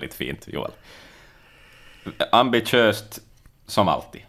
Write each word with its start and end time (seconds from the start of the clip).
Väldigt, 0.00 0.14
fint, 0.14 0.48
Joel. 0.48 0.70
Ambitiöst 2.32 3.20
som 3.66 3.88
alltid. 3.88 4.20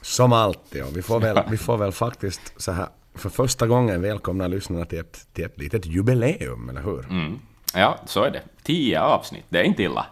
Som 0.00 0.32
alltid, 0.32 0.82
och 0.82 0.96
vi 0.96 1.02
får 1.02 1.20
väl, 1.20 1.42
vi 1.50 1.56
får 1.56 1.78
väl 1.78 1.92
faktiskt 1.92 2.52
så 2.56 2.72
här 2.72 2.88
för 3.14 3.28
första 3.28 3.66
gången 3.66 4.02
välkomna 4.02 4.48
lyssnarna 4.48 4.84
till 4.84 4.98
ett, 4.98 5.26
till 5.32 5.44
ett 5.44 5.58
litet 5.58 5.86
jubileum, 5.86 6.68
eller 6.68 6.82
hur? 6.82 7.06
Mm. 7.10 7.38
Ja, 7.74 7.98
så 8.06 8.22
är 8.22 8.30
det. 8.30 8.42
Tio 8.62 9.00
avsnitt, 9.00 9.44
det 9.48 9.58
är 9.58 9.62
inte 9.62 9.82
illa. 9.82 10.06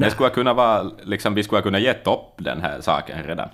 Det 0.00 0.10
skulle 0.10 0.30
kunna 0.30 0.54
vara, 0.54 0.90
liksom, 1.02 1.34
vi 1.34 1.42
skulle 1.42 1.62
kunna 1.62 1.78
gett 1.78 2.06
upp 2.06 2.34
den 2.38 2.60
här 2.60 2.80
saken 2.80 3.22
redan. 3.22 3.48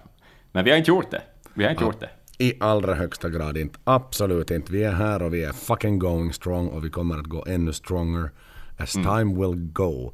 Men 0.53 0.65
vi 0.65 0.71
har 0.71 0.79
inte 0.79 0.91
gjort 0.91 1.11
det. 1.11 1.23
Vi 1.55 1.65
har 1.65 1.71
inte 1.71 1.85
gjort 1.85 2.01
det. 2.01 2.11
I 2.39 2.55
allra 2.61 2.95
högsta 2.95 3.29
grad 3.29 3.57
inte. 3.57 3.79
Absolut 3.85 4.51
inte. 4.51 4.73
Vi 4.73 4.85
är 4.85 4.93
här 4.93 5.23
och 5.23 5.35
vi 5.35 5.45
är 5.45 5.53
fucking 5.53 5.99
going 5.99 6.33
strong 6.33 6.69
och 6.69 6.85
vi 6.85 6.91
kommer 6.91 7.19
att 7.19 7.27
gå 7.27 7.45
ännu 7.47 7.73
stronger 7.73 8.31
as 8.79 8.93
time 8.93 9.35
will 9.41 9.55
go. 9.55 10.13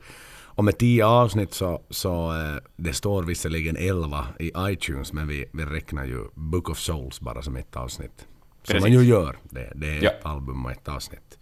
Och 0.59 0.65
med 0.65 0.79
tio 0.79 1.07
avsnitt 1.07 1.55
så, 1.55 1.83
så 1.91 2.33
eh, 2.33 2.57
det 2.77 2.93
står 2.93 3.23
visserligen 3.23 3.77
elva 3.77 4.27
i 4.39 4.53
iTunes 4.59 5.13
men 5.13 5.29
vi, 5.29 5.45
vi 5.53 5.65
räknar 5.65 6.05
ju 6.05 6.25
Book 6.35 6.71
of 6.71 6.79
Souls 6.79 7.21
bara 7.21 7.43
som 7.43 7.57
ett 7.57 7.77
avsnitt. 7.77 8.27
Som 8.63 8.75
man 8.75 8.83
Precis. 8.83 9.01
ju 9.01 9.05
gör. 9.05 9.37
Det, 9.51 9.73
det 9.75 9.87
är 9.89 10.03
Ja. 10.03 10.11
ett 10.11 10.27
album 10.27 10.65
och 10.65 10.71
ett 10.73 10.89
avsnitt. 10.89 11.39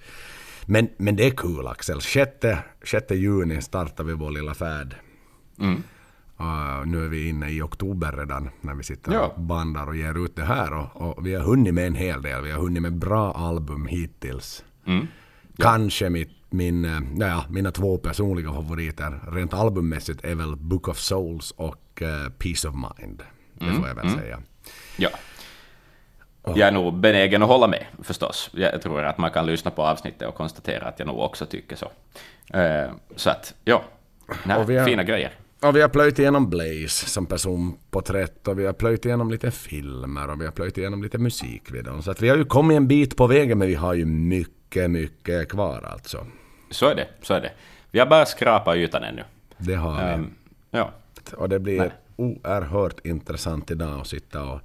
Men, 0.66 0.88
men 0.96 1.16
det 1.16 1.26
är 1.26 1.30
kul 1.30 1.66
Axel. 1.66 2.00
6, 2.00 2.30
6 2.84 3.10
juni 3.10 3.62
startar 3.62 4.04
vi 4.04 4.12
vår 4.12 4.30
lilla 4.30 4.54
färd. 4.54 4.94
Mm. 5.60 5.82
Uh, 6.40 6.86
nu 6.86 7.04
är 7.04 7.08
vi 7.08 7.28
inne 7.28 7.50
i 7.50 7.62
oktober 7.62 8.12
redan 8.12 8.48
när 8.60 8.74
vi 8.74 8.82
sitter 8.82 9.12
Ja. 9.12 9.32
och 9.36 9.40
bandar 9.42 9.86
och 9.86 9.96
ger 9.96 10.24
ut 10.24 10.36
det 10.36 10.44
här. 10.44 10.72
Och, 10.72 11.18
och 11.18 11.26
vi 11.26 11.34
har 11.34 11.42
hunnit 11.42 11.74
med 11.74 11.86
en 11.86 11.94
hel 11.94 12.22
del. 12.22 12.42
Vi 12.42 12.50
har 12.50 12.60
hunnit 12.60 12.82
med 12.82 12.98
bra 12.98 13.32
album 13.32 13.86
hittills. 13.86 14.64
Mm. 14.86 15.06
Kanske 15.58 16.10
mitt, 16.10 16.30
min, 16.56 16.84
eh, 16.84 17.00
ja, 17.28 17.44
mina 17.50 17.70
två 17.70 17.98
personliga 17.98 18.52
favoriter 18.52 19.20
rent 19.32 19.54
albummässigt 19.54 20.24
är 20.24 20.34
väl 20.34 20.56
Book 20.56 20.88
of 20.88 20.98
Souls 20.98 21.50
och 21.50 22.02
eh, 22.02 22.28
Peace 22.38 22.68
of 22.68 22.74
Mind. 22.74 23.22
Det 23.54 23.64
Mm. 23.64 23.76
får 23.78 23.88
jag 23.88 23.94
väl 23.94 24.10
säga. 24.10 24.42
Ja. 24.96 25.08
Jag 26.44 26.58
är 26.68 26.72
nog 26.72 26.94
benägen 27.00 27.42
att 27.42 27.48
hålla 27.48 27.66
med, 27.68 27.84
förstås. 28.02 28.50
Jag 28.52 28.82
tror 28.82 29.02
att 29.04 29.18
man 29.18 29.30
kan 29.30 29.46
lyssna 29.46 29.70
på 29.70 29.82
avsnittet 29.82 30.28
och 30.28 30.34
konstatera 30.34 30.84
att 30.88 30.98
jag 30.98 31.06
nog 31.06 31.18
också 31.20 31.46
tycker 31.46 31.76
så. 31.76 31.90
Eh, 32.58 32.90
så 33.16 33.30
att, 33.30 33.54
ja. 33.64 33.84
Nej, 34.44 34.56
har- 34.56 34.84
Fina 34.84 35.04
grejer. 35.04 35.32
Och 35.62 35.76
vi 35.76 35.80
har 35.82 35.88
plöjt 35.88 36.18
igenom 36.18 36.50
Blaze 36.50 36.88
som 37.08 37.26
personporträtt 37.26 38.48
och 38.48 38.58
vi 38.58 38.66
har 38.66 38.72
plöjt 38.72 39.04
igenom 39.04 39.30
lite 39.30 39.50
filmer 39.50 40.30
och 40.30 40.40
vi 40.40 40.44
har 40.44 40.52
plöjt 40.52 40.78
igenom 40.78 41.02
lite 41.02 41.18
musikvideon. 41.18 42.02
Så 42.02 42.10
att 42.10 42.22
vi 42.22 42.28
har 42.28 42.36
ju 42.36 42.44
kommit 42.44 42.76
en 42.76 42.88
bit 42.88 43.16
på 43.16 43.26
vägen 43.26 43.58
men 43.58 43.68
vi 43.68 43.74
har 43.74 43.94
ju 43.94 44.04
mycket, 44.04 44.90
mycket 44.90 45.48
kvar 45.48 45.88
alltså. 45.92 46.26
Så 46.70 46.88
är 46.88 46.94
det, 46.94 47.08
så 47.22 47.34
är 47.34 47.40
det. 47.40 47.52
Vi 47.90 47.98
har 47.98 48.06
bara 48.06 48.26
skrapat 48.26 48.76
ytan 48.76 49.04
ännu. 49.04 49.24
Det 49.58 49.74
har 49.74 49.96
vi. 49.96 50.12
Ehm, 50.12 50.34
ja. 50.70 50.90
Och 51.36 51.48
det 51.48 51.58
blir 51.58 51.92
oerhört 52.16 53.06
intressant 53.06 53.70
idag 53.70 54.00
att 54.00 54.06
sitta 54.06 54.42
och 54.42 54.60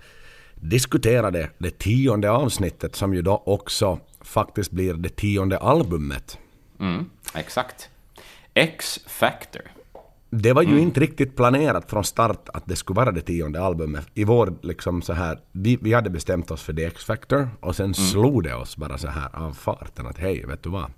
diskutera 0.55 1.31
det, 1.31 1.49
det 1.57 1.79
tionde 1.79 2.31
avsnittet 2.31 2.95
som 2.95 3.13
ju 3.13 3.21
då 3.21 3.43
också 3.45 3.99
faktiskt 4.21 4.71
blir 4.71 4.93
det 4.93 5.09
tionde 5.09 5.57
albumet. 5.57 6.37
Mm, 6.79 7.09
exakt. 7.35 7.89
X-Factor. 8.53 9.61
Det 10.29 10.53
var 10.53 10.61
ju 10.61 10.79
inte 10.79 10.99
riktigt 10.99 11.35
planerat 11.35 11.89
från 11.89 12.03
start 12.03 12.49
att 12.53 12.63
det 12.65 12.75
skulle 12.75 12.97
vara 12.97 13.11
det 13.11 13.21
tionde 13.21 13.61
albumet. 13.61 14.07
I 14.13 14.23
vår 14.23 14.53
liksom 14.61 15.01
så 15.01 15.13
här, 15.13 15.39
vi, 15.51 15.77
vi 15.81 15.93
hade 15.93 16.09
bestämt 16.09 16.51
oss 16.51 16.61
för 16.61 16.73
The 16.73 16.85
X-Factor 16.85 17.49
och 17.59 17.75
sen 17.75 17.93
slog 17.93 18.43
det 18.43 18.55
oss 18.55 18.77
bara 18.77 18.97
så 18.97 19.07
här 19.07 19.35
av 19.35 19.53
farten 19.53 20.07
att 20.07 20.17
hej, 20.17 20.45
vet 20.45 20.63
du 20.63 20.69
vad? 20.69 20.91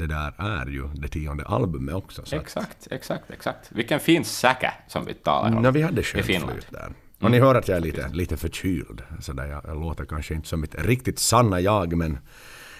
Det 0.00 0.06
där 0.06 0.32
är 0.38 0.66
ju 0.66 0.88
det 0.94 1.08
tionde 1.08 1.44
albumet 1.44 1.94
också. 1.94 2.22
Exakt, 2.36 2.88
exakt, 2.90 3.30
exakt. 3.30 3.72
Vilken 3.72 4.00
fin 4.00 4.24
säcka 4.24 4.74
som 4.88 5.04
vi 5.04 5.14
talar 5.14 5.56
om. 5.56 5.64
Ja, 5.64 5.70
vi 5.70 5.82
hade 5.82 6.02
skönt 6.02 6.26
flyt 6.26 6.66
där. 6.70 6.92
Och 7.20 7.30
ni 7.30 7.40
hör 7.40 7.54
att 7.54 7.68
jag 7.68 7.76
är 7.76 7.80
lite, 7.80 8.08
lite 8.08 8.36
förkyld. 8.36 9.02
Så 9.20 9.32
där 9.32 9.46
jag, 9.46 9.60
jag 9.64 9.80
låter 9.80 10.04
kanske 10.04 10.34
inte 10.34 10.48
som 10.48 10.60
mitt 10.60 10.74
riktigt 10.74 11.18
sanna 11.18 11.60
jag, 11.60 11.96
men 11.96 12.18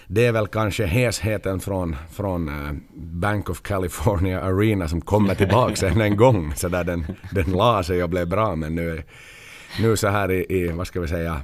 det 0.07 0.25
är 0.25 0.31
väl 0.31 0.47
kanske 0.47 0.85
hesheten 0.85 1.59
från, 1.59 1.95
från 2.11 2.47
eh, 2.47 2.73
Bank 2.95 3.49
of 3.49 3.61
California 3.61 4.41
Arena 4.41 4.87
som 4.87 5.01
kommer 5.01 5.35
tillbaka 5.35 5.89
än 5.89 6.01
en 6.01 6.17
gång. 6.17 6.53
Så 6.55 6.67
där 6.67 6.83
den, 6.83 7.05
den 7.31 7.51
la 7.51 7.83
sig 7.83 8.03
och 8.03 8.09
blev 8.09 8.27
bra, 8.27 8.55
men 8.55 8.75
nu, 8.75 9.03
nu 9.81 9.97
så 9.97 10.07
här 10.07 10.31
i, 10.31 10.45
i, 10.49 10.67
vad 10.67 10.87
ska 10.87 11.01
vi 11.01 11.07
säga, 11.07 11.41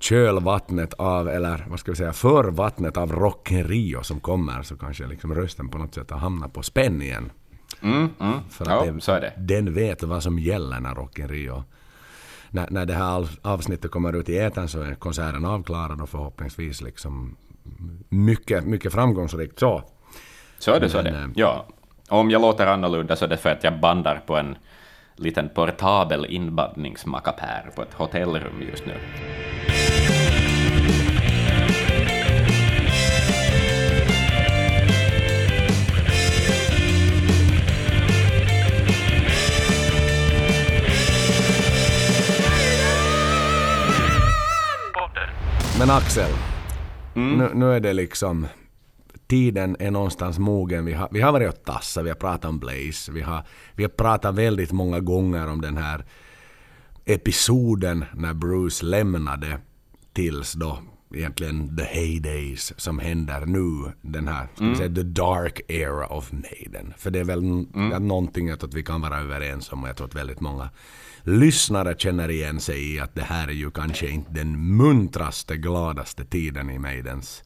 kölvattnet 0.00 0.94
av, 0.94 1.28
eller 1.28 1.66
vad 1.68 1.80
ska 1.80 1.90
vi 1.92 1.96
säga, 1.96 2.12
förvattnet 2.12 2.96
av 2.96 3.12
Rock 3.12 3.50
in 3.50 3.64
Rio 3.64 4.02
som 4.02 4.20
kommer 4.20 4.62
så 4.62 4.76
kanske 4.76 5.06
liksom 5.06 5.34
rösten 5.34 5.68
på 5.68 5.78
något 5.78 5.94
sätt 5.94 6.10
har 6.10 6.18
hamnat 6.18 6.52
på 6.52 6.62
spänn 6.62 7.02
igen. 7.02 7.30
Mm, 7.82 8.08
mm. 8.20 8.38
För 8.50 8.70
att 8.70 8.94
det, 8.94 9.00
så 9.00 9.12
är 9.12 9.20
det. 9.20 9.32
den 9.36 9.74
vet 9.74 10.02
vad 10.02 10.22
som 10.22 10.38
gäller 10.38 10.80
när 10.80 10.94
Rock 10.94 11.18
in 11.18 11.28
Rio. 11.28 11.64
När, 12.50 12.70
när 12.70 12.86
det 12.86 12.94
här 12.94 13.12
av- 13.16 13.30
avsnittet 13.42 13.90
kommer 13.90 14.12
ut 14.16 14.28
i 14.28 14.38
etern 14.38 14.68
så 14.68 14.80
är 14.82 14.94
konserten 14.94 15.44
avklarad 15.44 16.00
och 16.00 16.08
förhoppningsvis 16.08 16.80
liksom 16.82 17.36
mycket, 18.08 18.64
mycket 18.64 18.92
framgångsrikt 18.92 19.58
så. 19.58 19.82
Så 20.58 20.72
är 20.72 20.80
det, 20.80 20.88
så 20.88 20.98
är 20.98 21.02
Men, 21.02 21.12
det. 21.12 21.18
eh, 21.20 21.28
Ja. 21.34 21.66
Om 22.08 22.30
jag 22.30 22.42
låter 22.42 22.66
annorlunda 22.66 23.16
så 23.16 23.24
är 23.24 23.28
det 23.28 23.36
för 23.36 23.50
att 23.50 23.64
jag 23.64 23.80
bandar 23.80 24.22
på 24.26 24.36
en 24.36 24.56
liten 25.16 25.48
portabel 25.54 26.26
inbandningsmackapär 26.28 27.70
på 27.76 27.82
ett 27.82 27.94
hotellrum 27.94 28.62
just 28.70 28.86
nu. 28.86 28.94
Men 45.80 45.90
Axel, 45.90 46.30
nu, 47.14 47.50
nu 47.54 47.72
är 47.72 47.80
det 47.80 47.92
liksom 47.92 48.46
tiden 49.26 49.76
är 49.78 49.90
någonstans 49.90 50.38
mogen. 50.38 50.84
Vi 50.84 50.92
har, 50.92 51.08
vi 51.10 51.20
har 51.20 51.32
varit 51.32 51.48
och 51.48 51.64
tassat, 51.64 52.04
vi 52.04 52.08
har 52.08 52.16
pratat 52.16 52.44
om 52.44 52.58
Blaze, 52.58 53.12
vi 53.12 53.20
har, 53.20 53.46
vi 53.74 53.84
har 53.84 53.90
pratat 53.90 54.34
väldigt 54.34 54.72
många 54.72 55.00
gånger 55.00 55.46
om 55.46 55.60
den 55.60 55.76
här 55.76 56.04
episoden 57.04 58.04
när 58.14 58.34
Bruce 58.34 58.84
lämnade 58.84 59.58
tills 60.12 60.52
då 60.52 60.78
egentligen 61.14 61.76
the 61.76 61.84
heydays 61.84 62.72
som 62.76 62.98
händer 62.98 63.46
nu. 63.46 63.92
Den 64.00 64.28
här, 64.28 64.48
ska 64.54 64.64
vi 64.64 64.76
säga, 64.76 64.94
the 64.94 65.02
dark 65.02 65.60
era 65.68 66.06
of 66.06 66.32
Maiden. 66.32 66.94
För 66.96 67.10
det 67.10 67.18
är 67.20 67.24
väl 67.24 67.38
mm. 67.38 68.08
någonting 68.08 68.48
jag 68.48 68.60
tror 68.60 68.68
att 68.68 68.74
vi 68.74 68.82
kan 68.82 69.00
vara 69.00 69.18
överens 69.18 69.72
om 69.72 69.82
och 69.82 69.88
jag 69.88 69.96
tror 69.96 70.06
att 70.06 70.14
väldigt 70.14 70.40
många 70.40 70.70
lyssnare 71.22 71.94
känner 71.98 72.30
igen 72.30 72.60
sig 72.60 72.94
i 72.94 73.00
att 73.00 73.14
det 73.14 73.22
här 73.22 73.48
är 73.48 73.52
ju 73.52 73.70
kanske 73.70 74.08
inte 74.08 74.32
den 74.32 74.76
muntraste, 74.76 75.56
gladaste 75.56 76.24
tiden 76.24 76.70
i 76.70 76.78
Maidens 76.78 77.44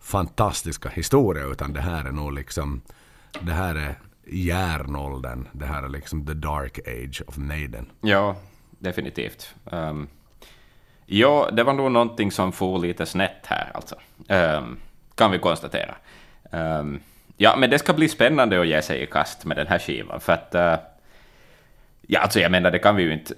fantastiska 0.00 0.88
historia 0.88 1.44
utan 1.44 1.72
det 1.72 1.80
här 1.80 2.04
är 2.04 2.12
nog 2.12 2.32
liksom 2.32 2.80
det 3.40 3.52
här 3.52 3.74
är 3.74 3.98
järnåldern. 4.26 5.48
Det 5.52 5.66
här 5.66 5.82
är 5.82 5.88
liksom 5.88 6.26
the 6.26 6.34
dark 6.34 6.78
age 6.78 7.22
of 7.26 7.36
Maiden. 7.36 7.86
Ja, 8.00 8.36
definitivt. 8.78 9.54
Um, 9.64 10.08
ja, 11.12 11.50
det 11.52 11.62
var 11.64 11.72
nog 11.72 11.92
någonting 11.92 12.30
som 12.32 12.52
for 12.52 12.78
lite 12.78 13.06
snett 13.06 13.46
här, 13.46 13.70
alltså. 13.74 13.96
Ehm, 14.28 14.76
kan 15.14 15.30
vi 15.30 15.38
konstatera. 15.38 15.94
Ehm, 16.52 17.00
ja, 17.36 17.56
men 17.56 17.70
det 17.70 17.78
ska 17.78 17.92
bli 17.92 18.08
spännande 18.08 18.60
att 18.60 18.66
ge 18.66 18.82
sig 18.82 19.02
i 19.02 19.06
kast 19.06 19.44
med 19.44 19.56
den 19.56 19.66
här 19.66 19.78
skivan, 19.78 20.20
för 20.20 20.32
att... 20.32 20.54
eh, 20.54 20.74
ja, 22.06 22.20
alltså 22.20 22.40
jag 22.40 22.50
menar, 22.50 22.70
det 22.70 22.78
kan 22.78 22.96
vi 22.96 23.02
ju 23.02 23.12
inte... 23.12 23.34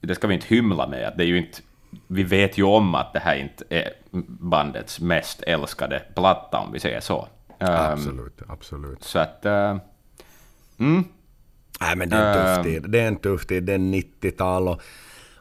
Det 0.00 0.14
ska 0.14 0.26
vi 0.26 0.34
inte 0.34 0.46
hymla 0.46 0.86
med, 0.86 1.12
det 1.16 1.24
är 1.24 1.26
ju 1.28 1.38
inte... 1.38 1.58
Vi 2.06 2.22
vet 2.22 2.58
ju 2.58 2.62
om 2.62 2.94
att 2.94 3.12
det 3.12 3.18
här 3.20 3.36
inte 3.36 3.64
är 3.68 3.92
bandets 4.26 5.00
mest 5.00 5.42
älskade 5.42 6.02
platta, 6.14 6.58
om 6.58 6.72
vi 6.72 6.80
säger 6.80 7.00
så. 7.00 7.28
Ehm, 7.58 7.68
Absolut, 7.70 8.40
absolut. 8.48 9.02
Så 9.04 9.18
att... 9.18 9.46
eh, 9.46 9.76
mm, 10.78 11.04
Nej 11.80 11.96
men 11.96 12.08
det 12.08 12.16
är 12.16 12.48
en 12.48 12.56
tuff 12.56 12.64
tid. 12.64 12.90
Det 12.90 13.00
är 13.00 13.08
en 13.08 13.16
tuff 13.16 13.46
tid. 13.46 13.62
Det 13.64 13.72
är 13.72 13.78
90-tal 13.78 14.68
och 14.68 14.82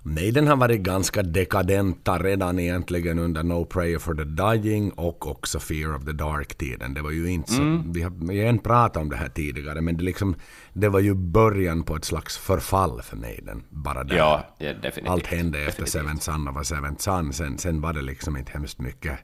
Maiden 0.03 0.47
har 0.47 0.55
varit 0.55 0.81
ganska 0.81 1.23
dekadenta 1.23 2.19
redan 2.19 2.59
egentligen 2.59 3.19
under 3.19 3.43
No 3.43 3.65
Prayer 3.65 3.99
for 3.99 4.15
the 4.15 4.23
Dying 4.23 4.91
och 4.91 5.27
också 5.27 5.59
Fear 5.59 5.95
of 5.95 6.05
the 6.05 6.11
Dark-tiden. 6.11 6.93
Det 6.93 7.01
var 7.01 7.11
ju 7.11 7.31
inte 7.31 7.51
så... 7.51 7.61
Mm. 7.61 7.93
Vi 7.93 8.01
har, 8.41 8.49
inte 8.49 8.63
pratat 8.63 9.01
om 9.01 9.09
det 9.09 9.15
här 9.15 9.29
tidigare 9.29 9.81
men 9.81 9.97
det, 9.97 10.03
liksom, 10.03 10.35
det 10.73 10.89
var 10.89 10.99
ju 10.99 11.13
början 11.13 11.83
på 11.83 11.95
ett 11.95 12.05
slags 12.05 12.37
förfall 12.37 13.01
för 13.01 13.17
Maiden. 13.17 13.63
Bara 13.69 14.03
där. 14.03 14.15
ja, 14.15 14.55
ja. 14.57 14.73
Allt 15.05 15.27
hände 15.27 15.59
efter 15.59 15.83
definitivt. 15.83 15.89
Seventh 15.89 16.21
Son 16.21 16.47
och 16.47 16.53
var 16.53 16.63
Seventh 16.63 17.01
Son. 17.01 17.33
Sen, 17.33 17.57
sen 17.57 17.81
var 17.81 17.93
det 17.93 18.01
liksom 18.01 18.37
inte 18.37 18.51
hemskt 18.51 18.79
mycket 18.79 19.19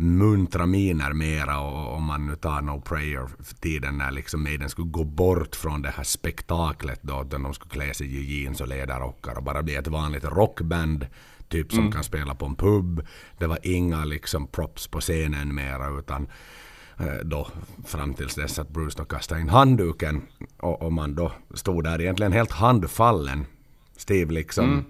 muntra 0.00 0.66
miner 0.66 1.12
mera 1.12 1.60
och 1.60 1.94
om 1.94 2.04
man 2.04 2.26
nu 2.26 2.36
tar 2.36 2.60
No 2.60 2.80
Prayer-tiden 2.80 3.98
när 3.98 4.10
liksom 4.10 4.42
Maiden 4.42 4.68
skulle 4.68 4.88
gå 4.88 5.04
bort 5.04 5.56
från 5.56 5.82
det 5.82 5.90
här 5.90 6.04
spektaklet 6.04 6.98
då, 7.02 7.22
där 7.22 7.38
de 7.38 7.54
skulle 7.54 7.70
klä 7.70 7.94
sig 7.94 8.16
i 8.16 8.40
jeans 8.40 8.60
och 8.60 8.68
ledarrockar 8.68 9.36
och 9.36 9.42
bara 9.42 9.62
bli 9.62 9.74
ett 9.74 9.88
vanligt 9.88 10.24
rockband 10.24 11.06
typ 11.48 11.72
som 11.72 11.80
mm. 11.80 11.92
kan 11.92 12.04
spela 12.04 12.34
på 12.34 12.46
en 12.46 12.54
pub. 12.54 13.06
Det 13.38 13.46
var 13.46 13.58
inga 13.62 14.04
liksom 14.04 14.46
props 14.46 14.86
på 14.86 15.00
scenen 15.00 15.54
mera 15.54 15.98
utan 15.98 16.28
eh, 16.98 17.24
då 17.24 17.48
fram 17.86 18.14
tills 18.14 18.34
dess 18.34 18.58
att 18.58 18.68
Bruce 18.68 18.98
då 18.98 19.04
kastade 19.04 19.40
in 19.40 19.48
handduken 19.48 20.22
och, 20.56 20.82
och 20.82 20.92
man 20.92 21.14
då 21.14 21.32
stod 21.54 21.84
där 21.84 22.00
egentligen 22.00 22.32
helt 22.32 22.52
handfallen. 22.52 23.46
Steve 23.96 24.32
liksom 24.32 24.64
mm. 24.64 24.84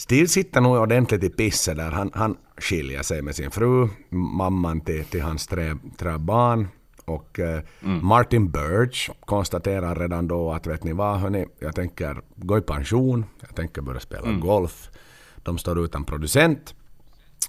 Steve 0.00 0.28
sitter 0.28 0.60
nog 0.60 0.76
ordentligt 0.76 1.24
i 1.24 1.30
pisset 1.30 1.76
där. 1.76 1.90
Han, 1.90 2.10
han 2.14 2.36
skiljer 2.56 3.02
sig 3.02 3.22
med 3.22 3.36
sin 3.36 3.50
fru, 3.50 3.88
mamman 4.10 4.80
till, 4.80 5.04
till 5.04 5.22
hans 5.22 5.46
tre, 5.46 5.76
tre 5.98 6.18
barn. 6.18 6.68
Och 7.04 7.38
eh, 7.38 7.62
mm. 7.82 8.06
Martin 8.06 8.50
Birch 8.50 9.10
konstaterar 9.20 9.94
redan 9.94 10.28
då 10.28 10.52
att 10.52 10.66
vet 10.66 10.84
ni 10.84 10.92
vad 10.92 11.20
hörni, 11.20 11.46
jag 11.58 11.74
tänker 11.74 12.22
gå 12.36 12.58
i 12.58 12.60
pension, 12.60 13.24
jag 13.40 13.54
tänker 13.54 13.82
börja 13.82 14.00
spela 14.00 14.28
mm. 14.28 14.40
golf. 14.40 14.90
De 15.42 15.58
står 15.58 15.84
utan 15.84 16.04
producent. 16.04 16.74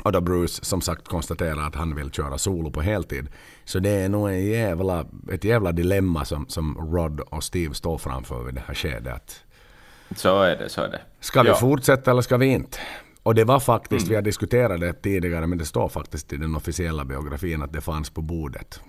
Och 0.04 0.12
då 0.12 0.22
Bruce 0.22 0.66
som 0.66 0.82
sagt 0.82 1.08
konstaterar 1.08 1.68
att 1.68 1.76
han 1.76 1.96
vill 1.96 2.12
köra 2.12 2.38
solo 2.38 2.72
på 2.72 2.82
heltid. 2.82 3.28
Så 3.66 3.80
det 3.80 3.90
är 3.90 4.10
nog 4.10 4.30
en 4.30 4.46
jävla, 4.46 5.06
ett 5.32 5.44
jävla 5.44 5.72
dilemma 5.72 6.26
som, 6.26 6.46
som 6.48 6.78
Rod 6.78 7.20
och 7.20 7.44
Steve 7.44 7.74
står 7.74 7.98
framför 7.98 8.44
vid 8.44 8.56
det 8.56 8.64
här 8.68 8.76
skedet. 8.76 9.44
Så 10.16 10.42
är 10.42 10.56
det, 10.56 10.70
så 10.70 10.82
är 10.82 10.90
det. 10.90 11.02
Ska 11.20 11.44
vi 11.44 11.50
ja. 11.50 11.56
fortsätta 11.56 12.12
eller 12.12 12.22
ska 12.22 12.38
vi 12.38 12.46
inte? 12.46 12.78
Och 13.24 13.36
det 13.36 13.44
var 13.44 13.60
faktiskt, 13.60 14.04
mm. 14.04 14.10
vi 14.10 14.16
har 14.16 14.22
diskuterat 14.22 14.80
det 14.80 14.94
tidigare, 14.94 15.48
men 15.48 15.58
det 15.58 15.66
står 15.66 15.90
faktiskt 15.90 16.34
i 16.34 16.38
den 16.38 16.56
officiella 16.56 17.06
biografin 17.06 17.62
att 17.62 17.74
det 17.74 17.82
fanns 17.82 18.10
på 18.10 18.22
bordet. 18.22 18.82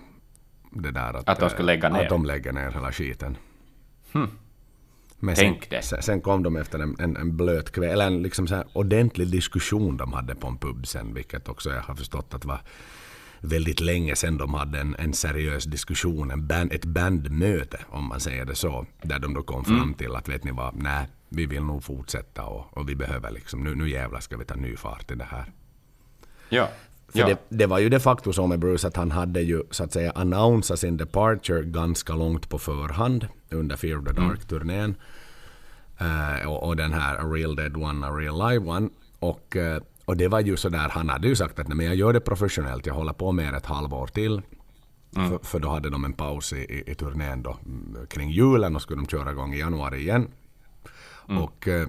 Det 0.71 0.91
där 0.91 1.13
att, 1.13 1.29
att 1.29 1.39
de 1.39 1.49
skulle 1.49 1.65
lägga 1.65 1.89
ner? 1.89 2.03
Att 2.03 2.09
de 2.09 2.25
lägger 2.25 2.51
ner 2.51 2.71
hela 2.71 2.91
skiten. 2.91 3.37
Hmm. 4.11 4.29
Men 5.19 5.35
Tänk 5.35 5.67
sen, 5.69 5.97
det. 5.97 6.01
Sen 6.03 6.21
kom 6.21 6.43
de 6.43 6.55
efter 6.55 6.79
en, 6.79 6.95
en, 6.99 7.17
en 7.17 7.37
blöt 7.37 7.71
kväll, 7.71 7.91
eller 7.91 8.07
en 8.07 8.21
liksom 8.21 8.47
så 8.47 8.55
här 8.55 8.65
ordentlig 8.73 9.31
diskussion 9.31 9.97
de 9.97 10.13
hade 10.13 10.35
på 10.35 10.47
en 10.47 10.57
pub 10.57 10.87
sen, 10.87 11.13
vilket 11.13 11.49
också 11.49 11.69
jag 11.69 11.81
har 11.81 11.95
förstått 11.95 12.33
att 12.33 12.45
var 12.45 12.61
väldigt 13.43 13.79
länge 13.79 14.15
sedan 14.15 14.37
de 14.37 14.53
hade 14.53 14.79
en, 14.79 14.95
en 14.99 15.13
seriös 15.13 15.63
diskussion, 15.63 16.31
en 16.31 16.47
band, 16.47 16.73
ett 16.73 16.85
bandmöte 16.85 17.79
om 17.89 18.07
man 18.07 18.19
säger 18.19 18.45
det 18.45 18.55
så, 18.55 18.85
där 19.01 19.19
de 19.19 19.33
då 19.33 19.43
kom 19.43 19.65
fram 19.65 19.75
mm. 19.75 19.93
till 19.93 20.15
att 20.15 20.29
vet 20.29 20.43
ni 20.43 20.51
vad, 20.51 20.75
nej, 20.75 21.07
vi 21.29 21.45
vill 21.45 21.63
nog 21.63 21.83
fortsätta 21.83 22.43
och, 22.43 22.77
och 22.77 22.89
vi 22.89 22.95
behöver 22.95 23.31
liksom, 23.31 23.63
nu, 23.63 23.75
nu 23.75 23.89
jävlar 23.89 24.19
ska 24.19 24.37
vi 24.37 24.45
ta 24.45 24.55
ny 24.55 24.75
fart 24.75 25.11
i 25.11 25.15
det 25.15 25.23
här. 25.23 25.45
Ja. 26.49 26.69
För 27.07 27.19
ja. 27.19 27.27
det, 27.27 27.37
det, 27.49 27.65
var 27.65 27.79
ju 27.79 27.89
de 27.89 27.99
facto 27.99 28.33
så 28.33 28.47
med 28.47 28.59
Bruce 28.59 28.87
att 28.87 28.95
han 28.95 29.11
hade 29.11 29.41
ju 29.41 29.63
så 29.71 29.83
att 29.83 29.93
säga 29.93 30.11
annonsat 30.11 30.79
sin 30.79 30.97
departure 30.97 31.63
ganska 31.63 32.15
långt 32.15 32.49
på 32.49 32.59
förhand 32.59 33.27
under 33.49 33.75
Fear 33.75 33.97
of 33.97 34.05
the 34.05 34.11
mm. 34.11 34.27
Dark-turnén. 34.27 34.95
Uh, 36.01 36.49
och, 36.49 36.67
och, 36.67 36.75
den 36.75 36.93
här 36.93 37.15
A 37.15 37.23
Real 37.23 37.55
Dead 37.55 37.77
One, 37.77 38.07
A 38.07 38.11
Real 38.11 38.49
Live 38.49 38.71
One. 38.71 38.89
Och, 39.19 39.55
uh, 39.55 39.77
och 40.05 40.17
det 40.17 40.27
var 40.27 40.39
ju 40.39 40.57
så 40.57 40.69
där, 40.69 40.89
han 40.89 41.09
hade 41.09 41.27
ju 41.27 41.35
sagt 41.35 41.59
att 41.59 41.67
nej, 41.67 41.77
men 41.77 41.85
jag 41.85 41.95
gör 41.95 42.13
det 42.13 42.19
professionellt, 42.19 42.85
jag 42.85 42.93
håller 42.93 43.13
på 43.13 43.31
med 43.31 43.53
ett 43.53 43.65
halvår 43.65 44.07
till. 44.07 44.41
Mm. 45.15 45.29
För, 45.29 45.39
för, 45.43 45.59
då 45.59 45.69
hade 45.69 45.89
de 45.89 46.05
en 46.05 46.13
paus 46.13 46.53
i, 46.53 46.57
i, 46.57 46.91
i 46.91 46.95
turnén 46.95 47.43
då, 47.43 47.57
mm, 47.65 48.07
kring 48.07 48.29
julen 48.29 48.75
och 48.75 48.81
skulle 48.81 49.01
de 49.01 49.07
köra 49.07 49.31
igång 49.31 49.53
i 49.53 49.59
januari 49.59 49.99
igen. 49.99 50.27
Mm. 51.29 51.41
Och 51.41 51.67
uh, 51.67 51.87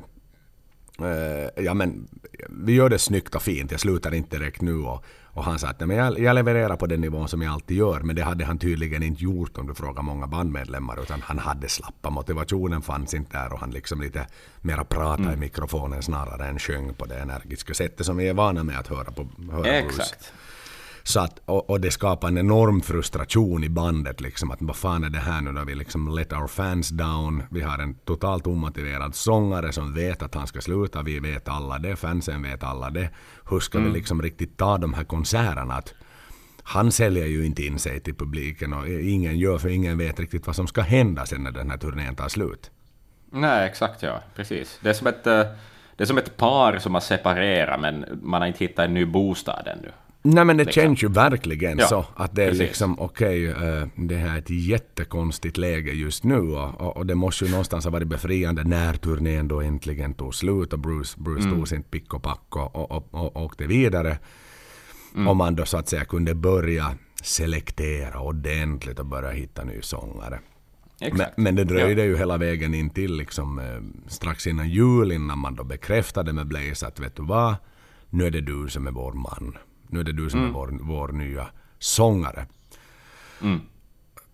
ja 1.57 1.75
men 1.75 2.09
vi 2.49 2.73
gör 2.73 2.89
det 2.89 2.99
snyggt 2.99 3.35
och 3.35 3.43
fint, 3.43 3.71
jag 3.71 3.81
slutar 3.81 4.15
inte 4.15 4.39
direkt 4.39 4.61
nu. 4.61 4.75
Och, 4.75 5.05
och 5.35 5.45
han 5.45 5.59
sa 5.59 5.69
att 5.69 5.81
men 5.81 5.97
jag, 5.97 6.19
jag 6.19 6.35
levererar 6.35 6.77
på 6.77 6.87
den 6.87 7.01
nivån 7.01 7.29
som 7.29 7.43
jag 7.43 7.53
alltid 7.53 7.77
gör. 7.77 8.01
Men 8.01 8.17
det 8.17 8.23
hade 8.23 8.45
han 8.45 8.59
tydligen 8.59 9.03
inte 9.03 9.25
gjort 9.25 9.59
om 9.59 9.67
du 9.67 9.75
frågar 9.75 10.03
många 10.03 10.27
bandmedlemmar. 10.27 11.03
Utan 11.03 11.23
han 11.23 11.39
hade 11.39 11.69
slappa. 11.69 12.11
Motivationen 12.11 12.83
fanns 12.83 13.15
inte 13.15 13.39
där 13.39 13.53
och 13.53 13.59
han 13.59 13.71
liksom 13.71 14.01
lite 14.01 14.27
mera 14.61 14.85
pratade 14.85 15.23
mm. 15.23 15.35
i 15.35 15.37
mikrofonen 15.37 16.03
snarare 16.03 16.47
än 16.47 16.59
sjöng 16.59 16.95
på 16.95 17.07
det 17.07 17.19
energiska 17.19 17.75
sättet 17.75 18.07
som 18.07 18.17
vi 18.17 18.29
är 18.29 18.35
vana 18.35 18.65
med 18.65 18.79
att 18.79 18.87
höra 18.87 19.11
på 19.11 19.27
höra 19.53 19.67
Exakt. 19.67 19.95
Blues. 19.95 20.33
Så 21.07 21.21
att, 21.21 21.39
och, 21.45 21.71
och, 21.71 21.81
det 21.81 21.91
skapar 21.91 22.29
en 22.29 22.39
enorm 22.39 22.81
frustration 22.81 23.65
i 23.65 23.69
bandet. 23.69 24.21
Liksom, 24.21 24.51
att 24.51 24.63
vad 24.63 24.77
fan 24.77 25.05
är 25.05 25.11
det 25.11 25.19
här 25.19 25.41
nu 25.41 25.53
då? 25.53 25.65
Vi 25.65 25.75
liksom 25.75 26.09
let 26.09 26.33
our 26.33 26.47
fans 26.47 26.89
down. 26.89 27.43
Vi 27.51 27.61
har 27.61 27.79
en 27.79 27.95
totalt 27.95 28.47
omotiverad 28.47 29.15
sångare 29.15 29.73
som 29.73 29.95
vet 29.95 30.23
att 30.23 30.35
han 30.35 30.47
ska 30.47 30.61
sluta. 30.61 31.03
Vi 31.03 31.21
vet 31.21 31.49
alla 31.49 31.79
det. 31.79 31.97
Fansen 31.97 32.43
vet 32.43 32.63
alla 32.63 32.91
det. 32.91 33.11
Hur 33.51 33.61
ska 33.61 33.79
mm. 33.79 33.93
vi 33.93 33.99
liksom 33.99 34.23
riktigt 34.23 34.57
ta 34.57 34.79
de 34.79 34.95
här 34.95 35.05
konserterna? 35.05 35.75
Att 35.75 35.95
han 36.63 36.93
säljer 36.93 37.27
ju 37.27 37.47
inte 37.47 37.63
in 37.63 37.79
sig 37.79 38.01
till 38.01 38.15
publiken 38.15 38.73
och 38.73 38.89
ingen 38.89 39.39
gör 39.39 39.59
för 39.59 39.69
ingen 39.69 39.99
vet 39.99 40.21
riktigt 40.21 40.47
vad 40.47 40.57
som 40.57 40.67
ska 40.67 40.81
hända 40.81 41.27
sen 41.27 41.43
när 41.43 41.51
den 41.51 41.71
här 41.71 41.79
turnén 41.79 42.15
tar 42.15 42.29
slut. 42.29 42.71
Nej, 43.31 43.69
exakt 43.69 44.03
ja. 44.03 44.21
Precis. 44.35 44.79
Det 44.83 44.89
är 44.89 44.93
som 44.93 45.07
ett, 45.07 45.27
eh, 45.27 45.45
det 45.97 46.05
är 46.05 46.07
som 46.07 46.19
ett 46.19 46.37
par 46.37 46.79
som 46.79 46.95
har 46.95 47.01
separerat 47.01 47.81
men 47.81 48.05
man 48.23 48.41
har 48.41 48.49
inte 48.49 48.65
hittat 48.65 48.85
en 48.85 48.95
ny 48.95 49.05
bostad 49.07 49.69
ännu. 49.69 49.91
Nej 50.27 50.45
men 50.45 50.57
det 50.57 50.65
liksom. 50.65 50.83
känns 50.83 51.03
ju 51.03 51.09
verkligen 51.09 51.79
ja, 51.79 51.87
så 51.87 52.05
att 52.17 52.35
det 52.35 52.43
är 52.43 52.49
precis. 52.49 52.61
liksom 52.61 53.01
okej, 53.01 53.51
okay, 53.51 53.69
eh, 53.69 53.87
det 53.97 54.17
här 54.17 54.35
är 54.35 54.39
ett 54.39 54.51
jättekonstigt 54.51 55.57
läge 55.57 55.93
just 55.93 56.25
nu 56.25 56.39
och, 56.39 56.81
och, 56.81 56.97
och, 56.97 57.07
det 57.07 57.15
måste 57.15 57.45
ju 57.45 57.51
någonstans 57.51 57.85
ha 57.85 57.91
varit 57.91 58.09
befriande 58.09 58.65
när 58.65 58.95
turnén 58.95 59.49
då 59.49 59.61
äntligen 59.61 60.15
tog 60.15 60.35
slut 60.35 60.73
och 60.73 60.79
Bruce, 60.79 61.15
Bruce 61.21 61.45
mm. 61.45 61.55
tog 61.55 61.69
sin 61.69 61.83
pick 61.83 62.15
och 62.15 62.23
pack 62.23 62.57
och, 62.57 62.77
och, 62.77 62.93
och, 62.93 63.15
och 63.15 63.43
åkte 63.43 63.67
vidare. 63.67 64.19
Mm. 65.15 65.29
Och 65.29 65.37
man 65.37 65.55
då 65.55 65.65
så 65.65 65.77
att 65.77 65.89
säga 65.89 66.05
kunde 66.05 66.35
börja 66.35 66.95
selektera 67.23 68.21
ordentligt 68.21 68.99
och 68.99 69.07
börja 69.07 69.31
hitta 69.31 69.65
ny 69.65 69.83
sångare. 69.83 70.41
Men, 71.13 71.27
men, 71.37 71.55
det 71.55 71.65
dröjde 71.65 72.03
ja. 72.03 72.07
ju 72.07 72.17
hela 72.17 72.37
vägen 72.37 72.75
in 72.75 72.91
till 72.91 73.17
liksom, 73.17 73.59
eh, 73.59 74.11
strax 74.11 74.47
innan 74.47 74.69
jul 74.69 75.13
innan 75.13 75.39
man 75.39 75.55
då 75.55 75.65
bekräftade 75.65 76.33
med 76.33 76.47
Blaze 76.47 76.87
att 76.87 77.01
vet 77.01 77.17
du 77.17 77.23
vad, 77.23 77.55
nu 78.11 78.27
är 78.27 78.31
det 78.31 78.41
du 78.41 78.69
som 78.69 78.87
är 78.87 78.91
vår 78.91 79.13
man. 79.13 79.57
Nu 79.95 80.01
är 80.01 80.05
det 80.05 80.13
du 80.13 80.31
som 80.31 80.41
mm. 80.41 80.51
är 80.51 80.55
vår, 80.55 80.79
vår 80.81 81.09
nya 81.09 81.47
sångare. 81.79 82.47
Mm. 83.43 83.61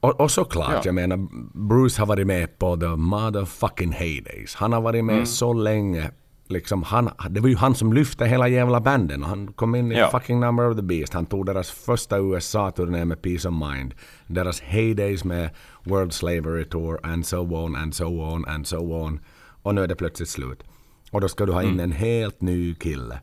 Och, 0.01 0.21
och 0.21 0.31
såklart, 0.31 0.73
ja. 0.73 0.83
jag 0.85 0.95
menar, 0.95 1.29
Bruce 1.69 2.03
har 2.03 2.07
varit 2.07 2.27
med 2.27 2.59
på 2.59 2.77
the 2.77 2.87
motherfucking 2.87 3.93
heydays. 3.93 4.55
Han 4.55 4.73
har 4.73 4.81
varit 4.81 5.05
med 5.05 5.15
mm. 5.15 5.27
så 5.27 5.53
länge. 5.53 6.11
Liksom 6.49 6.83
han, 6.83 7.11
det 7.31 7.41
var 7.41 7.49
ju 7.49 7.57
han 7.57 7.75
som 7.75 7.93
lyfte 7.93 8.27
hela 8.27 8.49
jävla 8.49 8.81
banden. 8.81 9.23
Han 9.23 9.53
kom 9.53 9.75
in 9.75 9.93
i 9.93 9.95
ja. 9.95 10.11
fucking 10.11 10.41
Number 10.41 10.71
of 10.71 10.77
the 10.77 10.83
Beast. 10.83 11.13
Han 11.13 11.27
tog 11.27 11.47
deras 11.47 11.71
första 11.71 12.19
USA-turné 12.19 13.05
med 13.05 13.23
Peace 13.23 13.49
of 13.49 13.55
Mind. 13.55 13.95
Deras 14.27 14.61
heydays 14.61 15.25
med 15.25 15.51
World 15.85 16.13
Slavery 16.13 16.65
Tour 16.65 17.01
and 17.03 17.27
so 17.27 17.55
on 17.55 17.77
and 17.77 17.95
so 17.95 18.21
on 18.23 18.45
and 18.45 18.67
so 18.67 19.05
on. 19.05 19.21
Och 19.63 19.75
nu 19.75 19.83
är 19.83 19.89
det 19.89 19.97
plötsligt 19.97 20.29
slut. 20.29 20.63
Och 21.11 21.21
då 21.21 21.29
ska 21.29 21.47
du 21.47 21.53
ha 21.53 21.63
in 21.63 21.69
mm. 21.69 21.81
en 21.81 21.93
helt 21.93 22.41
ny 22.41 22.75
kille 22.75 23.21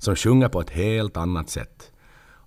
som 0.00 0.16
sjunger 0.16 0.48
på 0.48 0.60
ett 0.60 0.70
helt 0.70 1.16
annat 1.16 1.48
sätt. 1.50 1.92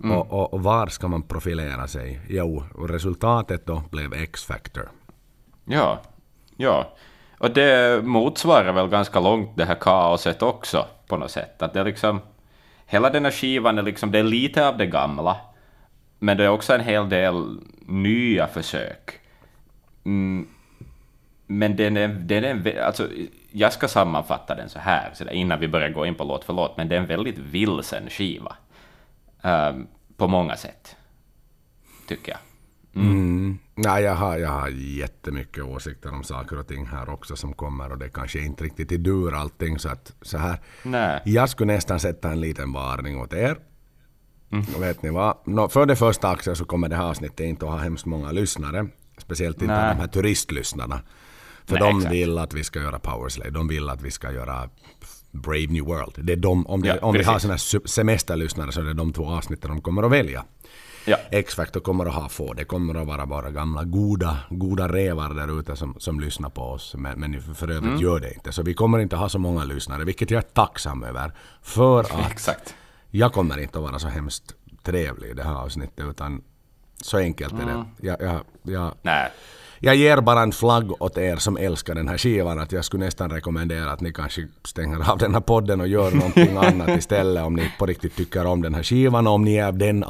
Mm. 0.04 0.18
Och, 0.18 0.32
och, 0.32 0.54
och, 0.54 0.64
var 0.64 0.88
ska 0.88 1.08
man 1.08 1.22
profilera 1.22 1.88
sig? 1.88 2.20
Jo, 2.30 2.64
resultatet 2.80 3.66
då 3.66 3.84
blev 3.92 4.14
X-Factor. 4.14 4.90
Ja, 5.66 6.02
ja. 6.58 6.94
Och 7.38 7.52
det 7.52 8.02
motsvarar 8.06 8.74
väl 8.74 8.88
ganska 8.88 9.20
långt 9.20 9.58
det 9.58 9.66
här 9.66 9.76
kaoset 9.76 10.42
också 10.42 10.86
på 11.08 11.18
något 11.18 11.32
sätt. 11.32 11.62
Att 11.62 11.74
det 11.74 11.80
är 11.80 11.86
liksom, 11.86 12.22
hela 12.86 13.10
den 13.10 13.26
här 13.26 13.32
skivan 13.32 13.78
är 13.78 13.82
liksom, 13.82 14.12
det 14.12 14.20
är 14.20 14.24
lite 14.24 14.68
av 14.68 14.78
det 14.78 14.86
gamla, 14.86 15.38
men 16.20 16.38
det 16.38 16.44
är 16.44 16.50
också 16.50 16.74
en 16.74 16.82
hel 16.82 17.10
del 17.10 17.60
nya 17.86 18.48
försök. 18.48 19.20
Mm, 20.06 20.48
men 21.48 21.76
den 21.76 21.98
är, 21.98 22.08
den 22.08 22.44
är 22.44 22.82
alltså, 22.82 23.08
jag 23.56 23.74
ska 23.74 23.88
sammanfatta 23.88 24.56
den 24.56 24.70
så 24.70 24.80
här, 24.80 25.12
så 25.14 25.30
innan 25.30 25.60
vi 25.60 25.68
börjar 25.68 25.90
gå 25.90 26.06
in 26.06 26.16
på 26.16 26.24
låt 26.24 26.44
för 26.44 26.54
låt, 26.54 26.78
men 26.78 26.90
det 26.90 26.96
är 26.96 27.00
en 27.00 27.08
väldigt 27.08 27.38
vilsen 27.38 28.10
skiva. 28.10 28.56
Um, 29.42 29.88
på 30.18 30.28
många 30.28 30.56
sätt, 30.56 30.96
tycker 32.08 32.32
jag. 32.32 32.40
Mm. 33.04 33.12
Mm. 33.12 33.60
Nej, 33.76 34.04
jag 34.04 34.16
har, 34.16 34.38
jag 34.38 34.50
har 34.50 34.70
jättemycket 34.70 35.64
åsikter 35.64 36.14
om 36.14 36.24
saker 36.24 36.60
och 36.60 36.68
ting 36.68 36.86
här 36.86 37.10
också 37.10 37.36
som 37.36 37.54
kommer 37.54 37.92
och 37.92 37.98
det 37.98 38.10
kanske 38.10 38.40
inte 38.40 38.64
riktigt 38.64 38.92
är 38.92 38.98
dur 38.98 39.34
allting 39.34 39.80
så 39.80 39.90
att 39.90 40.14
så 40.22 40.38
här. 40.38 40.60
Nej. 40.84 41.22
Jag 41.26 41.50
skulle 41.50 41.74
nästan 41.74 42.00
sätta 42.00 42.32
en 42.32 42.42
liten 42.42 42.74
varning 42.74 43.22
åt 43.22 43.34
er. 43.34 43.58
Mm. 44.52 44.66
vet 44.80 45.04
ni 45.04 45.10
vad? 45.10 45.38
No, 45.46 45.68
för 45.70 45.86
det 45.86 45.96
första 45.96 46.30
Axel 46.30 46.56
så 46.56 46.66
kommer 46.66 46.90
det 46.90 46.96
här 46.96 47.10
avsnittet 47.10 47.40
inte 47.40 47.66
att 47.66 47.72
ha 47.72 47.78
hemskt 47.78 48.06
många 48.06 48.32
lyssnare. 48.32 48.88
Speciellt 49.18 49.62
inte 49.62 49.74
Nej. 49.74 49.96
de 49.96 50.02
här 50.02 50.08
turistlyssnarna. 50.08 51.00
För 51.66 51.80
Nej, 51.80 51.90
de 51.90 51.98
exakt. 51.98 52.14
vill 52.14 52.38
att 52.38 52.54
vi 52.54 52.64
ska 52.64 52.80
göra 52.80 53.00
Powerslave, 53.00 53.50
de 53.50 53.68
vill 53.68 53.90
att 53.90 54.02
vi 54.02 54.12
ska 54.12 54.32
göra 54.32 54.70
Brave 55.32 55.68
New 55.68 55.84
World. 55.84 56.14
Det 56.18 56.34
är 56.34 56.38
de, 56.38 56.68
om, 56.68 56.82
det, 56.82 56.88
ja, 56.88 56.98
om 57.02 57.14
vi 57.14 57.24
har 57.24 57.40
sådana 57.40 57.58
semesterlyssnare 57.86 58.72
så 58.72 58.82
är 58.82 58.86
det 58.86 58.94
de 58.94 59.14
två 59.14 59.28
avsnitten 59.28 59.70
de 59.70 59.82
kommer 59.82 60.04
att 60.04 60.12
välja. 60.12 60.46
Ja. 61.06 61.18
X-Factor 61.32 61.80
kommer 61.80 62.06
att 62.06 62.14
ha 62.14 62.30
få. 62.30 62.54
Det 62.54 62.64
kommer 62.64 62.96
att 62.96 63.08
vara 63.08 63.26
bara 63.26 63.52
gamla 63.52 63.84
goda, 63.84 64.38
goda 64.50 64.88
revar 64.88 65.34
där 65.34 65.60
ute 65.60 65.76
som, 65.76 65.96
som 66.00 66.20
lyssnar 66.20 66.50
på 66.50 66.62
oss. 66.62 66.96
Men, 66.98 67.20
men 67.20 67.42
för 67.56 67.72
övrigt 67.72 67.90
mm. 67.90 68.02
gör 68.02 68.20
det 68.20 68.34
inte. 68.34 68.52
Så 68.52 68.64
vi 68.64 68.74
kommer 68.74 69.00
inte 69.00 69.16
ha 69.16 69.30
så 69.30 69.40
många 69.40 69.64
lyssnare, 69.64 70.04
vilket 70.04 70.32
jag 70.32 70.38
är 70.38 70.48
tacksam 70.48 71.04
över. 71.04 71.32
För 71.62 72.00
att 72.20 72.32
Exakt. 72.32 72.76
jag 73.10 73.34
kommer 73.34 73.60
inte 73.60 73.78
att 73.78 73.84
vara 73.84 74.00
så 74.00 74.08
hemskt 74.08 74.54
trevlig 74.84 75.30
i 75.30 75.34
det 75.34 75.44
här 75.44 75.56
avsnittet 75.56 76.06
utan 76.06 76.42
så 77.02 77.18
enkelt 77.18 77.54
är 77.54 77.66
det. 77.66 77.72
Mm. 77.72 77.86
Jag, 78.02 78.22
jag, 78.22 78.42
jag, 78.64 78.94
Nej. 79.02 79.32
Jag 79.86 79.96
ger 79.96 80.22
bara 80.22 80.42
en 80.42 80.52
flagg 80.52 81.02
åt 81.02 81.18
er 81.18 81.36
som 81.36 81.58
älskar 81.58 81.96
den 81.96 82.08
här 82.08 82.18
skivan 82.18 82.60
att 82.60 82.72
jag 82.72 82.86
skulle 82.86 83.06
nästan 83.06 83.30
rekommendera 83.30 83.92
att 83.92 84.02
ni 84.02 84.14
kanske 84.14 84.48
stänger 84.66 85.12
av 85.12 85.18
den 85.18 85.34
här 85.34 85.42
podden 85.42 85.82
och 85.82 85.88
gör 85.88 86.12
någonting 86.12 86.58
annat 86.62 86.90
istället 86.90 87.44
om 87.44 87.54
ni 87.54 87.72
på 87.80 87.86
riktigt 87.86 88.16
tycker 88.16 88.46
om 88.46 88.62
den 88.62 88.74
här 88.74 88.84
skivan 88.84 89.28
och 89.28 89.34
om 89.34 89.44
ni 89.44 89.56
är 89.56 89.68
av 89.68 89.78
den 89.78 90.04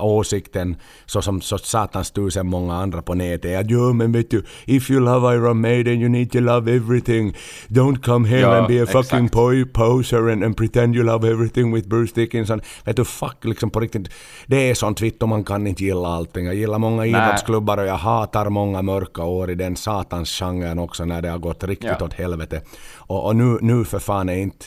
åsikten 0.00 0.76
så 1.06 1.22
som 1.22 1.40
så 1.40 1.58
satans 1.58 2.10
tusen 2.10 2.46
många 2.46 2.74
andra 2.74 3.02
på 3.02 3.14
nätet 3.14 3.60
att 3.60 3.70
jo 3.70 3.92
men 3.92 4.12
vet 4.12 4.30
du 4.30 4.44
if 4.64 4.90
you 4.90 5.00
love 5.00 5.34
Iron 5.34 5.60
Maiden 5.60 6.00
you 6.00 6.08
need 6.08 6.32
to 6.32 6.40
love 6.40 6.76
everything 6.76 7.36
don't 7.68 8.02
come 8.02 8.28
here 8.28 8.40
Ja, 8.40 8.56
and 8.56 8.68
be 8.68 8.82
a 8.82 8.86
fucking 8.86 9.26
boy 9.26 9.64
poser 9.64 10.28
and, 10.28 10.44
and 10.44 10.56
pretend 10.56 10.96
you 10.96 11.04
love 11.04 11.30
everything 11.30 11.74
with 11.74 11.88
Bruce 11.88 12.12
Dickinson. 12.14 12.60
Vet 12.84 12.96
du 12.96 13.04
fuck 13.04 13.44
liksom 13.44 13.70
på 13.70 13.80
riktigt 13.80 14.08
det 14.46 14.70
är 14.70 14.74
sånt 14.74 14.98
kvitto 14.98 15.26
man 15.26 15.44
kan 15.44 15.66
inte 15.66 15.84
gilla 15.84 16.08
allting. 16.08 16.46
Jag 16.46 16.54
gillar 16.54 16.78
många 16.78 17.06
idrottsklubbar 17.06 17.78
och 17.78 17.86
jag 17.86 17.96
hatar 17.96 18.50
många 18.50 18.82
mörka 18.82 19.09
år 19.18 19.50
i 19.50 19.54
den 19.54 19.76
satans 19.76 20.30
genren 20.38 20.78
också 20.78 21.04
när 21.04 21.22
det 21.22 21.28
har 21.28 21.38
gått 21.38 21.64
riktigt 21.64 21.90
Ja. 21.98 22.04
åt 22.04 22.14
helvete. 22.14 22.60
Och, 22.96 23.26
och 23.26 23.36
nu, 23.36 23.58
nu 23.60 23.84
för 23.84 23.98
fan 23.98 24.28
är 24.28 24.36
inte 24.36 24.66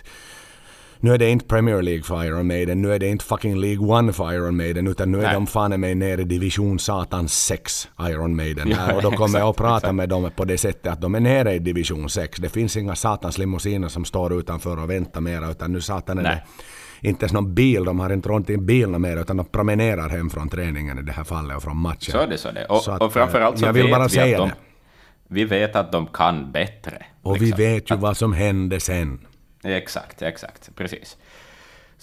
nu 1.00 1.14
är 1.14 1.18
det 1.18 1.30
inte 1.30 1.46
Premier 1.46 1.82
League 1.82 2.04
för 2.04 2.24
Iron 2.24 2.48
Maiden, 2.48 2.82
nu 2.82 2.94
är 2.94 3.00
det 3.00 3.08
inte 3.08 3.26
fucking 3.26 3.56
League 3.56 3.88
One 3.98 4.14
för 4.14 4.34
Iron 4.34 4.58
Maiden, 4.58 4.88
utan 4.88 5.12
nu 5.12 5.18
är 5.18 5.22
Nej. 5.24 5.34
de 5.34 5.48
fan 5.48 5.80
med 5.80 5.98
nere 5.98 6.22
i 6.22 6.24
division 6.24 6.80
satans 6.80 7.34
6 7.46 7.88
Iron 8.02 8.36
Maiden 8.36 8.70
Ja, 8.70 8.76
här. 8.76 8.96
Och 8.96 9.02
då 9.02 9.12
kommer 9.12 9.40
jag 9.40 9.48
att 9.48 9.56
exakt, 9.56 9.68
prata 9.68 9.78
exakt. 9.78 9.96
med 9.96 10.10
dem 10.10 10.32
på 10.36 10.46
det 10.46 10.58
sättet 10.58 10.92
att 10.94 11.02
de 11.02 11.16
är 11.16 11.20
nere 11.20 11.54
i 11.54 11.60
division 11.60 12.10
6. 12.10 12.40
Det 12.40 12.50
finns 12.50 12.78
inga 12.78 12.96
satans 12.96 13.38
limousiner 13.38 13.88
som 13.88 14.06
står 14.06 14.40
utanför 14.40 14.80
och 14.84 14.90
väntar 14.90 15.22
mera, 15.22 15.52
utan 15.52 15.72
nu 15.72 15.82
satan 15.82 16.18
är 16.18 16.24
Nej. 16.24 16.36
det 16.36 16.64
inte 17.04 17.24
ens 17.24 17.34
någon 17.34 17.54
bil, 17.54 17.84
de 17.84 18.00
har 18.00 18.10
inte 18.14 18.30
råd 18.30 18.46
till 18.46 18.56
en 18.56 18.66
bil 18.66 18.88
mer, 18.88 19.18
utan 19.18 19.38
de 19.38 19.46
promenerar 19.46 20.10
hem 20.10 20.30
från 20.30 20.50
träningen 20.50 21.00
i 21.00 21.02
det 21.02 21.12
här 21.12 21.24
fallet 21.24 21.58
och 21.58 21.64
från 21.64 21.78
matchen. 21.78 22.12
Så 22.12 22.18
är 22.18 22.28
det, 22.28 22.38
så 22.38 22.50
är 22.50 22.54
det. 22.54 22.66
Och, 22.66 22.82
Så 22.82 22.92
att, 22.92 23.02
och 23.02 23.14
framförallt 23.14 23.60
så 23.60 23.66
jag 23.66 23.74
vill 23.74 23.92
bara 23.92 24.04
vi 24.04 24.10
säga 24.10 24.44
att 24.44 24.50
de, 24.50 24.50
det. 24.50 24.56
Vi 25.28 25.46
vet 25.46 25.76
att 25.76 25.92
de 25.92 26.08
kan 26.08 26.52
bättre. 26.52 27.06
Och 27.22 27.36
vi 27.36 27.40
liksom. 27.40 27.58
vet 27.58 27.92
ju 27.92 27.96
vad 27.96 28.18
som 28.18 28.34
hände 28.34 28.80
sen. 28.80 29.20
Exakt, 29.64 30.22
exakt. 30.22 30.76
Precis. 30.76 31.18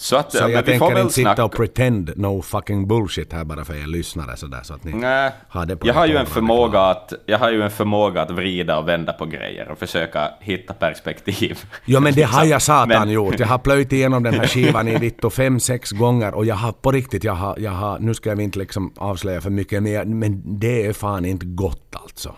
Så 0.03 0.17
att 0.17 0.33
Så 0.33 0.39
ja, 0.39 0.43
men 0.43 0.53
jag 0.53 0.63
vi 0.63 0.79
får 0.79 0.87
tänker 0.87 1.03
inte 1.03 1.15
sitta 1.15 1.29
snacka... 1.29 1.45
och 1.45 1.53
pretend 1.53 2.13
no 2.17 2.43
fucking 2.43 2.87
bullshit 2.89 3.33
här 3.33 3.45
bara 3.45 3.65
för 3.65 3.75
er 3.75 3.87
lyssnare 3.87 4.37
sådär 4.37 4.61
så 4.63 4.75
att 4.75 4.85
ni 4.85 4.93
Nej, 4.93 5.31
har 5.49 5.67
det 5.67 5.77
på 5.77 5.87
jag 5.87 5.95
har, 5.95 6.07
ju 6.07 6.17
en 6.17 6.27
förmåga 6.27 6.81
att, 6.81 7.13
jag 7.27 7.39
har 7.39 7.51
ju 7.51 7.63
en 7.63 7.71
förmåga 7.71 8.23
att 8.23 8.31
vrida 8.31 8.79
och 8.79 8.89
vända 8.89 9.13
på 9.13 9.27
grejer 9.27 9.69
och 9.71 9.79
försöka 9.79 10.31
hitta 10.41 10.75
perspektiv. 10.75 11.59
Ja 11.85 12.01
men 12.01 12.15
det 12.15 12.23
har 12.23 12.45
jag 12.55 12.63
satan 12.63 12.89
Men- 12.89 13.11
gjort. 13.11 13.39
Jag 13.39 13.47
har 13.47 13.59
plöjt 13.59 13.93
igenom 13.93 14.23
den 14.23 14.35
här 14.35 14.47
skivan 14.47 14.89
i 14.89 14.99
vitto 14.99 15.31
fem, 15.31 15.61
sex 15.61 15.91
gånger 15.91 16.35
och 16.35 16.45
jag 16.45 16.55
har 16.55 16.73
på 16.73 16.91
riktigt, 16.93 17.25
jag 17.25 17.33
har, 17.35 17.59
jag 17.59 17.71
har, 17.73 17.99
nu 17.99 18.15
ska 18.15 18.29
jag 18.31 18.41
inte 18.41 18.59
liksom 18.59 18.93
avslöja 18.97 19.41
för 19.41 19.51
mycket 19.51 19.83
men, 19.83 19.93
jag, 19.93 20.07
men 20.09 20.43
det 20.61 20.87
är 20.87 20.93
fan 20.93 21.25
inte 21.25 21.47
gott 21.47 21.97
alltså. 22.03 22.35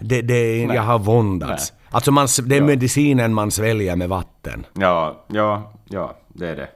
Det, 0.00 0.22
det 0.22 0.34
är, 0.34 0.74
jag 0.74 0.82
har 0.82 0.98
våndats. 0.98 1.72
Alltså 1.90 2.12
man, 2.12 2.28
det 2.44 2.56
är 2.56 2.60
medicinen 2.62 3.34
man 3.34 3.50
sväljer 3.50 3.96
med 3.96 4.08
vatten. 4.08 4.66
Ja, 4.74 5.24
ja, 5.28 5.72
ja, 5.88 6.16
det 6.34 6.48
är 6.48 6.56
det. 6.56 6.68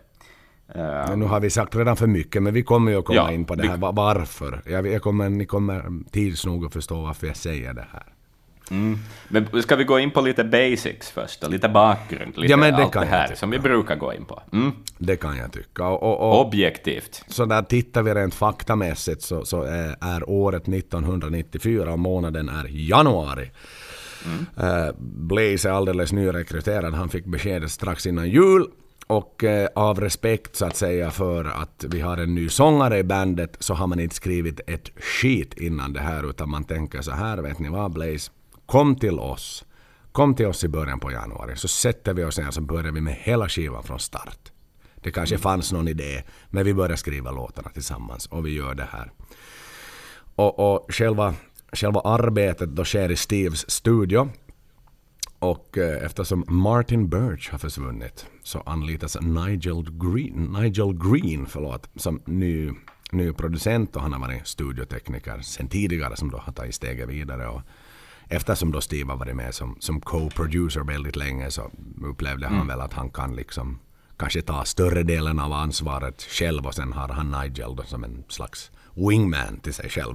Men 1.08 1.18
nu 1.20 1.26
har 1.26 1.40
vi 1.40 1.50
sagt 1.50 1.76
redan 1.76 1.96
för 1.96 2.06
mycket 2.06 2.42
men 2.42 2.54
vi 2.54 2.62
kommer 2.62 2.92
ju 2.92 2.98
att 2.98 3.04
komma 3.04 3.16
Ja, 3.16 3.30
in 3.32 3.44
på 3.44 3.54
det 3.54 3.68
här. 3.68 3.76
Va- 3.76 3.92
Varför? 3.92 4.62
Jag, 4.66 4.86
jag 4.86 5.02
kommer, 5.02 5.28
ni 5.28 5.46
kommer 5.46 5.84
tids 6.10 6.46
nog 6.46 6.64
att 6.66 6.72
förstå 6.72 7.02
varför 7.02 7.26
jag 7.26 7.36
säger 7.36 7.74
det 7.74 7.86
här. 7.92 8.02
men 9.28 9.62
ska 9.62 9.76
vi 9.76 9.84
gå 9.84 9.98
in 9.98 10.10
på 10.10 10.20
lite 10.20 10.44
basics 10.44 11.10
först, 11.10 11.44
och 11.44 11.50
lite 11.50 11.68
bakgrund, 11.68 12.32
lite 12.38 12.50
Ja, 12.50 12.56
men 12.56 12.72
det 12.76 12.82
allt 12.82 12.92
kan 12.92 13.02
det 13.02 13.08
här 13.08 13.34
som 13.34 13.50
vi 13.50 13.58
brukar 13.58 13.96
gå 13.96 14.12
in 14.14 14.24
på. 14.24 14.42
Mm. 14.52 14.72
Det 14.98 15.16
kan 15.16 15.36
jag 15.36 15.52
tycka. 15.52 15.86
Och, 15.86 16.02
och, 16.02 16.20
och, 16.40 16.46
Objektivt. 16.46 17.24
Så 17.28 17.44
där 17.44 17.62
tittar 17.62 18.02
vi 18.02 18.14
rent 18.14 18.34
faktamässigt 18.34 19.22
så, 19.22 19.44
så 19.44 19.62
är, 19.62 19.96
är 20.00 20.30
året 20.30 20.68
1994 20.68 21.92
och 21.92 21.98
månaden 21.98 22.48
är 22.48 22.66
januari. 22.68 23.50
Eh, 24.56 24.88
Blaze 24.98 25.68
är 25.68 25.72
alldeles 25.72 26.12
nyrekryterad. 26.12 26.94
Han 26.94 27.08
fick 27.08 27.24
beskedet 27.24 27.70
strax 27.70 28.06
innan 28.06 28.28
jul. 28.30 28.66
Och 29.08 29.44
eh, 29.44 29.68
av 29.74 30.00
respekt 30.00 30.56
så 30.56 30.66
att 30.66 30.76
säga 30.76 31.10
för 31.10 31.44
att 31.44 31.84
vi 31.88 32.00
har 32.00 32.16
en 32.16 32.34
ny 32.34 32.48
sångare 32.48 32.98
i 32.98 33.04
bandet 33.04 33.56
så 33.60 33.74
har 33.74 33.86
man 33.86 34.00
inte 34.00 34.14
skrivit 34.14 34.60
ett 34.66 34.90
skit 34.96 35.54
innan 35.54 35.92
det 35.92 36.00
här 36.00 36.30
utan 36.30 36.50
man 36.50 36.64
tänker 36.64 37.02
så 37.02 37.10
här, 37.10 37.38
vet 37.38 37.58
ni 37.58 37.68
vad 37.68 37.92
Blaze? 37.92 38.30
Kom 38.66 38.96
till 38.96 39.18
oss. 39.18 39.64
Kom 40.12 40.34
till 40.34 40.46
oss 40.46 40.64
i 40.64 40.68
början 40.68 41.00
på 41.00 41.12
januari 41.12 41.56
så 41.56 41.68
sätter 41.68 42.14
vi 42.14 42.24
oss 42.24 42.38
ner 42.38 42.50
så 42.50 42.60
börjar 42.60 42.92
vi 42.92 43.00
med 43.00 43.14
hela 43.14 43.48
skivan 43.48 43.82
från 43.82 43.98
start. 43.98 44.52
Det 44.94 45.10
kanske 45.10 45.38
fanns 45.38 45.72
någon 45.72 45.88
idé, 45.88 46.22
men 46.50 46.64
vi 46.64 46.74
börjar 46.74 46.96
skriva 46.96 47.30
låtarna 47.30 47.68
tillsammans 47.68 48.26
och 48.26 48.46
vi 48.46 48.54
gör 48.54 48.74
det 48.74 48.88
här. 48.92 49.12
Och, 50.34 50.58
och 50.58 50.86
själva, 50.94 51.34
själva 51.72 52.00
arbetet 52.00 52.68
då 52.68 52.84
sker 52.84 53.10
i 53.10 53.16
Steves 53.16 53.70
studio. 53.70 54.28
Och 55.38 55.78
eh, 55.78 56.04
eftersom 56.04 56.44
Martin 56.48 57.08
Birch 57.08 57.50
har 57.50 57.58
försvunnit 57.58 58.26
så 58.42 58.60
anlitas 58.60 59.16
Nigel 59.20 59.84
Green, 59.90 60.56
Nigel 60.60 60.94
Green 60.94 61.46
förlåt, 61.46 61.88
som 61.96 62.22
ny, 62.24 62.70
ny 63.12 63.32
producent 63.32 63.96
och 63.96 64.02
han 64.02 64.12
har 64.12 64.20
varit 64.20 64.46
studiotekniker 64.46 65.40
sen 65.40 65.68
tidigare 65.68 66.16
som 66.16 66.30
då 66.30 66.38
har 66.38 66.52
tagit 66.52 66.74
steget 66.74 67.08
vidare. 67.08 67.48
Och 67.48 67.62
eftersom 68.28 68.72
då 68.72 68.80
Steve 68.80 69.10
har 69.10 69.18
varit 69.18 69.36
med 69.36 69.54
som, 69.54 69.76
som 69.80 70.00
co-producer 70.00 70.80
väldigt 70.80 71.16
länge 71.16 71.50
så 71.50 71.70
upplevde 72.04 72.46
han 72.46 72.66
väl 72.66 72.80
att 72.80 72.92
han 72.92 73.10
kan 73.10 73.36
liksom 73.36 73.78
kanske 74.16 74.42
ta 74.42 74.64
större 74.64 75.02
delen 75.02 75.38
av 75.38 75.52
ansvaret 75.52 76.22
själv 76.22 76.66
och 76.66 76.74
sen 76.74 76.92
har 76.92 77.08
han 77.08 77.30
Nigel 77.30 77.76
då 77.76 77.82
som 77.82 78.04
en 78.04 78.24
slags 78.28 78.70
wingman 78.94 79.60
till 79.60 79.74
sig 79.74 79.90
själv. 79.90 80.14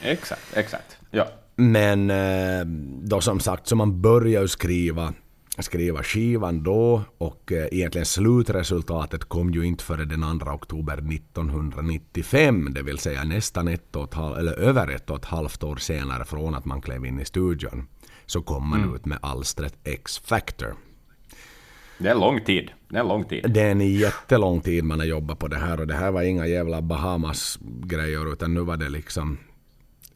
Exakt, 0.00 0.56
exakt. 0.56 0.96
Ja. 1.10 1.28
Men 1.56 2.10
eh, 2.10 2.66
då 3.02 3.20
som 3.20 3.40
sagt 3.40 3.66
så 3.66 3.76
man 3.76 4.00
börjar 4.00 4.42
ju 4.42 4.48
skriva, 4.48 5.12
skriva 5.58 6.02
skivan 6.02 6.62
då 6.62 7.02
och 7.18 7.52
eh, 7.52 7.68
egentligen 7.72 8.06
slutresultatet 8.06 9.24
kom 9.24 9.50
ju 9.50 9.66
inte 9.66 9.84
före 9.84 10.04
den 10.04 10.40
2 10.40 10.50
oktober 10.50 10.92
1995, 10.92 12.74
det 12.74 12.82
vill 12.82 12.98
säga 12.98 13.24
nästan 13.24 13.68
ett 13.68 13.96
och 13.96 14.04
ett 14.04 14.14
halvt, 14.14 14.38
eller 14.38 14.52
över 14.52 14.88
ett 14.88 15.10
och 15.10 15.16
ett 15.16 15.24
halvt 15.24 15.62
år 15.62 15.76
senare 15.76 16.24
från 16.24 16.54
att 16.54 16.64
man 16.64 16.80
klev 16.80 17.06
in 17.06 17.20
i 17.20 17.24
studion. 17.24 17.86
Så 18.26 18.42
kom 18.42 18.68
man 18.68 18.94
ut 18.94 19.04
med 19.04 19.18
alstret 19.22 19.74
X-Factor. 19.84 20.74
Det 21.98 22.08
är 22.08 22.14
lång 22.14 22.40
tid. 22.40 22.70
Det 22.88 22.96
är 22.96 23.00
en 23.00 23.08
lång 23.08 23.24
tid. 23.24 23.44
Det 23.48 23.60
är 23.60 23.70
en 23.70 23.80
jättelång 23.80 24.60
tid 24.60 24.84
man 24.84 24.98
har 24.98 25.06
jobbat 25.06 25.38
på 25.38 25.48
det 25.48 25.56
här 25.56 25.80
och 25.80 25.86
det 25.86 25.94
här 25.94 26.10
var 26.10 26.22
inga 26.22 26.46
jävla 26.46 26.82
Bahamas-grejer 26.82 28.32
utan 28.32 28.54
nu 28.54 28.60
var 28.60 28.76
det 28.76 28.88
liksom 28.88 29.38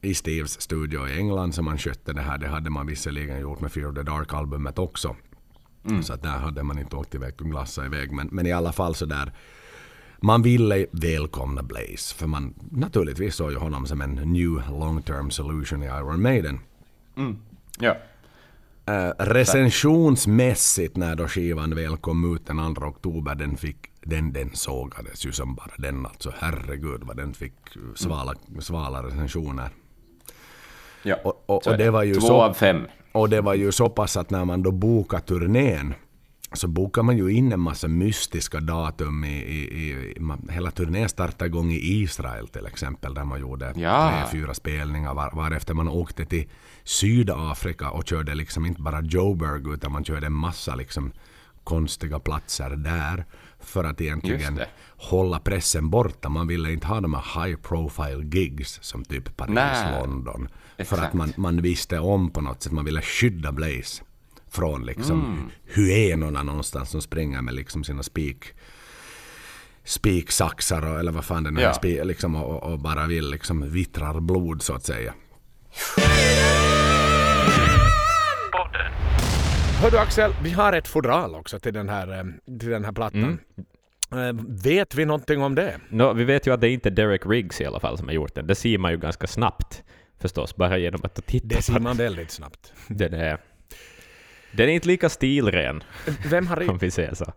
i 0.02 0.14
Steves 0.14 0.60
studio 0.60 1.08
i 1.08 1.18
England 1.18 1.54
som 1.54 1.64
man 1.64 1.78
skötte 1.78 2.12
det 2.12 2.20
här. 2.20 2.38
Det 2.38 2.48
hade 2.48 2.70
man 2.70 2.86
visserligen 2.86 3.40
gjort 3.40 3.60
med 3.60 3.72
Fear 3.72 3.88
of 3.88 3.94
the 3.94 4.02
Dark-albumet 4.02 4.78
också. 4.78 5.16
Så 6.02 6.12
att 6.12 6.22
där 6.22 6.38
hade 6.38 6.62
man 6.62 6.78
inte 6.78 6.96
åkt 6.96 7.14
iväg 7.14 7.34
och 7.38 7.46
glassat 7.50 7.86
iväg. 7.86 8.12
Men, 8.12 8.28
men 8.32 8.46
i 8.46 8.52
alla 8.52 8.72
fall 8.72 8.94
så 8.94 9.06
där. 9.06 9.32
Man 10.20 10.42
ville 10.42 10.86
välkomna 10.90 11.62
Blaze. 11.62 12.14
För 12.14 12.26
man 12.26 12.54
naturligtvis 12.70 13.34
såg 13.34 13.50
ju 13.50 13.56
honom 13.56 13.86
som 13.86 14.00
en 14.00 14.14
new 14.14 14.62
long 14.70 15.02
term 15.02 15.30
solution 15.30 15.82
i 15.82 15.86
Iron 15.86 16.22
Maiden. 16.22 16.60
Ja. 17.78 17.96
Uh, 18.88 19.12
recensionsmässigt 19.18 20.96
när 20.96 21.16
då 21.16 21.28
skivan 21.28 21.74
väl 21.74 21.96
kom 21.96 22.34
ut 22.34 22.46
den 22.46 22.74
2 22.74 22.86
oktober, 22.86 23.34
den 23.34 23.56
fick 23.56 23.76
den, 24.02 24.32
den 24.32 24.50
sågades 24.54 25.26
ju 25.26 25.32
som 25.32 25.54
bara 25.54 25.72
den 25.78 26.06
alltså. 26.06 26.32
Herregud 26.38 27.00
vad 27.04 27.16
den 27.16 27.34
fick 27.34 27.54
svala, 27.94 28.34
svala 28.60 29.02
recensioner. 29.02 29.70
Ja. 31.02 31.16
Och, 31.24 31.42
och, 31.46 31.66
och 31.66 31.78
det 31.78 31.90
var 31.90 32.02
ju 32.02 32.14
Två 32.14 32.20
så, 32.26 32.42
av 32.42 32.52
fem. 32.54 32.86
och 33.12 33.28
det 33.28 33.40
var 33.40 33.54
ju 33.54 33.72
så 33.72 33.88
pass 33.88 34.16
att 34.16 34.30
när 34.30 34.44
man 34.44 34.62
då 34.62 34.70
bokade 34.72 35.22
turnén 35.22 35.94
så 36.52 36.68
bokar 36.68 37.02
man 37.02 37.18
ju 37.18 37.28
in 37.32 37.52
en 37.52 37.60
massa 37.60 37.88
mystiska 37.88 38.60
datum 38.60 39.24
i, 39.24 39.28
i, 39.38 40.12
i 40.16 40.20
man, 40.20 40.48
hela 40.52 40.70
turnén 40.70 41.08
startade 41.08 41.46
igång 41.46 41.70
i 41.72 41.78
Israel 42.02 42.48
till 42.48 42.66
exempel 42.66 43.14
där 43.14 43.24
man 43.24 43.40
gjorde 43.40 43.72
Ja. 43.76 44.10
tre, 44.30 44.40
fyra 44.40 44.54
spelningar 44.54 45.14
var, 45.14 45.30
varefter 45.36 45.74
man 45.74 45.88
åkte 45.88 46.24
till 46.24 46.48
Sydafrika 46.84 47.90
och 47.90 48.06
körde 48.06 48.34
liksom 48.34 48.66
inte 48.66 48.82
bara 48.82 49.00
Joburg 49.02 49.66
utan 49.74 49.92
man 49.92 50.04
körde 50.04 50.26
en 50.26 50.32
massa 50.32 50.74
liksom 50.74 51.12
konstiga 51.64 52.18
platser 52.18 52.70
där 52.70 53.24
för 53.60 53.84
att 53.84 54.00
egentligen 54.00 54.60
hålla 54.96 55.38
pressen 55.40 55.90
borta. 55.90 56.28
Man 56.28 56.46
ville 56.46 56.72
inte 56.72 56.86
ha 56.86 57.00
de 57.00 57.14
här 57.14 57.44
high 57.46 57.56
profile 57.60 58.24
gigs 58.38 58.78
som 58.82 59.04
typ 59.04 59.36
Paris, 59.36 59.54
Nej. 59.54 60.00
London. 60.00 60.48
För 60.78 60.82
Exakt. 60.82 61.02
att 61.02 61.14
man, 61.14 61.32
man 61.36 61.62
visste 61.62 61.98
om 61.98 62.30
på 62.30 62.40
något 62.40 62.62
sätt, 62.62 62.72
man 62.72 62.84
ville 62.84 63.02
skydda 63.02 63.52
Blaze 63.52 64.02
från 64.50 64.86
liksom 64.86 65.20
Mm. 65.20 65.50
hyenorna 65.74 66.42
någonstans 66.42 66.90
som 66.90 67.00
springer 67.02 67.42
med 67.42 67.54
liksom 67.54 67.84
sina 67.84 68.02
spik 68.02 68.44
spiksaxar 69.84 70.86
och, 70.92 70.98
eller 71.00 71.12
vad 71.12 71.24
fan 71.24 71.42
det 71.44 71.50
nu 71.50 71.60
Ja. 71.60 71.74
är, 71.82 72.04
liksom, 72.04 72.36
och, 72.36 72.62
och- 72.72 72.78
bara 72.78 73.06
vill 73.06 73.30
liksom 73.30 73.70
vittrar 73.70 74.20
blod 74.20 74.62
så 74.62 74.74
att 74.74 74.84
säga. 74.84 75.14
Hör 79.82 79.90
du 79.90 79.98
Axel, 79.98 80.32
vi 80.42 80.50
har 80.50 80.72
ett 80.72 80.88
fodral 80.88 81.34
också 81.34 81.58
till 81.58 81.74
den 81.74 81.88
här, 81.88 82.18
eh, 82.18 82.24
till 82.58 82.68
den 82.68 82.84
här 82.84 82.92
plattan. 82.92 83.38
Eh, 84.12 84.32
vet 84.64 84.94
vi 84.94 85.04
någonting 85.04 85.42
om 85.42 85.54
det? 85.54 85.80
No, 85.90 86.12
vi 86.12 86.24
vet 86.24 86.46
ju 86.46 86.54
att 86.54 86.60
det 86.60 86.68
inte 86.70 86.88
är 86.88 86.90
Derek 86.90 87.26
Riggs 87.26 87.60
i 87.60 87.64
alla 87.66 87.80
fall 87.80 87.98
som 87.98 88.06
har 88.08 88.14
gjort 88.14 88.34
den. 88.34 88.46
Det 88.46 88.54
ser 88.54 88.78
man 88.78 88.90
ju 88.92 88.98
ganska 88.98 89.26
snabbt 89.26 89.82
förstås, 90.20 90.56
bara 90.56 90.78
genom 90.78 91.00
att 91.04 91.26
titta 91.26 91.46
Det 91.46 91.62
ser 91.62 91.80
man 91.80 91.96
väldigt 91.96 92.30
snabbt. 92.30 92.72
Den 92.88 93.14
är, 93.14 93.38
den 94.52 94.68
är 94.68 94.72
inte 94.72 94.88
lika 94.88 95.08
stilren, 95.08 95.82
Vem 96.30 96.46
har, 96.46 96.70
om 96.70 96.78
vi 96.78 96.90
säger 96.90 97.14
så. 97.14 97.32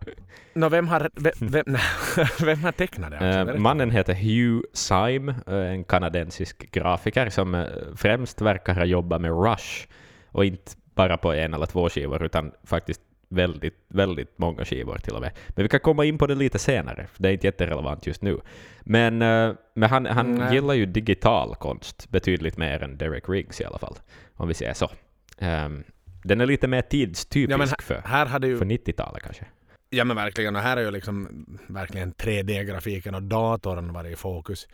no, 0.54 0.68
vem 0.68 0.88
har, 0.88 1.10
vem, 1.14 1.32
vem, 1.40 1.76
vem 2.40 2.64
har 2.64 2.72
tecknat 2.72 3.10
det? 3.10 3.18
Alltså? 3.18 3.60
Mannen 3.60 3.90
heter 3.90 4.14
Hugh 4.14 4.62
Syme, 4.72 5.34
eh, 5.46 5.54
en 5.54 5.84
kanadensisk 5.84 6.70
grafiker 6.70 7.30
som 7.30 7.54
eh, 7.54 7.66
främst 7.96 8.40
verkar 8.40 8.74
ha 8.74 8.84
jobbat 8.84 9.20
med 9.20 9.30
Rush, 9.30 9.86
och 10.28 10.44
inte 10.44 10.72
bara 10.94 11.16
på 11.16 11.32
en 11.32 11.54
eller 11.54 11.66
två 11.66 11.88
skivor, 11.88 12.24
utan 12.24 12.52
faktiskt 12.64 13.00
väldigt, 13.32 13.74
väldigt 13.88 14.38
många 14.38 14.64
skivor 14.64 14.98
till 14.98 15.14
och 15.14 15.20
med. 15.20 15.30
Men 15.48 15.62
vi 15.62 15.68
kan 15.68 15.80
komma 15.80 16.04
in 16.04 16.18
på 16.18 16.26
det 16.26 16.34
lite 16.34 16.58
senare, 16.58 17.06
för 17.12 17.22
det 17.22 17.28
är 17.28 17.32
inte 17.32 17.46
jätterelevant 17.46 18.06
just 18.06 18.22
nu. 18.22 18.40
Men, 18.80 19.22
eh, 19.22 19.54
men 19.74 19.90
han, 19.90 20.06
han 20.06 20.34
Nej. 20.34 20.54
gillar 20.54 20.74
ju 20.74 20.86
digital 20.86 21.54
konst 21.54 22.10
betydligt 22.10 22.56
mer 22.56 22.82
än 22.82 22.98
Derek 22.98 23.28
Riggs 23.28 23.60
i 23.60 23.64
alla 23.64 23.78
fall, 23.78 23.96
om 24.34 24.48
vi 24.48 24.54
säger 24.54 24.74
så. 24.74 24.90
Ehm, 25.38 25.84
den 26.24 26.40
är 26.40 26.46
lite 26.46 26.68
mer 26.68 26.82
tidstypisk 26.82 27.58
Ja, 27.60 27.64
här, 27.64 27.82
för, 27.82 28.02
här 28.04 28.26
hade 28.26 28.46
ju 28.46 28.58
för 28.58 28.64
90-talet 28.64 29.22
kanske. 29.22 29.44
Ja 29.90 30.04
men 30.04 30.16
verkligen, 30.16 30.56
och 30.56 30.62
här 30.62 30.76
är 30.76 30.80
ju 30.80 30.90
liksom 30.90 31.46
verkligen 31.66 32.12
3D-grafiken 32.12 33.14
och 33.14 33.22
datorn 33.22 33.92
varit 33.92 34.12
i 34.12 34.16
fokus. 34.16 34.68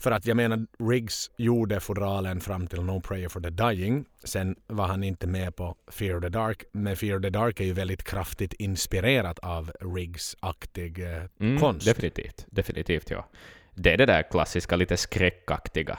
För 0.00 0.10
att 0.10 0.26
jag 0.26 0.36
menar, 0.36 0.66
Riggs 0.90 1.30
gjorde 1.36 1.80
fodralen 1.80 2.40
fram 2.40 2.66
till 2.66 2.82
No 2.82 3.00
Prayer 3.00 3.28
for 3.28 3.40
the 3.40 3.50
Dying. 3.50 4.04
Sen 4.24 4.56
var 4.66 4.86
han 4.86 5.04
inte 5.04 5.26
med 5.26 5.56
på 5.56 5.76
Fear 5.90 6.16
of 6.16 6.22
the 6.22 6.28
Dark. 6.28 6.64
Men 6.72 6.96
Fear 6.96 7.16
of 7.16 7.22
the 7.22 7.30
Dark 7.30 7.60
är 7.60 7.64
ju 7.64 7.72
väldigt 7.72 8.02
kraftigt 8.04 8.52
inspirerat 8.52 9.38
av 9.38 9.72
Riggs-aktig 9.80 10.98
eh, 10.98 11.22
Mm, 11.40 11.60
konst. 11.60 11.86
Definitivt, 11.86 12.46
definitivt 12.50 13.10
ja. 13.10 13.28
Det 13.74 13.92
är 13.92 13.96
det 13.98 14.06
där 14.06 14.22
klassiska, 14.30 14.76
lite 14.76 14.96
skräckaktiga. 14.96 15.98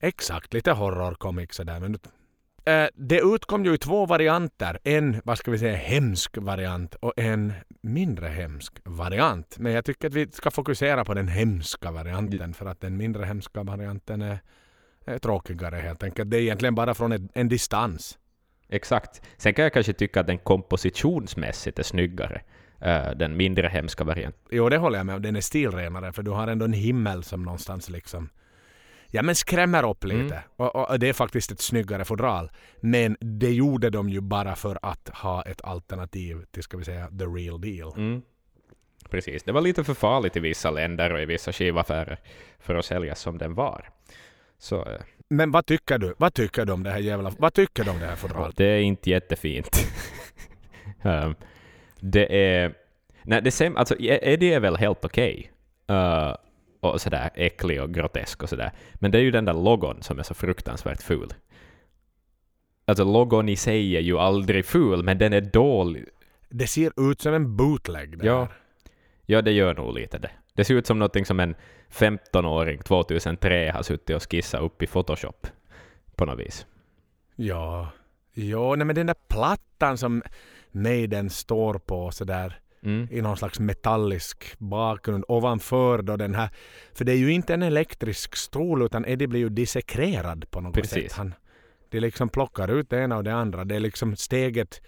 Exakt, 0.00 0.52
lite 0.54 0.72
horrorcomics 0.72 1.56
sådär. 1.56 1.80
Men, 1.80 1.98
det 2.94 3.20
utkom 3.20 3.64
ju 3.64 3.74
i 3.74 3.78
två 3.78 4.06
varianter. 4.06 4.78
En, 4.84 5.20
vad 5.24 5.38
ska 5.38 5.50
vi 5.50 5.58
säga, 5.58 5.76
hemsk 5.76 6.36
variant 6.36 6.94
och 6.94 7.12
en 7.16 7.52
mindre 7.82 8.28
hemsk 8.28 8.80
variant. 8.84 9.58
Men 9.58 9.72
jag 9.72 9.84
tycker 9.84 10.08
att 10.08 10.14
vi 10.14 10.26
ska 10.32 10.50
fokusera 10.50 11.04
på 11.04 11.14
den 11.14 11.28
hemska 11.28 11.90
varianten 11.90 12.54
för 12.54 12.66
att 12.66 12.80
den 12.80 12.96
mindre 12.96 13.24
hemska 13.24 13.62
varianten 13.62 14.22
är, 14.22 14.38
är 15.04 15.18
tråkigare 15.18 15.76
helt 15.76 16.02
enkelt. 16.02 16.30
Det 16.30 16.36
är 16.36 16.40
egentligen 16.40 16.74
bara 16.74 16.94
från 16.94 17.12
en, 17.12 17.28
en 17.34 17.48
distans. 17.48 18.18
Exakt. 18.68 19.22
Sen 19.36 19.54
kan 19.54 19.62
jag 19.62 19.72
kanske 19.72 19.92
tycka 19.92 20.20
att 20.20 20.26
den 20.26 20.38
kompositionsmässigt 20.38 21.78
är 21.78 21.82
snyggare, 21.82 22.42
eh, 22.80 23.10
den 23.16 23.36
mindre 23.36 23.68
hemska 23.68 24.04
varianten. 24.04 24.40
Jo, 24.50 24.68
det 24.68 24.76
håller 24.76 24.98
jag 24.98 25.06
med 25.06 25.14
om. 25.14 25.22
Den 25.22 25.36
är 25.36 25.40
stilrenare 25.40 26.12
för 26.12 26.22
du 26.22 26.30
har 26.30 26.48
ändå 26.48 26.64
en 26.64 26.72
himmel 26.72 27.22
som 27.24 27.42
någonstans 27.42 27.90
liksom 27.90 28.28
Ja 29.10 29.22
men 29.22 29.34
skrämmer 29.34 29.90
upp 29.90 30.04
lite. 30.04 30.34
Mm. 30.34 30.42
Och, 30.56 30.90
och, 30.90 30.98
det 30.98 31.08
är 31.08 31.12
faktiskt 31.12 31.50
ett 31.50 31.60
snyggare 31.60 32.04
fodral. 32.04 32.50
Men 32.80 33.16
det 33.20 33.50
gjorde 33.52 33.90
de 33.90 34.08
ju 34.08 34.20
bara 34.20 34.56
för 34.56 34.78
att 34.82 35.08
ha 35.08 35.42
ett 35.42 35.64
alternativ 35.64 36.44
till, 36.50 36.62
ska 36.62 36.76
vi 36.76 36.84
säga, 36.84 37.08
the 37.18 37.24
real 37.24 37.60
deal. 37.60 37.92
Mm. 37.96 38.22
Precis. 39.10 39.42
Det 39.42 39.52
var 39.52 39.60
lite 39.60 39.84
för 39.84 39.94
farligt 39.94 40.36
i 40.36 40.40
vissa 40.40 40.70
länder 40.70 41.12
och 41.12 41.20
i 41.20 41.24
vissa 41.24 41.52
skivaffärer 41.52 42.18
för 42.58 42.74
att 42.74 42.84
säljas 42.84 43.20
som 43.20 43.38
den 43.38 43.54
var. 43.54 43.88
Så 44.58 44.76
eh, 44.76 45.00
Men 45.28 45.50
vad 45.50 45.66
tycker 45.66 45.98
du? 45.98 46.14
Vad 46.18 46.34
tycker 46.34 46.64
du 46.64 46.72
om 46.72 46.82
det 46.82 46.90
här 46.90 46.98
jävla... 46.98 47.32
Vad 47.38 47.54
tycker 47.54 47.84
du 47.84 47.90
om 47.90 48.00
det 48.00 48.06
här 48.06 48.16
fodralet? 48.16 48.56
det 48.56 48.64
är 48.64 48.80
inte 48.80 49.10
jättefint. 49.10 49.86
um, 51.02 51.34
det 52.00 52.54
är... 52.60 52.74
Nej, 53.22 53.42
det 53.42 53.60
är, 53.60 53.78
alltså, 53.78 53.96
Eddie 53.98 54.52
är 54.52 54.60
väl 54.60 54.76
helt 54.76 55.04
okej. 55.04 55.52
Eh, 55.88 56.34
och 56.80 57.00
sådär 57.00 57.30
äcklig 57.34 57.82
och 57.82 57.94
grotesk 57.94 58.42
och 58.42 58.48
sådär. 58.48 58.72
Men 58.94 59.10
det 59.10 59.18
är 59.18 59.22
ju 59.22 59.30
den 59.30 59.44
där 59.44 59.54
logon 59.54 60.02
som 60.02 60.18
är 60.18 60.22
så 60.22 60.34
fruktansvärt 60.34 61.02
ful. 61.02 61.34
Alltså 62.84 63.04
logon 63.04 63.48
i 63.48 63.56
sig 63.56 63.96
är 63.96 64.00
ju 64.00 64.18
aldrig 64.18 64.64
ful, 64.64 65.02
men 65.02 65.18
den 65.18 65.32
är 65.32 65.40
dålig. 65.40 66.04
Det 66.48 66.66
ser 66.66 67.10
ut 67.10 67.20
som 67.20 67.34
en 67.34 67.56
bootleg 67.56 68.18
det 68.18 68.26
Ja. 68.26 68.48
Ja, 69.26 69.42
det 69.42 69.52
gör 69.52 69.74
nog 69.74 69.94
lite 69.94 70.18
det. 70.18 70.30
Det 70.54 70.64
ser 70.64 70.74
ut 70.74 70.86
som 70.86 70.98
någonting 70.98 71.24
som 71.24 71.40
en 71.40 71.54
15-åring 71.90 72.78
2003 72.78 73.70
har 73.74 73.82
suttit 73.82 74.16
och 74.16 74.30
skissat 74.30 74.60
upp 74.60 74.82
i 74.82 74.86
Photoshop 74.86 75.46
på 76.16 76.24
något 76.24 76.38
vis. 76.38 76.66
Ja. 77.36 77.88
Jo, 78.34 78.74
nej 78.74 78.86
men 78.86 78.96
den 78.96 79.06
där 79.06 79.16
plattan 79.28 79.98
som 79.98 80.22
Maiden 80.70 81.30
står 81.30 81.74
på 81.74 82.10
sådär 82.10 82.60
Mm. 82.84 83.08
i 83.10 83.20
någon 83.22 83.36
slags 83.36 83.60
metallisk 83.60 84.54
bakgrund 84.58 85.24
ovanför 85.28 86.02
då 86.02 86.16
den 86.16 86.34
här. 86.34 86.48
För 86.94 87.04
det 87.04 87.12
är 87.12 87.16
ju 87.16 87.32
inte 87.32 87.54
en 87.54 87.62
elektrisk 87.62 88.36
stol 88.36 88.82
utan 88.82 89.04
Eddie 89.06 89.26
blir 89.26 89.40
ju 89.40 89.48
dissekrerad 89.48 90.50
på 90.50 90.60
något 90.60 90.74
Precis. 90.74 90.92
sätt. 90.92 91.12
Han, 91.12 91.34
de 91.90 92.00
liksom 92.00 92.28
plockar 92.28 92.68
ut 92.68 92.90
det 92.90 92.98
ena 93.00 93.16
och 93.16 93.24
det 93.24 93.34
andra. 93.34 93.64
Det 93.64 93.76
är 93.76 93.80
liksom 93.80 94.16
steget 94.16 94.80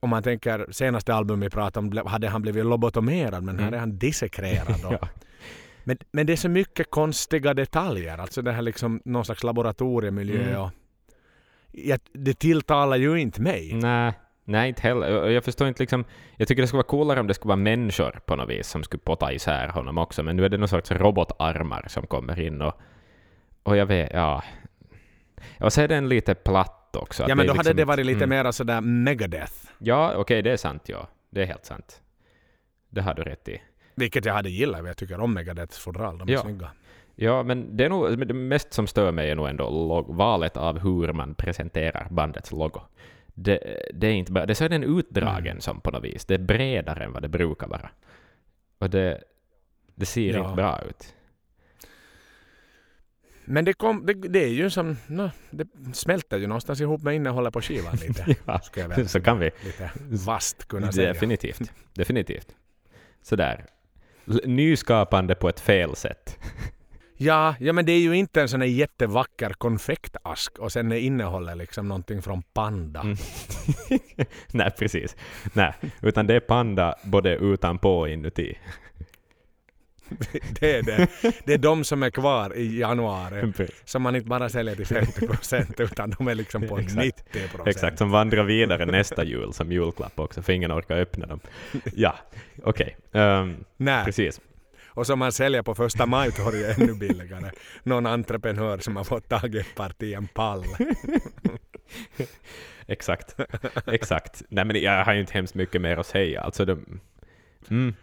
om 0.00 0.10
man 0.10 0.22
tänker 0.22 0.66
senaste 0.70 1.14
albumet 1.14 1.46
vi 1.46 1.50
pratade 1.50 2.00
om 2.00 2.06
hade 2.06 2.28
han 2.28 2.42
blivit 2.42 2.66
lobotomerad 2.66 3.42
men 3.42 3.58
här 3.58 3.62
Mm. 3.68 3.74
är 3.74 3.78
han 3.78 3.98
dissekrerad. 3.98 4.74
då. 4.82 4.90
Ja. 5.00 5.08
men, 5.84 5.98
men 6.12 6.26
det 6.26 6.32
är 6.32 6.36
så 6.36 6.48
mycket 6.48 6.90
konstiga 6.90 7.54
detaljer. 7.54 8.18
Alltså 8.18 8.42
det 8.42 8.52
här 8.52 8.62
liksom 8.62 9.00
någon 9.04 9.24
slags 9.24 9.42
laboratoriemiljö. 9.42 10.42
Mm. 10.48 10.60
Och, 10.60 10.70
ja, 11.72 11.98
det 12.12 12.34
tilltalar 12.38 12.96
ju 12.96 13.16
inte 13.20 13.40
mig. 13.42 13.72
Nej, 13.74 14.12
nej, 14.44 14.68
inte 14.68 14.82
heller. 14.82 15.28
Jag 15.30 15.44
förstår 15.44 15.68
inte 15.68 15.82
liksom... 15.82 16.04
Jag 16.36 16.48
tycker 16.48 16.62
det 16.62 16.66
skulle 16.68 16.78
vara 16.78 16.86
coolare 16.88 17.20
om 17.20 17.26
det 17.26 17.34
skulle 17.34 17.48
vara 17.48 17.56
människor 17.56 18.20
på 18.26 18.36
något 18.36 18.48
vis 18.50 18.68
som 18.68 18.82
skulle 18.82 19.00
potta 19.00 19.32
isär 19.32 19.68
honom 19.68 19.98
också, 19.98 20.22
men 20.22 20.36
nu 20.36 20.44
är 20.44 20.48
det 20.48 20.58
någon 20.58 20.68
sorts 20.68 20.90
robotarmar 20.90 21.84
som 21.88 22.06
kommer 22.06 22.40
in 22.40 22.62
och... 22.62 22.80
Och 23.62 23.76
jag 23.76 23.86
vet, 23.86 24.10
ja... 24.12 24.42
Och 25.60 25.72
så 25.72 25.80
är 25.80 25.88
den 25.88 26.08
lite 26.08 26.34
platt 26.34 26.96
också. 26.96 27.24
Ja 27.28 27.34
men 27.34 27.46
då 27.46 27.52
hade 27.52 27.58
liksom- 27.58 27.76
det 27.76 27.84
varit 27.84 28.06
lite 28.06 28.24
mm. 28.24 28.28
mera 28.28 28.52
sådär 28.52 28.80
Megadeth. 28.80 29.54
Ja, 29.78 30.14
okej, 30.16 30.42
det 30.42 30.50
är 30.52 30.56
sant, 30.56 30.82
ja. 30.86 31.08
Det 31.30 31.42
är 31.42 31.46
helt 31.46 31.64
sant. 31.64 32.02
Det 32.90 33.00
har 33.00 33.14
du 33.14 33.22
rätt 33.22 33.48
i. 33.48 33.62
Vilket 33.94 34.24
jag 34.24 34.34
hade 34.34 34.50
gillat. 34.50 34.86
Jag 34.86 34.96
tycker 34.96 35.20
om 35.20 35.34
Megadeths 35.34 35.78
fodral. 35.78 36.18
De 36.18 36.28
är 36.28 36.32
Ja. 36.32 36.40
snygga. 36.40 36.70
Ja, 37.14 37.42
men 37.42 37.76
det 37.76 37.84
är 37.84 37.88
nog 37.88 38.28
det 38.28 38.34
mest 38.34 38.72
som 38.72 38.86
stör 38.86 39.12
mig 39.12 39.30
är 39.30 39.34
nog 39.34 39.48
ändå 39.48 39.70
log- 39.70 40.16
valet 40.16 40.56
av 40.56 40.78
hur 40.78 41.12
man 41.12 41.34
presenterar 41.34 42.06
bandets 42.10 42.52
logo. 42.52 42.80
Det, 43.34 43.80
det 43.94 44.06
är 44.06 44.12
inte 44.12 44.32
bara, 44.32 44.46
det 44.46 44.54
så 44.54 44.64
är 44.64 44.68
den 44.68 44.84
utdragen 44.98 45.46
Mm. 45.52 45.60
som 45.60 45.80
på 45.80 45.90
något 45.90 46.04
vis. 46.04 46.24
Det 46.24 46.34
är 46.34 46.38
bredare 46.38 47.04
än 47.04 47.12
vad 47.12 47.22
det 47.22 47.28
brukar 47.28 47.66
vara. 47.66 47.90
Och 48.78 48.90
det, 48.90 49.22
det 49.94 50.06
ser 50.06 50.32
Ja. 50.34 50.40
inte 50.44 50.54
bra 50.56 50.80
ut. 50.88 51.14
Men 53.44 53.64
det, 53.64 53.72
kom, 53.72 54.06
det, 54.06 54.14
det 54.14 54.44
är 54.44 54.48
ju 54.48 54.70
som... 54.70 54.96
No, 55.06 55.30
det 55.50 55.66
smälter 55.94 56.38
ju 56.38 56.46
någonstans 56.46 56.80
ihop 56.80 57.02
med 57.02 57.14
innehållet 57.14 57.52
på 57.52 57.60
skivan 57.62 57.96
lite. 57.96 58.36
Ja, 58.46 58.60
Ska 58.60 58.88
väl 58.88 59.08
så 59.08 59.20
kan 59.20 59.38
vi. 59.38 59.50
lite 59.64 59.90
vast 60.26 60.68
kunna 60.68 60.92
säga. 60.92 61.12
Definitivt. 61.12 61.72
Definitivt. 61.94 62.54
Sådär. 63.22 63.66
Nyskapande 64.44 65.34
på 65.34 65.48
ett 65.48 65.60
fel 65.60 65.96
sätt. 65.96 66.38
Ja, 67.16 67.54
ja, 67.60 67.72
men 67.72 67.86
det 67.86 67.92
är 67.92 68.00
ju 68.00 68.16
inte 68.16 68.42
en 68.42 68.48
sån 68.48 68.60
här 68.60 68.68
jättevacker 68.68 69.50
konfektask 69.50 70.58
och 70.58 70.72
sen 70.72 70.92
är 70.92 70.96
innehållet 70.96 71.56
liksom 71.56 71.88
någonting 71.88 72.22
från 72.22 72.42
Panda. 72.42 73.00
Mm. 73.00 73.16
Nej, 74.52 74.70
precis. 74.78 75.16
Nej, 75.52 75.72
utan 76.02 76.26
det 76.26 76.34
är 76.34 76.40
panda 76.40 76.94
både 77.04 77.36
utanpå 77.36 77.98
och 77.98 78.08
inuti. 78.08 78.58
Det 80.60 80.76
är 80.76 80.82
det. 80.82 81.08
Det 81.44 81.54
är 81.54 81.58
de 81.58 81.84
som 81.84 82.02
är 82.02 82.10
kvar 82.10 82.56
i 82.56 82.78
januari. 82.80 83.52
Som 83.84 84.02
man 84.02 84.16
inte 84.16 84.28
bara 84.28 84.48
säljer 84.48 84.74
till 84.74 84.86
50 84.86 85.26
procent 85.26 85.80
utan 85.80 86.10
de 86.10 86.28
är 86.28 86.34
liksom 86.34 86.68
på 86.68 86.78
Exakt. 86.78 87.04
90 87.04 87.48
procent. 87.48 87.68
Exakt, 87.68 87.98
som 87.98 88.10
vandrar 88.10 88.44
vidare 88.44 88.86
nästa 88.86 89.24
jul 89.24 89.52
som 89.52 89.72
julklapp 89.72 90.18
också, 90.18 90.42
för 90.42 90.52
ingen 90.52 90.72
orkar 90.72 90.96
öppna 90.96 91.26
dem. 91.26 91.40
Ja, 91.94 92.14
okej. 92.62 92.96
Ehm, 93.12 93.64
Nej. 93.76 94.04
precis. 94.04 94.40
Och 94.94 95.06
som 95.06 95.18
man 95.18 95.32
säljer 95.32 95.62
på 95.62 95.74
första 95.74 96.06
maj-torget 96.06 96.78
ännu 96.78 96.94
billigare. 96.94 97.50
Någon 97.82 98.06
entreprenör 98.06 98.78
som 98.78 98.96
har 98.96 99.04
fått 99.04 99.28
tag 99.28 99.54
i 99.54 99.58
ett 99.58 99.74
parti 99.74 100.14
en 100.14 100.26
pall. 100.28 100.64
Exakt. 102.86 103.36
Exakt. 103.86 104.42
Nej 104.48 104.64
men 104.64 104.82
jag 104.82 105.04
har 105.04 105.14
ju 105.14 105.20
inte 105.20 105.32
hemskt 105.32 105.54
mycket 105.54 105.80
mer 105.80 105.96
att 105.96 106.06
säga. 106.06 106.40
Alltså, 106.40 106.64
de, 106.64 107.00
mm. 107.70 107.94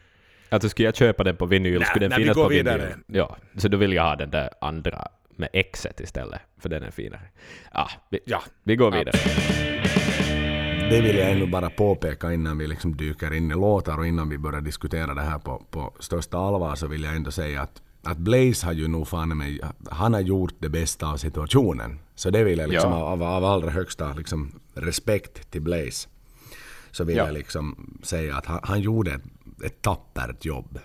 Alltså 0.50 0.70
skulle 0.70 0.88
jag 0.88 0.96
köpa 0.96 1.24
den 1.24 1.36
på 1.36 1.46
vinyl, 1.46 1.80
Nej, 1.80 1.88
skulle 1.88 2.08
den 2.08 2.18
finnas 2.20 2.36
går 2.36 2.44
på 2.44 2.50
vidare. 2.50 2.78
vinyl. 2.78 2.96
Ja, 3.08 3.38
så 3.58 3.68
då 3.68 3.78
vill 3.78 3.94
jag 3.94 4.04
ha 4.04 4.16
den 4.16 4.30
där 4.30 4.50
andra 4.62 5.08
med 5.30 5.50
exet 5.54 6.00
istället, 6.00 6.42
för 6.62 6.70
den 6.70 6.84
är 6.84 6.92
finare. 6.92 7.22
Ja, 7.74 7.90
vi, 8.10 8.20
Ja. 8.26 8.44
vi 8.64 8.76
går 8.76 8.92
vidare. 8.92 9.18
Det 10.92 11.02
vill 11.02 11.16
jag 11.18 11.32
ännu 11.32 11.48
bara 11.48 11.70
påpeka 11.70 12.34
innan 12.34 12.58
vi 12.58 12.68
liksom 12.68 12.98
dyker 12.98 13.34
in 13.34 13.52
i 13.52 13.56
låtar 13.56 13.98
och 13.98 14.08
innan 14.08 14.30
vi 14.30 14.38
börjar 14.38 14.62
diskutera 14.62 15.14
det 15.14 15.22
här 15.22 15.40
på, 15.40 15.64
på 15.72 15.94
största 16.00 16.38
allvar 16.38 16.76
så 16.76 16.88
vill 16.88 17.04
jag 17.04 17.16
ändå 17.16 17.32
säga 17.32 17.62
att, 17.62 17.82
att 18.04 18.18
Blaze 18.18 18.66
har 18.66 18.74
ju 18.74 18.88
nog 18.88 19.08
fan 19.08 19.38
mig, 19.38 19.60
han 19.90 20.14
har 20.14 20.22
gjort 20.22 20.54
det 20.60 20.70
bästa 20.70 21.08
av 21.12 21.18
situationen. 21.18 22.00
Så 22.16 22.30
det 22.30 22.44
vill 22.44 22.60
jag 22.60 22.70
liksom 22.70 22.92
Ja. 22.92 22.98
av, 23.04 23.24
av 23.24 23.46
allra 23.46 23.70
högsta 23.70 24.14
liksom 24.14 24.60
respekt 24.74 25.52
till 25.52 25.62
Blaze. 25.62 26.10
Så 26.92 27.04
vill 27.04 27.18
Ja. 27.18 27.26
jag 27.26 27.34
liksom 27.34 27.98
säga 28.04 28.36
att 28.36 28.46
han, 28.46 28.60
han 28.64 28.82
gjorde 28.82 29.12
ett 29.14 29.22
ett 29.66 29.82
tappert 29.82 30.46
jobb. 30.46 30.80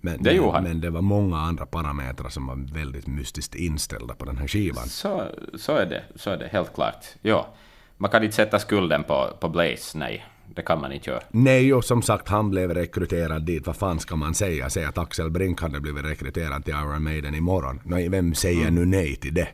Men 0.00 0.22
Det 0.22 0.50
han. 0.52 0.62
men 0.62 0.80
det 0.80 0.90
var 0.90 1.02
många 1.02 1.38
andra 1.38 1.66
parametrar 1.66 2.28
som 2.28 2.46
var 2.46 2.74
väldigt 2.74 3.06
mystiskt 3.06 3.54
inställda 3.54 4.14
på 4.14 4.24
den 4.24 4.36
här 4.36 4.46
skivan. 4.48 4.86
Så, 4.88 5.26
så 5.54 5.72
är 5.76 5.86
det, 5.86 6.04
så 6.16 6.30
är 6.30 6.36
det 6.38 6.48
helt 6.48 6.74
klart. 6.74 7.06
Ja. 7.22 7.54
Man 7.96 8.10
kan 8.10 8.22
inte 8.24 8.36
sätta 8.36 8.58
skulden 8.58 9.04
på, 9.04 9.30
på 9.40 9.48
Blaze, 9.48 9.98
nej. 9.98 10.24
Det 10.54 10.62
kan 10.62 10.80
man 10.80 10.92
inte 10.92 11.10
göra. 11.10 11.22
Nej, 11.30 11.74
och 11.74 11.84
som 11.84 12.02
sagt, 12.02 12.28
han 12.28 12.50
blev 12.50 12.74
rekryterad 12.74 13.42
dit. 13.42 13.66
Vad 13.66 13.76
fan 13.76 14.00
ska 14.00 14.16
man 14.16 14.34
säga? 14.34 14.70
Säga 14.70 14.88
att 14.88 14.98
Axel 14.98 15.30
Brink 15.30 15.62
hade 15.62 15.80
blivit 15.80 16.04
rekryterad 16.04 16.64
till 16.64 16.74
Iron 16.74 17.02
Maiden 17.02 17.34
imorgon. 17.34 17.80
Nej, 17.84 18.08
vem 18.08 18.34
säger 18.34 18.70
nu 18.70 18.84
nej 18.84 19.16
till 19.16 19.34
det? 19.34 19.48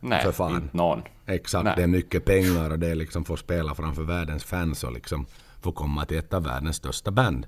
Nej, 0.00 0.22
För 0.24 0.32
fan. 0.32 0.54
inte 0.54 0.76
någon. 0.76 1.02
Exakt, 1.26 1.64
Nej. 1.64 1.74
det 1.76 1.82
är 1.82 1.86
mycket 1.86 2.24
pengar 2.24 2.70
och 2.70 2.78
det 2.78 2.88
är 2.88 2.94
liksom 2.94 3.24
får 3.24 3.36
spela 3.36 3.74
framför 3.74 4.02
världens 4.02 4.44
fans 4.44 4.84
och 4.84 4.92
liksom 4.92 5.26
få 5.60 5.72
komma 5.72 6.04
till 6.04 6.18
ett 6.18 6.34
av 6.34 6.44
världens 6.44 6.76
största 6.76 7.10
band. 7.10 7.46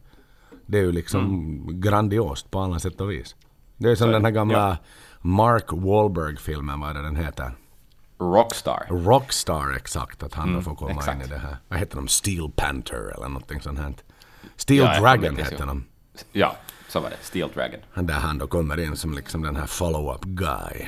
Det 0.67 0.79
är 0.79 0.83
ju 0.83 0.93
liksom 0.93 1.63
grandiost 1.81 2.51
på 2.51 2.59
alla 2.61 2.79
sätt 2.79 3.01
och 3.01 3.11
vis. 3.11 3.37
Det 3.77 3.91
är 3.91 3.95
som 3.95 4.07
Så- 4.09 4.13
den 4.13 4.25
här 4.25 4.33
gamla 4.33 4.59
ja. 4.69 4.77
Mark 5.21 5.65
Wahlberg-filmen, 5.73 6.81
vad 6.81 6.91
är 6.91 6.95
det 6.95 7.03
den 7.03 7.17
heter? 7.17 7.53
Rockstar. 8.23 8.87
Rockstar 8.91 9.77
exakt, 9.77 10.23
att 10.23 10.35
han 10.35 10.55
då 10.55 10.61
får 10.63 10.75
komma 10.75 10.91
Mm, 10.91 10.99
exakt. 10.99 11.17
in 11.17 11.25
i 11.27 11.29
det 11.29 11.39
här. 11.39 11.57
Vad 11.69 11.79
heter 11.79 11.97
de? 11.97 12.09
Steel 12.09 12.51
Panther 12.57 13.15
eller 13.15 13.29
någonting 13.29 13.61
sånt 13.61 13.79
här. 13.79 13.95
Steel 14.57 14.85
Ja, 14.95 15.01
Dragon 15.01 15.37
heter 15.37 15.67
de. 15.67 15.85
Ja, 16.33 16.57
så 16.89 17.01
var 17.01 17.11
det. 17.11 17.17
Steel 17.21 17.49
Dragon. 17.55 17.81
Där 18.07 18.15
han 18.15 18.39
då 18.39 18.47
kommer 18.47 18.81
in 18.81 18.97
som 18.97 19.15
liksom 19.15 19.43
den 19.43 19.57
här 19.57 19.67
follow-up 19.67 20.25
guy. 20.25 20.87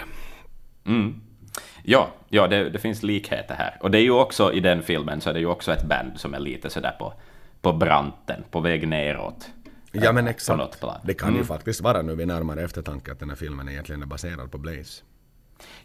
Ja, 1.82 2.08
ja 2.28 2.46
det, 2.48 2.70
det 2.70 2.78
finns 2.78 3.02
likheter 3.02 3.54
här. 3.54 3.78
Och 3.80 3.90
det 3.90 3.98
är 3.98 4.02
ju 4.02 4.10
också 4.10 4.52
i 4.52 4.60
den 4.60 4.82
filmen 4.82 5.20
så 5.20 5.30
är 5.30 5.34
det 5.34 5.40
ju 5.40 5.46
också 5.46 5.72
ett 5.72 5.84
band 5.88 6.12
som 6.20 6.34
är 6.34 6.38
lite 6.38 6.70
sådär 6.70 6.96
på, 6.98 7.12
på 7.60 7.72
branten, 7.72 8.44
på 8.50 8.60
väg 8.60 8.88
neråt. 8.88 9.48
Ja 9.92 10.12
men 10.12 10.28
exakt. 10.28 10.84
Det 11.02 11.14
kan 11.14 11.34
ju 11.36 11.44
faktiskt 11.44 11.80
vara 11.80 12.02
nu 12.02 12.14
vid 12.14 12.28
närmare 12.28 12.62
eftertanke 12.62 13.12
att 13.12 13.20
den 13.20 13.28
här 13.28 13.36
filmen 13.36 13.68
egentligen 13.68 14.02
är 14.02 14.06
baserad 14.06 14.50
på 14.52 14.58
Blaze. 14.58 15.02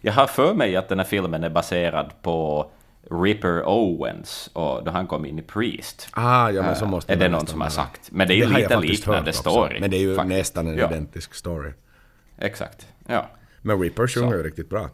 Jag 0.00 0.12
har 0.12 0.26
för 0.26 0.54
mig 0.54 0.76
att 0.76 0.88
den 0.88 0.98
här 0.98 1.06
filmen 1.06 1.44
är 1.44 1.50
baserad 1.50 2.12
på 2.22 2.70
Ripper 3.10 3.62
Owens, 3.68 4.50
och 4.52 4.84
då 4.84 4.90
han 4.90 5.06
kom 5.06 5.26
in 5.26 5.38
i 5.38 5.42
Priest. 5.42 6.08
Ah, 6.12 6.50
ja 6.50 6.62
men 6.62 6.76
så 6.76 6.84
Äh, 6.84 6.90
måste 6.90 7.12
är 7.12 7.16
det 7.16 7.28
någon 7.28 7.46
som 7.46 7.60
har 7.60 7.68
sagt. 7.68 8.08
Men 8.12 8.28
det 8.28 8.34
är 8.34 8.36
ju 8.36 8.42
jag 8.42 8.52
lite 8.52 8.76
liknande 8.80 9.32
story. 9.32 9.80
Men 9.80 9.90
det 9.90 9.96
är 9.96 10.00
ju 10.00 10.14
faktiskt. 10.16 10.38
nästan 10.38 10.66
en 10.66 10.78
ja, 10.78 10.86
identisk 10.88 11.34
story. 11.34 11.72
Exakt. 12.38 12.86
Ja. 13.06 13.26
Men 13.62 13.80
Ripper 13.80 14.06
sjunger 14.06 14.36
ju 14.36 14.42
riktigt 14.42 14.68
bra. 14.70 14.90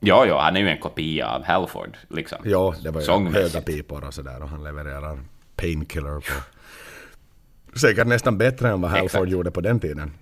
ja, 0.00 0.26
ja, 0.26 0.40
han 0.42 0.56
är 0.56 0.60
ju 0.60 0.68
en 0.68 0.78
kopia 0.78 1.28
av 1.28 1.44
Halford, 1.44 1.96
liksom. 2.08 2.38
Ja, 2.44 2.74
det 2.82 2.90
var 2.90 3.00
ju 3.00 3.06
Sångmässigt. 3.06 3.54
höga 3.54 3.64
pipor 3.66 4.04
och 4.04 4.14
sådär 4.14 4.42
och 4.42 4.48
han 4.48 4.64
levererar 4.64 5.20
Painkiller 5.56 6.20
på... 6.20 7.78
Säkert 7.78 8.06
nästan 8.06 8.38
bättre 8.38 8.68
än 8.70 8.80
vad 8.80 8.90
Halford 8.90 9.06
Exakt. 9.06 9.28
gjorde 9.30 9.50
på 9.50 9.60
den 9.60 9.80
tiden. 9.80 10.12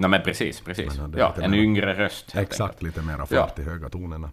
Nej, 0.00 0.10
men 0.10 0.22
precis, 0.22 0.60
precis. 0.60 0.98
Hade 0.98 1.18
Ja, 1.18 1.34
en 1.42 1.50
mer- 1.50 1.58
yngre 1.58 1.94
röst. 1.94 2.34
Exakt, 2.36 2.60
enkelt. 2.60 2.82
lite 2.82 3.02
mera 3.02 3.26
Ja. 3.30 3.46
fart 3.46 3.58
i 3.58 3.62
höga 3.62 3.88
tonerna. 3.88 4.30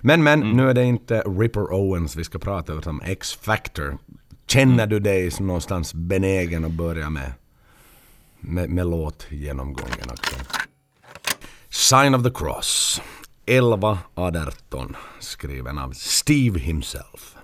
Men 0.00 0.22
men, 0.22 0.40
nu 0.40 0.70
är 0.70 0.74
det 0.74 0.84
inte 0.84 1.20
Ripper 1.20 1.72
Owens 1.74 2.16
vi 2.16 2.24
ska 2.24 2.38
prata 2.38 2.72
utan 2.72 3.00
X-Factor. 3.04 3.98
Känner 4.46 4.86
du 4.86 5.00
dig 5.00 5.30
som 5.30 5.46
någonstans 5.46 5.94
benägen 5.94 6.64
att 6.64 6.70
börja 6.70 7.10
med, 7.10 7.32
med, 8.40 8.70
med 8.70 8.86
låtgenomgången 8.86 10.10
också? 10.10 10.36
Sign 11.68 12.14
of 12.14 12.22
the 12.22 12.30
Cross. 12.30 13.02
11 13.46 13.98
18 14.14 14.96
skriven 15.20 15.78
av 15.78 15.92
Steve 15.92 16.58
himself. 16.60 17.36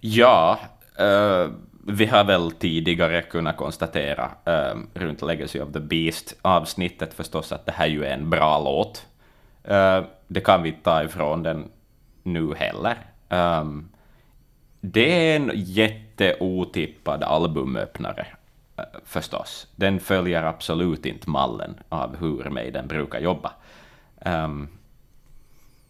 Ja, 0.00 0.60
eh, 0.98 1.50
vi 1.88 2.06
har 2.06 2.24
väl 2.24 2.50
tidigare 2.50 3.22
kunnat 3.22 3.56
konstatera 3.56 4.30
um, 4.44 4.90
runt 4.94 5.22
Legacy 5.22 5.60
of 5.60 5.72
the 5.72 5.80
Beast-avsnittet 5.80 7.14
förstås 7.14 7.52
att 7.52 7.66
det 7.66 7.72
här 7.72 7.86
ju 7.86 8.04
är 8.04 8.14
en 8.14 8.30
bra 8.30 8.58
låt. 8.58 9.06
Uh, 9.70 10.06
det 10.26 10.40
kan 10.40 10.62
vi 10.62 10.68
inte 10.68 10.82
ta 10.82 11.04
ifrån 11.04 11.42
den 11.42 11.68
nu 12.22 12.54
heller. 12.54 12.96
Um, 13.28 13.88
det 14.80 15.30
är 15.30 15.36
en 15.36 15.50
jätteotippad 15.54 17.22
albumöppnare, 17.22 18.26
uh, 18.78 18.84
förstås. 19.04 19.68
Den 19.76 20.00
följer 20.00 20.42
absolut 20.42 21.06
inte 21.06 21.30
mallen 21.30 21.74
av 21.88 22.16
hur 22.16 22.50
Maiden 22.50 22.88
brukar 22.88 23.20
jobba. 23.20 23.52
Um, 24.24 24.68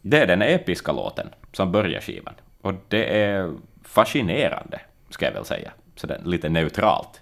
det 0.03 0.19
är 0.19 0.27
den 0.27 0.43
episka 0.43 0.93
låten 0.93 1.29
som 1.53 1.73
börjar 1.73 2.01
skivan. 2.01 2.35
Och 2.61 2.75
det 2.89 3.23
är 3.23 3.55
fascinerande, 3.83 4.81
ska 5.11 5.27
jag 5.27 5.33
väl 5.33 5.45
säga. 5.45 5.73
Så 5.97 6.07
den, 6.07 6.23
lite 6.25 6.49
neutralt. 6.49 7.21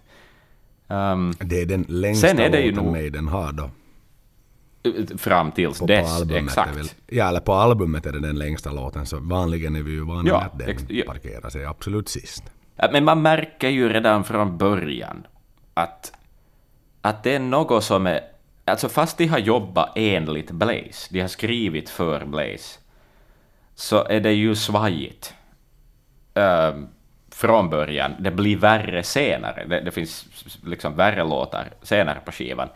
Ehm, 0.89 1.33
Det 1.41 1.63
är 1.63 1.67
den 1.67 1.85
längsta 1.89 2.29
Sen 2.29 2.39
är 2.39 2.51
det 2.51 2.61
ju 2.61 2.71
låten 2.71 2.85
nog- 2.85 2.93
Maiden 2.93 3.29
har 3.29 3.53
då. 3.53 3.71
fram 5.19 5.53
tills 5.53 5.79
På, 5.79 5.87
dess, 5.87 6.09
på 6.09 6.15
albumet 6.15 6.45
exakt. 6.45 6.77
Väl, 6.77 6.87
ja, 7.07 7.29
eller 7.29 7.41
på 7.41 7.55
albumet 7.55 8.07
är 8.07 8.13
det 8.13 8.21
den 8.21 8.39
längsta 8.39 8.73
låten 8.73 9.07
så 9.07 9.19
vanligen 9.21 9.77
är 9.77 9.83
vi 9.83 9.91
ju 9.93 10.05
vana 10.05 10.29
Ja, 10.29 10.39
med 10.39 10.47
att 10.47 10.59
den 10.59 10.69
ex- 10.69 10.85
ja. 10.89 11.05
parkerar 11.07 11.51
sig 11.51 11.65
absolut 11.65 12.09
sist. 12.09 12.45
Ja, 12.77 12.89
Men 12.93 13.05
man 13.05 13.23
märker 13.23 13.69
ju 13.69 13.89
redan 13.89 14.25
från 14.25 14.59
början 14.59 15.27
att, 15.75 16.13
att 17.01 17.23
det 17.23 17.35
är 17.35 17.39
något 17.41 17.85
som 17.85 18.07
är... 18.07 18.21
Alltså 18.65 18.89
fast 18.89 19.19
de 19.19 19.27
har 19.27 19.39
jobbat 19.39 19.93
enligt 19.97 20.51
Blaze, 20.51 21.09
de 21.11 21.21
har 21.21 21.29
skrivit 21.29 21.89
för 21.91 22.25
Blaze, 22.25 22.79
så 23.75 24.05
är 24.05 24.21
det 24.21 24.33
ju 24.33 24.55
svajigt. 24.55 25.35
Ehm, 26.35 26.87
från 27.35 27.71
början. 27.71 28.15
Det 28.19 28.31
blir 28.31 28.57
värre 28.57 29.03
senare. 29.03 29.65
Det, 29.65 29.81
det 29.81 29.91
finns 29.91 30.27
liksom 30.65 30.97
värre 30.97 31.25
låtar 31.25 31.69
senare 31.83 32.19
på 32.25 32.33
skivan. 32.33 32.69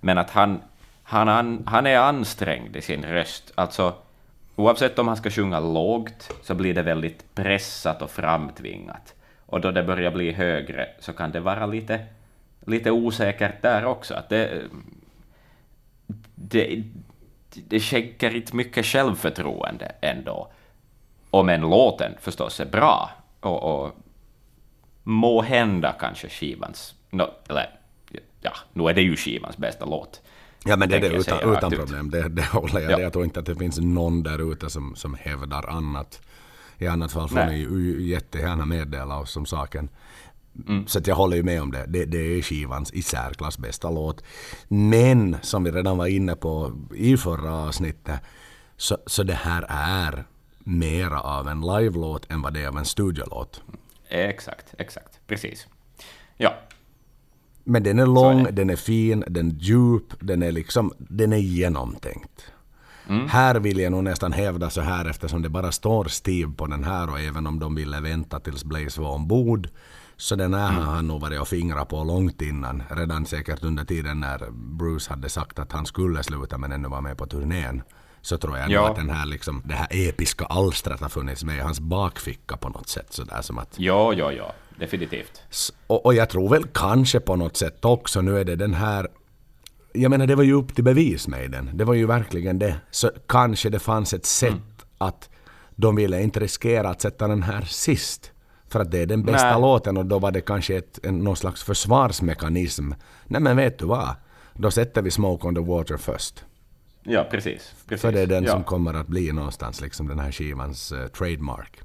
Men 0.00 0.18
att 0.18 0.30
han, 0.30 0.60
han, 1.02 1.28
han, 1.28 1.62
han 1.66 1.86
är 1.86 1.98
ansträngd 1.98 2.76
i 2.76 2.82
sin 2.82 3.04
röst. 3.04 3.52
Alltså, 3.54 3.94
oavsett 4.56 4.98
om 4.98 5.08
han 5.08 5.16
ska 5.16 5.30
sjunga 5.30 5.60
lågt 5.60 6.32
så 6.42 6.54
blir 6.54 6.74
det 6.74 6.82
väldigt 6.82 7.34
pressat 7.34 8.02
och 8.02 8.10
framtvingat. 8.10 9.14
Och 9.46 9.60
då 9.60 9.70
det 9.70 9.82
börjar 9.82 10.10
bli 10.10 10.32
högre 10.32 10.88
så 11.00 11.12
kan 11.12 11.32
det 11.32 11.40
vara 11.40 11.66
lite, 11.66 12.06
lite 12.66 12.90
osäkert 12.90 13.62
där 13.62 13.84
också. 13.84 14.14
Att 14.14 14.28
det, 14.28 14.62
det, 16.34 16.82
det 17.54 17.80
skänker 17.80 18.36
inte 18.36 18.56
mycket 18.56 18.86
självförtroende 18.86 19.92
ändå. 20.00 20.48
Om 21.30 21.48
en 21.48 21.60
låten 21.60 22.12
förstås 22.20 22.60
är 22.60 22.66
bra 22.66 23.10
och, 23.40 23.62
och 23.62 23.96
må 25.08 25.42
hända 25.42 25.92
kanske 25.92 26.28
skivans, 26.28 26.94
no, 27.10 27.30
eller 27.48 27.70
ja, 28.40 28.52
nu 28.72 28.88
är 28.88 28.94
det 28.94 29.02
ju 29.02 29.16
skivans 29.16 29.56
bästa 29.56 29.84
låt. 29.84 30.22
Ja 30.64 30.76
men 30.76 30.88
det 30.88 30.96
är 30.96 31.00
det 31.00 31.08
utan, 31.08 31.52
utan 31.52 31.72
ut. 31.72 31.78
problem. 31.78 32.10
Det, 32.10 32.28
det 32.28 32.44
håller 32.44 32.80
jag. 32.80 32.92
Ja. 32.92 33.00
Jag 33.00 33.12
tror 33.12 33.24
inte 33.24 33.40
att 33.40 33.46
det 33.46 33.56
finns 33.56 33.78
någon 33.78 34.22
där 34.22 34.52
ute 34.52 34.70
som, 34.70 34.96
som 34.96 35.14
hävdar 35.14 35.68
annat. 35.68 36.20
I 36.78 36.86
annat 36.86 37.12
fall 37.12 37.28
får 37.28 37.36
Nej. 37.36 37.48
ni 37.48 37.58
ju 37.58 38.02
jättegärna 38.02 38.64
meddela 38.64 39.18
oss 39.18 39.36
om 39.36 39.46
saken. 39.46 39.88
Mm. 40.68 40.86
Så 40.86 41.00
jag 41.04 41.14
håller 41.14 41.36
ju 41.36 41.42
med 41.42 41.62
om 41.62 41.70
det. 41.70 41.84
det. 41.88 42.04
Det 42.04 42.18
är 42.18 42.42
skivans 42.42 42.92
i 42.92 43.02
särklass 43.02 43.58
bästa 43.58 43.90
låt. 43.90 44.24
Men 44.68 45.36
som 45.42 45.64
vi 45.64 45.70
redan 45.70 45.98
var 45.98 46.06
inne 46.06 46.36
på 46.36 46.72
i 46.94 47.16
förra 47.16 47.54
avsnittet 47.54 48.20
så, 48.76 48.98
så 49.06 49.22
det 49.22 49.34
här 49.34 49.66
är 49.68 50.24
mera 50.58 51.20
av 51.20 51.48
en 51.48 51.60
live-låt 51.60 52.30
än 52.30 52.42
vad 52.42 52.54
det 52.54 52.62
är 52.62 52.68
av 52.68 52.78
en 52.78 52.84
studiolåt. 52.84 53.62
Exakt, 54.08 54.74
exakt, 54.78 55.20
precis. 55.26 55.66
Ja, 56.36 56.54
Men 57.64 57.82
den 57.82 57.98
är 57.98 58.02
är 58.02 58.06
lång, 58.06 58.44
det. 58.44 58.50
den 58.50 58.70
är 58.70 58.76
fin, 58.76 59.24
den 59.28 59.50
är 59.50 59.54
djup, 59.54 60.04
den 60.20 60.42
är 60.42 60.52
liksom, 60.52 60.92
den 60.98 61.32
är 61.32 61.36
genomtänkt. 61.36 62.52
Mm. 63.08 63.28
Här 63.28 63.54
vill 63.54 63.78
jag 63.78 63.92
nog 63.92 64.04
nästan 64.04 64.32
hävda 64.32 64.70
så 64.70 64.80
här 64.80 65.04
eftersom 65.04 65.42
det 65.42 65.48
bara 65.48 65.72
står 65.72 66.04
Steve 66.04 66.52
på 66.56 66.66
den 66.66 66.84
här 66.84 67.10
och 67.10 67.20
även 67.20 67.46
om 67.46 67.58
de 67.58 67.74
ville 67.74 68.00
vänta 68.00 68.40
tills 68.40 68.64
Blaze 68.64 69.00
var 69.00 69.10
ombord 69.14 69.68
så 70.16 70.36
den 70.36 70.54
här 70.54 70.70
Mm. 70.70 70.82
har 70.82 70.94
han 70.94 71.06
nog 71.06 71.20
varit 71.20 71.40
och 71.40 71.48
fingrat 71.48 71.88
på 71.88 72.04
långt 72.04 72.42
innan. 72.42 72.82
Redan 72.90 73.26
säkert 73.26 73.64
under 73.64 73.84
tiden 73.84 74.20
när 74.20 74.50
Bruce 74.50 75.10
hade 75.10 75.28
sagt 75.28 75.58
att 75.58 75.72
han 75.72 75.86
skulle 75.86 76.22
sluta 76.22 76.58
men 76.58 76.72
ännu 76.72 76.88
var 76.88 77.00
med 77.00 77.18
på 77.18 77.26
turnén. 77.26 77.82
Så 78.26 78.38
tror 78.38 78.58
jag 78.58 78.64
nog 78.68 78.74
Ja. 78.76 78.88
att 78.90 78.96
den 78.96 79.10
här 79.10 79.26
liksom, 79.26 79.62
det 79.64 79.74
här 79.74 79.86
episka 79.90 80.44
alstret 80.44 81.00
har 81.00 81.08
funnits 81.08 81.44
med 81.44 81.56
i 81.56 81.60
hans 81.60 81.80
bakficka 81.80 82.56
på 82.56 82.68
något 82.68 82.88
sätt. 82.88 83.06
Sådär 83.12 83.42
som 83.42 83.58
att 83.58 83.74
ja, 83.76 84.12
ja, 84.12 84.32
ja, 84.32 84.52
definitivt. 84.78 85.42
Och, 85.86 86.06
och 86.06 86.14
jag 86.14 86.30
tror 86.30 86.48
väl 86.50 86.64
kanske 86.72 87.20
på 87.20 87.36
något 87.36 87.56
sätt 87.56 87.84
också, 87.84 88.20
nu 88.20 88.38
är 88.40 88.44
det 88.44 88.56
den 88.56 88.74
här... 88.74 89.08
Jag 89.92 90.10
menar 90.10 90.26
det 90.26 90.34
var 90.34 90.42
ju 90.42 90.52
upp 90.52 90.74
till 90.74 90.84
bevis 90.84 91.28
med 91.28 91.50
den. 91.50 91.70
Det 91.74 91.84
var 91.84 91.94
ju 91.94 92.06
verkligen 92.06 92.58
det. 92.58 92.76
Så 92.90 93.10
kanske 93.26 93.70
det 93.70 93.78
fanns 93.78 94.12
ett 94.14 94.26
sätt 94.26 94.48
Mm. 94.50 94.62
att 94.98 95.30
de 95.76 95.96
ville 95.96 96.22
inte 96.22 96.40
riskera 96.40 96.88
att 96.88 97.00
sätta 97.00 97.28
den 97.28 97.42
här 97.42 97.62
sist. 97.62 98.32
För 98.68 98.80
att 98.80 98.90
det 98.90 98.98
är 98.98 99.06
den 99.06 99.22
bästa 99.24 99.50
Nej. 99.52 99.60
låten 99.60 99.96
och 99.96 100.06
då 100.06 100.18
var 100.18 100.30
det 100.32 100.40
kanske 100.40 100.76
ett, 100.76 100.98
en, 101.06 101.18
någon 101.18 101.36
slags 101.36 101.62
försvarsmekanism. 101.62 102.92
Nej 103.26 103.40
men 103.40 103.56
vet 103.56 103.78
du 103.78 103.84
vad? 103.86 104.08
Då 104.54 104.70
sätter 104.70 105.02
vi 105.02 105.10
Smoke 105.10 105.46
on 105.46 105.54
the 105.54 105.60
Water 105.60 105.96
först. 105.96 106.44
Ja, 107.08 107.24
precis. 107.30 107.74
precis. 107.88 108.02
För 108.02 108.12
det 108.12 108.20
är 108.20 108.26
den 108.26 108.44
ja. 108.44 108.50
som 108.50 108.64
kommer 108.64 108.94
att 108.94 109.06
bli 109.06 109.32
någonstans 109.32 109.80
liksom 109.80 110.08
den 110.08 110.18
här 110.18 110.32
skivans 110.32 110.92
eh, 110.92 111.06
trademark. 111.06 111.80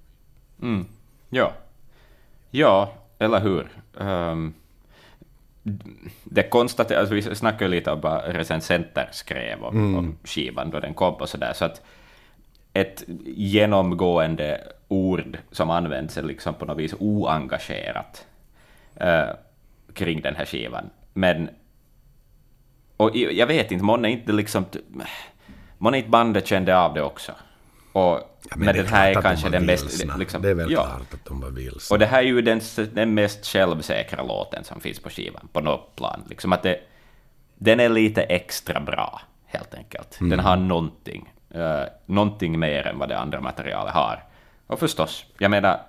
Ja. 1.29 1.53
Ja, 2.51 2.93
eller 3.19 3.39
hur? 3.39 3.69
Um, 3.93 4.53
det 6.23 6.43
konstaterar, 6.43 6.99
alltså 6.99 7.15
vi 7.15 7.21
snackade 7.21 7.71
lite 7.71 7.91
om 7.91 8.01
vad 8.01 8.23
recensenter 8.25 9.09
skrev 9.11 9.63
om, 9.63 9.77
mm. 9.77 9.95
om 9.95 10.17
skivan 10.23 10.69
då 10.69 10.79
den 10.79 10.93
kom 10.93 11.13
och 11.13 11.29
sådär, 11.29 11.53
så 11.53 11.65
att 11.65 11.81
ett 12.73 13.03
genomgående 13.25 14.67
ord 14.87 15.37
som 15.51 15.69
används 15.69 16.17
är 16.17 16.23
liksom 16.23 16.53
på 16.53 16.65
något 16.65 16.77
vis 16.77 16.93
oengagerat 16.99 18.25
uh, 19.03 19.35
kring 19.93 20.21
den 20.21 20.35
här 20.35 20.45
skivan. 20.45 20.89
Men 21.13 21.49
och 23.01 23.15
jag 23.15 23.47
vet 23.47 23.71
inte, 23.71 23.83
månne 23.83 24.11
inte 24.11 24.31
liksom... 24.31 24.65
Månne 25.77 25.97
inte 25.97 26.09
bandet 26.09 26.47
kände 26.47 26.77
av 26.77 26.93
det 26.93 27.01
också. 27.01 27.31
Och, 27.91 28.01
ja, 28.01 28.55
men, 28.55 28.65
men 28.65 28.75
den 28.75 28.87
här 28.87 29.11
är 29.11 29.21
kanske 29.21 29.49
den 29.49 29.65
mest... 29.65 30.05
Liksom, 30.17 30.41
det 30.41 30.49
är 30.49 30.53
väl 30.53 30.71
ja. 30.71 30.83
klart 30.83 31.13
att 31.13 31.25
de 31.25 31.41
var 31.41 31.49
vilsna. 31.49 31.93
Och 31.93 31.99
det 31.99 32.05
här 32.05 32.19
är 32.19 32.27
ju 32.27 32.41
den, 32.41 32.61
den 32.93 33.13
mest 33.13 33.45
självsäkra 33.45 34.23
låten 34.23 34.63
som 34.63 34.81
finns 34.81 34.99
på 34.99 35.09
skivan, 35.09 35.47
på 35.53 35.61
något 35.61 35.95
plan. 35.95 36.23
Liksom 36.29 36.53
att 36.53 36.63
det, 36.63 36.79
den 37.55 37.79
är 37.79 37.89
lite 37.89 38.21
extra 38.21 38.79
bra, 38.79 39.21
helt 39.45 39.73
enkelt. 39.73 40.19
Mm. 40.19 40.29
Den 40.29 40.39
har 40.39 40.57
någonting. 40.57 41.33
Uh, 41.55 41.83
någonting 42.05 42.59
mer 42.59 42.87
än 42.87 42.99
vad 42.99 43.09
det 43.09 43.17
andra 43.17 43.41
materialet 43.41 43.93
har. 43.93 44.23
Och 44.67 44.79
förstås, 44.79 45.25
jag 45.37 45.51
menar, 45.51 45.79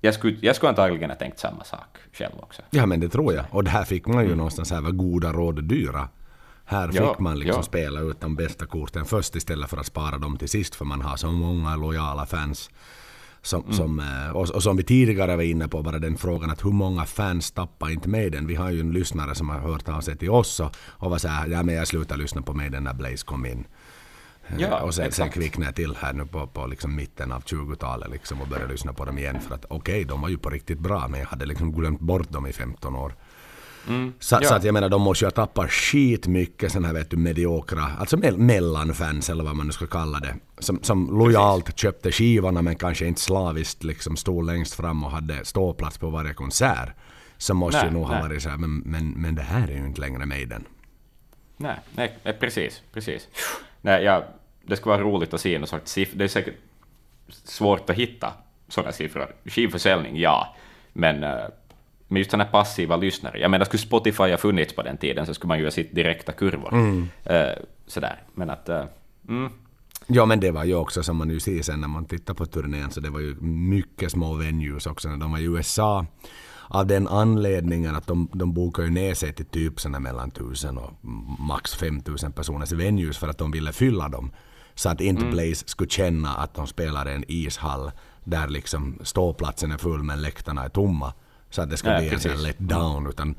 jag 0.00 0.14
skulle, 0.14 0.36
jag 0.40 0.56
skulle 0.56 0.70
antagligen 0.70 1.10
ha 1.10 1.16
tänkt 1.16 1.38
samma 1.38 1.64
sak 1.64 1.98
själv 2.12 2.34
också. 2.40 2.62
Ja, 2.70 2.86
men 2.86 3.00
det 3.00 3.08
tror 3.08 3.34
jag. 3.34 3.44
Och 3.50 3.64
det 3.64 3.70
här 3.70 3.84
fick 3.84 4.06
man 4.06 4.22
ju 4.22 4.26
mm. 4.26 4.38
någonstans 4.38 4.70
här, 4.70 4.80
var 4.80 4.90
goda 4.90 5.32
råd 5.32 5.64
dyra. 5.64 6.08
Här 6.64 6.88
fick 6.88 7.00
ja, 7.00 7.16
man 7.18 7.38
liksom 7.38 7.56
ja. 7.56 7.62
spela 7.62 8.00
ut 8.00 8.20
de 8.20 8.36
bästa 8.36 8.66
korten 8.66 9.04
först 9.04 9.36
istället 9.36 9.70
för 9.70 9.76
att 9.76 9.86
spara 9.86 10.18
dem 10.18 10.36
till 10.38 10.48
sist, 10.48 10.74
för 10.74 10.84
man 10.84 11.00
har 11.00 11.16
så 11.16 11.32
många 11.32 11.76
lojala 11.76 12.26
fans. 12.26 12.70
Som, 13.42 13.62
mm. 13.62 13.74
som, 13.74 14.00
eh, 14.00 14.36
och, 14.36 14.50
och, 14.50 14.62
som 14.62 14.76
vi 14.76 14.82
tidigare 14.82 15.36
var 15.36 15.42
inne 15.42 15.68
på, 15.68 15.82
bara 15.82 15.98
den 15.98 16.16
frågan 16.16 16.50
att 16.50 16.64
hur 16.64 16.70
många 16.70 17.04
fans 17.04 17.50
tappar 17.50 17.90
inte 17.90 18.08
Maiden? 18.08 18.46
Vi 18.46 18.54
har 18.54 18.70
ju 18.70 18.80
en 18.80 18.92
lyssnare 18.92 19.34
som 19.34 19.48
har 19.48 19.58
hört 19.58 19.88
av 19.88 20.00
sig 20.00 20.16
till 20.16 20.30
oss 20.30 20.60
och, 20.60 20.76
och 20.76 21.10
var 21.10 21.18
så 21.18 21.28
här, 21.28 21.46
ja 21.46 21.62
men 21.62 21.74
jag 21.74 21.88
slutade 21.88 22.22
lyssna 22.22 22.42
på 22.42 22.52
Maiden 22.52 22.84
när 22.84 22.94
Blaze 22.94 23.24
kom 23.26 23.46
in. 23.46 23.64
Eh, 24.46 24.56
ja, 24.58 24.80
och 24.80 24.94
sen, 24.94 25.12
sen 25.12 25.30
kvicknade 25.30 25.68
jag 25.68 25.74
till 25.74 25.96
här 25.96 26.12
nu 26.12 26.26
på, 26.26 26.46
på 26.46 26.66
liksom 26.66 26.96
mitten 26.96 27.32
av 27.32 27.42
20-talet 27.42 28.10
liksom 28.10 28.40
och 28.40 28.48
började 28.48 28.72
lyssna 28.72 28.92
på 28.92 29.04
dem 29.04 29.18
igen 29.18 29.40
för 29.40 29.54
att 29.54 29.64
okej, 29.64 29.76
okay, 29.76 30.04
de 30.04 30.20
var 30.20 30.28
ju 30.28 30.38
på 30.38 30.50
riktigt 30.50 30.78
bra 30.78 31.08
men 31.08 31.20
jag 31.20 31.26
hade 31.26 31.46
liksom 31.46 31.72
glömt 31.72 32.00
bort 32.00 32.30
dem 32.30 32.46
i 32.46 32.52
15 32.52 32.96
år. 32.96 33.14
Mm, 33.88 34.12
så, 34.18 34.38
ja. 34.40 34.48
så, 34.48 34.54
att 34.54 34.64
jag 34.64 34.72
menar, 34.72 34.88
de 34.88 35.02
måste 35.02 35.24
ju 35.24 35.26
ha 35.26 35.30
tappat 35.30 35.70
skitmycket 35.70 36.72
sådana 36.72 36.86
här 36.86 36.94
vet 36.94 37.10
du, 37.10 37.16
mediokra, 37.16 37.82
alltså 37.98 38.16
me 38.16 38.30
mellanfans 38.30 39.30
eller 39.30 39.44
vad 39.44 39.56
man 39.56 39.66
nu 39.66 39.72
ska 39.72 39.86
kalla 39.86 40.20
det. 40.20 40.34
Som, 40.58 40.82
som 40.82 41.18
lojalt 41.18 41.64
Precis. 41.64 41.80
köpte 41.80 42.12
skivorna 42.12 42.62
men 42.62 42.76
kanske 42.76 43.06
inte 43.06 43.20
slaviskt 43.20 43.84
liksom 43.84 44.16
stod 44.16 44.46
längst 44.46 44.74
fram 44.74 45.04
och 45.04 45.10
hade 45.10 45.44
ståplats 45.44 45.98
på 45.98 46.10
varje 46.10 46.34
konsert. 46.34 46.88
Så 47.38 47.54
måste 47.54 47.78
nej, 47.78 47.86
ju 47.86 47.92
nog 47.92 48.08
nej. 48.08 48.16
ha 48.16 48.28
varit 48.28 48.42
så 48.42 48.48
här, 48.48 48.56
men, 48.56 48.78
men, 48.78 49.10
men 49.10 49.34
det 49.34 49.42
här 49.42 49.68
är 49.68 49.76
ju 49.76 49.86
inte 49.86 50.00
längre 50.00 50.26
Maiden. 50.26 50.64
Nej, 51.56 51.76
nej, 51.94 52.36
precis, 52.40 52.82
precis. 52.92 53.28
Nej, 53.80 54.04
ja, 54.04 54.24
det 54.62 54.76
skulle 54.76 54.96
vara 54.96 55.02
roligt 55.02 55.34
att 55.34 55.40
se 55.40 55.58
någon 55.58 55.68
sorts 55.68 55.92
siffror. 55.92 56.18
Det 56.18 56.24
är 56.24 56.28
säkert 56.28 56.54
svårt 57.28 57.90
att 57.90 57.96
hitta 57.96 58.32
sådana 58.68 58.92
siffror. 58.92 59.34
Skivförsäljning, 59.44 60.16
ja, 60.16 60.56
men 60.92 61.24
med 62.14 62.20
just 62.20 62.30
sådana 62.30 62.50
passiva 62.50 62.96
lyssnare. 62.96 63.38
Jag 63.38 63.50
menar, 63.50 63.64
skulle 63.64 63.80
Spotify 63.80 64.30
ha 64.30 64.36
funnits 64.36 64.74
på 64.74 64.82
den 64.82 64.96
tiden 64.96 65.26
så 65.26 65.34
skulle 65.34 65.48
man 65.48 65.58
ju 65.58 65.64
ha 65.64 65.70
sett 65.70 65.94
direkta 65.94 66.32
kurvor. 66.32 66.72
Mm. 66.72 67.08
Uh, 67.30 67.64
sådär, 67.86 68.22
men 68.34 68.50
att... 68.50 68.68
Uh, 68.68 68.82
mm. 69.28 69.52
Ja, 70.06 70.26
men 70.26 70.40
det 70.40 70.50
var 70.50 70.64
ju 70.64 70.74
också 70.74 71.02
som 71.02 71.16
man 71.16 71.30
ju 71.30 71.40
ser 71.40 71.62
sen 71.62 71.80
när 71.80 71.88
man 71.88 72.04
tittar 72.04 72.34
på 72.34 72.46
turnén, 72.46 72.90
så 72.90 73.00
det 73.00 73.10
var 73.10 73.20
ju 73.20 73.34
mycket 73.40 74.10
små 74.10 74.34
venues 74.34 74.86
också 74.86 75.08
när 75.08 75.16
de 75.16 75.32
var 75.32 75.38
i 75.38 75.44
USA. 75.44 76.06
Av 76.68 76.86
den 76.86 77.08
anledningen 77.08 77.96
att 77.96 78.06
de, 78.06 78.28
de 78.32 78.52
bokar 78.52 78.82
ju 78.82 78.90
ner 78.90 79.14
sig 79.14 79.32
till 79.32 79.46
typ 79.46 79.80
såna 79.80 80.00
mellan 80.00 80.28
1000 80.28 80.78
och 80.78 80.90
max 81.38 81.74
5000 81.74 82.32
personers 82.32 82.72
venues 82.72 83.18
för 83.18 83.28
att 83.28 83.38
de 83.38 83.50
ville 83.50 83.72
fylla 83.72 84.08
dem. 84.08 84.30
Så 84.74 84.88
att 84.88 85.00
inte 85.00 85.22
mm. 85.22 85.34
Blaze 85.34 85.64
skulle 85.66 85.90
känna 85.90 86.34
att 86.34 86.54
de 86.54 86.66
spelar 86.66 87.06
en 87.06 87.24
ishall 87.28 87.90
där 88.24 88.48
liksom 88.48 88.98
ståplatsen 89.02 89.72
är 89.72 89.78
full 89.78 90.02
men 90.02 90.22
läktarna 90.22 90.64
är 90.64 90.68
tomma. 90.68 91.12
Så 91.54 91.62
att 91.62 91.70
det 91.70 91.76
skulle 91.76 91.98
bli 91.98 92.30
en 92.30 92.42
let 92.42 92.58
down. 92.58 93.06
Utan 93.06 93.34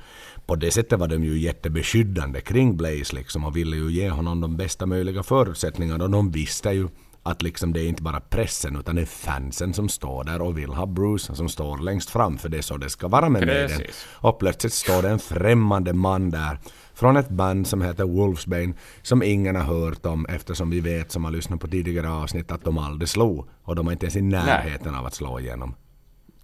på 0.45 0.55
det 0.55 0.71
sättet 0.71 0.99
var 0.99 1.07
de 1.07 1.23
ju 1.23 1.39
jättebeskyddande 1.39 2.41
kring 2.41 2.77
Blaze 2.77 3.15
liksom 3.15 3.45
och 3.45 3.57
ville 3.57 3.75
ju 3.75 3.91
ge 3.91 4.09
honom 4.09 4.41
de 4.41 4.57
bästa 4.57 4.85
möjliga 4.85 5.23
förutsättningarna. 5.23 6.03
Och 6.03 6.09
de 6.09 6.31
visste 6.31 6.69
ju 6.69 6.87
att 7.23 7.41
liksom 7.41 7.73
det 7.73 7.81
är 7.81 7.87
inte 7.87 8.03
bara 8.03 8.19
pressen 8.19 8.75
utan 8.75 8.95
det 8.95 9.01
är 9.01 9.05
fansen 9.05 9.73
som 9.73 9.89
står 9.89 10.23
där 10.23 10.41
och 10.41 10.57
vill 10.57 10.73
ha 10.73 10.85
Bruce 10.85 11.35
som 11.35 11.49
står 11.49 11.77
längst 11.77 12.09
fram 12.09 12.37
för 12.37 12.49
det 12.49 12.57
är 12.57 12.61
så 12.61 12.77
det 12.77 12.89
ska 12.89 13.07
vara 13.07 13.29
med 13.29 13.41
Precis. 13.41 13.77
Maiden. 13.77 13.93
Och 14.01 14.39
plötsligt 14.39 14.73
står 14.73 15.01
det 15.01 15.09
en 15.09 15.19
främmande 15.19 15.93
man 15.93 16.29
där 16.29 16.59
från 16.93 17.17
ett 17.17 17.29
band 17.29 17.67
som 17.67 17.81
heter 17.81 18.03
Wolfsbane 18.03 18.73
som 19.01 19.23
ingen 19.23 19.55
har 19.55 19.63
hört 19.63 20.05
om 20.05 20.25
eftersom 20.25 20.69
vi 20.69 20.79
vet 20.79 21.11
som 21.11 21.23
har 21.23 21.31
lyssnat 21.31 21.59
på 21.59 21.67
tidigare 21.67 22.09
avsnitt 22.09 22.51
att 22.51 22.63
de 22.63 22.77
aldrig 22.77 23.09
slog 23.09 23.49
och 23.63 23.75
de 23.75 23.87
är 23.87 23.91
inte 23.91 24.05
ens 24.05 24.15
i 24.15 24.21
närheten 24.21 24.91
Nej. 24.91 24.99
av 24.99 25.05
att 25.05 25.13
slå 25.13 25.39
igenom. 25.39 25.75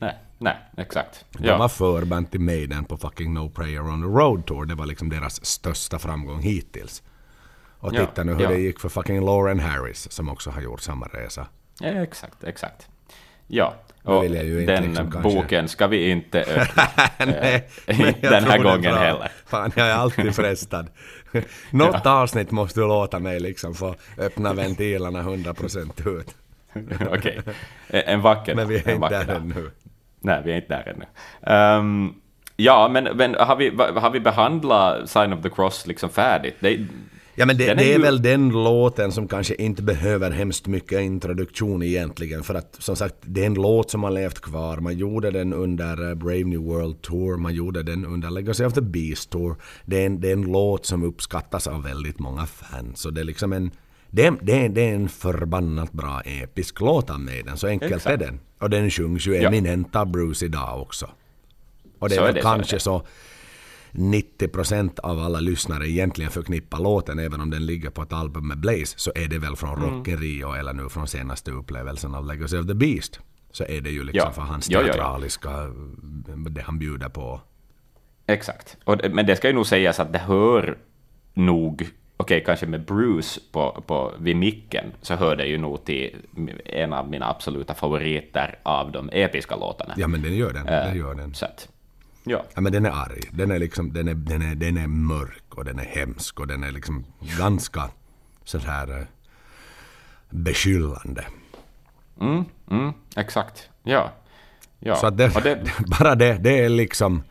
Nej, 0.01 0.17
nej, 0.37 0.57
exakt. 0.77 1.25
De 1.31 1.47
ja. 1.47 1.57
var 1.57 1.69
förband 1.69 2.31
till 2.31 2.39
Maiden 2.39 2.85
på 2.85 2.97
fucking 2.97 3.33
No 3.33 3.49
Prayer 3.49 3.81
on 3.81 4.01
the 4.01 4.07
Road 4.07 4.45
Tour. 4.45 4.65
Det 4.65 4.75
var 4.75 4.85
liksom 4.85 5.09
deras 5.09 5.45
största 5.45 5.99
framgång 5.99 6.41
hittills. 6.41 7.03
Och 7.79 7.91
titta 7.91 8.11
ja, 8.15 8.23
nu 8.23 8.33
hur 8.33 8.41
ja. 8.41 8.49
det 8.49 8.57
gick 8.57 8.79
för 8.79 8.89
fucking 8.89 9.25
Lauren 9.25 9.59
Harris 9.59 10.11
som 10.11 10.29
också 10.29 10.49
har 10.49 10.61
gjort 10.61 10.81
samma 10.81 11.05
resa. 11.05 11.47
Ja, 11.79 11.87
exakt, 11.87 12.43
exakt. 12.43 12.87
Ja, 13.47 13.73
och 14.03 14.23
den 14.23 14.83
liksom 14.83 15.09
boken 15.09 15.47
kanske... 15.49 15.67
ska 15.67 15.87
vi 15.87 16.09
inte 16.09 16.41
öppna. 16.47 16.83
Nej, 17.17 17.69
eh, 17.85 17.97
den 18.21 18.43
här 18.43 18.63
gången 18.63 18.93
heller. 18.95 19.31
Fan, 19.45 19.71
jag 19.75 19.87
är 19.87 19.93
alltid 19.93 20.35
frestad. 20.35 20.89
Något 21.69 22.01
ja. 22.03 22.11
avsnitt 22.11 22.51
måste 22.51 22.79
du 22.79 22.87
låta 22.87 23.19
mig 23.19 23.39
liksom 23.39 23.73
få 23.73 23.95
öppna 24.17 24.53
ventilerna 24.53 25.23
100% 25.23 26.19
ut. 26.19 26.35
Okej, 27.09 27.39
okay. 27.39 27.53
en 27.89 28.21
vacker 28.21 28.55
Men 28.55 28.67
vi 28.67 28.75
är 28.75 28.89
inte 28.89 29.09
där 29.09 29.35
ännu. 29.35 29.71
Nej, 30.21 30.41
vi 30.45 30.51
är 30.51 30.55
inte 30.55 30.67
där 30.67 30.93
ännu. 30.95 31.79
Um, 31.79 32.15
ja, 32.55 32.89
men, 32.91 33.03
men 33.03 33.35
har, 33.35 33.55
vi, 33.55 33.69
har 33.99 34.09
vi 34.09 34.19
behandlat 34.19 35.09
Sign 35.09 35.33
of 35.33 35.41
the 35.41 35.49
Cross 35.49 35.87
liksom 35.87 36.09
färdigt? 36.09 36.55
Det, 36.59 36.87
Ja 37.35 37.45
men 37.45 37.57
det, 37.57 37.73
det 37.73 37.93
är, 37.93 37.97
ju... 37.97 38.01
väl 38.01 38.21
den 38.21 38.49
låten 38.49 39.11
som 39.11 39.27
kanske 39.27 39.55
inte 39.55 39.83
behöver 39.83 40.31
hemskt 40.31 40.67
mycket 40.67 41.01
introduktion 41.01 41.83
egentligen. 41.83 42.43
För 42.43 42.55
att 42.55 42.75
som 42.79 42.95
sagt, 42.95 43.15
det 43.21 43.41
är 43.41 43.45
en 43.45 43.53
låt 43.53 43.91
som 43.91 44.03
har 44.03 44.11
levt 44.11 44.41
kvar. 44.41 44.77
Man 44.77 44.97
gjorde 44.97 45.31
den 45.31 45.53
under 45.53 46.09
eh, 46.09 46.15
Brave 46.15 46.43
New 46.43 46.59
World 46.59 47.01
Tour, 47.01 47.37
man 47.37 47.53
gjorde 47.53 47.83
den 47.83 48.05
under 48.05 48.29
Legacy 48.29 48.65
of 48.65 48.73
the 48.73 48.81
Beast 48.81 49.29
Tour. 49.29 49.55
Det 49.85 50.01
är 50.01 50.05
en, 50.05 50.21
det 50.21 50.29
är 50.29 50.33
en 50.33 50.41
låt 50.41 50.85
som 50.85 51.03
uppskattas 51.03 51.67
av 51.67 51.83
väldigt 51.83 52.19
många 52.19 52.45
fans. 52.45 53.05
Och 53.05 53.13
det 53.13 53.21
är 53.21 53.25
liksom 53.25 53.53
en... 53.53 53.71
Det, 54.11 54.33
det, 54.41 54.67
det 54.67 54.89
är 54.89 54.95
en 54.95 55.09
förbannat 55.09 55.91
bra 55.91 56.21
episk 56.25 56.81
låt 56.81 57.09
av 57.09 57.19
mig 57.19 57.43
den, 57.43 57.57
så 57.57 57.67
enkelt 57.67 57.93
Exakt. 57.93 58.13
är 58.13 58.17
den. 58.17 58.39
Och 58.59 58.69
den 58.69 58.89
sjungs 58.89 59.27
ju 59.27 59.35
eminent 59.35 59.95
av 59.95 60.11
Bruce 60.11 60.45
idag 60.45 60.81
också. 60.81 61.09
Och 61.99 62.09
det 62.09 62.15
är, 62.15 62.17
så 62.17 62.23
väl 62.23 62.31
är 62.31 62.35
det, 62.35 62.41
kanske 62.41 62.79
så, 62.79 62.99
så 62.99 63.07
90% 63.91 64.99
av 64.99 65.19
alla 65.19 65.39
lyssnare 65.39 65.89
egentligen 65.89 66.31
förknippar 66.31 66.79
låten, 66.79 67.19
även 67.19 67.41
om 67.41 67.49
den 67.49 67.65
ligger 67.65 67.89
på 67.89 68.01
ett 68.01 68.13
album 68.13 68.47
med 68.47 68.59
Blaze, 68.59 68.93
så 68.97 69.11
är 69.15 69.27
det 69.27 69.39
väl 69.39 69.55
från 69.55 69.83
mm. 69.83 69.89
Rock 69.89 70.07
in 70.07 70.17
Rio 70.17 70.53
eller 70.53 70.73
nu 70.73 70.89
från 70.89 71.07
senaste 71.07 71.51
upplevelsen 71.51 72.15
av 72.15 72.25
Legacy 72.25 72.57
of 72.57 72.67
the 72.67 72.73
Beast. 72.73 73.19
Så 73.51 73.63
är 73.63 73.81
det 73.81 73.89
ju 73.89 74.03
liksom 74.03 74.27
ja. 74.27 74.31
för 74.31 74.41
hans 74.41 74.67
teatraliska, 74.67 75.49
ja, 75.49 75.67
ja, 76.27 76.49
det 76.49 76.61
han 76.61 76.79
bjuder 76.79 77.09
på. 77.09 77.41
Exakt. 78.27 78.77
Och, 78.83 78.97
men 79.11 79.25
det 79.25 79.35
ska 79.35 79.47
ju 79.47 79.53
nog 79.53 79.67
sägas 79.67 79.99
att 79.99 80.13
det 80.13 80.19
hör 80.19 80.77
nog 81.33 81.89
okej, 82.21 82.43
kanske 82.45 82.65
med 82.65 82.85
Bruce 82.85 83.41
på, 83.51 83.83
på, 83.87 84.13
vid 84.19 84.35
micken, 84.35 84.85
så 85.01 85.15
hör 85.15 85.35
det 85.35 85.45
ju 85.45 85.57
nog 85.57 85.85
till 85.85 86.15
en 86.65 86.93
av 86.93 87.09
mina 87.09 87.29
absoluta 87.29 87.73
favoriter 87.73 88.59
av 88.63 88.91
de 88.91 89.09
episka 89.13 89.55
låtarna. 89.55 89.93
Ja, 89.97 90.07
men 90.07 90.21
den 90.21 90.35
gör 90.35 90.53
den. 90.53 90.65
Den, 90.65 90.97
gör 90.97 91.15
den. 91.15 91.33
Så 91.33 91.45
att, 91.45 91.69
Ja. 92.23 92.45
ja. 92.55 92.61
men 92.61 92.71
den 92.71 92.85
är 92.85 92.89
arg. 92.89 93.21
Den 93.31 93.51
är, 93.51 93.59
liksom, 93.59 93.93
den, 93.93 94.07
är, 94.07 94.13
den, 94.13 94.41
är, 94.41 94.55
den 94.55 94.77
är 94.77 94.87
mörk 94.87 95.55
och 95.55 95.65
den 95.65 95.79
är 95.79 95.85
hemsk 95.85 96.39
och 96.39 96.47
den 96.47 96.63
är 96.63 96.71
liksom 96.71 97.05
ganska 97.37 97.89
så 98.43 98.57
här 98.57 98.99
eh, 98.99 99.05
beskyllande. 100.29 101.25
Mm, 102.21 102.45
mm, 102.71 102.93
exakt. 103.15 103.69
Ja. 103.83 104.11
ja. 104.79 104.95
Så 104.95 105.07
att 105.07 105.17
det, 105.17 105.27
det... 105.43 105.63
bara 105.99 106.15
det, 106.15 106.33
det 106.33 106.59
är 106.59 106.69
liksom... 106.69 107.23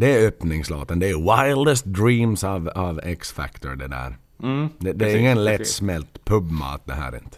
Det 0.00 0.14
är 0.14 0.28
öppningslåten. 0.28 0.98
Det 0.98 1.10
är 1.10 1.46
Wildest 1.46 1.84
Dreams 1.84 2.44
av, 2.44 2.68
av 2.68 3.00
X-Factor 3.04 3.76
det 3.76 3.88
där. 3.88 4.16
Mm, 4.42 4.68
det, 4.78 4.92
det 4.92 5.12
är 5.12 5.16
ingen 5.16 5.44
lättsmält 5.44 6.24
pubmat 6.24 6.82
det 6.84 6.92
här 6.92 7.16
inte. 7.16 7.36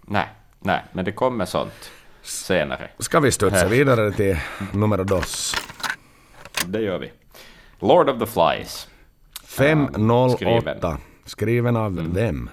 Nej, 0.00 0.28
nej, 0.58 0.84
men 0.92 1.04
det 1.04 1.12
kommer 1.12 1.44
sånt 1.44 1.90
senare. 2.22 2.90
Ska 2.98 3.20
vi 3.20 3.32
studsa 3.32 3.68
vidare 3.68 4.12
till 4.12 4.38
nummer 4.72 5.04
dos? 5.04 5.54
det 6.66 6.80
gör 6.80 6.98
vi. 6.98 7.12
Lord 7.78 8.08
of 8.08 8.18
the 8.18 8.26
Flies. 8.26 8.88
508. 9.44 10.36
Skriven, 10.36 10.98
skriven 11.24 11.76
av 11.76 11.98
mm. 11.98 12.12
vem? 12.14 12.50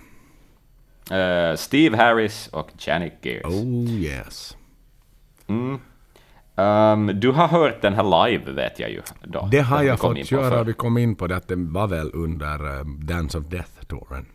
Uh, 1.12 1.56
Steve 1.56 1.98
Harris 1.98 2.48
och 2.48 2.70
Janik 2.78 3.14
Gears. 3.22 3.46
Oh 3.46 3.90
yes. 3.90 4.58
Mm. 5.48 5.80
Um, 6.58 7.20
du 7.20 7.32
har 7.32 7.48
hört 7.48 7.82
den 7.82 7.94
här 7.94 8.28
live 8.28 8.52
vet 8.52 8.80
jag 8.80 8.90
ju. 8.92 9.02
Då, 9.24 9.48
Det 9.52 9.60
har 9.60 9.78
Den 9.78 9.88
jag 9.88 10.00
fått 10.00 10.32
göra 10.32 10.64
vi 10.64 10.74
kom 10.74 10.98
in 10.98 11.16
på 11.16 11.28
det 11.28 11.36
att 11.36 11.48
det 11.48 11.56
var 11.56 11.88
väl 11.88 12.12
under 12.14 12.80
um, 12.80 13.06
Dance 13.06 13.38
of 13.38 13.46
Death-touren. 13.46 14.26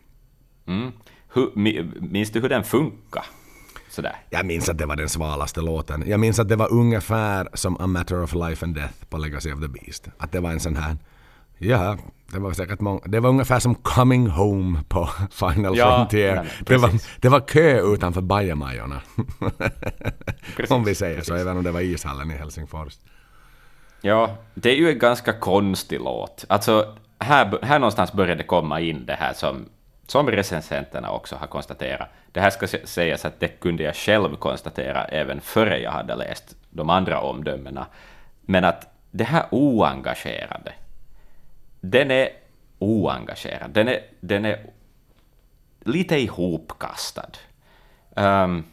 Mm. 0.66 0.92
Minns 2.00 2.30
du 2.30 2.40
hur 2.40 2.48
den 2.48 2.64
funkar? 2.64 3.24
Sådär. 3.88 4.16
Jag 4.30 4.46
minns 4.46 4.68
att 4.68 4.78
det 4.78 4.86
var 4.86 4.96
den 4.96 5.08
svalaste 5.08 5.60
låten. 5.60 6.04
Jag 6.06 6.20
minns 6.20 6.38
att 6.38 6.48
det 6.48 6.56
var 6.56 6.72
ungefär 6.72 7.48
som 7.54 7.76
A 7.80 7.86
Matter 7.86 8.22
of 8.22 8.34
Life 8.34 8.66
and 8.66 8.74
Death 8.74 9.04
på 9.08 9.18
Legacy 9.18 9.52
of 9.52 9.60
the 9.60 9.68
Beast. 9.68 10.08
Att 10.18 10.32
det 10.32 10.40
var 10.40 10.50
en 10.50 10.60
sån 10.60 10.76
här... 10.76 10.96
Ja, 11.62 11.96
det 12.32 12.38
var 12.38 12.52
säkert 12.52 12.80
många... 12.80 13.00
Det 13.04 13.20
var 13.20 13.28
ungefär 13.30 13.58
som 13.58 13.74
Coming 13.74 14.28
Home 14.28 14.78
på 14.88 15.08
Final 15.30 15.76
Ja, 15.78 15.96
Frontier. 15.96 16.34
nej, 16.36 16.52
det, 16.66 16.76
var, 16.76 16.90
det 17.20 17.28
var 17.28 17.40
kö 17.40 17.80
utanför 17.94 18.20
bajamajorna. 18.20 19.00
Om 20.70 20.84
vi 20.84 20.94
säger 20.94 21.20
så, 21.22 21.30
precis. 21.32 21.42
även 21.46 21.56
om 21.56 21.64
det 21.64 21.70
var 21.72 21.80
ishallen 21.80 22.30
i 22.30 22.34
Helsingfors. 22.34 22.92
Ja, 24.00 24.36
det 24.54 24.70
är 24.70 24.76
ju 24.76 24.90
en 24.92 24.98
ganska 24.98 25.32
konstig 25.32 26.00
låt. 26.00 26.44
Alltså, 26.48 26.94
här, 27.18 27.58
här 27.62 27.78
någonstans 27.78 28.12
började 28.12 28.42
det 28.42 28.46
komma 28.46 28.80
in 28.80 29.06
det 29.06 29.14
här 29.14 29.32
som, 29.32 29.64
som 30.06 30.30
recensenterna 30.30 31.10
också 31.10 31.36
har 31.36 31.46
konstaterat. 31.46 32.08
Det 32.32 32.40
här 32.40 32.50
ska 32.50 32.66
sä- 32.66 32.86
sägas 32.86 33.24
att 33.24 33.40
det 33.40 33.48
kunde 33.48 33.82
jag 33.82 33.96
själv 33.96 34.36
konstatera 34.36 35.04
även 35.04 35.40
före 35.40 35.78
jag 35.78 35.90
hade 35.90 36.14
läst 36.14 36.56
de 36.70 36.90
andra 36.90 37.20
omdömena. 37.20 37.86
Men 38.42 38.64
att 38.64 38.86
det 39.10 39.24
här 39.24 39.44
oengagerade, 39.50 40.72
den 41.82 42.10
är 42.10 42.28
oengagerad. 42.78 43.70
Den 43.70 43.88
är, 43.88 44.00
den 44.20 44.44
är 44.44 44.66
lite 45.80 46.16
ihopkastad. 46.16 47.30
Um, 48.16 48.64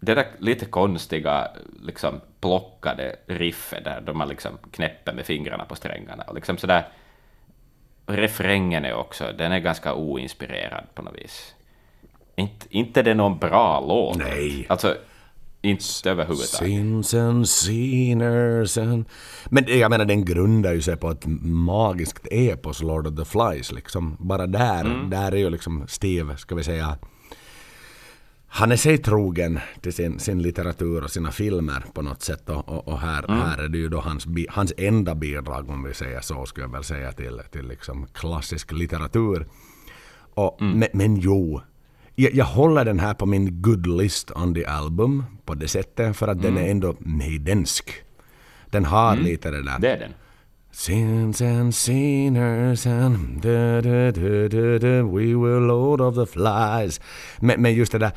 det 0.00 0.14
där 0.14 0.26
lite 0.38 0.66
konstiga, 0.66 1.48
liksom 1.82 2.20
plockade 2.40 3.16
riffet 3.26 3.84
där 3.84 4.00
de 4.00 4.18
man 4.18 4.28
liksom 4.28 4.58
knäpper 4.70 5.12
med 5.12 5.26
fingrarna 5.26 5.64
på 5.64 5.76
strängarna. 5.76 6.24
Och 6.24 6.34
liksom 6.34 6.58
sådär, 6.58 6.88
refrängen 8.06 8.84
är 8.84 8.94
också, 8.94 9.32
den 9.38 9.52
är 9.52 9.58
ganska 9.58 9.94
oinspirerad 9.94 10.84
på 10.94 11.02
något 11.02 11.16
vis. 11.16 11.54
Inte, 12.36 12.66
inte 12.70 13.02
det 13.02 13.10
är 13.10 13.14
någon 13.14 13.38
bra 13.38 13.80
låt. 13.80 14.18
Nej. 14.18 14.66
Alltså, 14.68 14.96
inte 15.66 16.10
överhuvudtaget. 16.10 16.68
Sins 16.68 17.14
and 17.14 17.48
sinners 17.48 18.78
and... 18.78 19.04
Men 19.50 19.64
jag 19.78 19.90
menar 19.90 20.04
den 20.04 20.24
grundar 20.24 20.72
ju 20.72 20.82
sig 20.82 20.96
på 20.96 21.10
ett 21.10 21.26
magiskt 21.42 22.26
epos, 22.30 22.82
Lord 22.82 23.06
of 23.06 23.16
the 23.16 23.24
Flies 23.24 23.72
liksom. 23.72 24.16
Bara 24.20 24.46
där, 24.46 24.84
Mm. 24.84 25.10
där 25.10 25.32
är 25.32 25.36
ju 25.36 25.50
liksom 25.50 25.84
Steve, 25.88 26.36
ska 26.36 26.54
vi 26.54 26.64
säga, 26.64 26.98
han 28.48 28.72
är 28.72 28.76
sig 28.76 28.98
trogen 28.98 29.60
till 29.80 29.92
sin, 29.92 30.18
sin 30.18 30.42
litteratur 30.42 31.04
och 31.04 31.10
sina 31.10 31.30
filmer 31.30 31.84
på 31.94 32.02
något 32.02 32.22
sätt. 32.22 32.48
Och, 32.48 32.68
och, 32.68 32.88
och 32.88 32.98
här, 32.98 33.24
Mm. 33.24 33.40
här 33.40 33.58
är 33.58 33.68
det 33.68 33.78
ju 33.78 33.88
då 33.88 34.00
hans, 34.00 34.26
hans 34.48 34.72
enda 34.76 35.14
bidrag, 35.14 35.70
om 35.70 35.82
vi 35.84 35.94
säger 35.94 36.20
så, 36.20 36.46
skulle 36.46 36.64
jag 36.66 36.72
väl 36.72 36.84
säga, 36.84 37.12
till, 37.12 37.40
till 37.52 37.68
liksom 37.68 38.06
klassisk 38.12 38.72
litteratur. 38.72 39.46
Och, 40.34 40.60
Mm. 40.62 40.78
men, 40.78 40.88
men 40.92 41.16
jo, 41.16 41.60
jag, 42.16 42.34
jag 42.34 42.44
håller 42.44 42.84
den 42.84 43.00
här 43.00 43.14
på 43.14 43.26
min 43.26 43.62
good 43.62 43.86
list 43.86 44.30
on 44.34 44.54
the 44.54 44.64
album 44.64 45.24
på 45.44 45.54
det 45.54 45.68
sättet 45.68 46.16
för 46.16 46.28
att 46.28 46.42
den 46.42 46.58
är 46.58 46.70
ändå 46.70 46.94
maidensk. 46.98 47.90
Den 48.70 48.84
har 48.84 49.16
lite 49.16 49.50
det 49.50 49.62
där. 49.62 49.68
Mm. 49.68 49.80
Det 49.80 49.90
är 49.90 49.98
den. 49.98 50.12
Sins 50.72 51.40
and 51.42 51.74
sinners 51.74 52.86
and 52.86 53.40
da, 53.42 53.80
da, 53.80 54.10
da, 54.78 55.02
we 55.02 55.34
were 55.34 55.60
lord 55.60 56.00
of 56.00 56.14
the 56.14 56.26
flies. 56.26 57.00
Men, 57.38 57.62
men 57.62 57.74
just 57.74 57.92
det 57.92 57.98
där, 57.98 58.12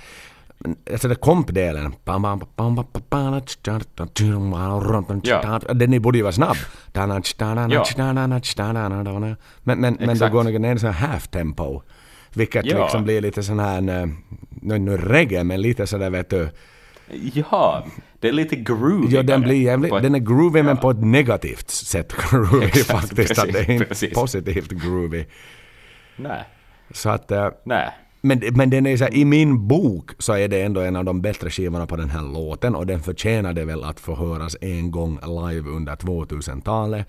alltså 0.91 1.07
det 1.07 1.15
kompdelen. 1.15 1.93
Ja. 5.23 5.59
Den 5.73 6.01
borde 6.01 6.17
ju 6.17 6.23
vara 6.23 6.33
snabb. 6.33 6.57
Men, 9.63 9.79
men, 9.79 9.97
men 9.99 10.17
då 10.17 10.29
går 10.29 10.43
den 10.43 10.61
ner 10.61 10.75
i 10.75 10.79
sån 10.79 10.93
här 10.93 11.07
half 11.07 11.27
tempo. 11.27 11.81
Vilket 12.33 12.65
Ja. 12.65 12.83
liksom 12.83 13.03
blir 13.03 13.21
lite 13.21 13.43
sån 13.43 13.59
här, 13.59 14.01
eh, 14.01 14.07
nu, 14.61 14.79
nu 14.79 14.97
reggae 14.97 15.43
men 15.43 15.61
lite 15.61 15.87
sådär 15.87 16.09
vet 16.09 16.29
du. 16.29 16.49
Ja, 17.33 17.85
det 18.19 18.27
är 18.27 18.31
lite 18.31 18.55
groovy. 18.55 19.15
Ja, 19.15 19.23
den 19.23 19.41
blir 19.41 19.61
jävligt, 19.61 19.91
den 20.01 20.15
är 20.15 20.19
groovy 20.19 20.63
men 20.63 20.75
ja. 20.75 20.81
på 20.81 20.89
ett 20.91 21.01
negativt 21.03 21.69
sätt 21.69 22.13
groovy 22.31 22.65
Exakt, 22.65 22.89
faktiskt. 23.07 23.39
att 23.39 23.47
det 23.53 23.59
är 23.59 23.63
precis, 23.63 23.69
inte 23.69 23.85
precis. 23.85 24.13
positivt 24.13 24.71
groovy. 24.71 25.25
Nej, 26.15 26.43
Så 26.93 27.09
att, 27.09 27.31
eh, 27.31 27.47
nej. 27.63 27.89
men, 28.21 28.41
men 28.51 28.69
den 28.69 28.85
är 28.87 28.97
så 28.97 29.03
här, 29.03 29.13
i 29.13 29.25
min 29.25 29.67
bok 29.67 30.11
så 30.19 30.33
är 30.33 30.47
det 30.47 30.61
ändå 30.61 30.81
en 30.81 30.95
av 30.95 31.05
de 31.05 31.21
bättre 31.21 31.49
skivorna 31.49 31.85
på 31.87 31.95
den 31.95 32.09
här 32.09 32.21
låten 32.33 32.75
och 32.75 32.85
den 32.85 32.99
förtjänade 32.99 33.65
väl 33.65 33.83
att 33.83 33.99
få 33.99 34.15
höras 34.15 34.55
en 34.61 34.91
gång 34.91 35.19
live 35.21 35.69
under 35.69 35.95
2000-talet. 35.95 37.07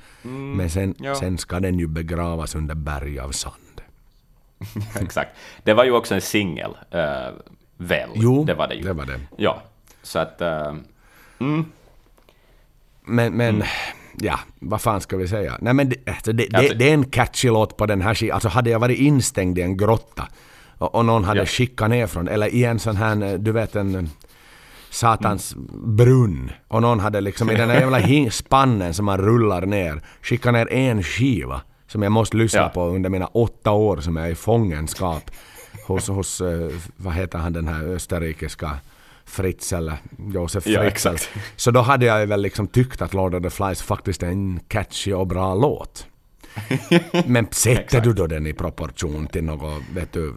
men 0.56 0.70
sen, 0.70 0.82
Mm, 0.82 0.94
ja. 0.98 1.14
sen 1.14 1.38
ska 1.38 1.60
den 1.60 1.78
ju 1.78 1.86
begravas 1.86 2.54
under 2.54 2.74
berg 2.74 3.18
av 3.18 3.30
sand. 3.30 3.54
Exakt. 5.00 5.30
Det 5.62 5.74
var 5.74 5.84
ju 5.84 5.90
också 5.92 6.14
en 6.14 6.20
singel, 6.20 6.70
eh, 6.90 7.00
väl? 7.76 8.10
Jo, 8.14 8.44
det 8.44 8.54
var 8.54 8.68
det 8.68 8.74
ju. 8.74 8.82
det 8.82 8.92
var 8.92 9.06
det. 9.06 9.20
Ja, 9.36 9.62
så 10.02 10.18
att... 10.18 10.40
eh, 10.40 10.74
Men, 13.04 13.32
men 13.32 13.54
Mm. 13.54 13.66
ja, 14.20 14.40
vad 14.58 14.80
fan 14.80 15.00
ska 15.00 15.16
vi 15.16 15.28
säga? 15.28 15.58
Nej 15.60 15.74
men 15.74 15.88
det, 15.88 15.96
alltså 16.08 16.32
det, 16.32 16.54
Alltså- 16.54 16.72
det, 16.72 16.78
det 16.78 16.88
är 16.90 16.94
en 16.94 17.04
catchy 17.04 17.48
låt 17.48 17.76
på 17.76 17.86
den 17.86 18.00
här 18.00 18.14
skivan. 18.14 18.34
Alltså 18.34 18.48
hade 18.48 18.70
jag 18.70 18.78
varit 18.78 18.98
instängd 18.98 19.58
i 19.58 19.62
en 19.62 19.76
grotta 19.76 20.28
och, 20.78 20.94
och 20.94 21.04
någon 21.04 21.24
hade 21.24 21.40
Ja. 21.40 21.46
skickat 21.46 21.90
ner 21.90 22.06
från, 22.06 22.28
eller 22.28 22.46
i 22.54 22.64
en 22.64 22.78
sån 22.78 22.96
här, 22.96 23.22
eh, 23.22 23.32
du 23.38 23.52
vet 23.52 23.76
en 23.76 24.10
satans 24.90 25.54
brunn 25.84 26.50
och 26.68 26.82
någon 26.82 27.00
hade 27.00 27.20
liksom 27.20 27.50
i 27.50 27.54
den 27.54 27.68
där 27.68 27.80
jävla 27.80 28.30
spannen 28.30 28.94
som 28.94 29.04
man 29.04 29.18
rullar 29.18 29.66
ner 29.66 30.02
skickat 30.22 30.52
ner 30.52 30.72
en 30.72 31.02
skiva 31.02 31.60
som 31.90 32.02
jag 32.02 32.12
måste 32.12 32.36
lyssna 32.36 32.60
Ja. 32.60 32.68
på 32.68 32.84
under 32.86 33.10
mina 33.10 33.26
åtta 33.26 33.70
år 33.70 33.96
som 34.00 34.16
jag 34.16 34.26
är 34.26 34.30
i 34.30 34.34
fångenskap 34.34 35.30
hos, 35.86 36.08
hos 36.08 36.40
eh, 36.40 36.70
vad 36.96 37.14
heter 37.14 37.38
han 37.38 37.52
den 37.52 37.68
här 37.68 37.84
österrikiska 37.84 38.70
Fritz 39.24 39.72
eller 39.72 39.96
Josef 40.34 40.66
Ja, 40.66 40.80
Fritz. 40.80 40.92
exakt. 40.92 41.28
Så 41.56 41.70
då 41.70 41.80
hade 41.80 42.06
jag 42.06 42.26
väl 42.26 42.42
liksom 42.42 42.66
tyckt 42.66 43.02
att 43.02 43.14
Lord 43.14 43.34
of 43.34 43.42
the 43.42 43.50
Flies 43.50 43.82
faktiskt 43.82 44.22
är 44.22 44.26
en 44.28 44.60
catchy 44.68 45.12
och 45.12 45.26
bra 45.26 45.54
låt. 45.54 46.06
Men 47.26 47.46
sätter 47.50 48.00
du 48.00 48.12
då 48.12 48.26
den 48.26 48.46
i 48.46 48.52
proportion 48.52 49.26
till 49.26 49.44
något, 49.44 49.82
vet 49.94 50.12
du, 50.12 50.34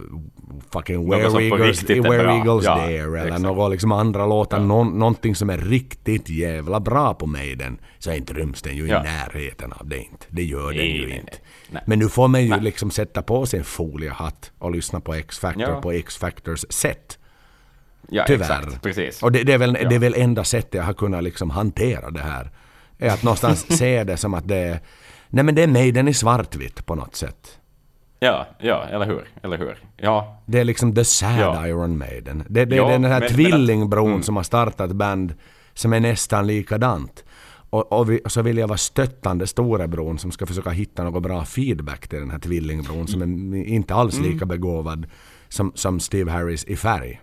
fucking 0.74 1.10
Where, 1.10 1.24
Något 1.24 1.42
Eagles, 1.42 1.84
where. 1.90 2.32
Eagles 2.38 2.66
Ja, 2.66 2.76
There 2.78 2.98
eller 3.20 3.26
exakt. 3.26 3.42
något 3.42 3.72
liksom 3.72 3.92
andra 3.92 4.26
låtar, 4.26 4.60
någon, 4.60 5.00
någonting 5.00 5.36
som 5.36 5.50
är 5.50 5.58
riktigt 5.58 6.30
jävla 6.30 6.80
bra 6.80 7.14
på 7.14 7.26
Maiden 7.28 7.78
så 8.00 8.12
är 8.12 8.16
inte 8.16 8.34
ryms 8.34 8.62
den 8.62 8.76
ju 8.78 8.88
Ja. 8.88 9.00
i 9.00 9.04
närheten 9.04 9.74
av 9.74 9.88
det 9.88 9.98
inte. 9.98 10.26
Det 10.30 10.44
gör 10.44 10.68
den 10.68 10.78
Nej, 10.78 10.98
ju 11.02 11.08
nej, 11.08 11.18
inte. 11.20 11.38
nej. 11.72 11.84
Men 11.86 12.00
nu 12.00 12.10
får 12.10 12.28
man 12.28 12.44
ju 12.46 12.60
liksom 12.60 12.92
sätta 12.92 13.22
på 13.22 13.46
sin 13.46 13.64
foliehatt 13.64 14.52
och 14.60 14.72
lyssna 14.72 15.00
på 15.00 15.14
X-Factor 15.14 15.62
Ja. 15.64 15.82
på 15.82 15.92
X-Factors 15.92 16.66
sätt. 16.70 17.18
ja, 18.10 18.24
Tyvärr. 18.28 18.60
exakt. 18.60 18.82
Precis. 18.82 19.24
Och 19.24 19.32
det, 19.32 19.44
det, 19.44 19.54
är 19.54 19.58
väl, 19.58 19.78
Ja. 19.82 19.90
det 19.90 19.96
är 19.96 20.00
väl 20.00 20.14
enda 20.18 20.44
sättet 20.44 20.74
jag 20.74 20.84
har 20.84 20.94
kunnat 20.94 21.24
liksom 21.24 21.50
hantera 21.50 22.12
det 22.12 22.22
här. 22.22 22.52
Är 22.98 23.10
att 23.10 23.24
någonstans 23.24 23.66
se 23.78 24.04
det 24.04 24.18
som 24.18 24.34
att 24.34 24.48
det 24.48 24.56
är... 24.56 24.80
Nej 25.36 25.44
men 25.46 25.56
det 25.56 25.64
är 25.64 25.68
Maiden 25.68 26.08
i 26.08 26.14
svartvitt 26.14 26.86
på 26.86 26.96
något 26.96 27.16
sätt. 27.16 27.60
Ja, 28.20 28.48
ja, 28.60 28.84
eller 28.86 29.06
hur? 29.06 29.28
Eller 29.44 29.58
hur? 29.58 29.78
Ja, 29.98 30.42
Det 30.46 30.60
är 30.60 30.64
liksom 30.66 30.96
the 30.96 31.04
sad 31.06 31.40
Ja. 31.40 31.68
Iron 31.68 31.98
Maiden. 31.98 32.44
Det, 32.50 32.66
det, 32.66 32.76
Ja, 32.76 32.88
är 32.88 32.92
den 32.92 33.04
här 33.04 33.12
men- 33.12 33.20
men 33.20 33.30
tvillingbron 33.30 34.06
att- 34.08 34.12
mm. 34.14 34.24
som 34.24 34.36
har 34.36 34.44
startat 34.44 34.92
band 34.92 35.34
som 35.74 35.94
är 35.94 36.00
nästan 36.00 36.48
likadant. 36.48 37.24
Och, 37.70 37.92
och, 38.00 38.10
vi, 38.12 38.22
och 38.26 38.32
så 38.32 38.42
vill 38.42 38.58
jag 38.58 38.68
vara 38.68 38.78
stöttande 38.78 39.48
storebron 39.48 40.20
som 40.20 40.32
ska 40.32 40.46
försöka 40.46 40.70
hitta 40.70 41.04
något 41.04 41.24
bra 41.24 41.46
feedback 41.46 42.08
till 42.08 42.20
den 42.20 42.32
här 42.32 42.40
tvillingbron 42.40 43.08
som 43.08 43.22
är 43.54 43.64
inte 43.66 43.96
alls 43.96 44.18
Mm. 44.18 44.32
lika 44.32 44.46
begåvad 44.46 45.06
som, 45.50 45.72
som 45.76 46.00
Steve 46.00 46.32
Harris 46.32 46.64
i 46.66 46.76
färg. 46.76 47.22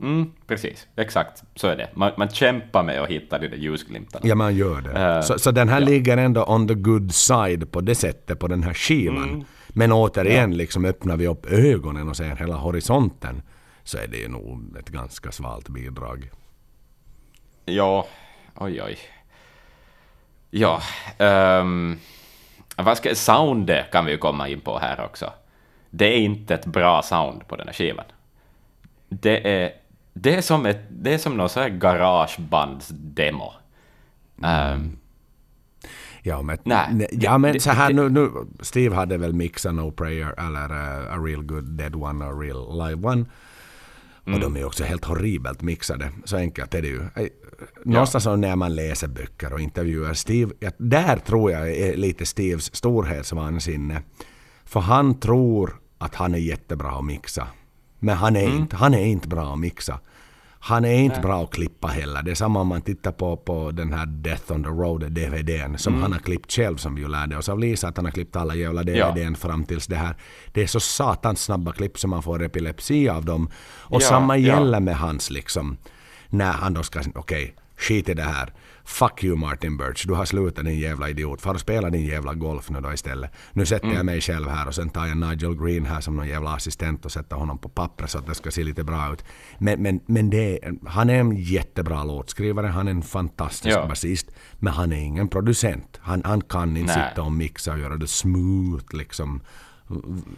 Mm, 0.00 0.32
precis. 0.46 0.86
Exakt, 0.96 1.44
så 1.54 1.66
är 1.68 1.76
det. 1.76 1.90
Man, 1.94 2.12
man 2.16 2.28
kämpar 2.28 2.82
med 2.82 3.02
att 3.02 3.08
hitta 3.08 3.38
de 3.38 3.48
där 3.48 3.56
ljusglimtarna. 3.56 4.28
Ja, 4.28 4.34
man 4.34 4.56
gör 4.56 4.80
det. 4.80 5.00
Eh, 5.00 5.20
så, 5.20 5.38
så 5.38 5.50
den 5.50 5.68
här 5.68 5.80
ja. 5.80 5.86
ligger 5.86 6.16
ändå 6.16 6.44
on 6.44 6.68
the 6.68 6.74
good 6.74 7.14
side 7.14 7.72
på 7.72 7.80
det 7.80 7.94
sättet 7.94 8.38
på 8.38 8.48
den 8.48 8.62
här 8.62 8.74
skivan. 8.74 9.28
Mm. 9.28 9.44
Men 9.68 9.92
återigen, 9.92 10.56
liksom 10.56 10.84
öppnar 10.84 11.16
vi 11.16 11.26
upp 11.26 11.46
ögonen 11.46 12.08
och 12.08 12.16
ser 12.16 12.36
hela 12.36 12.56
horisonten 12.56 13.42
så 13.84 13.98
är 13.98 14.06
det 14.06 14.16
ju 14.16 14.28
nog 14.28 14.76
ett 14.78 14.88
ganska 14.88 15.32
svalt 15.32 15.68
bidrag. 15.68 16.30
Ja, 17.64 18.06
oj 18.54 18.82
oj. 18.82 18.98
Ja, 20.50 20.80
um, 21.18 21.98
vad 22.76 22.96
ska, 22.96 23.14
soundet 23.14 23.90
kan 23.90 24.04
vi 24.04 24.12
ju 24.12 24.18
komma 24.18 24.48
in 24.48 24.60
på 24.60 24.78
här 24.78 25.04
också. 25.04 25.32
Det 25.90 26.06
är 26.06 26.18
inte 26.18 26.54
ett 26.54 26.66
bra 26.66 27.02
sound 27.02 27.48
på 27.48 27.56
den 27.56 27.66
här 27.66 27.74
skivan. 27.74 28.04
Det 29.08 29.48
är, 29.48 29.72
det 30.20 30.34
är 30.34 30.40
som, 30.40 30.66
ett, 30.66 30.80
det 30.90 31.14
är 31.14 31.18
som 31.18 31.36
någon 31.36 31.48
sån 31.48 31.62
här 31.62 31.70
garagebandsdemo. 31.70 33.52
Ehm, 34.44 34.96
Ja 36.22 36.42
men, 36.42 36.58
Nej, 36.64 37.08
ja, 37.12 37.38
men 37.38 37.52
det- 37.52 37.60
så 37.60 37.70
här 37.70 37.88
det- 37.88 37.94
nu, 37.94 38.08
nu, 38.08 38.30
Steve 38.60 38.94
hade 38.96 39.16
väl 39.18 39.32
mixat 39.32 39.74
No 39.74 39.90
Prayer 39.90 40.34
eller 40.46 40.70
uh, 40.72 41.12
A 41.14 41.16
Real 41.26 41.42
Good 41.42 41.64
Dead 41.64 41.94
One 41.96 42.24
och 42.26 42.40
Real 42.40 42.88
Live 42.88 43.08
One. 43.08 43.24
Och 44.34 44.40
de 44.40 44.56
är 44.56 44.64
också 44.64 44.84
helt 44.84 45.04
horribelt 45.04 45.62
mixade. 45.62 46.10
Så 46.24 46.36
enkelt 46.36 46.74
är 46.74 46.82
det 46.82 46.88
ju. 46.88 47.00
Någonstans 47.84 48.24
ja. 48.24 48.36
när 48.36 48.56
man 48.56 48.74
läser 48.74 49.08
böcker 49.08 49.52
och 49.52 49.60
intervjuer 49.60 50.14
Steve, 50.14 50.52
där 50.78 51.16
tror 51.16 51.50
jag 51.52 51.70
är 51.72 51.96
lite 51.96 52.26
Steves 52.26 52.74
storhetsvansinne. 52.74 54.02
För 54.64 54.80
han 54.80 55.20
tror 55.20 55.80
att 55.98 56.14
han 56.14 56.34
är 56.34 56.38
jättebra 56.38 56.90
att 56.90 57.04
mixa. 57.04 57.48
Men 57.98 58.16
han 58.16 58.36
är, 58.36 58.46
mm. 58.46 58.56
inte, 58.56 58.76
han 58.76 58.94
är 58.94 59.04
inte 59.04 59.28
bra 59.28 59.52
att 59.52 59.58
mixa. 59.58 60.00
Han 60.60 60.84
är 60.84 60.94
inte 60.94 61.16
Nej. 61.16 61.22
bra 61.22 61.42
att 61.42 61.50
klippa 61.50 61.88
heller. 61.88 62.22
Det 62.22 62.30
är 62.30 62.34
samma 62.34 62.60
om 62.60 62.68
man 62.68 62.82
tittar 62.82 63.12
på, 63.12 63.36
på 63.36 63.70
den 63.70 63.92
här 63.92 64.06
Death 64.06 64.52
on 64.52 64.62
the 64.62 64.68
Road 64.68 65.12
DVDn 65.12 65.78
som 65.78 65.92
mm. 65.92 66.02
han 66.02 66.12
har 66.12 66.18
klippt 66.18 66.52
själv 66.52 66.76
som 66.76 66.94
vi 66.94 67.02
ju 67.02 67.08
lärde 67.08 67.36
oss 67.36 67.48
av 67.48 67.58
Lisa 67.58 67.88
att 67.88 67.96
han 67.96 68.04
har 68.04 68.12
klippt 68.12 68.36
alla 68.36 68.54
jävla 68.54 68.82
DVDn 68.82 69.32
ja. 69.32 69.34
fram 69.34 69.64
tills 69.64 69.86
det 69.86 69.96
här. 69.96 70.16
Det 70.52 70.62
är 70.62 70.66
så 70.66 70.80
satans 70.80 71.42
snabba 71.42 71.72
klipp 71.72 71.98
som 71.98 72.10
man 72.10 72.22
får 72.22 72.42
epilepsi 72.42 73.08
av 73.08 73.24
dem. 73.24 73.50
Och 73.78 74.02
ja, 74.02 74.06
samma 74.06 74.36
gäller 74.36 74.72
ja. 74.72 74.80
med 74.80 74.96
hans 74.96 75.30
liksom 75.30 75.76
när 76.28 76.52
han 76.52 76.74
då 76.74 76.82
ska, 76.82 77.00
okej, 77.00 77.14
okay, 77.14 77.50
skit 77.76 78.08
i 78.08 78.14
det 78.14 78.22
här. 78.22 78.52
Fuck 78.88 79.24
you 79.24 79.36
Martin 79.36 79.76
Birch, 79.76 80.06
du 80.06 80.14
har 80.14 80.24
slutat 80.24 80.64
din 80.64 80.78
jävla 80.78 81.08
idiot. 81.08 81.40
Far 81.40 81.54
och 81.54 81.60
spela 81.60 81.90
din 81.90 82.06
jävla 82.06 82.34
golf 82.34 82.70
nu 82.70 82.80
då 82.80 82.92
istället. 82.92 83.30
Nu 83.52 83.66
sätter 83.66 83.84
mm. 83.84 83.96
jag 83.96 84.06
mig 84.06 84.20
själv 84.20 84.48
här 84.48 84.68
och 84.68 84.74
sen 84.74 84.90
tar 84.90 85.06
jag 85.06 85.16
Nigel 85.16 85.54
Green 85.54 85.86
här 85.86 86.00
som 86.00 86.16
någon 86.16 86.28
jävla 86.28 86.54
assistent 86.54 87.04
och 87.04 87.12
sätter 87.12 87.36
honom 87.36 87.58
på 87.58 87.68
pappret 87.68 88.10
så 88.10 88.18
att 88.18 88.26
det 88.26 88.34
ska 88.34 88.50
se 88.50 88.62
lite 88.64 88.84
bra 88.84 89.12
ut. 89.12 89.24
Men, 89.58 89.82
men, 89.82 90.00
men 90.06 90.30
det, 90.30 90.58
han 90.86 91.10
är 91.10 91.14
en 91.14 91.36
jättebra 91.36 92.04
låtskrivare, 92.04 92.66
han 92.66 92.88
är 92.88 92.90
en 92.90 93.02
fantastisk 93.02 93.76
ja. 93.76 93.86
basist. 93.86 94.30
Men 94.58 94.72
han 94.72 94.92
är 94.92 95.00
ingen 95.00 95.28
producent. 95.28 96.00
Han, 96.02 96.22
han 96.24 96.40
kan 96.40 96.76
inte 96.76 96.94
Nej. 96.94 97.08
sitta 97.08 97.22
och 97.22 97.32
mixa 97.32 97.72
och 97.72 97.78
göra 97.78 97.96
det 97.96 98.08
smooth 98.08 98.96
liksom 98.96 99.40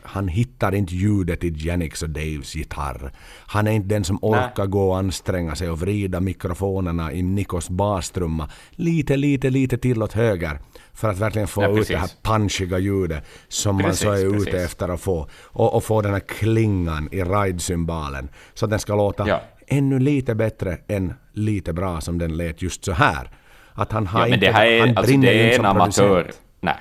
han 0.05 0.29
hittar 0.29 0.75
inte 0.75 0.95
ljudet 0.95 1.45
i 1.45 1.55
Janiks 1.57 2.03
och 2.03 2.11
Daves 2.11 2.55
gitarr. 2.55 3.13
Han 3.47 3.67
är 3.67 3.73
inte 3.73 3.89
den 3.89 4.05
som 4.05 4.19
orkar 4.23 4.67
gå 4.67 4.89
och 4.89 4.99
anstränga 4.99 5.55
sig 5.55 5.71
och 5.71 5.81
vrida 5.81 6.21
mikrofonerna 6.21 7.13
i 7.13 7.23
Nikos 7.23 7.71
bastrumma 7.71 8.51
lite, 8.71 9.17
lite, 9.17 9.51
lite 9.51 9.79
till 9.79 10.03
åt 10.03 10.13
höger 10.13 10.59
för 10.93 11.09
att 11.09 11.19
verkligen 11.19 11.49
få 11.49 11.63
ja, 11.63 11.69
ut 11.69 11.89
det 11.89 11.97
här 11.97 12.11
punchiga 12.23 12.79
ljudet 12.79 13.25
som 13.49 13.79
precis, 13.79 14.05
man 14.05 14.17
så 14.17 14.23
är 14.23 14.31
precis. 14.31 14.49
ute 14.49 14.63
efter 14.63 14.89
att 14.89 15.01
få. 15.01 15.29
Och, 15.43 15.75
och 15.75 15.85
få 15.85 16.03
den 16.03 16.13
här 16.13 16.21
klingan 16.21 17.09
i 17.13 17.23
ride-cymbalen 17.23 18.29
så 18.55 18.65
att 18.65 18.71
den 18.71 18.81
ska 18.81 18.97
låta 18.97 19.29
ja. 19.29 19.43
ännu 19.67 19.99
lite 19.99 20.35
bättre 20.35 20.79
än 20.89 21.15
lite 21.33 21.73
bra 21.73 22.01
som 22.01 22.19
den 22.19 22.37
lät 22.37 22.63
just 22.63 22.85
så 22.85 22.93
här. 22.93 23.31
Att 23.73 23.93
han 23.93 24.07
har 24.07 24.21
ja, 24.21 24.27
inte... 24.35 24.47
det 24.47 24.53
här 24.53 24.67
är, 24.67 24.81
han 24.81 24.97
alltså, 24.97 25.17
det 25.17 25.55
är 25.55 25.59
en 25.59 25.67
amatör. 25.67 26.23
Producent. 26.23 26.41
Nej, 26.61 26.77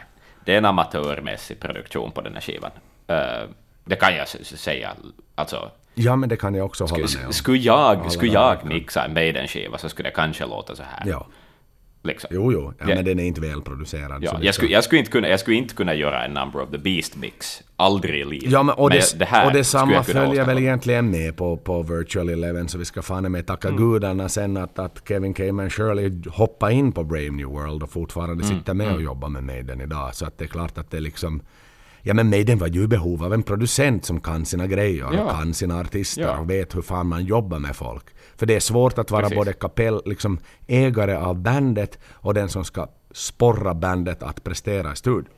det 0.45 0.53
är 0.53 0.57
en 0.57 0.65
amatörmässig 0.65 1.59
produktion 1.59 2.11
på 2.11 2.21
den 2.21 2.33
här 2.33 2.41
skivan. 2.41 2.71
Uh, 3.09 3.49
det 3.85 3.95
kan 3.95 4.15
jag 4.15 4.27
säga. 4.27 4.91
Alltså, 5.35 5.71
ja, 5.93 6.15
men 6.15 6.29
det 6.29 6.37
kan 6.37 6.55
jag 6.55 6.65
också 6.65 6.83
hålla 6.83 7.07
med 7.17 7.25
om. 7.25 7.33
Skulle 7.33 7.57
jag, 7.57 8.11
skulle 8.11 8.31
jag 8.31 8.65
mixa 8.65 9.05
en 9.05 9.13
Maiden-skiva 9.13 9.77
så 9.77 9.89
skulle 9.89 10.09
det 10.09 10.15
kanske 10.15 10.45
låta 10.45 10.75
så 10.75 10.83
här. 10.83 11.03
Ja. 11.05 11.25
Liksom. 12.03 12.29
Jo, 12.33 12.51
jo, 12.53 12.73
ja, 12.79 12.85
men 12.85 13.05
den 13.05 13.19
är 13.19 13.23
inte 13.23 13.41
välproducerad. 13.41 14.23
Ja, 14.23 14.39
jag, 14.41 14.55
skulle, 14.55 14.71
jag, 14.71 14.83
skulle 14.83 14.99
inte 14.99 15.11
kunna, 15.11 15.27
jag 15.27 15.39
skulle 15.39 15.57
inte 15.57 15.75
kunna 15.75 15.93
göra 15.93 16.25
en 16.25 16.33
Number 16.33 16.61
of 16.61 16.69
the 16.69 16.77
Beast-mix. 16.77 17.63
Aldrig 17.75 18.21
i 18.21 18.25
livet. 18.25 18.51
Ja, 18.51 18.63
men, 18.63 18.75
och, 18.75 18.89
men 18.89 18.97
det, 18.97 19.19
det 19.19 19.25
här 19.25 19.47
och 19.47 19.53
det 19.53 19.63
samma 19.63 20.03
följer 20.03 20.45
väl 20.45 20.57
egentligen 20.57 21.11
med 21.11 21.37
på, 21.37 21.57
på 21.57 21.83
Virtual 21.83 22.29
Eleven, 22.29 22.67
så 22.69 22.77
vi 22.77 22.85
ska 22.85 23.01
fan 23.01 23.31
med 23.31 23.47
tacka 23.47 23.67
mm. 23.67 23.79
gudarna 23.79 24.29
sen 24.29 24.57
att, 24.57 24.79
att 24.79 25.03
Kevin 25.07 25.33
Cayman 25.33 25.69
Shirley 25.69 26.21
hoppade 26.29 26.73
in 26.73 26.91
på 26.91 27.03
Brave 27.03 27.31
New 27.31 27.47
World 27.47 27.83
och 27.83 27.91
fortfarande 27.91 28.43
mm. 28.43 28.57
sitter 28.57 28.73
med 28.73 28.87
mm. 28.87 28.95
och 28.95 29.03
jobbar 29.03 29.29
med 29.29 29.43
Maiden 29.43 29.81
idag. 29.81 30.15
Så 30.15 30.25
att 30.25 30.37
det 30.37 30.45
är 30.45 30.49
klart 30.49 30.77
att 30.77 30.91
det 30.91 30.99
liksom... 30.99 31.41
Ja 32.01 32.13
men 32.13 32.29
Maiden 32.29 32.57
var 32.57 32.67
ju 32.67 32.83
i 32.83 32.87
behov 32.87 33.23
av 33.23 33.33
en 33.33 33.43
producent 33.43 34.05
som 34.05 34.21
kan 34.21 34.45
sina 34.45 34.67
grejer 34.67 35.07
ja. 35.13 35.23
och 35.23 35.31
kan 35.31 35.53
sina 35.53 35.79
artister 35.79 36.21
ja. 36.21 36.37
och 36.37 36.49
vet 36.49 36.75
hur 36.75 36.81
fan 36.81 37.07
man 37.07 37.25
jobbar 37.25 37.59
med 37.59 37.75
folk. 37.75 38.05
För 38.39 38.45
det 38.45 38.55
är 38.55 38.59
svårt 38.59 38.97
att 38.97 39.11
vara 39.11 39.21
Precis. 39.21 39.37
både 39.37 39.53
kapell, 39.53 40.01
liksom 40.05 40.39
ägare 40.67 41.15
av 41.15 41.35
bandet 41.35 41.99
och 42.11 42.33
den 42.33 42.49
som 42.49 42.65
ska 42.65 42.87
sporra 43.11 43.73
bandet 43.73 44.23
att 44.23 44.43
prestera 44.43 44.93
i 44.93 44.95
studion. 44.95 45.33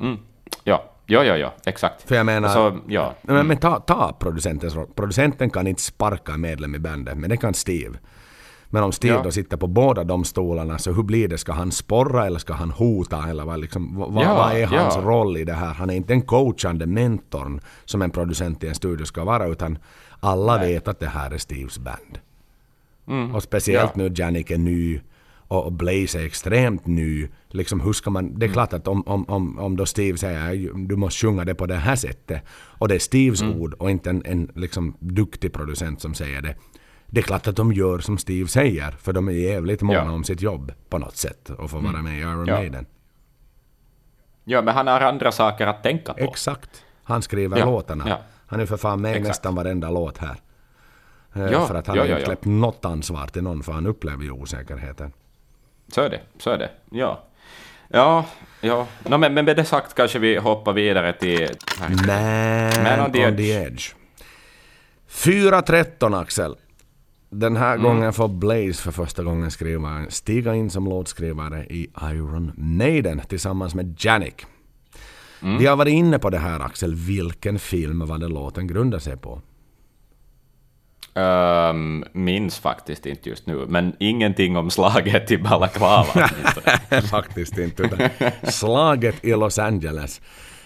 Mm. 0.00 0.18
Ja, 0.64 0.84
ja, 1.06 1.24
ja, 1.24 1.36
ja, 1.36 1.54
exakt. 1.66 2.08
För 2.08 2.14
jag 2.14 2.26
menar, 2.26 2.48
alltså, 2.48 2.80
ja. 2.88 3.14
Mm. 3.28 3.46
men, 3.46 3.56
ta, 3.56 3.80
ta 3.80 4.12
producentens 4.12 4.74
roll. 4.74 4.86
Producenten 4.94 5.50
kan 5.50 5.66
inte 5.66 5.82
sparka 5.82 6.36
medlem 6.36 6.74
i 6.74 6.78
bandet, 6.78 7.18
men 7.18 7.30
det 7.30 7.36
kan 7.36 7.54
Steve. 7.54 7.98
Men 8.66 8.82
om 8.82 8.92
Steve 8.92 9.14
ja. 9.14 9.22
då 9.22 9.30
sitter 9.30 9.56
på 9.56 9.66
båda 9.66 10.04
de 10.04 10.24
stolarna, 10.24 10.78
så 10.78 10.92
hur 10.92 11.02
blir 11.02 11.28
det? 11.28 11.38
Ska 11.38 11.52
han 11.52 11.72
sporra 11.72 12.26
eller 12.26 12.38
ska 12.38 12.52
han 12.52 12.70
hota? 12.70 13.28
Eller 13.28 13.44
vad, 13.44 13.60
liksom, 13.60 13.96
vad, 13.96 14.24
ja, 14.24 14.34
vad 14.34 14.56
är 14.56 14.66
hans 14.66 14.94
ja. 14.96 15.02
roll 15.02 15.36
i 15.36 15.44
det 15.44 15.52
här? 15.52 15.74
Han 15.74 15.90
är 15.90 15.94
inte 15.94 16.12
den 16.12 16.22
coachande 16.22 16.86
mentorn 16.86 17.60
som 17.84 18.02
en 18.02 18.10
producent 18.10 18.64
i 18.64 18.68
en 18.68 18.74
studio 18.74 19.04
ska 19.04 19.24
vara, 19.24 19.46
utan 19.46 19.78
alla 20.24 20.56
Nej. 20.56 20.72
vet 20.72 20.88
att 20.88 21.00
det 21.00 21.08
här 21.08 21.30
är 21.30 21.38
Steves 21.38 21.78
band. 21.78 22.18
Mm. 23.08 23.34
Och 23.34 23.42
speciellt 23.42 23.92
ja. 23.94 24.02
nu 24.02 24.12
Janik 24.16 24.50
är 24.50 24.58
ny 24.58 25.00
och 25.48 25.72
Blaze 25.72 26.20
är 26.20 26.26
extremt 26.26 26.86
ny. 26.86 27.28
Liksom 27.48 27.80
hur 27.80 27.92
ska 27.92 28.10
man, 28.10 28.38
det 28.38 28.44
är 28.44 28.48
mm. 28.48 28.52
klart 28.52 28.72
att 28.72 28.88
om, 28.88 29.02
om, 29.06 29.24
om, 29.28 29.58
om 29.58 29.76
då 29.76 29.86
Steve 29.86 30.18
säger 30.18 30.72
du 30.88 30.96
måste 30.96 31.26
sjunga 31.26 31.44
det 31.44 31.54
på 31.54 31.66
det 31.66 31.74
här 31.74 31.96
sättet 31.96 32.42
och 32.50 32.88
det 32.88 32.94
är 32.94 32.98
Steves 32.98 33.42
mm. 33.42 33.60
ord 33.60 33.74
och 33.74 33.90
inte 33.90 34.10
en, 34.10 34.22
en 34.26 34.50
liksom 34.54 34.96
duktig 34.98 35.52
producent 35.52 36.00
som 36.00 36.14
säger 36.14 36.42
det. 36.42 36.54
Det 37.06 37.20
är 37.20 37.22
klart 37.22 37.46
att 37.46 37.56
de 37.56 37.72
gör 37.72 37.98
som 37.98 38.18
Steve 38.18 38.48
säger 38.48 38.90
för 38.90 39.12
de 39.12 39.28
är 39.28 39.32
jävligt 39.32 39.82
måna 39.82 40.04
ja. 40.04 40.10
om 40.10 40.24
sitt 40.24 40.42
jobb 40.42 40.72
på 40.88 40.98
något 40.98 41.16
sätt 41.16 41.50
och 41.50 41.70
får 41.70 41.80
vara 41.80 41.98
mm. 41.98 42.04
med 42.04 42.18
i 42.18 42.20
Iron 42.20 42.46
ja. 42.46 42.54
Maiden. 42.54 42.86
Ja, 44.44 44.62
men 44.62 44.74
han 44.74 44.86
har 44.86 45.00
andra 45.00 45.32
saker 45.32 45.66
att 45.66 45.82
tänka 45.82 46.14
på. 46.14 46.20
Exakt. 46.20 46.84
Han 47.02 47.22
skriver 47.22 47.66
låtarna. 47.66 48.18
Han 48.54 48.62
är 48.62 48.66
för 48.66 48.76
fan 48.76 49.00
med 49.00 49.16
i 49.16 49.20
nästan 49.20 49.54
varenda 49.54 49.90
låt 49.90 50.18
här. 50.18 50.36
Eh, 51.34 51.42
ja, 51.42 51.66
för 51.66 51.74
att 51.74 51.86
han 51.86 51.96
ja, 51.96 52.02
har 52.02 52.08
inte 52.08 52.20
ja, 52.20 52.26
släppt 52.26 52.44
något 52.44 52.84
ansvar 52.84 53.26
till 53.26 53.42
någon 53.42 53.62
för 53.62 53.72
han 53.72 53.86
upplever 53.86 54.24
ju 54.24 54.30
osäkerheten. 54.30 55.12
Så 55.88 56.00
är 56.00 56.10
det, 56.10 56.20
så 56.38 56.50
är 56.50 56.58
det. 56.58 56.70
Ja. 56.90 57.22
Ja, 57.88 58.26
ja. 58.60 58.86
No, 59.02 59.16
men, 59.16 59.34
men 59.34 59.44
med 59.44 59.56
det 59.56 59.64
sagt 59.64 59.94
kanske 59.94 60.18
vi 60.18 60.36
hoppar 60.36 60.72
vidare 60.72 61.12
till... 61.12 61.48
Man, 61.80 61.90
Man 62.82 63.06
on 63.06 63.12
the 63.12 63.26
on 63.26 63.32
edge. 63.32 63.36
The 63.36 63.52
edge. 63.52 63.94
4.13 65.10 66.20
Axel. 66.20 66.56
Den 67.30 67.56
här 67.56 67.74
mm. 67.74 67.82
gången 67.82 68.12
får 68.12 68.28
Blaze 68.28 68.82
för 68.82 68.90
första 68.90 69.22
gången 69.22 69.50
skriva, 69.50 70.06
stiga 70.08 70.54
in 70.54 70.70
som 70.70 70.84
låtskrivare 70.84 71.66
i 71.66 71.90
Iron 72.02 72.52
Maiden 72.56 73.20
tillsammans 73.28 73.74
med 73.74 73.96
Janik. 73.98 74.46
Mm. 75.44 75.58
Vi 75.58 75.66
har 75.66 75.76
varit 75.76 75.92
inne 75.92 76.18
på 76.18 76.30
det 76.30 76.38
här 76.38 76.60
Axel, 76.60 76.94
vilken 76.94 77.58
film 77.58 78.06
var 78.06 78.18
det 78.18 78.28
låten 78.28 78.66
grundar 78.66 78.98
sig 78.98 79.16
på? 79.16 79.40
Um, 81.14 82.04
minns 82.12 82.58
faktiskt 82.58 83.06
inte 83.06 83.28
just 83.28 83.46
nu, 83.46 83.66
men 83.68 83.96
ingenting 83.98 84.56
om 84.56 84.70
slaget 84.70 85.30
i 85.30 85.38
Balaklava. 85.38 86.28
faktiskt 87.10 87.58
inte, 87.58 87.82
utan 87.82 88.08
slaget 88.42 89.24
i 89.24 89.30
Los 89.30 89.58
Angeles. 89.58 90.20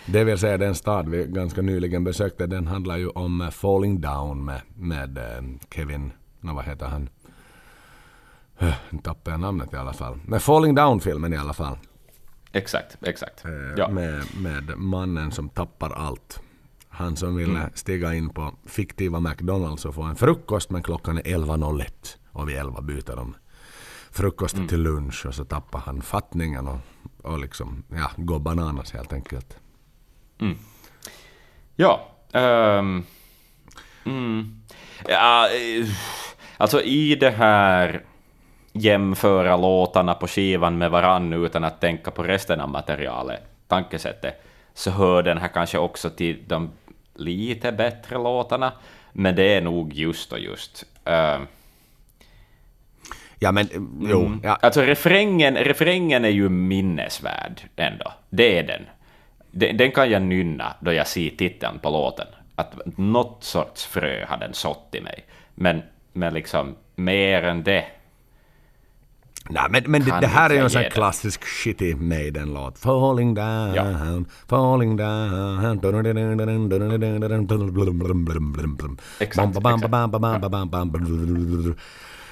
Det 0.07 0.25
vill 0.25 0.39
säga 0.39 0.59
den 0.59 0.75
stad 0.75 1.09
vi 1.09 1.25
ganska 1.25 1.63
nyligen 1.63 2.05
besökte, 2.05 2.47
den 2.47 2.67
handlar 2.67 2.97
ju 2.97 3.09
om 3.09 3.51
Falling 3.53 4.01
Down 4.01 4.45
med, 4.45 4.61
med 4.77 5.19
eh, 5.19 5.43
Kevin, 5.75 6.13
no, 6.41 6.55
vad 6.55 6.65
heter 6.65 6.87
han? 6.87 7.09
Nu 8.91 8.99
tappade 9.03 9.31
jag 9.31 9.41
namnet 9.41 9.73
i 9.73 9.77
alla 9.77 9.93
fall. 9.93 10.19
Men 10.25 10.41
Falling 10.41 10.75
Down-filmen 10.75 11.33
i 11.33 11.37
alla 11.37 11.53
fall. 11.53 11.79
Exakt, 12.53 12.97
exakt. 13.03 13.45
Eh, 13.45 13.51
ja. 13.77 13.89
med, 13.89 14.25
med 14.37 14.79
mannen 14.79 15.33
som 15.33 15.49
tappar 15.49 15.91
allt. 15.91 16.41
Han 16.89 17.17
som 17.17 17.37
ville 17.37 17.59
mm. 17.59 17.71
stiga 17.75 18.15
in 18.15 18.31
på 18.31 18.55
fiktiva 18.67 19.21
McDonalds 19.21 19.85
och 19.85 19.95
få 19.95 20.03
en 20.03 20.17
frukost 20.17 20.71
men 20.71 20.83
klockan 20.83 21.19
är 21.19 21.23
11.01 21.23 22.17
och 22.33 22.49
vid 22.49 22.57
11 22.57 22.81
byter 22.81 23.17
de 23.17 23.35
frukosten 24.11 24.61
mm. 24.61 24.69
till 24.69 24.83
lunch 24.83 25.27
och 25.27 25.35
så 25.35 25.45
tappar 25.45 25.79
han 25.79 26.03
fattningen 26.03 26.69
och, 26.69 26.79
och 27.23 27.39
liksom, 27.39 27.85
ja, 27.89 28.11
går 28.17 28.39
bananas 28.39 28.93
helt 28.93 29.13
enkelt. 29.13 29.57
Mm. 30.41 30.57
Ja, 31.77 32.11
um, 32.33 33.05
mm. 34.05 34.61
ja, 35.09 35.49
eh, 35.49 35.87
alltså 36.57 36.83
i 36.83 37.15
det 37.15 37.31
här 37.31 38.05
jämföra 38.73 39.57
låtarna 39.57 40.15
på 40.15 40.27
skivan 40.27 40.79
med 40.79 40.91
varann 40.91 41.33
utan 41.33 41.65
att 41.65 41.81
tänka 41.81 42.11
på 42.11 42.23
resten 42.23 42.61
av 42.61 42.69
materialet, 42.69 43.43
tankesättet, 43.69 44.43
så 44.75 44.91
hör 44.91 45.23
den 45.23 45.39
här 45.39 45.49
kanske 45.49 45.79
också 45.79 46.11
till 46.11 46.39
de 46.47 46.71
lite 47.15 47.73
bättre 47.73 48.19
låtarna, 48.19 48.73
men 49.13 49.37
det 49.37 49.55
är 49.55 49.61
nog 49.61 49.93
just 49.93 50.33
och 50.33 50.39
just. 50.39 50.85
Uh, 51.09 51.39
Ja 53.39 53.53
men 53.53 53.69
jo. 54.01 54.21
Mm. 54.27 54.41
Ja. 54.45 54.59
Alltså 54.63 54.83
refrängen, 54.83 55.57
refrängen 55.57 56.25
är 56.25 56.29
ju 56.29 56.49
minnesvärd 56.49 57.63
ändå. 57.77 58.13
Det 58.31 58.59
är 58.59 58.63
den. 58.63 58.87
den. 59.51 59.77
Den 59.77 59.91
kan 59.93 60.11
jag 60.11 60.23
nynna 60.23 60.75
då 60.81 60.93
jag 60.93 61.07
ser 61.07 61.31
titeln 61.31 61.79
på 61.79 61.91
låten. 61.91 62.27
Att 62.55 62.75
något 62.97 63.45
sorts 63.45 63.87
frö 63.87 64.25
har 64.25 64.37
den 64.37 64.55
sått 64.55 64.95
i 64.95 65.01
mig. 65.01 65.25
Men, 65.55 65.83
men 66.13 66.35
liksom 66.35 66.77
mer 66.95 67.43
än 67.43 67.63
det 67.63 67.85
Nej, 69.51 69.63
men, 69.71 69.83
men 69.87 70.05
det, 70.05 70.19
det 70.21 70.27
här 70.27 70.51
är 70.51 70.55
ju 70.55 70.61
en 70.61 70.71
sån 70.71 70.83
klassisk 70.91 71.45
shitty 71.45 71.95
Maiden-låt. 71.95 72.79
Falling 72.79 73.35
down, 73.35 73.75
Ja. 73.75 73.85
falling 74.47 74.97
down. 74.97 75.59
Exakt. 79.21 79.55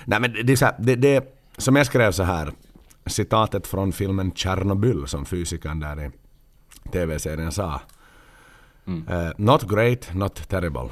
Nej 0.05 0.21
men 0.21 0.33
det 0.45 0.53
är 0.53 0.57
så 0.57 0.64
här, 0.64 0.75
det, 0.79 0.97
det, 0.97 1.25
som 1.59 1.77
jag 1.77 1.87
skrev 1.87 2.12
så 2.12 2.23
här, 2.23 2.53
citatet 3.07 3.67
från 3.67 3.93
filmen 3.93 4.33
Tjernobyl 4.35 5.07
som 5.07 5.25
fysikern 5.25 5.81
där 5.81 6.05
i 6.07 6.11
TV-serien 6.93 7.53
sa. 7.53 7.81
Eh, 9.09 9.29
not 9.37 9.69
great, 9.71 10.14
not 10.14 10.49
terrible. 10.49 10.89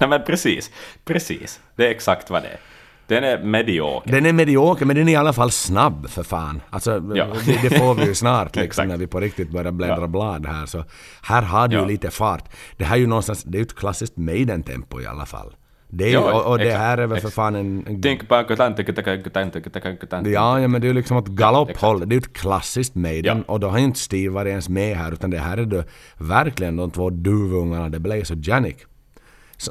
Nej 0.00 0.08
men 0.08 0.22
precis, 0.26 0.70
precis. 1.04 1.60
Det 1.76 1.86
är 1.86 1.90
exakt 1.90 2.30
vad 2.30 2.42
det 2.42 2.48
är. 2.48 2.60
Den 3.12 3.24
är 3.24 3.38
medioker. 3.44 4.12
Den 4.12 4.26
är 4.26 4.32
medioker 4.32 4.86
men 4.86 4.96
den 4.96 5.08
är 5.08 5.12
i 5.12 5.16
alla 5.16 5.32
fall 5.32 5.50
snabb 5.50 6.08
för 6.10 6.22
fan. 6.22 6.60
Alltså 6.70 6.90
Ja. 7.14 7.26
det, 7.46 7.68
det 7.68 7.78
får 7.78 7.94
vi 7.94 8.04
ju 8.06 8.14
snart 8.24 8.56
liksom 8.56 8.88
när 8.88 8.96
vi 8.96 9.06
på 9.06 9.20
riktigt 9.20 9.50
börjar 9.50 9.72
bläddra 9.72 10.00
Ja. 10.00 10.06
blad 10.06 10.46
här. 10.46 10.66
Så 10.66 10.84
här 11.22 11.42
har 11.42 11.68
du 11.68 11.76
ju 11.76 11.86
lite 11.86 12.10
fart. 12.10 12.44
Det 12.76 12.84
här 12.84 12.96
är 12.96 13.00
ju 13.00 13.06
någonstans, 13.06 13.42
det 13.44 13.56
är 13.56 13.60
ju 13.60 13.62
ett 13.64 13.74
klassiskt 13.76 14.16
Maiden-tempo 14.16 15.00
i 15.00 15.06
alla 15.06 15.26
fall. 15.26 15.52
Det 15.94 16.04
är 16.04 16.12
Ja, 16.12 16.32
och, 16.40 16.50
och 16.50 16.58
det 16.58 16.72
här 16.72 16.98
är 16.98 17.06
väl 17.06 17.20
för 17.20 17.28
fan 17.28 17.54
en... 17.54 17.86
en 17.86 18.02
Tänk 18.02 20.00
kutan. 20.00 20.32
ja, 20.32 20.60
ja, 20.60 20.68
men 20.68 20.80
det 20.80 20.84
är 20.86 20.88
ju 20.88 20.94
liksom 20.94 21.16
ett 21.16 21.26
galopphåll. 21.26 22.00
Det 22.00 22.12
är 22.12 22.16
ju 22.16 22.18
ett 22.18 22.32
klassiskt 22.32 22.94
Maiden. 22.94 23.44
Ja. 23.46 23.52
Och 23.52 23.60
då 23.60 23.68
har 23.68 23.78
ju 23.78 23.84
inte 23.84 23.98
Steve 23.98 24.34
varit 24.34 24.50
ens 24.50 24.68
med 24.68 24.96
här 24.96 25.12
utan 25.12 25.30
det 25.30 25.38
här 25.38 25.56
är 25.56 25.64
då 25.64 25.82
verkligen 26.18 26.76
de 26.76 26.90
två 26.90 27.10
duvungarna, 27.10 27.88
det 27.88 28.00
Blaze 28.00 28.32
och 28.34 28.38
Janik. 28.42 28.76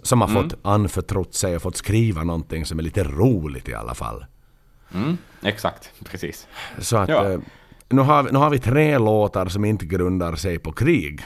Som 0.03 0.21
har 0.21 0.27
Mm. 0.29 0.43
fått 0.43 0.59
anförtrott 0.63 1.33
sig 1.33 1.55
och 1.55 1.61
fått 1.61 1.77
skriva 1.77 2.23
någonting 2.23 2.65
som 2.65 2.79
är 2.79 2.83
lite 2.83 3.03
roligt 3.03 3.69
i 3.69 3.73
alla 3.73 3.95
fall. 3.95 4.25
Mm, 4.93 5.17
exakt, 5.43 5.91
precis. 6.05 6.47
Så 6.79 6.97
att 6.97 7.09
Ja. 7.09 7.29
eh, 7.31 7.39
nu, 7.89 8.01
har, 8.01 8.23
nu 8.23 8.39
har 8.39 8.49
vi 8.49 8.59
tre 8.59 8.97
låtar 8.97 9.45
som 9.45 9.65
inte 9.65 9.85
grundar 9.85 10.35
sig 10.35 10.59
på 10.59 10.71
krig 10.71 11.21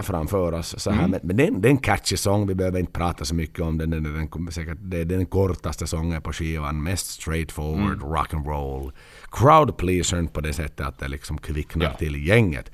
framför 0.00 0.52
oss. 0.52 0.74
Så 0.78 0.90
här. 0.90 1.04
Mm. 1.04 1.20
Men, 1.22 1.36
det, 1.36 1.44
är 1.44 1.48
en, 1.48 1.60
det 1.60 1.68
är 1.68 1.70
en 1.70 1.78
catchy 1.78 2.16
sång, 2.16 2.46
vi 2.46 2.54
behöver 2.54 2.78
inte 2.80 2.92
prata 2.92 3.24
så 3.24 3.34
mycket 3.34 3.60
om 3.60 3.78
den. 3.78 3.90
Den 3.90 4.02
den, 4.02 4.28
kommer 4.28 4.50
säkert, 4.50 4.78
det 4.80 5.00
är 5.00 5.04
den 5.04 5.26
kortaste 5.26 5.86
sången 5.86 6.22
på 6.22 6.32
skivan, 6.32 6.82
mest 6.82 7.06
straightforward, 7.06 7.96
Mm. 8.02 8.12
rock 8.12 8.34
and 8.34 8.46
roll. 8.46 8.92
Crowd 9.30 9.76
pleasern 9.76 10.28
på 10.28 10.40
det 10.40 10.52
sättet 10.52 10.86
att 10.86 10.98
det 10.98 11.08
liksom 11.08 11.38
kvicknar 11.38 11.84
Ja. 11.84 11.92
till 11.92 12.26
gänget. 12.26 12.72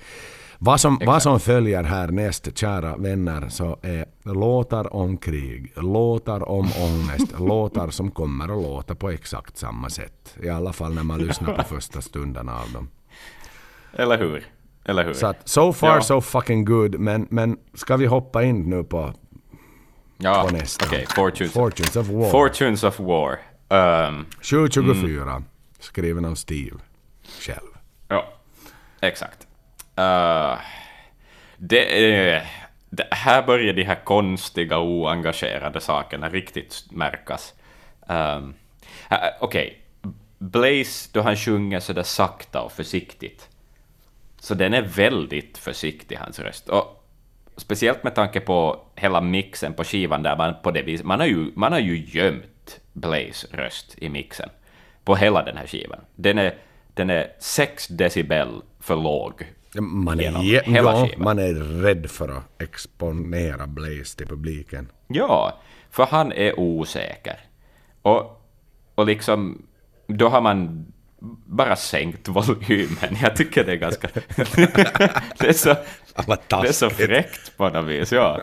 Vad 0.58 0.80
som, 0.80 1.00
vad 1.06 1.22
som 1.22 1.40
följer 1.40 1.82
härnäst, 1.84 2.58
kära 2.58 2.96
vänner, 2.96 3.48
så 3.48 3.78
är 3.82 4.04
låtar 4.22 4.94
om 4.94 5.16
krig, 5.16 5.72
låtar 5.76 6.48
om 6.48 6.70
ångest, 6.80 7.34
låtar 7.38 7.90
som 7.90 8.10
kommer 8.10 8.44
att 8.44 8.62
låta 8.62 8.94
på 8.94 9.10
exakt 9.10 9.56
samma 9.56 9.90
sätt. 9.90 10.36
I 10.42 10.48
alla 10.48 10.72
fall 10.72 10.94
när 10.94 11.02
man 11.02 11.18
lyssnar 11.26 11.54
på 11.54 11.62
första 11.62 12.00
stunden 12.00 12.48
av 12.48 12.72
dem. 12.72 12.88
Eller 13.92 14.18
hur? 14.18 14.44
Eller 14.84 15.04
hur? 15.04 15.12
Så 15.12 15.26
att 15.26 15.48
so 15.48 15.72
far 15.72 15.88
Ja. 15.88 16.00
so 16.02 16.20
fucking 16.20 16.64
good, 16.64 16.98
men, 17.00 17.26
men 17.30 17.58
ska 17.74 17.96
vi 17.96 18.06
hoppa 18.06 18.42
in 18.42 18.70
nu 18.70 18.84
på 18.84 19.12
ja, 20.16 20.46
på 20.48 20.56
nästa? 20.56 20.86
Okej, 20.86 21.06
Fortunes. 21.14 21.52
Fortunes 21.52 21.96
of 21.96 22.08
War. 22.08 22.30
Fortunes 22.30 22.84
of 22.84 23.00
War. 23.00 23.38
Ehm, 23.68 24.24
724, 24.42 25.42
skriven 25.78 26.24
av 26.24 26.34
Steve 26.34 26.76
själv. 27.40 27.68
ja, 28.08 28.24
exakt. 29.00 29.45
Eh, 29.96 30.58
det 31.56 32.14
är... 32.14 32.46
Det, 32.90 33.08
här 33.10 33.42
börjar 33.42 33.72
de 33.72 33.82
här 33.82 34.04
konstiga, 34.04 34.78
oengagerade 34.78 35.80
sakerna 35.80 36.28
riktigt 36.28 36.84
märkas. 36.90 37.54
Um, 38.08 38.54
Okej, 39.40 39.80
Blaze, 40.38 41.08
då 41.12 41.20
han 41.20 41.36
sjunger 41.36 41.80
sådär 41.80 42.02
sakta 42.02 42.62
och 42.62 42.72
försiktigt, 42.72 43.48
så 44.40 44.54
den 44.54 44.74
är 44.74 44.82
väldigt 44.82 45.58
försiktig, 45.58 46.16
hans 46.16 46.38
röst. 46.38 46.68
Och 46.68 47.04
speciellt 47.56 48.04
med 48.04 48.14
tanke 48.14 48.40
på 48.40 48.80
hela 48.94 49.20
mixen 49.20 49.74
på 49.74 49.84
skivan 49.84 50.22
där 50.22 50.36
man 50.36 50.54
på 50.62 50.70
det 50.70 50.82
viset, 50.82 51.06
man 51.06 51.20
har 51.20 51.26
ju, 51.26 51.52
man 51.54 51.72
har 51.72 51.80
ju 51.80 52.04
gömt 52.06 52.80
Blaze 52.92 53.46
röst 53.52 53.94
i 53.98 54.08
mixen 54.08 54.48
på 55.04 55.16
hela 55.16 55.42
den 55.42 55.56
här 55.56 55.66
skivan. 55.66 56.00
Den 56.14 56.38
är, 56.38 56.54
den 56.94 57.10
är 57.10 57.32
6 57.38 57.88
decibel 57.88 58.62
för 58.80 58.96
låg. 58.96 59.46
Man 59.80 60.20
är, 60.20 60.42
Genom 60.42 60.74
ja, 60.74 61.08
man 61.16 61.38
är 61.38 61.54
rädd 61.54 62.10
för 62.10 62.28
att 62.28 62.62
exponera 62.62 63.66
Blaze 63.66 64.16
till 64.16 64.26
publiken. 64.26 64.88
Ja, 65.06 65.60
för 65.90 66.06
han 66.06 66.32
är 66.32 66.60
osäker. 66.60 67.40
Och, 68.02 68.46
och 68.94 69.06
liksom, 69.06 69.62
då 70.06 70.28
har 70.28 70.40
man 70.40 70.86
bara 71.46 71.76
sänkt 71.76 72.28
volymen. 72.28 73.16
Jag 73.22 73.36
tycker 73.36 73.64
det 73.64 73.72
är 73.72 73.76
ganska... 73.76 74.08
det, 75.38 75.48
är 75.48 75.52
så, 75.52 75.68
det 76.62 76.68
är 76.68 76.72
så 76.72 76.90
fräckt 76.90 77.56
på 77.56 77.68
något 77.68 77.86
vis, 77.86 78.12
ja. 78.12 78.40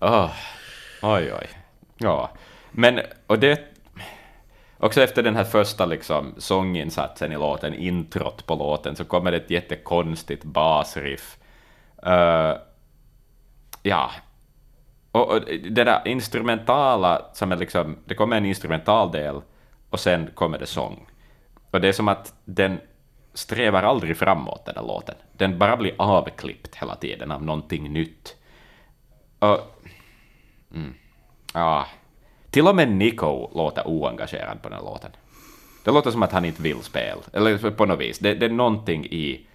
Åh, 0.00 0.30
oj, 1.02 1.32
oj. 1.32 1.48
Ja, 1.98 2.30
men, 2.70 3.00
och 3.26 3.38
det... 3.38 3.60
Också 4.80 5.02
efter 5.02 5.22
den 5.22 5.36
här 5.36 5.44
första 5.44 5.86
liksom, 5.86 6.34
sånginsatsen 6.38 7.32
i 7.32 7.36
låten, 7.36 7.74
introt 7.74 8.46
på 8.46 8.54
låten, 8.54 8.96
så 8.96 9.04
kommer 9.04 9.30
det 9.30 9.36
ett 9.36 9.50
jättekonstigt 9.50 10.44
basriff. 10.44 11.38
Uh, 12.06 12.56
ja, 13.82 14.10
och, 15.12 15.28
och 15.28 15.40
det 15.70 15.84
där 15.84 16.08
instrumentala, 16.08 17.22
som 17.32 17.52
är 17.52 17.56
liksom, 17.56 17.96
det 18.04 18.14
kommer 18.14 18.36
en 18.36 18.46
instrumental 18.46 19.12
del 19.12 19.40
och 19.90 20.00
sen 20.00 20.30
kommer 20.34 20.58
det 20.58 20.66
sång. 20.66 21.06
Och 21.70 21.80
det 21.80 21.88
är 21.88 21.92
som 21.92 22.08
att 22.08 22.34
den 22.44 22.80
strävar 23.34 23.82
aldrig 23.82 24.16
framåt, 24.16 24.64
den 24.66 24.74
där 24.74 24.82
låten. 24.82 25.14
Den 25.32 25.58
bara 25.58 25.76
blir 25.76 25.94
avklippt 25.98 26.76
hela 26.76 26.94
tiden 26.94 27.30
av 27.30 27.42
någonting 27.44 27.92
nytt. 27.92 28.36
Och... 29.38 29.58
Mm, 30.74 30.94
ja. 31.54 31.86
Till 32.50 32.68
och 32.68 32.76
med 32.76 32.88
Nico 32.92 33.50
låter 33.54 33.86
oengagerad 33.86 34.62
på 34.62 34.68
den 34.68 34.84
låten. 34.84 35.10
Det 35.84 35.90
låter 35.90 36.10
som 36.10 36.22
att 36.22 36.32
han 36.32 36.44
inte 36.44 36.62
vill 36.62 36.82
spela, 36.82 37.20
eller 37.32 37.70
på 37.70 37.86
något 37.86 38.00
vis. 38.00 38.18
Det, 38.18 38.34
det 38.34 38.46
är 38.46 38.50
någonting 38.50 39.04
i... 39.06 39.46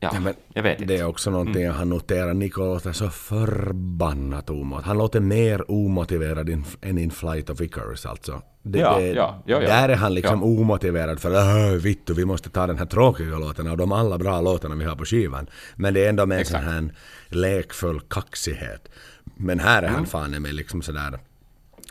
Ja, 0.00 0.10
Ja, 0.14 0.20
men 0.20 0.34
jag 0.54 0.62
vet 0.62 0.80
inte. 0.80 0.94
Det 0.94 1.00
är 1.00 1.04
också 1.06 1.30
någonting 1.30 1.62
jag 1.62 1.72
har 1.72 1.84
noterat. 1.84 2.36
Nico 2.36 2.60
låter 2.60 2.92
så 2.92 3.10
förbannat 3.10 4.50
omotiverad. 4.50 4.84
Han 4.84 4.98
låter 4.98 5.20
mer 5.20 5.70
omotiverad 5.70 6.48
in, 6.48 6.64
än 6.82 6.98
in 6.98 7.10
Flight 7.10 7.50
of 7.50 7.60
Icarus 7.60 8.06
alltså. 8.06 8.42
Det, 8.62 8.78
Ja, 8.78 8.98
det, 8.98 9.06
ja, 9.06 9.42
ja. 9.46 9.60
Där 9.60 9.88
är 9.88 9.96
han 9.96 10.14
liksom 10.14 10.38
Ja. 10.40 10.46
omotiverad 10.46 11.20
för 11.20 11.30
att 11.34 11.82
vittu 11.82 12.14
vi 12.14 12.24
måste 12.24 12.50
ta 12.50 12.66
den 12.66 12.78
här 12.78 12.86
tråkiga 12.86 13.38
låten 13.38 13.66
av 13.68 13.76
de 13.76 13.92
alla 13.92 14.18
bra 14.18 14.40
låtarna 14.40 14.74
vi 14.74 14.84
har 14.84 14.96
på 14.96 15.04
skivan. 15.04 15.46
Men 15.76 15.94
det 15.94 16.04
är 16.04 16.08
ändå 16.08 16.26
med 16.26 16.38
en 16.38 16.44
sån 16.44 16.60
här 16.60 16.94
lekfull 17.28 18.00
kaxighet. 18.00 18.88
Men 19.36 19.60
här 19.60 19.82
är 19.82 19.86
han 19.86 19.96
Mm. 19.96 20.06
fan 20.06 20.30
med 20.42 20.54
liksom 20.54 20.82
sådär 20.82 21.18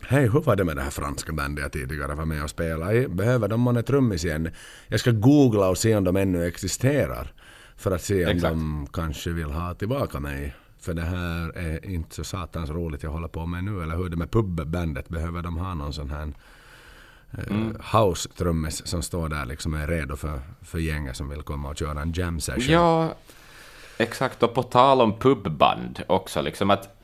Hej, 0.08 0.30
hur 0.30 0.42
var 0.42 0.56
det 0.56 0.64
med 0.64 0.76
det 0.76 0.82
här 0.82 0.90
franska 0.90 1.34
bandet 1.34 1.62
jag 1.62 1.72
tidigare 1.72 2.16
var 2.16 2.26
med 2.26 2.44
och 2.44 2.50
spelade 2.50 2.96
i? 2.96 3.08
Behöver 3.08 3.48
de 3.48 3.62
månne 3.62 3.84
trummis 3.84 4.26
igen? 4.26 4.50
Jag 4.88 5.00
ska 5.00 5.12
googla 5.12 5.70
och 5.70 5.78
se 5.78 5.96
om 5.96 6.04
de 6.04 6.16
ännu 6.16 6.48
existerar. 6.48 7.34
För 7.78 7.92
att 7.92 8.02
se 8.02 8.26
om 8.26 8.32
Exakt. 8.32 8.54
de 8.54 8.88
kanske 8.94 9.30
vill 9.30 9.52
ha 9.52 9.74
tillbaka 9.74 10.20
mig. 10.20 10.56
För 10.80 10.94
det 10.94 11.02
här 11.02 11.58
är 11.58 11.86
inte 11.86 12.16
så 12.16 12.24
satans 12.24 12.70
roligt 12.70 13.04
jag 13.04 13.10
håller 13.10 13.28
på 13.28 13.46
med 13.46 13.64
nu. 13.64 13.84
Eller 13.84 13.96
hur 13.96 14.06
är 14.06 14.10
det 14.10 14.18
med 14.18 14.32
pubbandet? 14.32 15.10
Behöver 15.10 15.42
de 15.42 15.58
ha 15.58 15.74
någon 15.74 15.94
sån 15.94 16.10
här 16.10 16.34
eh, 17.32 18.00
house-trummis 18.00 18.88
som 18.88 19.02
står 19.02 19.30
där 19.30 19.46
liksom 19.46 19.74
är 19.74 19.88
redo 19.88 20.16
för, 20.16 20.40
för 20.62 20.80
gänget 20.80 21.18
som 21.18 21.30
vill 21.30 21.42
komma 21.42 21.70
och 21.70 21.78
köra 21.78 22.02
en 22.02 22.14
jam 22.14 22.40
session? 22.40 22.74
Ja, 22.74 23.16
exakt. 23.98 24.44
Och 24.44 24.54
på 24.54 24.64
tal 24.64 25.02
om 25.02 25.20
pubband 25.20 26.02
också, 26.08 26.42
liksom 26.42 26.70
att 26.70 26.95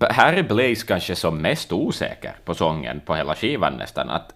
här 0.00 0.32
är 0.32 0.42
Blaze 0.42 0.86
kanske 0.86 1.16
som 1.16 1.38
mest 1.42 1.72
osäker 1.72 2.36
på 2.44 2.54
sången 2.54 3.00
på 3.00 3.14
hela 3.14 3.34
skivan 3.34 3.76
nästan. 3.76 4.10
Att, 4.10 4.34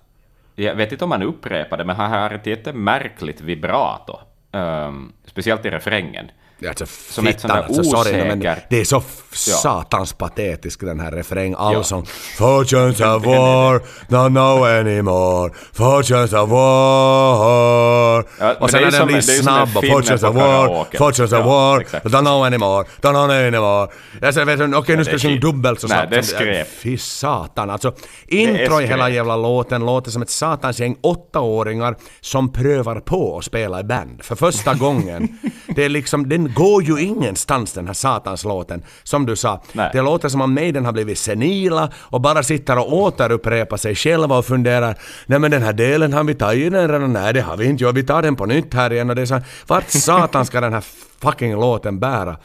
jag 0.54 0.74
vet 0.74 0.92
inte 0.92 1.04
om 1.04 1.10
han 1.10 1.22
upprepar 1.22 1.76
det, 1.76 1.84
men 1.84 1.96
han 1.96 2.10
har 2.10 2.30
ett 2.30 2.46
jättemärkligt 2.46 3.40
vibrato. 3.40 4.18
Um, 4.52 5.12
speciellt 5.24 5.66
i 5.66 5.70
refrängen. 5.70 6.30
Ja, 6.60 6.68
Alltså 6.68 6.86
Som 6.86 7.26
ett 7.26 7.40
sånt 7.40 7.52
fittan 7.52 7.56
där 7.56 7.64
alltså, 7.64 7.84
sorry, 7.84 8.24
men 8.24 8.38
det 8.70 8.80
är 8.80 8.84
så 8.84 8.98
f- 8.98 9.24
satans 9.32 10.12
patetisk 10.12 10.80
den 10.80 11.00
här 11.00 11.10
refräng. 11.12 11.52
Ja. 11.52 11.58
Allsång. 11.76 12.06
Fortunes 12.38 13.00
of 13.00 13.24
war, 13.26 13.80
don't 14.08 14.28
know 14.30 14.64
anymore. 14.64 15.50
Fortunes 15.72 16.32
of 16.32 16.50
war. 16.50 18.24
Ja, 18.40 18.54
och 18.60 18.70
sen 18.70 18.80
det 18.82 18.86
är 18.86 18.90
när 18.90 18.98
den 18.98 19.06
blir 19.06 19.16
det 19.16 19.22
snabb 19.22 19.68
och 19.76 19.84
Fortunes 19.84 20.22
of 20.22 20.34
war. 20.34 20.86
Fortunes 20.98 21.32
of 21.32 21.38
Ja, 21.38 21.44
war, 21.46 21.80
don't 22.02 22.20
know 22.20 22.44
anymore, 22.44 22.84
don't 23.00 23.10
know 23.12 23.30
anymore. 23.30 23.88
Jag 24.20 24.34
säger, 24.34 24.46
vet 24.46 24.58
du, 24.58 24.76
okej 24.76 24.96
nu 24.96 25.04
ska 25.04 25.10
det 25.12 25.14
jag 25.14 25.30
sjunga 25.30 25.40
dubbelt 25.40 25.80
så 25.80 25.86
Nej, 25.86 25.96
snabbt. 25.98 26.10
det 26.10 26.16
är 26.18 26.22
som- 26.22 26.38
skräp. 26.38 26.68
Fy 26.82 26.98
satan 26.98 27.70
alltså. 27.70 27.92
Intro 28.26 28.80
i 28.80 28.86
hela 28.86 29.08
jävla 29.10 29.36
låten 29.36 29.86
låter 29.86 30.10
som 30.10 30.22
ett 30.22 30.30
satans 30.30 30.78
gäng 30.80 30.96
åttaåringar 31.02 31.96
som 32.20 32.52
prövar 32.52 33.00
på 33.00 33.38
att 33.38 33.44
spela 33.44 33.80
i 33.80 33.84
band 33.84 34.22
för 34.22 34.34
första 34.36 34.74
gången. 34.74 35.28
Det 35.76 35.84
är 35.84 35.88
liksom, 35.88 36.28
den 36.28 36.47
den 36.48 36.54
går 36.54 36.82
ju 36.82 37.00
ingenstans 37.00 37.72
den 37.72 37.86
här 37.86 37.94
satans 37.94 38.44
låten. 38.44 38.82
Som 39.02 39.26
du 39.26 39.36
sa, 39.36 39.62
Nej. 39.72 39.90
det 39.92 40.02
låter 40.02 40.28
som 40.28 40.40
om 40.40 40.54
Maiden 40.54 40.84
har 40.84 40.92
blivit 40.92 41.18
senila 41.18 41.90
och 41.94 42.20
bara 42.20 42.42
sitter 42.42 42.78
och 42.78 42.92
återupprepar 42.92 43.76
sig 43.76 43.94
själva 43.94 44.38
och 44.38 44.44
funderar 44.44 44.98
Nej 45.26 45.38
men 45.38 45.50
den 45.50 45.62
här 45.62 45.72
delen 45.72 46.12
har 46.12 46.24
vi 46.24 46.34
tagit 46.34 46.72
den 46.72 46.88
redan? 46.88 47.12
Nej 47.12 47.32
det 47.32 47.40
har 47.40 47.56
vi 47.56 47.66
inte, 47.66 47.84
jo 47.84 47.92
vi 47.92 48.02
tar 48.02 48.22
den 48.22 48.36
på 48.36 48.46
nytt 48.46 48.74
här 48.74 48.92
igen 48.92 49.10
och 49.10 49.16
det 49.16 49.22
är 49.22 49.26
så 49.26 49.40
vart 49.66 49.90
satan 49.90 50.46
ska 50.46 50.60
den 50.60 50.72
här 50.72 50.84
fucking 51.20 51.54
låten 51.54 51.98
bära? 51.98 52.36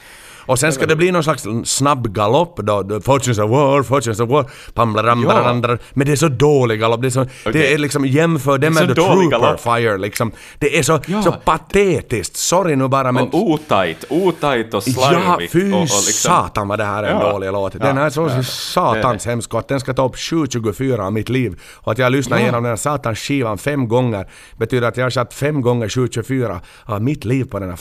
Och 0.46 0.60
sen 0.60 0.74
ska 0.74 0.86
det 0.86 0.96
bli 0.96 1.12
någon 1.12 1.24
slags 1.24 1.46
snabb 1.66 2.14
galopp 2.16 2.58
då, 2.58 3.02
Fortunes 3.02 3.40
of 3.40 3.50
War, 3.52 3.84
Fortunes 3.84 4.20
of 4.20 4.30
War, 4.30 4.46
pamlaram, 4.74 5.24
Ja. 5.24 5.78
men 5.94 6.06
det 6.08 6.12
är 6.12 6.16
så 6.16 6.28
dålig 6.28 6.80
galopp, 6.80 7.02
det 7.02 7.08
är, 7.08 7.10
så, 7.10 7.24
det 7.24 7.30
Okej. 7.46 7.74
är 7.74 7.78
liksom 7.78 8.06
jämför 8.06 8.58
det 8.58 8.68
Det 8.68 8.74
med 8.74 8.88
The 8.88 8.94
Trooper 8.96 9.30
galopp. 9.30 9.60
Fire 9.62 9.98
liksom. 9.98 10.32
Det 10.60 10.78
är 10.80 10.84
så, 10.84 11.00
Ja. 11.08 11.22
så 11.24 11.32
patetiskt, 11.32 12.36
sorry 12.38 12.76
nu 12.76 12.88
bara 12.88 13.12
men... 13.12 13.24
Och 13.28 13.34
otajt, 13.52 14.06
otajt 14.10 14.74
och 14.74 14.84
Ja, 14.86 14.94
slarvigt. 14.94 15.54
fy 15.54 15.72
och, 15.72 15.78
och 15.78 15.82
liksom, 15.82 16.00
satan 16.32 16.68
vad 16.68 16.80
det 16.80 16.86
här 16.86 17.04
är 17.04 17.08
en 17.12 17.20
Ja. 17.22 17.32
dålig 17.32 17.52
låt. 17.52 17.74
Ja. 17.74 17.80
Den 17.80 17.98
här 17.98 18.06
är 18.06 18.10
så 18.10 18.22
Ja. 18.30 18.44
satans 18.44 19.26
hemsk 19.26 19.54
att 19.54 19.68
den 19.68 19.80
ska 19.80 19.94
ta 19.94 20.06
upp 20.06 20.16
7.24 20.16 21.00
av 21.06 21.14
mitt 21.14 21.30
liv. 21.30 21.60
Och 21.74 21.92
att 21.92 21.98
jag 21.98 22.12
lyssnar 22.12 22.38
Ja. 22.38 22.42
igenom 22.44 22.64
den 22.64 22.70
här 22.72 22.78
satans 22.78 23.20
skivan 23.20 23.58
fem 23.58 23.88
gånger 23.88 24.26
betyder 24.58 24.88
att 24.88 24.98
jag 24.98 25.06
har 25.06 25.10
satt 25.10 25.34
fem 25.34 25.62
gånger 25.62 25.88
7.24 25.90 26.60
av 26.86 27.02
mitt 27.02 27.26
liv 27.26 27.44
på 27.46 27.60
den 27.60 27.70
här 27.70 27.80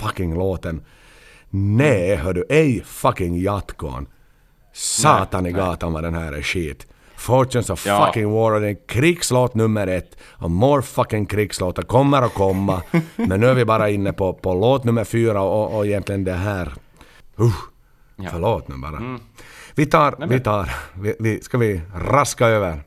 fucking 0.00 0.34
låten. 0.34 0.80
Nej 1.54 2.16
hördu, 2.16 2.44
ej 2.48 2.82
fucking 2.84 3.38
jatkon. 3.42 4.06
Satan 4.72 5.46
i 5.46 5.52
gatan 5.52 5.92
vad 5.92 6.02
den 6.04 6.14
här 6.14 6.32
är 6.32 6.42
skit. 6.42 6.86
Fortunes 7.16 7.70
of 7.70 7.86
Ja. 7.86 8.06
fucking 8.06 8.30
war 8.30 8.52
och 8.52 8.60
det 8.60 8.68
är 8.68 8.86
krigslåt 8.88 9.54
nummer 9.54 9.86
ett. 9.86 10.16
Och 10.24 10.50
more 10.50 10.82
fucking 10.82 11.26
krigslåtar 11.26 11.82
kommer 11.82 12.22
att 12.22 12.34
komma. 12.34 12.82
Men 13.16 13.40
nu 13.40 13.46
är 13.46 13.54
vi 13.54 13.64
bara 13.64 13.90
inne 13.90 14.12
på, 14.12 14.32
på 14.32 14.54
låt 14.54 14.84
nummer 14.84 15.04
fyra 15.04 15.42
och, 15.42 15.76
och 15.76 15.86
egentligen 15.86 16.24
det 16.24 16.32
här. 16.32 16.66
Uh, 17.40 17.52
Ja. 18.16 18.28
Förlåt 18.32 18.68
nu 18.68 18.74
bara. 18.76 19.18
Vi 19.74 19.86
tar, 19.86 20.26
vi 20.26 20.40
tar, 20.40 20.70
vi, 20.94 21.14
vi, 21.18 21.40
ska 21.40 21.58
vi 21.58 21.80
raska 21.94 22.46
över 22.46 22.82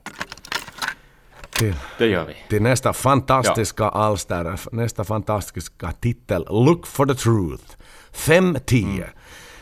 till, 1.51 1.73
Det 1.97 2.07
gör 2.07 2.25
vi. 2.25 2.33
till 2.49 2.61
nästa 2.61 2.93
fantastiska 2.93 3.85
alster, 3.89 4.59
nästa 4.71 5.03
fantastiska 5.03 5.91
titel, 5.91 6.45
Look 6.49 6.87
for 6.87 7.05
the 7.05 7.13
Truth. 7.15 7.77
5-10. 8.15 9.03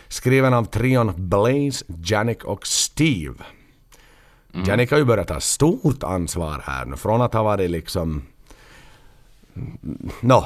Skriven 0.07 0.53
av 0.53 0.65
trion 0.65 1.13
Blaze, 1.17 1.85
Janik 2.03 2.43
och 2.43 2.67
Steve. 2.67 3.35
Janik 4.67 4.91
har 4.91 4.97
ju 4.97 5.05
börjat 5.05 5.27
ta 5.27 5.39
stort 5.39 6.03
ansvar 6.03 6.61
här 6.65 6.85
nu, 6.85 6.95
från 6.95 7.21
att 7.21 7.33
ha 7.33 7.43
varit 7.43 7.69
liksom 7.69 8.21
No, 10.21 10.43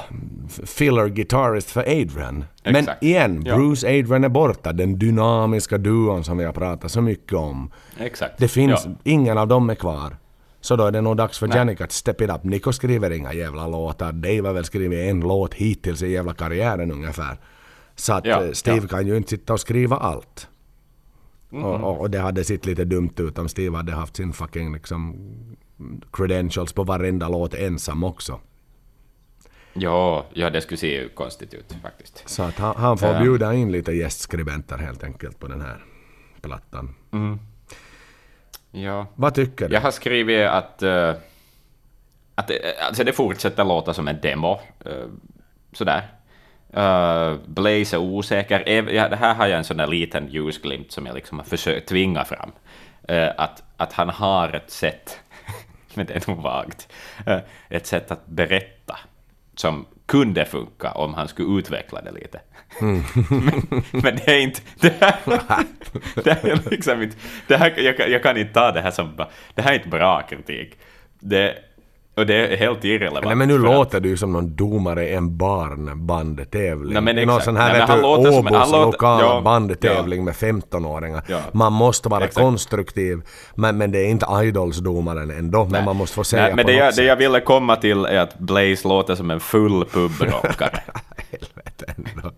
filler 0.66 1.06
guitarist 1.08 1.70
för 1.70 1.80
Adrian. 1.80 2.44
Men 2.64 2.76
Exakt. 2.76 3.02
igen, 3.02 3.42
Ja. 3.46 3.56
Bruce 3.56 3.86
Adrian 3.88 4.24
är 4.24 4.28
borta, 4.28 4.72
den 4.72 4.98
dynamiska 4.98 5.78
duon 5.78 6.24
som 6.24 6.38
vi 6.38 6.44
har 6.44 6.52
pratat 6.52 6.90
så 6.92 7.00
mycket 7.00 7.32
om. 7.32 7.70
Exakt. 7.98 8.38
Det 8.38 8.48
finns, 8.48 8.82
Ja. 8.84 8.90
ingen 9.04 9.38
av 9.38 9.48
dem 9.48 9.70
är 9.70 9.74
kvar. 9.74 10.16
Så 10.60 10.76
då 10.76 10.84
är 10.86 10.90
det 10.90 11.00
nog 11.00 11.16
dags 11.16 11.38
för 11.38 11.46
Nej. 11.46 11.56
Janik 11.58 11.80
att 11.80 11.92
step 11.92 12.20
it 12.20 12.30
up. 12.30 12.44
Nico 12.44 12.72
skriver 12.72 13.10
inga 13.10 13.32
jävla 13.32 13.66
låtar. 13.66 14.12
Dave 14.12 14.40
har 14.46 14.52
väl 14.52 14.64
skrivit 14.64 14.98
en 15.10 15.20
låt 15.20 15.54
hittills 15.54 16.02
i 16.02 16.10
jävla 16.10 16.34
karriären 16.34 16.92
ungefär. 16.92 17.38
Så 17.98 18.12
att 18.12 18.26
Ja, 18.26 18.44
eh, 18.44 18.52
Steve 18.52 18.80
ja. 18.82 18.88
kan 18.88 19.06
ju 19.06 19.16
inte 19.16 19.30
sitta 19.30 19.52
och 19.52 19.60
skriva 19.60 19.96
allt. 19.96 20.48
Mm-hmm. 21.50 21.64
Och, 21.64 21.90
och, 21.90 22.00
och 22.00 22.10
det 22.10 22.18
hade 22.18 22.44
sett 22.44 22.66
lite 22.66 22.84
dumt 22.84 23.12
ut 23.16 23.38
om 23.38 23.48
Steve 23.48 23.76
hade 23.76 23.92
haft 23.92 24.16
sin 24.16 24.32
fucking 24.32 24.72
liksom 24.72 25.16
credentials 26.12 26.72
på 26.72 26.84
varenda 26.84 27.28
låt 27.28 27.54
ensam 27.54 28.04
också. 28.04 28.40
Ja, 29.72 30.26
ja, 30.32 30.50
det 30.50 30.60
skulle 30.60 30.78
se 30.78 31.02
ju 31.02 31.08
konstigt 31.08 31.54
ut 31.54 31.76
faktiskt. 31.82 32.28
Så 32.28 32.42
att 32.42 32.58
han, 32.58 32.76
han 32.76 32.98
får 32.98 33.20
bjuda 33.20 33.54
in 33.54 33.72
lite 33.72 33.92
gästskribenter 33.92 34.78
helt 34.78 35.04
enkelt 35.04 35.38
på 35.38 35.46
den 35.48 35.60
här 35.60 35.84
plattan. 36.40 36.94
Ja. 38.70 39.06
Vad 39.14 39.34
tycker 39.34 39.68
du? 39.68 39.74
Jag 39.74 39.80
har 39.80 39.90
skrivit 39.90 40.46
att, 40.46 40.82
eh, 40.82 41.14
att 42.34 42.48
det, 42.48 42.78
alltså 42.80 43.04
det 43.04 43.12
fortsätter 43.12 43.64
låta 43.64 43.94
som 43.94 44.08
en 44.08 44.20
demo. 44.22 44.60
eh, 44.84 44.92
sådär. 45.72 46.17
Uh, 46.76 47.34
Blaze 47.46 47.96
är 47.96 48.00
osäker. 48.00 48.68
Ja, 48.92 49.08
det 49.08 49.16
här 49.16 49.34
har 49.34 49.46
jag 49.46 49.58
en 49.58 49.64
sån 49.64 49.76
där 49.76 49.86
liten 49.86 50.28
ljusglimt 50.28 50.92
som 50.92 51.06
jag 51.06 51.14
liksom 51.14 51.38
har 51.38 51.46
försökt 51.46 51.88
tvinga 51.88 52.24
fram. 52.24 52.52
Eh, 53.08 53.28
att, 53.36 53.62
att 53.76 53.92
han 53.92 54.08
har 54.08 54.52
ett 54.52 54.70
sätt, 54.70 55.20
men 55.94 56.06
det 56.06 56.14
är 56.14 56.30
nog 56.30 56.42
vagt, 56.42 56.88
eh, 57.26 57.38
ett 57.68 57.86
sätt 57.86 58.10
att 58.10 58.26
berätta 58.26 58.98
som 59.54 59.86
kunde 60.06 60.44
funka 60.44 60.90
om 60.92 61.14
han 61.14 61.28
skulle 61.28 61.58
utveckla 61.58 62.00
det 62.00 62.10
lite. 62.12 62.40
men, 62.80 63.82
men 63.92 64.16
det 64.16 64.28
är 64.28 64.40
inte... 64.40 64.60
Det 64.80 64.94
här, 65.00 65.16
det 66.24 66.32
här 66.32 66.50
är 66.50 66.70
liksom 66.70 67.02
inte... 67.02 67.16
Det 67.46 67.56
här, 67.56 67.74
jag, 67.78 67.96
kan- 67.96 68.10
jag 68.12 68.22
kan 68.22 68.36
inte 68.36 68.52
ta 68.52 68.72
det 68.72 68.80
här 68.80 68.90
som... 68.90 69.24
Det 69.54 69.62
här 69.62 69.70
är 69.72 69.76
inte 69.76 69.88
bra 69.88 70.22
kritik. 70.22 70.78
Det, 71.20 71.58
och 72.18 72.26
det 72.26 72.34
är 72.52 72.56
helt 72.56 72.84
irrelevant. 72.84 73.26
Nej 73.26 73.34
men 73.34 73.48
nu 73.48 73.58
låter 73.58 74.00
du 74.00 74.08
ju 74.08 74.16
som 74.16 74.32
någon 74.32 74.56
domare 74.56 75.08
i 75.08 75.14
en 75.14 75.36
barnbandtävling. 75.36 76.92
Nej, 76.92 77.02
men 77.02 77.18
I 77.18 77.26
någon 77.26 77.36
exakt. 77.36 77.44
sån 77.44 77.56
här 77.56 77.72
Nej, 77.72 77.80
vet 77.80 77.88
du, 77.96 78.02
Åbos 78.02 78.70
låter- 78.70 78.86
lokala 78.86 79.22
ja, 79.22 79.40
bandtävling 79.40 80.24
med 80.24 80.34
15-åringar. 80.34 81.22
Ja. 81.28 81.38
Man 81.52 81.72
måste 81.72 82.08
vara 82.08 82.24
Exakt. 82.24 82.44
konstruktiv, 82.44 83.20
men, 83.54 83.78
men 83.78 83.92
det 83.92 83.98
är 83.98 84.08
inte 84.08 84.26
Idols-domaren 84.42 85.30
ändå. 85.30 85.64
Men 85.64 85.84
man 85.84 85.96
måste 85.96 86.14
få 86.14 86.24
säga 86.24 86.42
Nej, 86.42 86.54
men 86.54 86.64
på 86.64 86.70
det 86.70 86.76
något 86.76 86.80
jag, 86.84 86.88
det 86.88 86.94
sätt. 86.96 87.04
jag 87.06 87.16
ville 87.16 87.40
komma 87.40 87.76
till 87.76 88.04
är 88.04 88.18
att 88.18 88.38
Blaze 88.38 88.88
låter 88.88 89.14
som 89.14 89.30
en 89.30 89.40
full 89.40 89.84
pubrockare. 89.84 90.80
Helvete 91.30 91.94
ändå. 91.96 92.30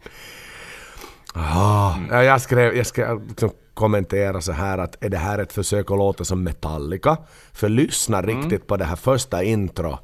Ah, 1.34 1.94
ja, 2.10 2.22
jag 2.22 2.40
skrev, 2.40 2.76
jag 2.76 2.86
skrev 2.86 3.28
liksom 3.28 3.50
kommentera 3.74 4.40
så 4.40 4.52
här 4.52 4.78
att 4.78 5.04
är 5.04 5.08
det 5.08 5.16
här 5.16 5.38
ett 5.38 5.52
försök 5.52 5.90
att 5.90 5.98
låta 5.98 6.24
som 6.24 6.42
Metallica? 6.42 7.16
För 7.52 7.68
lyssna 7.68 8.18
Mm. 8.18 8.36
riktigt 8.40 8.66
på 8.66 8.76
det 8.76 8.84
här 8.84 8.96
första 8.96 9.42
intro. 9.42 9.98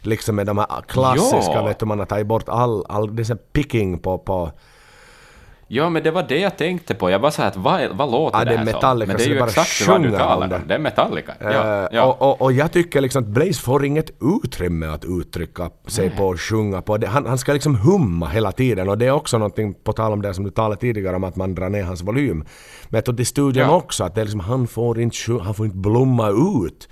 Liksom 0.00 0.36
med 0.36 0.46
de 0.46 0.58
här 0.58 0.82
klassiska, 0.88 1.52
Ja. 1.52 1.64
vet 1.66 1.78
du, 1.78 1.86
man 1.86 1.98
har 1.98 2.06
tagit 2.06 2.26
bort 2.26 2.48
all, 2.48 2.84
all 2.88 3.16
det 3.16 3.30
är 3.30 3.34
picking 3.34 3.98
på, 3.98 4.18
på 4.18 4.52
ja, 5.74 5.88
men 5.90 6.02
det 6.02 6.10
var 6.10 6.24
det 6.28 6.38
jag 6.38 6.56
tänkte 6.56 6.94
på. 6.94 7.10
Jag 7.10 7.18
var 7.18 7.30
så 7.30 7.42
här 7.42 7.48
att 7.48 7.56
vad, 7.56 7.96
vad 7.96 8.10
låter 8.10 8.38
Ja, 8.38 8.44
det 8.44 8.50
det 8.50 8.54
är 8.54 8.58
här 8.58 8.64
Metallica, 8.64 9.06
som? 9.06 9.08
Men 9.08 9.16
det 9.16 9.22
är 9.24 9.28
det 9.28 9.34
ju 9.34 9.40
bara 9.40 9.48
exakt 9.48 9.88
vad 9.88 10.02
du 10.02 10.08
sjunger 10.08 10.22
om 10.22 10.28
talar 10.28 10.48
det. 10.48 10.60
Det 10.68 10.74
är 10.74 10.78
Metallica. 10.78 11.34
Ja, 11.40 11.50
Eh, 11.82 11.88
ja. 11.92 12.04
Och, 12.04 12.22
och, 12.22 12.42
och 12.42 12.52
jag 12.52 12.72
tycker 12.72 13.00
liksom 13.00 13.22
att 13.22 13.28
Blaze 13.28 13.60
får 13.62 13.84
inget 13.84 14.10
utrymme 14.44 14.86
att 14.86 15.04
uttrycka 15.04 15.70
sig 15.86 16.10
på 16.10 16.24
och 16.26 16.40
sjunga 16.40 16.82
på. 16.82 16.96
Det, 16.96 17.06
han, 17.06 17.26
han 17.26 17.38
ska 17.38 17.52
liksom 17.52 17.76
humma 17.76 18.28
hela 18.28 18.52
tiden 18.52 18.88
och 18.88 18.98
det 18.98 19.06
är 19.06 19.10
också 19.12 19.38
någonting, 19.38 19.74
på 19.74 19.92
tal 19.92 20.12
om 20.12 20.22
det 20.22 20.34
som 20.34 20.44
du 20.44 20.50
talade 20.50 20.80
tidigare 20.80 21.16
om 21.16 21.24
att 21.24 21.36
man 21.36 21.54
drar 21.54 21.68
ner 21.68 21.82
hans 21.82 22.02
volym. 22.02 22.38
Men 22.88 22.98
jag 22.98 23.04
tror 23.04 23.20
i 23.20 23.24
studion 23.24 23.62
Ja. 23.68 23.76
också 23.76 24.04
att 24.04 24.14
det 24.14 24.20
är 24.20 24.24
liksom, 24.24 24.40
han, 24.40 24.66
får 24.66 25.00
inte, 25.00 25.16
han 25.42 25.54
får 25.54 25.66
inte 25.66 25.78
blomma 25.78 26.28
ut. 26.30 26.88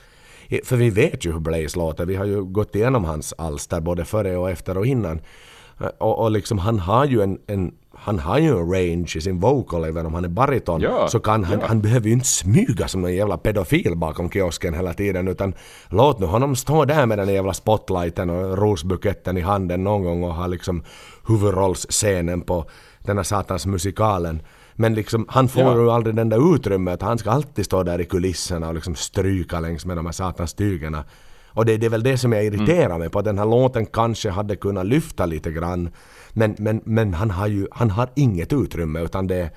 För 0.64 0.76
vi 0.76 0.90
vet 0.90 1.26
ju 1.26 1.32
hur 1.32 1.40
Blaze 1.40 1.78
låter, 1.78 2.06
vi 2.06 2.16
har 2.16 2.24
ju 2.24 2.44
gått 2.44 2.74
igenom 2.76 3.04
hans 3.04 3.34
alster 3.38 3.80
både 3.80 4.04
före 4.04 4.36
och 4.36 4.50
efter 4.50 4.78
och 4.78 4.86
innan. 4.86 5.20
Eh, 5.82 5.88
Och, 5.98 6.18
och 6.18 6.30
liksom 6.30 6.58
han 6.58 6.78
har 6.78 7.04
ju 7.04 7.22
en, 7.22 7.38
en 7.46 7.72
han 7.94 8.18
har 8.18 8.38
ju 8.38 8.48
en 8.48 8.72
range 8.72 9.12
i 9.16 9.20
sin 9.20 9.40
vocal, 9.40 9.84
även 9.84 10.06
om 10.06 10.14
han 10.14 10.24
är 10.24 10.28
bariton. 10.28 10.80
Ja, 10.80 11.08
så 11.08 11.20
kan 11.20 11.44
han, 11.44 11.60
ja. 11.60 11.66
han 11.68 11.80
behöver 11.80 12.06
ju 12.06 12.12
inte 12.12 12.26
smyga 12.26 12.88
som 12.88 13.00
någon 13.00 13.14
jävla 13.14 13.36
pedofil 13.38 13.96
bakom 13.96 14.30
kiosken 14.30 14.74
hela 14.74 14.92
tiden 14.94 15.28
utan 15.28 15.54
låt 15.88 16.18
nu 16.18 16.26
honom 16.26 16.56
stå 16.56 16.84
där 16.84 17.06
med 17.06 17.18
den 17.18 17.28
jävla 17.34 17.52
spotlighten 17.54 18.30
och 18.30 18.58
rosbuketten 18.58 19.36
i 19.36 19.40
handen 19.40 19.84
någon 19.84 20.04
gång 20.04 20.22
och 20.24 20.34
ha 20.34 20.46
liksom 20.46 20.82
huvudrollsscenen 21.56 22.40
på 22.40 22.64
den 22.98 23.16
här 23.16 23.24
satans 23.24 23.66
musikalen. 23.66 24.42
Men 24.74 24.94
liksom, 24.94 25.26
han 25.28 25.48
får 25.48 25.62
Ja. 25.62 25.74
ju 25.74 25.90
aldrig 25.90 26.16
den 26.16 26.28
där 26.28 26.54
utrymmet. 26.54 27.02
Han 27.02 27.18
ska 27.18 27.30
alltid 27.30 27.64
stå 27.64 27.82
där 27.82 28.00
i 28.00 28.04
kulisserna 28.04 28.68
och 28.68 28.74
liksom 28.74 28.94
stryka 28.94 29.60
längs 29.60 29.86
med 29.86 29.96
de 29.96 30.06
här 30.06 30.12
satans 30.12 30.50
stygorna. 30.50 31.04
Och 31.54 31.64
det, 31.66 31.76
det 31.76 31.86
är 31.86 31.90
väl 31.90 32.02
det 32.02 32.18
som 32.18 32.32
jag 32.32 32.44
irriterar 32.44 32.98
mig 32.98 33.10
på, 33.10 33.18
att 33.18 33.24
den 33.24 33.38
här 33.38 33.46
låten 33.46 33.86
kanske 33.86 34.30
hade 34.30 34.56
kunnat 34.56 34.86
lyfta 34.86 35.26
lite 35.26 35.50
grann. 35.52 35.90
Men, 36.32 36.54
men, 36.58 36.80
men 36.84 37.14
han 37.14 37.30
har 37.30 37.46
ju 37.46 37.66
han 37.70 37.90
har 37.90 38.08
inget 38.14 38.52
utrymme 38.52 39.00
utan 39.00 39.26
det 39.26 39.50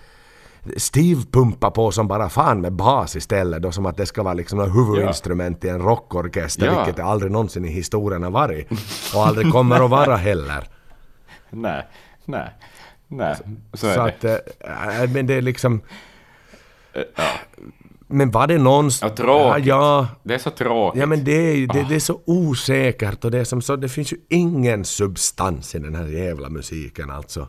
Steve 0.77 1.21
pumpar 1.31 1.71
på 1.71 1.91
som 1.91 2.07
bara 2.07 2.29
fan 2.29 2.61
med 2.61 2.73
bas 2.73 3.15
istället 3.15 3.61
då 3.61 3.71
som 3.71 3.85
att 3.85 3.97
det 3.97 4.05
ska 4.05 4.23
vara 4.23 4.33
liksom 4.33 4.59
ett 4.59 4.75
huvudinstrument 4.75 5.65
i 5.65 5.69
en 5.69 5.79
rockorkester 5.79 6.65
Ja. 6.65 6.77
vilket 6.77 6.95
det 6.95 7.03
aldrig 7.03 7.31
någonsin 7.31 7.65
i 7.65 7.69
historien 7.71 8.23
har 8.23 8.31
varit. 8.31 8.67
Och 9.15 9.27
aldrig 9.27 9.51
kommer 9.51 9.83
att 9.85 9.89
vara 9.89 10.15
heller. 10.15 10.67
Nej, 11.49 11.85
nej, 12.25 12.49
nej. 13.07 13.35
Så 13.73 13.77
Så 13.77 13.87
det. 13.87 14.03
att, 14.03 14.23
äh, 15.03 15.09
men 15.13 15.27
det 15.27 15.33
är 15.33 15.41
liksom... 15.41 15.81
Ja. 16.93 17.23
Men 18.07 18.31
var 18.31 18.47
det 18.47 18.57
någonstans... 18.57 19.11
Och 19.11 19.17
tråkigt. 19.17 19.65
Ja, 19.65 20.07
Det 20.23 20.33
är 20.33 20.37
så 20.37 20.49
tråkigt. 20.49 20.99
ja 21.01 21.05
men 21.05 21.23
det 21.23 21.31
är, 21.31 21.67
det, 21.67 21.79
Ah. 21.79 21.85
det 21.89 21.95
är 21.95 21.99
så 21.99 22.21
osäkert 22.25 23.25
och 23.25 23.31
det 23.31 23.39
är 23.39 23.43
som 23.43 23.61
så... 23.61 23.75
Det 23.75 23.89
finns 23.89 24.13
ju 24.13 24.17
ingen 24.29 24.85
substans 24.85 25.75
i 25.75 25.79
den 25.79 25.95
här 25.95 26.07
jävla 26.07 26.49
musiken 26.49 27.09
alltså. 27.09 27.47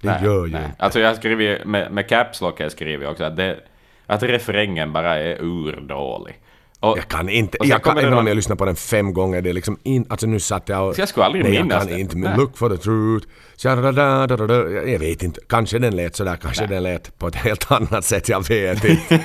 Det 0.00 0.08
Nej, 0.08 0.24
gör 0.24 0.46
ju 0.46 0.52
nej. 0.52 0.64
inte. 0.64 0.76
Alltså 0.84 1.00
jag 1.00 1.08
har 1.08 1.14
skrivit, 1.14 1.64
med, 1.66 1.92
med 1.92 2.08
Caps 2.08 2.40
Lock 2.40 2.60
jag 2.60 2.72
skrivit 2.72 3.08
också 3.08 3.24
att, 3.24 3.36
det, 3.36 3.56
att 4.06 4.22
refrängen 4.22 4.92
bara 4.92 5.18
är 5.18 5.36
urdålig. 5.42 6.34
Och, 6.82 6.98
jag 6.98 7.08
kan 7.08 7.28
inte, 7.28 7.58
jag 7.60 7.82
kan, 7.82 7.96
det 7.96 8.02
även 8.02 8.18
om 8.18 8.26
jag 8.26 8.34
lyssnar 8.36 8.56
på 8.56 8.64
den 8.64 8.76
fem 8.76 9.14
gånger, 9.14 9.42
det 9.42 9.50
är 9.50 9.54
liksom 9.54 9.78
in, 9.82 10.06
alltså 10.08 10.26
nu 10.26 10.40
satt 10.40 10.68
jag 10.68 10.88
och... 10.88 10.94
Så 10.94 11.00
jag 11.00 11.08
skulle 11.08 11.26
aldrig 11.26 11.44
nej, 11.44 11.52
minnas 11.52 11.70
jag 11.72 11.80
kan 11.82 11.88
det. 11.92 12.00
inte, 12.00 12.16
Nej. 12.16 12.30
men 12.30 12.40
look 12.40 12.56
for 12.56 12.70
the 12.70 12.76
truth. 12.76 13.26
Jag 14.92 14.98
vet 14.98 15.22
inte, 15.22 15.40
kanske 15.48 15.78
den 15.78 15.96
lät 15.96 16.16
sådär, 16.16 16.36
kanske 16.36 16.66
den 16.66 16.82
lät 16.82 17.18
på 17.18 17.28
ett 17.28 17.34
helt 17.34 17.70
annat 17.72 18.04
sätt, 18.04 18.28
jag 18.28 18.48
vet 18.48 18.84
inte. 18.84 19.24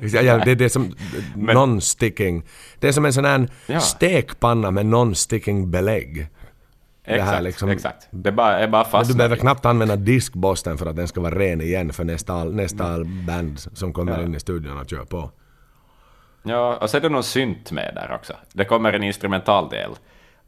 ja, 0.00 0.20
ja, 0.22 0.38
det 0.44 0.50
är 0.50 0.54
det 0.54 0.68
som, 0.70 0.94
non-sticking. 1.36 2.42
Det 2.80 2.88
är 2.88 2.92
som 2.92 3.04
en 3.04 3.12
sån 3.12 3.24
här 3.24 3.48
Ja. 3.66 3.80
stekpanna 3.80 4.70
med 4.70 4.86
non-sticking 4.86 5.70
belägg. 5.70 6.28
det 7.06 7.12
Exakt, 7.14 7.42
liksom- 7.42 7.70
exakt. 7.70 8.08
Det 8.10 8.28
är 8.28 8.32
bara, 8.32 8.58
är 8.58 8.68
bara 8.68 8.82
Men 8.82 8.90
fast. 8.90 9.10
du 9.10 9.16
behöver 9.16 9.36
knappt 9.36 9.66
använda 9.66 9.96
diskborsten 9.96 10.78
för 10.78 10.86
att 10.86 10.96
den 10.96 11.08
ska 11.08 11.20
vara 11.20 11.34
ren 11.38 11.60
igen 11.60 11.92
för 11.92 12.04
nästa, 12.04 12.44
nästa 12.44 13.04
band 13.26 13.58
som 13.58 13.92
kommer 13.92 14.22
in 14.24 14.34
i 14.34 14.40
studion 14.40 14.78
och 14.78 14.90
kör 14.90 15.04
på. 15.04 15.30
Ja, 16.48 16.76
och 16.76 16.90
så 16.90 16.96
är 16.96 17.00
det 17.00 17.08
någon 17.08 17.22
synt 17.22 17.70
med 17.72 17.92
där 17.94 18.14
också. 18.14 18.36
Det 18.52 18.64
kommer 18.64 18.92
en 18.92 19.02
instrumentaldel 19.02 19.90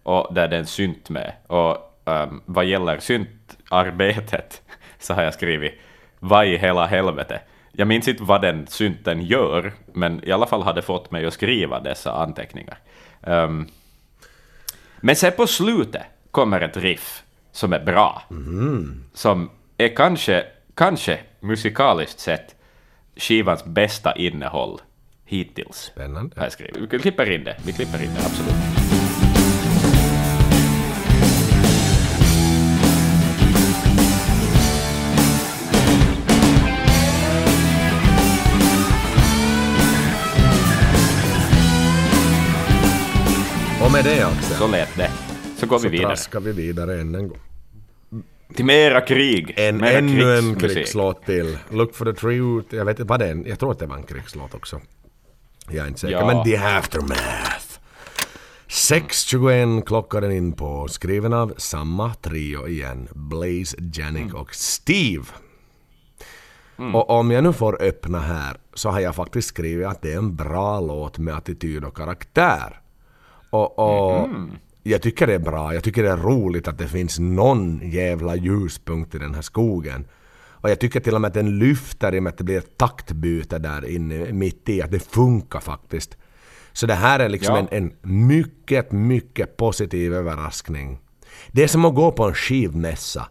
och 0.03 0.35
där 0.35 0.49
det 0.49 0.57
är 0.57 0.61
en 0.61 0.67
synt 0.67 1.11
med. 1.11 1.33
Och 1.47 1.77
um, 2.05 2.43
vad 2.45 2.65
gäller 2.65 2.99
syntarbetet 2.99 4.63
så 4.99 5.15
har 5.15 5.23
jag 5.23 5.35
skrivit 5.35 5.75
vad 6.19 6.47
i 6.47 6.57
hela 6.57 6.87
helvete. 6.87 7.41
Jag 7.73 7.89
minns 7.89 8.09
inte 8.09 8.23
vad 8.23 8.43
den 8.43 8.67
synten 8.67 9.23
gör, 9.23 9.73
men 9.93 10.25
i 10.25 10.33
alla 10.33 10.47
fall 10.47 10.63
hade 10.63 10.83
fått 10.83 11.11
mig 11.11 11.27
att 11.27 11.35
skriva 11.35 11.81
dessa 11.81 12.13
anteckningar. 12.13 12.79
Um, 13.21 13.69
men 15.01 15.17
sen 15.17 15.33
på 15.37 15.47
slutet 15.47 16.03
kommer 16.31 16.61
ett 16.61 16.77
riff 16.77 17.23
som 17.53 17.73
är 17.73 17.85
bra. 17.85 18.23
Som 19.15 19.51
är 19.77 19.97
kanske, 19.97 20.45
kanske 20.75 21.19
musikaliskt 21.41 22.21
sett 22.21 22.55
skivans 23.17 23.65
bästa 23.65 24.17
innehåll 24.17 24.81
hittills. 25.29 25.77
Spännande. 25.77 26.37
Har 26.37 26.45
jag 26.45 26.53
skrivit. 26.53 26.93
Vi 26.93 26.99
klipper 26.99 27.31
in 27.31 27.45
det. 27.45 27.57
Vi 27.67 27.73
klipper 27.73 28.03
in 28.03 28.11
det, 28.15 28.25
absolut. 28.25 28.55
Och 43.85 43.93
med 43.93 44.05
det 44.05 44.23
Axel, 44.23 44.57
Så 44.57 44.67
lät 44.67 44.97
det. 44.97 45.11
Så 45.57 45.67
går 45.67 45.79
vi 45.79 45.83
så 45.83 45.89
vidare. 45.89 46.09
traskar 46.09 46.41
vi 46.41 46.53
vidare 46.53 47.01
än 47.01 47.15
en 47.15 47.29
gång. 47.29 47.39
Till 48.55 48.65
mera 48.65 49.01
krig. 49.01 49.55
En, 49.57 49.77
mera 49.77 49.91
ännu 49.91 50.39
en 50.39 50.55
krigslåt 50.55 51.27
till. 51.27 51.59
Look 51.71 51.95
for 51.95 52.05
the 52.05 52.13
truth. 52.13 52.75
Jag 52.75 52.85
vet 52.85 52.99
inte 52.99 53.11
vad 53.11 53.21
det 53.21 53.27
är. 53.27 53.43
Jag 53.49 53.59
tror 53.59 53.73
att 53.73 53.79
det 53.79 53.87
var 53.87 53.97
en 53.97 54.03
krigslåt 54.03 54.55
också. 54.55 54.81
Jag 55.71 55.85
är 55.85 55.89
inte 55.89 56.01
säker. 56.01 56.13
Ja. 56.17 56.27
Men 56.27 56.45
The 56.45 56.57
Aftermath. 56.57 57.79
6.21 58.69 59.83
klockar 59.87 60.21
den 60.21 60.33
in 60.33 60.53
på. 60.53 60.89
Skriven 60.89 61.33
av 61.33 61.55
samma 61.57 62.15
trio 62.15 62.69
igen. 62.69 63.09
Blaze, 63.15 63.77
Janik 63.95 64.23
Mm. 64.23 64.37
och 64.37 64.55
Steve. 64.55 65.25
Och 66.93 67.11
om 67.11 67.31
jag 67.31 67.45
nu 67.45 67.53
får 67.53 67.83
öppna 67.83 68.19
här 68.21 68.57
så 68.75 68.91
har 68.91 69.01
jag 69.01 69.15
faktiskt 69.15 69.49
skrivit 69.49 69.87
att 69.87 70.03
det 70.03 70.13
är 70.13 70.19
en 70.19 70.37
bra 70.37 70.81
låt 70.81 71.19
med 71.19 71.35
attityd 71.35 71.85
och 71.85 71.97
karaktär. 71.97 72.81
Och, 73.51 73.79
och 73.79 74.29
jag 74.83 75.03
tycker 75.03 75.27
det 75.27 75.35
är 75.35 75.39
bra. 75.39 75.75
Jag 75.75 75.85
tycker 75.85 76.03
det 76.03 76.11
är 76.11 76.17
roligt 76.17 76.69
att 76.69 76.79
det 76.79 76.89
finns 76.89 77.19
någon 77.19 77.81
jävla 77.91 78.37
ljuspunkt 78.37 79.15
i 79.15 79.19
den 79.19 79.35
här 79.35 79.43
skogen. 79.43 80.05
Och 80.61 80.71
jag 80.71 80.81
tycker 80.81 81.01
till 81.01 81.15
och 81.15 81.21
med 81.21 81.29
att 81.29 81.35
den 81.35 81.59
lyfter 81.59 82.15
i 82.15 82.19
och 82.19 82.23
med 82.23 82.31
att 82.31 82.39
det 82.39 82.45
blir 82.45 82.59
ett 82.59 82.79
taktbyte 82.79 83.59
där 83.59 83.85
inne 83.91 84.33
mitt 84.33 84.69
i. 84.69 84.83
Att 84.83 84.91
det 84.91 84.99
funkar 85.13 85.61
faktiskt. 85.61 86.17
Så 86.73 86.87
det 86.87 86.95
här 86.95 87.21
är 87.21 87.29
liksom 87.29 87.55
Ja. 87.55 87.67
en, 87.71 87.93
en 88.03 88.27
mycket, 88.27 88.93
mycket 88.93 89.57
positiv 89.57 90.15
överraskning. 90.15 90.99
Det 91.53 91.63
är 91.65 91.69
som 91.69 91.85
att 91.85 91.95
gå 91.95 92.13
på 92.13 92.25
en 92.25 92.35
skivmässa. 92.35 93.29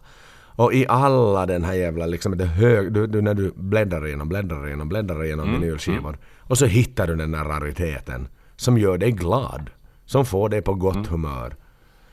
Och 0.60 0.74
i 0.74 0.86
alla 0.88 1.46
den 1.46 1.64
här 1.64 1.74
jävla 1.74 2.06
liksom, 2.06 2.38
det 2.38 2.44
hög, 2.44 2.92
du, 2.92 3.06
du, 3.06 3.22
när 3.22 3.34
du 3.34 3.52
bläddrar 3.56 4.06
igenom, 4.06 4.28
bläddrar 4.28 4.66
igenom, 4.66 4.88
bläddrar 4.88 5.24
igenom 5.24 5.52
vinylskivor. 5.52 6.18
Och 6.38 6.58
så 6.58 6.66
hittar 6.66 7.06
du 7.06 7.16
den 7.16 7.30
där 7.32 7.44
rariteten. 7.44 8.28
Som 8.56 8.78
gör 8.78 8.98
dig 8.98 9.12
glad. 9.12 9.70
Som 10.04 10.24
får 10.24 10.48
dig 10.48 10.62
på 10.62 10.74
gott 10.74 11.06
humör. 11.06 11.56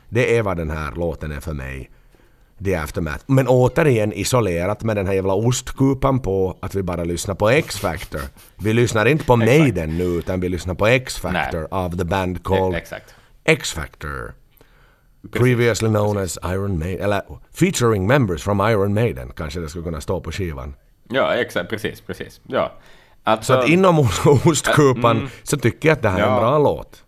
Det 0.09 0.37
är 0.37 0.43
vad 0.43 0.57
den 0.57 0.69
här 0.69 0.91
låten 0.95 1.31
är 1.31 1.39
för 1.39 1.53
mig. 1.53 1.89
The 2.63 2.75
Aftermath. 2.75 3.23
Men 3.27 3.47
återigen 3.47 4.13
isolerat 4.13 4.83
med 4.83 4.95
den 4.95 5.07
här 5.07 5.13
jävla 5.13 5.33
ostkupan 5.33 6.19
på 6.19 6.57
att 6.61 6.75
vi 6.75 6.83
bara 6.83 7.03
lyssnar 7.03 7.35
på 7.35 7.49
X-Factor. 7.49 8.21
Vi 8.55 8.73
lyssnar 8.73 9.05
inte 9.05 9.25
på 9.25 9.35
Maiden 9.35 9.97
nu 9.97 10.03
utan 10.03 10.39
vi 10.39 10.49
lyssnar 10.49 10.73
på 10.75 10.87
X-Factor 10.87 11.67
av 11.71 11.97
the 11.97 12.03
band 12.05 12.43
called 12.43 12.75
Exakt. 12.77 13.15
X-Factor. 13.43 14.33
Previously 15.31 15.89
known 15.89 16.17
as 16.17 16.37
Iron 16.45 16.79
Maiden. 16.79 17.01
Eller 17.05 17.21
featuring 17.53 18.07
members 18.07 18.43
from 18.43 18.59
Iron 18.61 18.93
Maiden 18.93 19.31
kanske 19.35 19.59
det 19.59 19.69
skulle 19.69 19.83
kunna 19.85 20.01
stå 20.01 20.21
på 20.21 20.31
skivan. 20.31 20.75
Ja, 21.09 21.33
exakt. 21.33 21.69
Precis, 21.69 22.01
precis. 22.01 22.41
Ja. 22.47 22.71
Alltså, 23.23 23.53
Så 23.53 23.59
att 23.59 23.69
inom 23.69 23.99
ostkupan 24.45 25.29
så 25.43 25.57
tycker 25.57 25.89
jag 25.89 25.95
att 25.95 26.01
det 26.01 26.09
här 26.09 26.19
är 26.19 26.23
en 26.27 26.33
Ja. 26.33 26.39
bra 26.39 26.57
låt. 26.57 27.03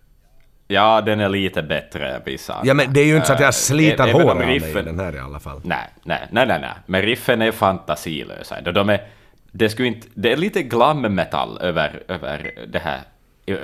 Ja, 0.68 1.02
den 1.02 1.20
är 1.20 1.30
lite 1.30 1.64
bättre 1.64 2.10
än 2.16 2.22
vissa. 2.26 2.56
Ja 2.64 2.74
men 2.74 2.94
det 2.94 3.00
är 3.00 3.06
ju 3.06 3.16
inte 3.16 3.28
så 3.28 3.34
att 3.34 3.40
jag 3.40 3.54
sliter 3.54 4.04
om 4.04 4.10
håret 4.22 4.30
av 4.30 4.38
mig 4.38 4.56
i 4.70 4.74
den 4.74 5.00
här 5.00 5.16
i 5.16 5.20
alla 5.20 5.40
fall. 5.40 5.62
Nej, 5.64 5.90
nej, 6.04 6.28
nej, 6.32 6.48
nej, 6.48 6.60
nej. 6.62 6.72
Men 6.86 7.02
riffen 7.02 7.42
är 7.42 7.52
fantasilösa. 7.52 8.62
De- 8.62 8.72
De 8.72 8.90
är, 8.90 9.02
det, 9.52 9.70
skulle 9.70 9.88
inte, 9.88 10.08
det 10.14 10.32
är 10.32 10.38
lite 10.38 10.64
glam-metall 10.64 11.58
över, 11.62 12.04
över 12.08 12.52
det 12.68 12.80
här 12.80 13.00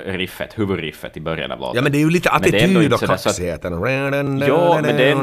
riffet, 0.05 0.59
huvudriffet 0.59 1.17
i 1.17 1.21
början 1.21 1.51
av 1.51 1.59
låten. 1.59 1.75
Ja 1.75 1.81
men 1.81 1.91
det 1.91 1.97
är 1.97 1.99
ju 1.99 2.09
lite 2.09 2.29
ändå 2.29 2.47
attityd 2.47 2.93
och 2.93 2.99
kaxigheten. 2.99 3.73
Ja, 3.73 4.79
men 4.81 4.97
det 4.97 5.03
är 5.09 5.15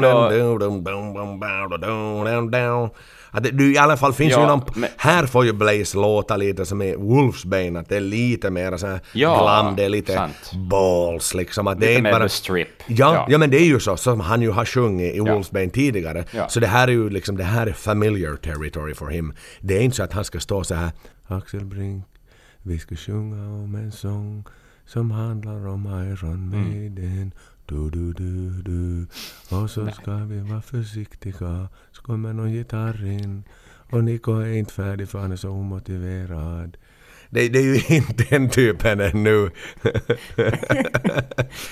Att 3.31 3.43
det, 3.43 3.51
du, 3.51 3.73
I 3.73 3.77
alla 3.77 3.97
fall 3.97 4.13
finns 4.13 4.31
Ja, 4.31 4.41
ju 4.41 4.47
någon... 4.47 4.61
men- 4.75 4.89
Här 4.97 5.25
får 5.25 5.45
ju 5.45 5.53
Blaze 5.53 5.97
låta 5.97 6.37
lite 6.37 6.65
som 6.65 6.81
i 6.81 6.95
Wolfsbane, 6.95 7.79
att 7.79 7.89
det 7.89 7.95
är 7.97 8.01
lite 8.01 8.49
mer 8.49 8.77
så 8.77 8.87
här 8.87 8.99
Ja, 9.13 9.43
glam, 9.43 9.75
det 9.75 9.83
är 9.83 9.89
lite 9.89 10.13
sant. 10.13 10.51
balls 10.69 11.33
liksom. 11.33 11.67
Att 11.67 11.79
det 11.79 11.85
Lite 11.87 11.99
är 11.99 12.01
mer 12.01 12.11
bara... 12.11 12.29
Strip. 12.29 12.67
Ja, 12.87 13.13
Ja. 13.15 13.25
ja. 13.29 13.37
men 13.37 13.49
det 13.49 13.57
är 13.57 13.65
ju 13.65 13.79
så, 13.79 13.97
som 13.97 14.19
han 14.19 14.41
ju 14.41 14.49
har 14.51 14.65
sjungit 14.65 15.15
i. 15.15 15.19
Wolfsbane 15.19 15.69
tidigare. 15.69 16.25
Så 16.49 16.59
det 16.59 16.67
här 16.67 16.87
är 16.87 16.91
ju 16.91 17.09
liksom, 17.09 17.37
det 17.37 17.43
här 17.43 17.67
är 17.67 17.73
familiar 17.73 18.35
territory 18.35 18.93
for 18.93 19.07
him. 19.09 19.33
Det 19.59 19.77
är 19.77 19.81
inte 19.81 19.95
så 19.97 20.03
att 20.03 20.13
han 20.13 20.23
ska 20.25 20.39
stå 20.39 20.63
så 20.63 20.75
här 20.75 20.91
Axel 21.27 21.65
Brink, 21.65 22.05
vi 22.63 22.79
ska 22.79 22.95
sjunga 22.95 23.63
om 23.63 23.75
en 23.75 23.91
sång 23.91 24.43
som 24.85 25.11
handlar 25.11 25.67
om 25.67 25.85
Iron 26.11 26.49
Maiden. 26.49 27.31
Du, 27.65 27.89
du, 27.89 28.13
du, 28.13 28.49
du. 28.61 29.07
Och 29.55 29.69
så 29.69 29.87
ska 29.91 30.11
vi 30.15 30.39
vara 30.39 30.61
försiktiga. 30.61 31.67
Kommer 32.01 32.33
någon 32.33 32.51
gitarr 32.51 33.05
in. 33.05 33.43
Och 33.91 34.03
Nico 34.03 34.31
är 34.31 34.53
inte 34.53 34.73
färdig 34.73 35.09
för 35.09 35.19
han 35.19 35.31
är 35.31 35.35
så 35.35 35.49
omotiverad. 35.49 36.77
Det, 37.29 37.49
det 37.53 37.59
är 37.59 37.63
ju 37.63 37.95
inte 37.95 38.23
den 38.29 38.49
typen 38.49 38.99
ännu. 38.99 39.49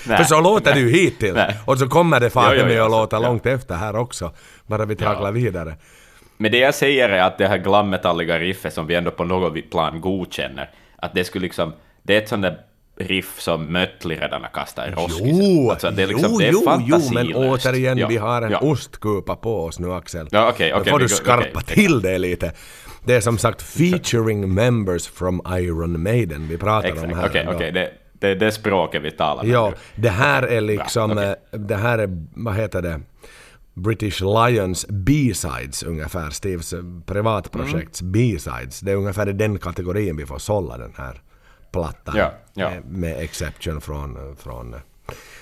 för 0.02 0.24
så 0.24 0.40
låter 0.40 0.74
det 0.74 0.80
ju 0.80 0.90
hittills. 0.90 1.34
Nej. 1.34 1.56
Och 1.64 1.78
så 1.78 1.88
kommer 1.88 2.20
det 2.20 2.30
fan 2.30 2.56
med 2.56 2.82
att 2.82 2.90
låta 2.90 3.16
ja. 3.16 3.20
långt 3.20 3.46
efter 3.46 3.74
här 3.74 3.96
också. 3.96 4.32
Bara 4.66 4.84
vi 4.84 4.96
tragglar 4.96 5.28
Ja. 5.28 5.32
vidare. 5.32 5.76
Men 6.36 6.52
det 6.52 6.58
jag 6.58 6.74
säger 6.74 7.08
är 7.08 7.22
att 7.22 7.38
det 7.38 7.46
här 7.46 7.58
glammetalliga 7.58 8.38
riffet 8.38 8.72
som 8.74 8.86
vi 8.86 8.94
ändå 8.94 9.10
på 9.10 9.24
något 9.24 9.70
plan 9.70 10.00
godkänner, 10.00 10.70
att 10.96 11.14
det 11.14 11.24
skulle 11.24 11.42
liksom, 11.42 11.72
det 12.02 12.16
är 12.16 12.22
ett 12.22 12.28
sånt 12.28 12.42
där 12.42 12.58
riff 13.00 13.40
som 13.40 13.64
Mötley 13.72 14.18
redan 14.20 14.42
har 14.42 14.48
kastat 14.48 14.88
i 14.88 14.90
roskisen. 14.90 15.28
Jo, 15.54 15.70
Alltså, 15.70 15.90
det 15.90 16.02
är 16.02 16.06
liksom, 16.06 16.30
jo, 16.32 16.38
det 16.38 16.46
är 16.46 16.52
jo, 16.52 16.62
jo, 16.86 17.00
men 17.14 17.34
återigen, 17.34 17.98
Ja, 17.98 18.06
vi 18.08 18.16
har 18.16 18.42
en 18.42 18.50
ja. 18.52 18.58
ostkupa 18.58 19.36
på 19.36 19.64
oss 19.64 19.78
nu 19.78 19.92
Axel. 19.92 20.28
Ja, 20.30 20.48
okej, 20.50 20.72
Nu 20.72 20.80
okej, 20.80 20.90
får 20.90 20.98
du 20.98 21.08
skarpa 21.08 21.48
okej, 21.60 21.74
till 21.74 22.00
det 22.02 22.18
lite. 22.18 22.52
Det 23.04 23.14
är 23.14 23.20
som 23.20 23.38
sagt 23.38 23.62
featuring 23.62 24.54
members 24.54 25.08
from 25.08 25.42
Iron 25.50 26.02
Maiden 26.02 26.48
vi 26.48 26.56
pratar 26.58 26.90
om 26.92 26.96
Exakt, 26.98 27.16
här. 27.16 27.28
okej, 27.28 27.44
då. 27.46 27.52
okej, 27.52 27.72
det, 27.72 27.90
det 28.12 28.28
är 28.28 28.34
det 28.36 28.52
språket 28.52 29.02
vi 29.02 29.10
talar 29.10 29.42
med 29.42 29.52
Ja, 29.52 29.72
det 29.96 30.08
här 30.10 30.42
är 30.42 30.60
liksom, 30.60 31.10
okej. 31.12 31.34
eh, 31.52 31.58
det 31.60 31.76
här 31.76 31.98
är, 31.98 32.08
vad 32.34 32.54
heter 32.54 32.82
det? 32.82 33.00
British 33.74 34.20
Lions 34.20 34.86
B-sides 34.88 35.82
ungefär, 35.82 36.30
Steves 36.30 36.74
privatprojekts 37.06 38.00
Mm. 38.00 38.12
B-sides. 38.12 38.80
Det 38.80 38.92
är 38.92 38.96
ungefär 38.96 39.28
i 39.28 39.32
den 39.32 39.58
kategorin 39.58 40.16
vi 40.16 40.26
får 40.26 40.38
sålla 40.38 40.78
den 40.78 40.92
här 40.96 41.20
plattan. 41.72 42.14
Ja, 42.16 42.32
ja. 42.54 42.70
Med, 42.70 42.84
med 42.84 43.20
exception 43.20 43.80
från, 43.80 44.36
från 44.36 44.74
eh, 44.74 44.80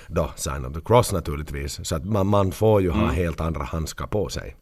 då 0.07 0.31
Sign 0.35 0.65
of 0.65 0.73
the 0.73 0.81
Cross 0.85 1.11
naturligtvis. 1.13 1.87
Så 1.87 1.95
att 1.95 2.05
man, 2.05 2.27
man 2.27 2.51
får 2.51 2.81
ju 2.81 2.87
Mm. 2.91 2.99
ha 2.99 3.11
helt 3.11 3.41
andra 3.41 3.63
handskar 3.63 4.07
på 4.07 4.29
sig. 4.29 4.55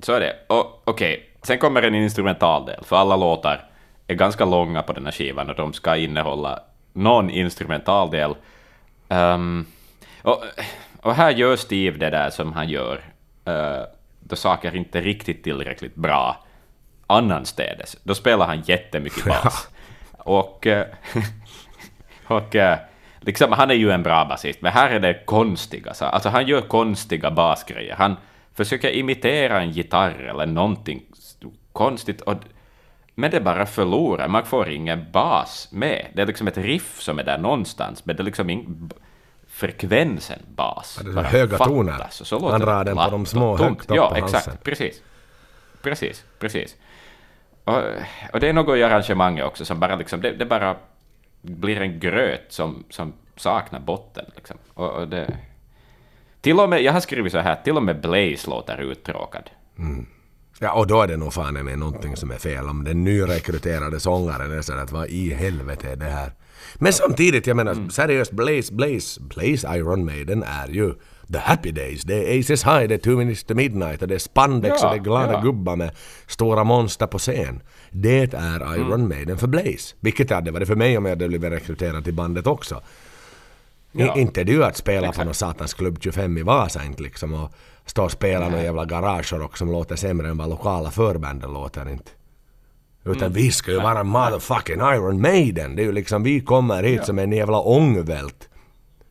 Så 0.00 0.12
är 0.12 0.20
det. 0.20 0.36
Okej, 0.84 1.30
sen 1.42 1.58
kommer 1.58 1.82
en 1.82 1.94
instrumentaldel, 1.94 2.84
för 2.84 2.96
alla 2.96 3.16
låtar 3.16 3.70
är 4.06 4.14
ganska 4.14 4.44
långa 4.44 4.82
på 4.82 4.92
den 4.92 5.04
här 5.04 5.12
skivan 5.12 5.50
och 5.50 5.56
de 5.56 5.72
ska 5.72 5.96
innehålla 5.96 6.60
någon 6.92 7.30
instrumentaldel. 7.30 8.34
Ehm, 9.08 9.66
och, 10.22 10.42
och 11.02 11.14
här 11.14 11.30
gör 11.30 11.56
Steve 11.56 11.98
det 11.98 12.10
där 12.10 12.30
som 12.30 12.52
han 12.52 12.68
gör 12.68 12.96
uh, 13.48 13.84
då 14.20 14.36
saker 14.36 14.76
inte 14.76 15.00
riktigt 15.00 15.44
tillräckligt 15.44 15.94
bra 15.94 16.44
annanstädes. 17.06 17.96
Då 18.02 18.14
spelar 18.14 18.46
han 18.46 18.60
jättemycket 18.60 19.24
bas. 19.44 19.68
Och, 20.28 20.66
eh, 20.66 20.86
Och 22.28 22.56
eh, 22.56 22.78
liksom, 23.20 23.52
han 23.52 23.70
är 23.70 23.74
ju 23.74 23.90
en 23.90 24.02
bra 24.02 24.24
basist, 24.24 24.62
men 24.62 24.72
här 24.72 24.90
är 24.90 25.00
det 25.00 25.24
konstiga. 25.24 25.94
Så, 25.94 26.04
alltså 26.04 26.28
han 26.28 26.46
gör 26.46 26.60
konstiga 26.60 27.30
basgrejer. 27.30 27.94
Han 27.94 28.16
försöker 28.54 28.90
imitera 28.90 29.60
en 29.60 29.70
gitarr 29.70 30.28
eller 30.30 30.46
någonting 30.46 31.02
konstigt. 31.72 32.20
Och, 32.20 32.34
men 33.14 33.30
det 33.30 33.40
bara 33.40 33.66
förlorar, 33.66 34.28
man 34.28 34.44
får 34.44 34.68
ingen 34.68 35.12
bas 35.12 35.68
med. 35.72 36.06
Det 36.14 36.22
är 36.22 36.26
liksom 36.26 36.48
ett 36.48 36.58
riff 36.58 37.00
som 37.00 37.18
är 37.18 37.24
där 37.24 37.38
någonstans, 37.38 38.04
men 38.06 38.16
det 38.16 38.22
är 38.22 38.24
liksom 38.24 38.50
ingen 38.50 38.90
frekvensen 39.48 40.38
bas. 40.54 41.00
Ja, 41.04 41.10
det 41.10 41.20
är 41.20 41.24
höga 41.24 41.58
toner. 41.58 42.06
Så, 42.10 42.24
så 42.24 42.50
han 42.50 42.60
drar 42.60 42.84
den 42.84 42.96
på 42.96 43.10
de 43.10 43.26
små 43.26 43.56
högt 43.56 43.90
upp 43.90 43.96
Ja, 43.96 44.16
exakt. 44.16 44.32
halsen. 44.32 44.56
Precis. 44.62 45.02
Precis, 45.82 46.24
precis. 46.38 46.76
Och, 47.68 47.82
och 48.32 48.40
det 48.40 48.48
är 48.48 48.52
något 48.52 48.76
i 48.76 48.82
arrangemanget 48.82 49.44
också 49.44 49.64
som 49.64 49.80
bara 49.80 49.96
liksom, 49.96 50.20
det, 50.20 50.30
det 50.30 50.46
bara 50.46 50.76
blir 51.42 51.80
en 51.80 52.00
gröt 52.00 52.44
som, 52.48 52.84
som 52.90 53.12
saknar 53.36 53.80
botten. 53.80 54.24
Liksom. 54.36 54.56
Och, 54.74 54.90
och 54.90 55.08
det, 55.08 55.38
till 56.40 56.60
och 56.60 56.68
med, 56.68 56.82
jag 56.82 56.92
har 56.92 57.00
skrivit 57.00 57.32
så 57.32 57.38
här, 57.38 57.56
till 57.64 57.76
och 57.76 57.82
med 57.82 58.00
Blaze 58.00 58.50
låter 58.50 58.80
uttråkad. 58.80 59.50
Mm. 59.78 60.06
Ja, 60.60 60.72
och 60.72 60.86
då 60.86 61.02
är 61.02 61.06
det 61.06 61.16
nog 61.16 61.32
fan 61.32 61.64
med 61.64 61.78
någonting 61.78 62.16
som 62.16 62.30
är 62.30 62.38
fel. 62.38 62.68
Om 62.68 62.84
den 62.84 63.04
nyrekryterade 63.04 64.00
sångaren 64.00 64.58
är 64.58 64.62
så 64.62 64.72
att 64.72 64.92
vad 64.92 65.08
i 65.08 65.34
helvete 65.34 65.90
är 65.90 65.96
det 65.96 66.04
här? 66.04 66.32
Men 66.74 66.92
samtidigt, 66.92 67.46
jag 67.46 67.56
menar 67.56 67.72
mm. 67.72 67.90
seriöst, 67.90 68.32
Blaze, 68.32 68.74
Blaze, 68.74 69.20
Blaze 69.20 69.76
Iron 69.76 70.04
Maiden 70.04 70.42
är 70.42 70.68
ju 70.68 70.94
The 71.32 71.38
Happy 71.38 71.70
Days. 71.70 72.02
Det 72.02 72.34
är 72.34 72.40
Aces 72.40 72.64
High, 72.64 72.88
det 72.88 72.94
är 72.94 72.98
Two 72.98 73.16
Minutes 73.16 73.44
to 73.44 73.54
Midnight 73.54 74.02
och 74.02 74.08
det 74.08 74.14
är 74.14 74.18
spandex 74.18 74.76
ja, 74.80 74.86
och 74.86 74.94
det 74.94 75.00
är 75.00 75.04
glada 75.04 75.32
ja. 75.32 75.40
gubbar 75.40 75.76
med 75.76 75.90
stora 76.26 76.64
monster 76.64 77.06
på 77.06 77.18
scen. 77.18 77.62
Det 77.90 78.34
är 78.34 78.76
Iron 78.76 78.92
mm. 78.92 79.08
Maiden 79.08 79.38
för 79.38 79.46
Blaze. 79.46 79.94
Vilket 80.00 80.30
hade 80.30 80.50
varit 80.50 80.68
för 80.68 80.76
mig 80.76 80.98
om 80.98 81.04
jag 81.04 81.12
hade 81.12 81.28
blivit 81.28 81.52
rekryterad 81.52 82.04
till 82.04 82.14
bandet 82.14 82.46
också. 82.46 82.82
Ja. 83.92 84.16
Inte 84.16 84.44
du 84.44 84.64
att 84.64 84.76
spela 84.76 85.00
Exakt. 85.00 85.18
på 85.18 85.24
någon 85.24 85.34
satans 85.34 85.74
klubb 85.74 85.98
25 86.00 86.38
i 86.38 86.42
Vasa 86.42 86.84
inte 86.84 87.02
liksom 87.02 87.34
och 87.34 87.52
stå 87.86 88.04
och 88.04 88.12
spela 88.12 88.48
någon 88.48 88.62
jävla 88.62 88.84
garagerock 88.84 89.56
som 89.56 89.72
låter 89.72 89.96
sämre 89.96 90.28
än 90.28 90.36
vad 90.36 90.48
lokala 90.48 90.90
förbanden 90.90 91.52
låter 91.52 91.88
inte. 91.88 92.10
Utan 93.04 93.22
mm. 93.22 93.32
vi 93.32 93.50
ska 93.50 93.70
ju 93.70 93.80
vara 93.80 94.04
motherfucking 94.04 94.80
Iron 94.80 95.20
Maiden. 95.20 95.76
Det 95.76 95.82
är 95.82 95.86
ju 95.86 95.92
liksom, 95.92 96.22
vi 96.22 96.40
kommer 96.40 96.82
hit 96.82 96.96
ja. 96.96 97.04
som 97.04 97.18
en 97.18 97.32
jävla 97.32 97.60
ångvält. 97.60 98.48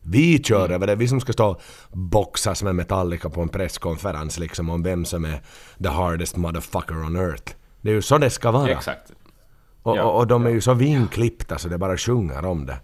Vi 0.10 0.44
kör 0.44 0.70
över 0.70 0.88
det, 0.88 0.96
vi 0.96 1.08
som 1.08 1.22
ska 1.22 1.34
stå 1.34 1.48
och 1.50 1.98
boxas 1.98 2.64
med 2.64 2.76
Metallica 2.76 3.30
på 3.30 3.42
en 3.42 3.50
presskonferens 3.50 4.40
liksom 4.40 4.70
om 4.70 4.84
vem 4.84 5.06
som 5.06 5.26
är 5.26 5.42
the 5.84 5.90
hardest 5.90 6.36
motherfucker 6.36 7.06
on 7.06 7.16
earth. 7.16 7.54
Det 7.82 7.90
är 7.90 7.94
ju 7.94 8.02
så 8.02 8.18
det 8.18 8.30
ska 8.30 8.52
vara. 8.52 8.70
Exakt. 8.70 9.12
Och, 9.84 9.98
ja, 9.98 10.04
och, 10.04 10.20
och 10.20 10.28
de 10.28 10.46
är 10.46 10.50
ju 10.50 10.62
så 10.62 10.74
vinklippta 10.74 11.58
så 11.58 11.68
det 11.68 11.78
bara 11.78 11.98
sjunger 11.98 12.46
om 12.46 12.66
det. 12.66 12.80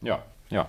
Ja, 0.00 0.20
ja. 0.48 0.66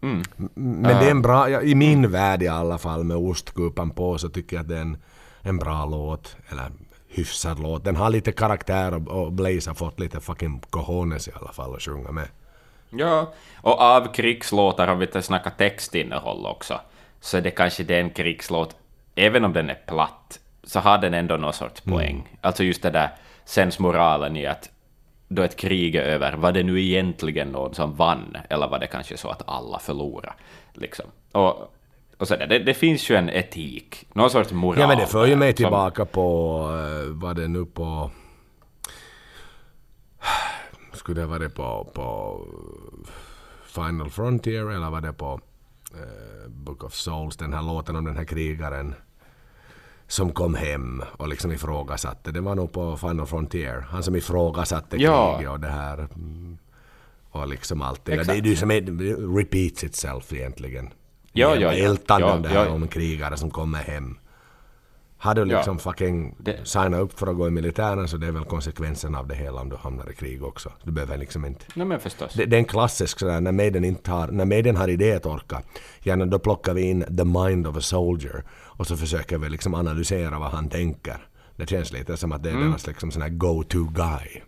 Mm. 0.00 0.22
Men 0.54 0.82
det 0.82 1.06
är 1.06 1.10
en 1.10 1.22
bra, 1.22 1.50
ja, 1.50 1.62
i 1.62 1.74
min 1.74 2.10
värld 2.10 2.42
i 2.42 2.48
alla 2.48 2.78
fall 2.78 3.04
med 3.04 3.16
ostkupan 3.16 3.90
på 3.90 4.18
så 4.18 4.28
tycker 4.28 4.56
jag 4.56 4.62
att 4.62 4.68
det 4.68 4.76
är 4.76 4.80
en, 4.80 4.96
en 5.42 5.56
bra 5.56 5.86
låt. 5.86 6.36
Eller 6.48 6.70
hyfsad 7.08 7.58
låt. 7.58 7.84
Den 7.84 7.96
har 7.96 8.10
lite 8.10 8.32
karaktär 8.32 8.94
och, 8.94 9.08
och 9.08 9.32
Blaze 9.32 9.70
har 9.70 9.74
fått 9.74 10.00
lite 10.00 10.20
fucking 10.20 10.62
cojones 10.70 11.28
i 11.28 11.30
alla 11.40 11.52
fall 11.52 11.74
att 11.74 11.82
sjunga 11.82 12.12
med. 12.12 12.28
Ja, 12.90 13.32
och 13.56 13.80
av 13.80 14.12
krigslåtar, 14.12 14.88
om 14.88 14.98
vi 14.98 15.06
inte 15.06 15.22
snackar 15.22 15.50
textinnehåll 15.50 16.46
också, 16.46 16.80
så 17.20 17.36
är 17.36 17.40
det 17.40 17.50
kanske 17.50 17.82
den 17.82 18.10
krigslåt, 18.10 18.76
även 19.14 19.44
om 19.44 19.52
den 19.52 19.70
är 19.70 19.78
platt, 19.86 20.38
så 20.62 20.80
har 20.80 20.98
den 20.98 21.14
ändå 21.14 21.36
någon 21.36 21.52
sorts 21.52 21.82
mm. 21.86 21.98
poäng. 21.98 22.14
Mm. 22.14 22.26
Alltså 22.40 22.64
just 22.64 22.82
det 22.82 22.90
där 22.90 23.10
sensmoralen 23.44 24.36
i 24.36 24.46
att 24.46 24.70
då 25.28 25.42
ett 25.42 25.56
krig 25.56 25.94
är 25.94 26.02
över, 26.02 26.32
var 26.32 26.52
det 26.52 26.62
nu 26.62 26.82
egentligen 26.82 27.48
någon 27.48 27.74
som 27.74 27.94
vann, 27.94 28.36
eller 28.50 28.68
var 28.68 28.78
det 28.78 28.86
kanske 28.86 29.16
så 29.16 29.28
att 29.28 29.42
alla 29.46 29.78
förlorade? 29.78 30.32
Liksom. 30.72 31.06
Och, 31.32 31.74
och 32.18 32.28
så 32.28 32.36
där, 32.36 32.46
det, 32.46 32.58
det, 32.58 32.74
finns 32.74 33.10
ju 33.10 33.16
en 33.16 33.30
etik, 33.30 34.06
någon 34.12 34.30
sorts 34.30 34.52
moral. 34.52 34.80
Ja 34.80 34.86
men 34.86 34.98
det 34.98 35.06
för 35.06 35.26
ju 35.26 35.36
mig 35.36 35.52
tillbaka 35.52 36.04
som, 36.04 36.12
på, 36.12 36.60
uh, 36.68 37.12
vad 37.12 37.36
det 37.36 37.48
nu 37.48 37.64
på... 37.64 38.10
Skulle 41.08 41.20
det 41.20 41.26
varit 41.26 41.54
på, 41.54 41.90
på 41.94 42.40
Final 43.66 44.10
Frontier 44.10 44.70
eller 44.70 44.90
var 44.90 45.00
det 45.00 45.12
på 45.12 45.40
uh, 45.94 46.48
Book 46.48 46.84
of 46.84 46.94
Souls, 46.94 47.36
den 47.36 47.52
här 47.52 47.62
låten 47.62 47.96
om 47.96 48.04
den 48.04 48.16
här 48.16 48.24
krigaren 48.24 48.94
som 50.06 50.32
kom 50.32 50.54
hem 50.54 51.02
och 51.12 51.28
liksom 51.28 51.52
ifrågasatte. 51.52 52.30
Det 52.30 52.40
var 52.40 52.54
nog 52.54 52.72
på 52.72 52.96
Final 52.96 53.26
Frontier. 53.26 53.80
Han 53.90 54.02
som 54.02 54.16
ifrågasatte 54.16 54.96
ja. 54.96 55.36
kriget 55.36 55.52
och 55.52 55.60
det 55.60 55.68
här. 55.68 55.98
Mm, 55.98 56.58
och 57.30 57.48
liksom 57.48 57.82
allt 57.82 58.04
det 58.04 58.24
Det 58.24 58.32
är 58.32 58.42
ju 58.42 58.56
som 58.56 58.70
repeats 59.36 59.84
itself 59.84 60.32
egentligen. 60.32 60.88
Ja, 61.32 61.54
ja, 61.54 61.60
ja. 61.60 61.72
Ältanden 61.72 62.52
ja, 62.52 62.64
ja. 62.64 62.70
om 62.70 62.88
krigare 62.88 63.36
som 63.36 63.50
kommer 63.50 63.78
hem. 63.78 64.18
Har 65.20 65.34
du 65.34 65.44
liksom 65.44 65.76
ja. 65.76 65.92
fucking 65.92 66.34
det... 66.38 66.68
signat 66.68 67.00
upp 67.00 67.18
för 67.18 67.26
att 67.26 67.36
gå 67.36 67.48
i 67.48 67.50
militären 67.50 68.08
så 68.08 68.16
det 68.16 68.26
är 68.26 68.32
väl 68.32 68.44
konsekvensen 68.44 69.14
av 69.14 69.28
det 69.28 69.34
hela 69.34 69.60
om 69.60 69.68
du 69.68 69.76
hamnar 69.76 70.10
i 70.10 70.14
krig 70.14 70.44
också. 70.44 70.72
Du 70.82 70.92
behöver 70.92 71.16
liksom 71.18 71.44
inte... 71.44 71.64
Nej 71.74 71.86
men 71.86 72.00
förstås. 72.00 72.34
Det, 72.34 72.46
det 72.46 72.56
är 72.56 72.58
en 72.58 72.64
klassisk 72.64 73.18
sådär, 73.18 73.40
när 73.40 73.52
Maiden 73.52 73.84
inte 73.84 74.10
har, 74.10 74.28
när 74.28 74.44
Maiden 74.44 74.76
har 74.76 74.88
idétorka, 74.88 75.62
gärna 76.02 76.26
då 76.26 76.38
plockar 76.38 76.74
vi 76.74 76.82
in 76.82 77.16
the 77.16 77.24
mind 77.24 77.66
of 77.66 77.76
a 77.76 77.80
soldier 77.80 78.44
och 78.50 78.86
så 78.86 78.96
försöker 78.96 79.38
vi 79.38 79.48
liksom 79.48 79.74
analysera 79.74 80.38
vad 80.38 80.50
han 80.50 80.68
tänker. 80.68 81.28
Det 81.56 81.68
känns 81.68 81.92
lite 81.92 82.16
som 82.16 82.32
att 82.32 82.42
det 82.42 82.48
är 82.48 82.54
mm. 82.54 82.68
deras 82.68 82.86
liksom 82.86 83.10
sån 83.10 83.22
här 83.22 83.28
go-to 83.28 83.84
guy. 83.84 84.42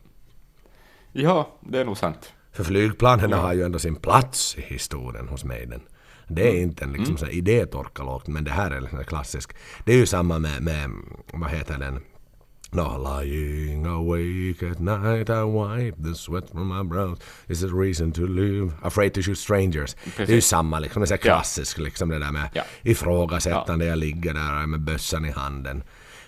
Ja, 1.12 1.48
det 1.60 1.78
är 1.78 1.84
nog 1.84 1.98
sant. 1.98 2.32
För 2.52 2.64
flygplanen 2.64 3.30
ja. 3.30 3.36
har 3.36 3.52
ju 3.52 3.62
ändå 3.62 3.78
sin 3.78 3.96
plats 3.96 4.56
i 4.58 4.60
historien 4.60 5.28
hos 5.28 5.44
Maiden. 5.44 5.80
Det 6.30 6.48
är 6.48 6.62
inte 6.62 6.84
en 6.84 6.92
liksom, 6.92 7.16
mm. 7.16 7.30
idétorkalåt, 7.30 8.26
men 8.26 8.44
det 8.44 8.50
här 8.50 8.70
är 8.70 8.80
liksom 8.80 9.04
klassisk. 9.04 9.50
Det 9.84 9.92
är 9.92 9.96
ju 9.96 10.06
samma 10.06 10.38
med, 10.38 10.62
med 10.62 10.90
vad 11.32 11.50
heter 11.50 11.78
den? 11.78 12.00
No, 12.72 13.22
lying 13.22 13.86
awake 13.86 14.70
at 14.70 14.78
night 14.78 15.28
I 15.28 15.42
wipe 15.42 16.02
the 16.02 16.14
sweat 16.14 16.50
from 16.50 16.68
my 16.68 16.84
brows 16.84 17.18
Is 17.48 17.64
a 17.64 17.66
reason 17.66 18.12
to 18.12 18.26
live 18.26 18.72
Afraid 18.82 19.14
to 19.14 19.22
shoot 19.22 19.38
strangers 19.38 19.94
Precis. 19.94 20.16
Det 20.16 20.32
är 20.32 20.34
ju 20.34 20.40
samma 20.40 20.78
liksom, 20.78 21.02
det 21.02 21.10
är 21.10 21.16
klassisk 21.16 21.78
ja. 21.78 21.82
liksom 21.82 22.08
det 22.08 22.18
där 22.18 22.32
med 22.32 22.48
ja. 22.54 22.62
ifrågasättande, 22.82 23.84
ja. 23.84 23.88
jag 23.88 23.98
ligger 23.98 24.34
där 24.34 24.66
med 24.66 24.80
bössan 24.80 25.24
i 25.24 25.30
handen 25.30 25.82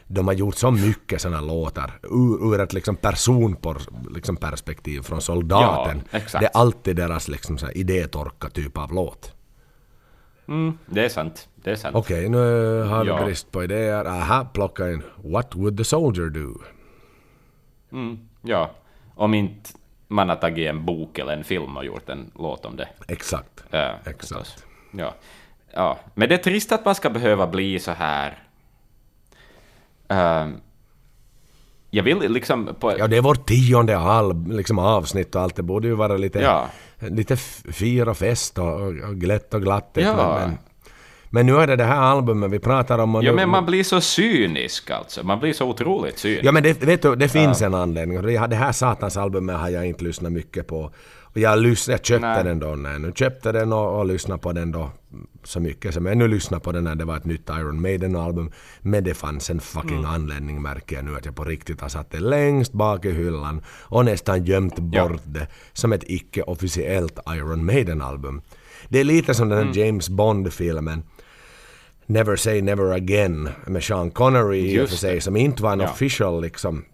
de 0.06 0.26
har 0.26 0.34
gjort 0.34 0.56
så 0.56 0.70
mycket 0.70 1.20
sådana 1.20 1.40
låtar 1.40 1.98
ur, 2.02 2.54
ur 2.54 2.60
ett 2.60 2.72
liksom 2.72 2.96
personperspektiv 2.96 4.14
liksom 4.14 4.36
perspektiv 4.36 5.00
från 5.02 5.20
soldaten. 5.20 6.02
Ja, 6.10 6.18
det 6.40 6.46
är 6.46 6.50
alltid 6.54 6.96
deras 6.96 7.28
liksom 7.28 7.58
så 7.58 7.70
idétorka 7.70 8.48
typ 8.48 8.78
av 8.78 8.92
låt. 8.92 9.32
Mm, 10.48 10.78
det 10.86 11.04
är 11.04 11.08
sant. 11.08 11.48
Det 11.54 11.70
är 11.70 11.76
sant. 11.76 11.96
Okej, 11.96 12.16
okay, 12.16 12.28
nu 12.28 12.82
har 12.82 13.04
vi 13.04 13.10
ja. 13.10 13.24
brist 13.24 13.52
på 13.52 13.64
idéer. 13.64 14.04
Aha, 14.04 14.44
plocka 14.44 14.90
in 14.90 15.02
What 15.16 15.54
would 15.54 15.76
the 15.78 15.84
soldier 15.84 16.28
do? 16.28 16.54
Mm, 17.92 18.18
ja, 18.42 18.70
om 19.14 19.34
inte 19.34 19.70
man 20.08 20.28
har 20.28 20.36
tagit 20.36 20.68
en 20.68 20.84
bok 20.84 21.18
eller 21.18 21.32
en 21.32 21.44
film 21.44 21.76
och 21.76 21.84
gjort 21.84 22.08
en 22.08 22.30
låt 22.34 22.64
om 22.64 22.76
det. 22.76 22.88
Exakt. 23.08 23.64
Ja, 23.70 23.94
Exakt. 24.04 24.64
Ja. 24.90 25.14
ja. 25.72 25.98
Men 26.14 26.28
det 26.28 26.34
är 26.34 26.38
trist 26.38 26.72
att 26.72 26.84
man 26.84 26.94
ska 26.94 27.10
behöva 27.10 27.46
bli 27.46 27.78
så 27.78 27.92
här... 27.92 28.38
Um, 30.08 30.60
jag 31.94 32.02
vill 32.02 32.32
liksom... 32.32 32.68
På... 32.80 32.94
Ja, 32.98 33.06
det 33.06 33.16
är 33.16 33.22
vårt 33.22 33.48
tionde 33.48 33.94
halv, 33.94 34.52
liksom 34.52 34.78
avsnitt 34.78 35.34
och 35.34 35.42
allt. 35.42 35.56
Det 35.56 35.62
borde 35.62 35.88
ju 35.88 35.94
vara 35.94 36.16
lite... 36.16 36.38
Ja 36.38 36.68
lite 37.10 37.36
fyr 37.72 38.08
och 38.08 38.16
fest 38.16 38.58
och, 38.58 38.80
och 38.80 39.14
glätt 39.14 39.54
och 39.54 39.62
glatt. 39.62 39.90
Ja. 39.94 40.38
Men, 40.40 40.58
men 41.30 41.46
nu 41.46 41.56
är 41.56 41.66
det 41.66 41.76
det 41.76 41.84
här 41.84 42.00
albumet 42.00 42.50
vi 42.50 42.58
pratar 42.58 42.98
om. 42.98 43.14
ja, 43.14 43.20
nu, 43.20 43.32
men 43.32 43.48
man 43.48 43.66
blir 43.66 43.84
så 43.84 44.00
cynisk 44.00 44.90
alltså. 44.90 45.26
Man 45.26 45.40
blir 45.40 45.52
så 45.52 45.68
otroligt 45.68 46.18
cynisk. 46.18 46.44
Ja, 46.44 46.52
men 46.52 46.62
det, 46.62 46.82
vet 46.82 47.02
du, 47.02 47.16
det 47.16 47.28
finns 47.28 47.60
ja. 47.60 47.66
en 47.66 47.74
anledning. 47.74 48.22
Det 48.22 48.56
här 48.56 48.72
satans 48.72 49.16
albumet 49.16 49.56
har 49.56 49.68
jag 49.68 49.86
inte 49.86 50.04
lyssnat 50.04 50.32
mycket 50.32 50.66
på. 50.66 50.90
Jag, 51.34 51.58
lyssnade, 51.58 51.98
jag 51.98 52.06
köpte 52.06 52.28
nej. 52.28 52.44
den 52.44 52.58
då, 52.58 52.66
nej, 52.66 52.98
nu 52.98 53.12
köpte 53.14 53.52
den 53.52 53.72
och, 53.72 53.98
och 53.98 54.06
lyssnade 54.06 54.40
på 54.40 54.52
den 54.52 54.72
då 54.72 54.90
så 55.44 55.60
mycket 55.60 55.94
som 55.94 56.06
jag 56.06 56.16
nu 56.16 56.28
lyssnar 56.28 56.58
på 56.58 56.72
den 56.72 56.84
när 56.84 56.94
det 56.94 57.04
var 57.04 57.16
ett 57.16 57.24
nytt 57.24 57.50
Iron 57.50 57.82
Maiden-album. 57.82 58.50
Men 58.80 59.04
det 59.04 59.14
fanns 59.14 59.50
en 59.50 59.60
fucking 59.60 59.98
mm. 59.98 60.10
anledning 60.10 60.62
märker 60.62 60.96
jag 60.96 61.04
nu 61.04 61.16
att 61.16 61.24
jag 61.24 61.36
på 61.36 61.44
riktigt 61.44 61.80
har 61.80 61.88
satt 61.88 62.10
det 62.10 62.20
längst 62.20 62.72
bak 62.72 63.04
i 63.04 63.10
hyllan 63.10 63.62
och 63.66 64.04
nästan 64.04 64.44
gömt 64.44 64.78
bort 64.78 64.94
ja. 64.94 65.18
det 65.24 65.46
som 65.72 65.92
ett 65.92 66.04
icke-officiellt 66.06 67.18
Iron 67.28 67.64
Maiden-album. 67.64 68.42
Det 68.88 69.00
är 69.00 69.04
lite 69.04 69.34
som 69.34 69.48
den 69.48 69.58
här 69.58 69.64
mm. 69.64 69.78
James 69.78 70.08
Bond-filmen 70.08 71.02
Never 72.06 72.36
Say 72.36 72.62
Never 72.62 72.92
Again 72.92 73.48
med 73.66 73.84
Sean 73.84 74.10
Connery 74.10 74.58
i 74.58 74.80
och 74.80 74.88
för 74.88 74.96
sig 74.96 75.20
som 75.20 75.36
inte 75.36 75.62
var 75.62 75.72
en 75.72 75.80
ja. 75.80 75.90
official 75.90 76.42
liksom 76.42 76.84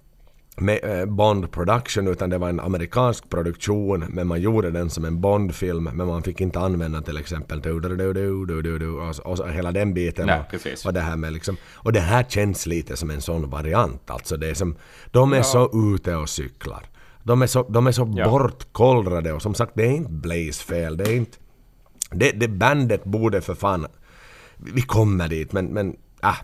med 0.61 0.78
eh, 0.82 1.06
Bond 1.06 1.52
production 1.52 2.09
utan 2.09 2.30
det 2.30 2.38
var 2.38 2.48
en 2.48 2.61
amerikansk 2.61 3.30
produktion 3.30 4.04
men 4.09 4.26
man 4.26 4.40
gjorde 4.40 4.70
den 4.70 4.90
som 4.90 5.04
en 5.04 5.20
Bond-film 5.20 5.84
men 5.84 6.06
man 6.06 6.22
fick 6.22 6.40
inte 6.40 6.61
använda 6.61 7.02
till 7.02 7.16
exempel 7.16 7.61
du, 7.61 7.80
du, 7.80 7.96
du, 7.96 8.12
du, 8.12 8.46
du, 8.46 8.62
du, 8.62 8.78
du, 8.78 8.90
och, 8.90 9.18
och, 9.24 9.40
och 9.40 9.50
hela 9.50 9.72
den 9.72 9.94
biten. 9.94 10.26
Nej, 10.26 10.40
och, 10.52 10.86
och, 10.86 10.92
det 10.92 11.00
här 11.00 11.16
med 11.16 11.32
liksom, 11.32 11.56
och 11.74 11.92
det 11.92 12.00
här 12.00 12.24
känns 12.28 12.66
lite 12.66 12.96
som 12.96 13.11
en 13.11 13.20
sån 13.20 13.50
variant 13.50 14.11
alltså 14.11 14.36
det 14.36 14.50
är 14.50 14.54
som, 14.54 14.76
de 15.11 15.32
är 15.32 15.36
ja. 15.36 15.42
så 15.42 15.94
ute 15.94 16.16
och 16.16 16.28
cyklar. 16.28 16.88
De 17.22 17.42
är 17.42 17.46
så, 17.46 17.62
de 17.62 17.86
är 17.86 17.92
så 17.92 18.14
ja. 18.16 18.30
bortkollrade 18.30 19.32
och 19.32 19.42
som 19.42 19.54
sagt 19.54 19.72
det 19.74 19.86
är 19.86 19.92
inte 19.92 20.12
Blaze 20.12 20.64
fel. 20.64 20.96
Det 20.96 21.04
är 21.04 21.16
inte... 21.16 21.38
Det, 22.11 22.30
det 22.30 22.48
bandet 22.48 23.04
borde 23.04 23.40
för 23.40 23.54
fan... 23.54 23.86
Vi 24.56 24.82
kommer 24.82 25.28
dit 25.28 25.52
men, 25.52 25.66
men 25.66 25.96
äh, 26.22 26.36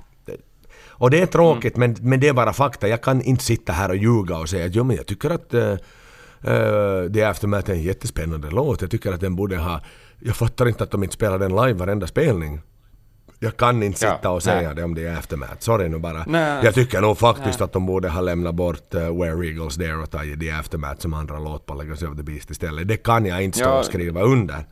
och 1.05 1.11
det 1.11 1.20
är 1.20 1.26
tråkigt 1.26 1.76
mm. 1.76 1.90
men, 1.90 2.09
men 2.09 2.20
det 2.20 2.28
är 2.28 2.32
bara 2.32 2.52
fakta. 2.52 2.88
Jag 2.88 3.02
kan 3.02 3.22
inte 3.22 3.44
sitta 3.44 3.72
här 3.72 3.88
och 3.88 3.96
ljuga 3.96 4.38
och 4.38 4.48
säga 4.48 4.66
att 4.66 4.74
jo 4.74 4.84
men 4.84 4.96
jag 4.96 5.07
tycker 5.07 5.30
att 5.30 5.55
uh, 5.55 5.61
uh, 5.62 7.12
The 7.12 7.24
Aftermath 7.24 7.70
är 7.70 7.74
en 7.74 7.82
jättespännande 7.82 8.50
låt. 8.50 8.80
Jag 8.80 8.90
tycker 8.90 9.12
att 9.12 9.20
den 9.20 9.36
borde 9.36 9.57
ha... 9.57 9.80
Jag 10.18 10.36
fattar 10.36 10.68
inte 10.68 10.84
att 10.84 10.90
de 10.90 11.02
inte 11.02 11.14
spelar 11.14 11.38
den 11.38 11.50
live 11.50 11.72
varenda 11.72 12.07
spelning. 12.07 12.61
Jag 13.38 13.57
kan 13.57 13.82
inte 13.82 13.98
sitta 13.98 14.18
ja, 14.22 14.30
och 14.30 14.42
säga 14.42 14.66
nej. 14.66 14.76
det 14.76 14.84
om 14.84 14.94
det 14.94 15.07
är 15.07 15.16
Aftermath. 15.16 15.59
Sorry 15.59 15.88
nu 15.88 15.98
bara. 15.98 16.24
Nej. 16.26 16.64
Jag 16.64 16.74
tycker 16.74 17.00
nog 17.00 17.18
faktiskt 17.18 17.59
nej. 17.59 17.64
att 17.64 17.72
de 17.72 17.86
borde 17.86 18.09
ha 18.09 18.20
lämnat 18.20 18.55
bort 18.55 18.94
uh, 18.94 19.00
Where 19.00 19.46
Eagles 19.46 19.74
Dare 19.74 19.96
och 19.96 20.11
tagit 20.11 20.40
The 20.40 20.50
Aftermath 20.50 21.00
som 21.00 21.14
andra 21.14 21.38
låt 21.38 21.66
på 21.66 21.74
Legacy 21.74 22.07
of 22.07 22.16
the 22.16 22.22
Beast 22.22 22.50
istället. 22.50 22.88
Det 22.88 22.96
kan 22.96 23.26
jag 23.26 23.42
inte 23.42 23.59
stå 23.59 23.68
ja. 23.68 23.78
och 23.78 23.84
skriva 23.84 24.20
under. 24.20 24.64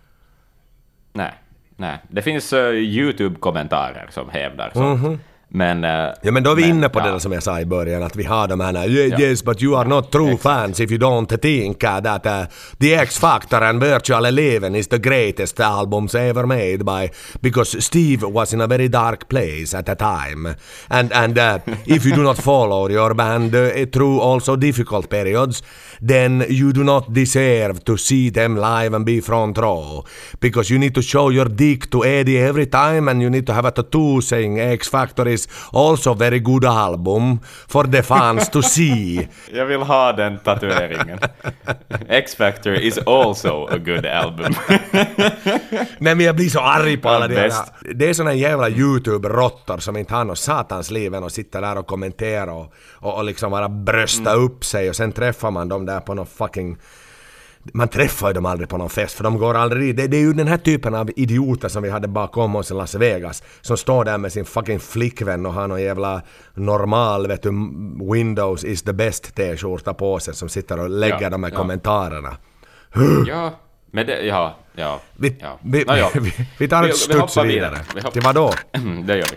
Nej, 1.12 1.35
nej. 1.76 1.99
Det 2.11 2.22
finns 2.22 2.53
uh, 2.53 2.59
YouTube-kommentarer 2.70 4.09
som 4.11 4.28
hävdar 4.28 4.70
sånt. 4.74 5.01
Mm 5.01 5.12
-hmm. 5.12 5.18
Men, 5.55 5.85
uh, 5.85 5.91
ja 6.23 6.33
men 6.33 6.43
då 6.43 6.51
är 6.51 6.55
vi 6.55 6.63
men, 6.63 6.71
inne 6.71 6.89
på 6.89 6.99
ja. 6.99 7.13
det 7.13 7.21
som 7.21 7.33
jag 7.33 7.43
sa 7.43 7.61
i 7.61 7.65
början 7.67 8.03
att 8.03 8.17
vi 8.17 8.25
har 8.25 8.49
de 8.49 8.61
här 8.61 8.89
yeah, 8.89 9.21
ja. 9.21 9.21
yes 9.21 9.45
but 9.45 9.63
you 9.63 9.77
are 9.77 9.89
not 9.89 10.13
true 10.13 10.33
Exakt. 10.33 10.43
fans 10.43 10.81
if 10.81 10.91
you 10.91 11.01
don't 11.01 11.39
think 11.39 11.81
that 11.81 12.27
uh, 12.27 12.45
the 12.79 12.95
X-Factor 12.95 13.61
and 13.61 13.81
Virtual 13.81 14.27
Eleven 14.27 14.75
is 14.75 14.89
the 14.89 14.99
greatest 14.99 15.61
albums 15.61 16.15
ever 16.15 16.47
made 16.47 16.79
by 16.79 17.11
because 17.41 17.83
Steve 17.83 18.27
was 18.27 18.55
in 18.55 18.61
a 18.61 18.67
very 18.67 18.89
dark 18.89 19.29
place 19.29 19.79
at 19.79 19.87
the 19.87 19.95
time 19.95 20.55
and 20.89 21.13
and 21.13 21.39
uh, 21.39 21.59
if 21.87 22.07
you 22.07 22.17
do 22.17 22.23
not 22.23 22.39
follow 22.39 22.91
your 22.91 23.15
band 23.15 23.55
uh, 23.55 23.87
through 23.93 24.21
also 24.21 24.57
difficult 24.57 25.09
periods 25.09 25.63
then 26.07 26.45
you 26.49 26.73
do 26.73 26.85
not 26.85 27.13
deserve 27.13 27.85
to 27.85 27.97
see 27.97 28.31
them 28.31 28.57
live 28.57 28.95
and 28.95 29.05
be 29.05 29.21
front 29.21 29.59
row 29.59 30.05
because 30.41 30.71
you 30.71 30.79
need 30.79 30.95
to 30.95 31.03
show 31.03 31.31
your 31.31 31.49
dick 31.49 31.91
to 31.91 32.05
Eddie 32.05 32.39
every 32.39 32.67
time 32.67 33.09
and 33.09 33.23
you 33.23 33.31
need 33.31 33.47
to 33.47 33.53
have 33.53 33.69
a 33.69 33.71
tattoo 33.71 34.21
saying 34.23 34.59
X-Factor 34.59 35.29
is 35.29 35.43
is 35.43 35.49
also 35.73 36.15
very 36.15 36.41
good 36.41 36.65
album 36.65 37.41
for 37.69 37.87
the 37.87 38.03
fans 38.03 38.49
to 38.49 38.63
see. 38.63 39.29
Jag 39.53 39.67
vill 39.67 39.83
ha 39.83 40.13
den 40.13 40.39
tatueringen. 40.39 41.19
X-Factor 42.09 42.75
is 42.75 42.99
also 42.99 43.67
a 43.71 43.79
good 43.79 44.07
album. 44.07 44.55
Nej 45.99 46.15
men 46.15 46.21
jag 46.21 46.37
blir 46.37 46.49
så 46.49 46.61
arg 46.61 46.97
på 46.97 47.09
alla 47.09 47.29
det 47.29 47.53
Det 47.95 48.09
är 48.09 48.15
såna 48.15 48.35
jävla 48.35 48.69
YouTube-råttor 48.69 49.79
som 49.79 49.97
inte 49.97 50.15
har 50.15 50.25
något 50.25 50.39
satans 50.39 50.91
liv 50.91 51.15
än 51.15 51.23
och 51.23 51.33
sitter 51.33 51.61
där 51.61 51.79
och 51.79 51.87
kommenterar 51.87 52.53
och, 52.53 52.73
och, 52.93 53.17
och 53.17 53.25
liksom 53.25 53.51
bara 53.51 53.69
brösta 53.69 54.31
mm. 54.31 54.45
upp 54.45 54.65
sig 54.65 54.89
och 54.89 54.97
sen 54.97 55.13
träffar 55.13 55.51
man 55.51 55.69
dem 55.69 55.87
där 55.87 55.91
på 56.01 56.14
någon 56.14 56.26
fucking 56.26 56.76
man 57.64 57.88
träffar 57.88 58.28
ju 58.28 58.34
dem 58.34 58.47
aldrig 58.47 58.68
på 58.68 58.76
någon 58.76 58.90
fest 58.90 59.16
för 59.16 59.24
de 59.24 59.38
går 59.38 59.55
aldrig 59.55 59.97
det, 59.97 60.07
det 60.07 60.16
är 60.16 60.20
ju 60.20 60.32
den 60.32 60.49
här 60.49 60.59
typen 60.59 60.95
av 60.95 61.11
idioter 61.16 61.68
som 61.68 61.82
vi 61.82 61.90
hade 61.90 62.09
bakom 62.09 62.57
oss 62.57 62.70
i 62.70 62.74
Las 62.74 62.95
Vegas 62.95 63.43
som 63.61 63.76
står 63.76 64.05
där 64.05 64.18
med 64.18 64.32
sin 64.32 64.45
fucking 64.45 64.80
flickvän 64.80 65.47
och 65.47 65.53
har 65.53 65.68
någon 65.68 65.82
jävla 65.82 66.22
normal 66.55 67.26
vet 67.26 67.43
du 67.43 67.51
Windows 68.12 68.64
is 68.64 68.82
the 68.82 68.93
best 68.93 69.34
t-skjorta 69.34 69.95
på 69.95 70.18
sig 70.18 70.34
som 70.34 70.49
sitter 70.49 70.80
och 70.80 70.90
lägger 70.90 71.22
ja, 71.22 71.30
de 71.30 71.43
här 71.43 71.51
ja. 71.51 71.57
kommentarerna. 71.57 72.36
Ja, 73.26 73.61
men 73.90 74.07
det, 74.07 74.26
ja, 74.26 74.57
ja. 74.74 75.01
Vi, 75.16 75.36
ja. 75.40 75.59
Vi, 75.62 75.84
ja, 75.86 76.11
vi, 76.20 76.32
vi, 76.59 76.68
tar 76.68 76.84
ett 76.84 76.97
studs 76.97 77.36
vidare. 77.36 77.49
vidare. 77.49 77.78
Vi 77.95 78.03
Till 78.03 78.22
vadå? 78.22 78.53
det 79.05 79.16
gör 79.16 79.26
vi. 79.30 79.36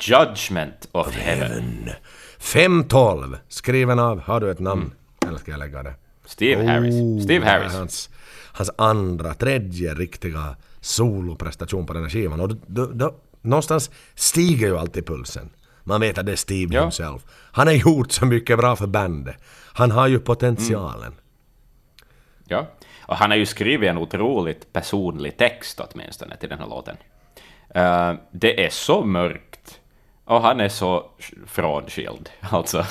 Judgment 0.00 0.88
of 0.92 1.14
Heaven. 1.14 1.50
heaven. 1.50 1.90
512, 2.38 3.36
skriven 3.48 3.98
av, 3.98 4.20
har 4.20 4.40
du 4.40 4.50
ett 4.50 4.60
namn? 4.60 4.82
Mm. 4.82 4.94
Eller 5.28 5.38
ska 5.38 5.50
jag 5.50 5.58
lägga 5.58 5.82
det? 5.82 5.94
Steve 6.24 6.62
oh, 6.62 6.66
Harris. 6.66 7.24
Steve 7.24 7.46
Harris. 7.46 7.72
Hans, 7.72 8.10
hans 8.52 8.70
andra, 8.78 9.34
tredje 9.34 9.94
riktiga 9.94 10.56
soloprestation 10.80 11.86
på 11.86 11.92
den 11.92 12.02
här 12.02 12.10
skivan. 12.10 12.40
Och 12.40 12.48
då, 12.66 12.86
då, 12.86 13.14
någonstans 13.40 13.90
stiger 14.14 14.66
ju 14.66 14.78
alltid 14.78 15.06
pulsen. 15.06 15.50
Man 15.84 16.00
vet 16.00 16.18
att 16.18 16.26
det 16.26 16.32
är 16.32 16.36
Steve 16.36 16.74
ja. 16.74 16.82
himself. 16.82 17.22
Han 17.52 17.66
har 17.66 17.74
gjort 17.74 18.12
så 18.12 18.26
mycket 18.26 18.58
bra 18.58 18.76
för 18.76 18.86
bandet. 18.86 19.36
Han 19.72 19.90
har 19.90 20.06
ju 20.08 20.18
potentialen. 20.18 21.06
Mm. 21.06 21.18
Ja, 22.48 22.66
och 23.00 23.16
han 23.16 23.30
har 23.30 23.38
ju 23.38 23.46
skrivit 23.46 23.90
en 23.90 23.98
otroligt 23.98 24.72
personlig 24.72 25.36
text 25.36 25.80
åtminstone 25.80 26.36
till 26.36 26.48
den 26.48 26.58
här 26.58 26.66
låten. 26.66 26.96
Uh, 27.76 28.20
det 28.32 28.64
är 28.64 28.70
så 28.70 29.04
mörkt 29.04 29.80
och 30.24 30.42
han 30.42 30.60
är 30.60 30.68
så 30.68 31.10
frånskild. 31.46 32.30
Alltså, 32.40 32.84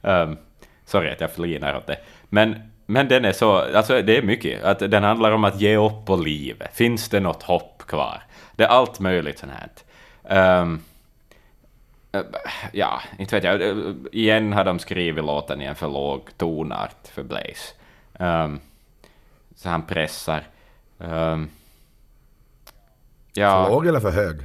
um, 0.00 0.36
sorry 0.84 1.10
att 1.10 1.20
jag 1.20 1.32
flinar 1.32 1.76
åt 1.76 1.86
det. 1.86 1.98
Men, 2.28 2.58
men 2.86 3.08
den 3.08 3.24
är 3.24 3.32
så, 3.32 3.52
alltså 3.52 4.02
det 4.02 4.16
är 4.16 4.22
mycket, 4.22 4.64
att 4.64 4.78
den 4.78 5.02
handlar 5.02 5.32
om 5.32 5.44
att 5.44 5.60
ge 5.60 5.76
upp 5.76 6.06
på 6.06 6.16
livet. 6.16 6.76
Finns 6.76 7.08
det 7.08 7.20
något 7.20 7.42
hopp 7.42 7.82
kvar? 7.86 8.22
Det 8.56 8.64
är 8.64 8.68
allt 8.68 9.00
möjligt 9.00 9.38
sånt 9.38 9.52
här. 9.52 9.70
Um, 10.62 10.80
ja, 12.72 13.00
inte 13.18 13.40
vet 13.40 13.44
jag. 13.44 13.76
Igen 14.12 14.52
har 14.52 14.64
de 14.64 14.78
skrivit 14.78 15.24
låten 15.24 15.62
i 15.62 15.64
en 15.64 15.74
för 15.74 15.88
låg 15.88 16.38
tonart 16.38 17.08
för 17.08 17.22
Blaze. 17.22 17.74
Um, 18.18 18.60
så 19.54 19.68
han 19.68 19.86
pressar. 19.86 20.42
Um, 20.98 21.50
ja, 23.32 23.64
för 23.64 23.70
låg 23.72 23.86
eller 23.86 24.00
för 24.00 24.10
hög? 24.10 24.36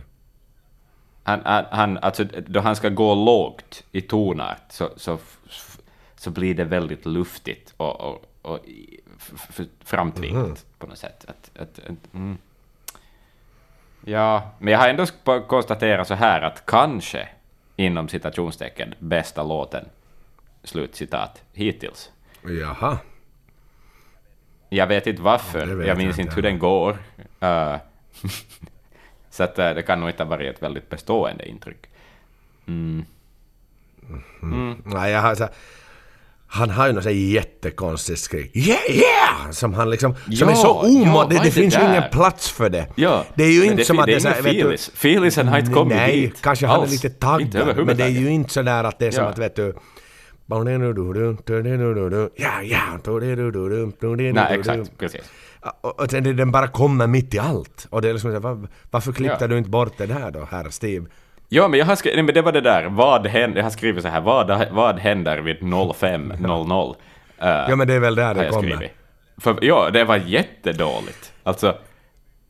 Han, 1.24 1.42
han, 1.46 1.66
han, 1.72 1.98
alltså, 1.98 2.24
då 2.24 2.60
han 2.60 2.76
ska 2.76 2.90
gå 2.90 3.16
lågt 3.16 3.84
i 3.92 4.02
tonart 4.02 4.64
så, 4.70 4.90
så 4.96 5.18
så 6.20 6.32
blir 6.32 6.56
det 6.56 6.64
väldigt 6.64 7.06
luftigt 7.06 7.74
och, 7.78 8.02
och, 8.02 8.26
och 8.42 8.60
framtvingat 9.84 10.46
mm. 10.46 10.58
på 10.78 10.88
något 10.88 10.98
sätt. 10.98 11.26
Att, 11.28 11.52
att, 11.62 11.80
att, 11.80 12.14
mm. 12.14 12.38
Ja, 14.06 14.52
men 14.60 14.74
jag 14.74 14.80
har 14.80 14.90
ändå 14.90 15.06
konstaterat 15.48 16.08
så 16.08 16.14
här 16.14 16.42
att 16.42 16.66
kanske 16.66 17.28
inom 17.76 18.10
citationstecken 18.10 18.94
bästa 19.00 19.44
låten, 19.44 19.86
slutcitat, 20.64 21.44
hittills. 21.54 22.12
Jaha. 22.42 22.98
Jag 24.70 24.88
vet 24.88 25.08
inte 25.08 25.22
varför, 25.22 25.68
ja, 25.68 25.88
jag 25.88 25.98
minns 25.98 26.18
jag 26.18 26.26
inte 26.26 26.36
hur 26.36 26.42
den 26.42 26.60
går. 26.60 26.98
Uh, 27.44 27.76
så 29.30 29.44
att, 29.44 29.60
uh, 29.60 29.70
det 29.70 29.82
kan 29.82 30.00
nog 30.00 30.10
inte 30.10 30.24
ha 30.24 30.30
varit 30.30 30.56
ett 30.56 30.64
väldigt 30.64 30.90
bestående 30.90 31.50
intryck. 31.50 31.88
Mm. 32.68 33.06
Mm. 34.10 34.24
Mm. 34.42 34.82
Nej, 34.86 35.12
jag 35.12 35.22
har 35.22 35.36
så 35.36 35.48
han 36.52 36.70
har 36.70 36.88
ju 36.88 36.94
något 36.94 37.06
jättekonstigt 37.06 38.20
skrik. 38.20 38.52
Yeah, 38.56 38.92
yeah! 38.92 39.52
Som 39.52 39.74
han 39.74 39.90
liksom... 39.90 40.16
Ja, 40.28 40.38
som 40.38 40.50
är 40.50 40.54
så 40.54 40.82
omått. 40.82 41.28
Ja, 41.32 41.38
det, 41.38 41.44
det 41.44 41.52
finns 41.52 41.78
ju 41.78 41.82
ingen 41.82 42.04
plats 42.12 42.50
för 42.52 42.70
det. 42.70 42.88
Ja, 42.96 43.26
det 43.36 43.44
är 43.44 43.52
ju 43.52 43.64
inte 43.64 43.76
det, 43.76 43.86
som 43.86 44.00
att 44.00 44.06
det 44.06 44.14
är 44.14 44.20
såhär... 44.20 44.42
Felis. 44.42 44.92
Felisen 44.94 45.48
har 45.48 45.60
inte 45.60 45.72
kommit 45.72 45.98
nej, 45.98 46.22
dit. 46.22 46.42
kanske 46.42 46.68
han 46.68 46.84
är 46.84 46.88
lite 46.88 47.10
taggad. 47.10 47.86
Men 47.86 47.98
det 47.98 48.04
är 48.04 48.10
ju 48.10 48.30
inte 48.30 48.54
sådär 48.54 48.84
att 48.84 49.00
det 49.00 49.08
är 49.08 49.12
som 49.12 49.26
att 49.26 49.38
vet 49.38 49.56
du... 49.56 49.76
Ja, 52.36 52.62
ja. 52.64 53.00
Nej, 54.34 54.60
exakt. 54.60 54.98
Precis. 54.98 55.22
Och, 55.82 56.00
och 56.00 56.08
den 56.08 56.52
bara 56.52 56.68
kommer 56.68 57.08
mitt 57.08 57.34
i 57.34 57.40
allt. 57.40 57.88
Och 57.90 58.02
det 58.02 58.10
är 58.10 58.14
liksom 58.14 58.68
varför 58.92 59.12
klippte 59.12 59.48
du 59.48 59.58
inte 59.58 59.70
bort 59.70 59.94
det 59.98 60.06
där 60.06 60.32
då, 60.32 60.48
herr 60.52 60.70
Steve? 60.70 61.06
Ja, 61.52 61.68
men 61.68 61.80
jag 61.80 61.86
har 61.86 61.96
skrivit, 61.96 62.26
men 62.26 62.34
det 62.34 62.42
var 62.42 62.52
det 62.52 62.62
där, 62.62 62.86
vad 62.86 63.28
händer, 63.28 63.58
jag 63.58 63.66
har 63.66 63.72
skrivit 63.72 64.04
så 64.04 64.10
här, 64.10 64.22
vad, 64.22 64.68
vad 64.72 65.00
händer 65.00 65.38
vid 65.38 65.58
05.00? 65.58 66.90
Uh, 66.90 66.96
ja, 67.40 67.76
men 67.76 67.88
det 67.88 67.94
är 67.94 68.00
väl 68.00 68.16
där 68.16 68.34
det 68.34 68.50
kommer. 68.50 68.92
För, 69.38 69.60
ja, 69.62 69.90
det 69.90 70.04
var 70.04 70.18
jättedåligt. 70.18 71.34
Alltså, 71.44 71.78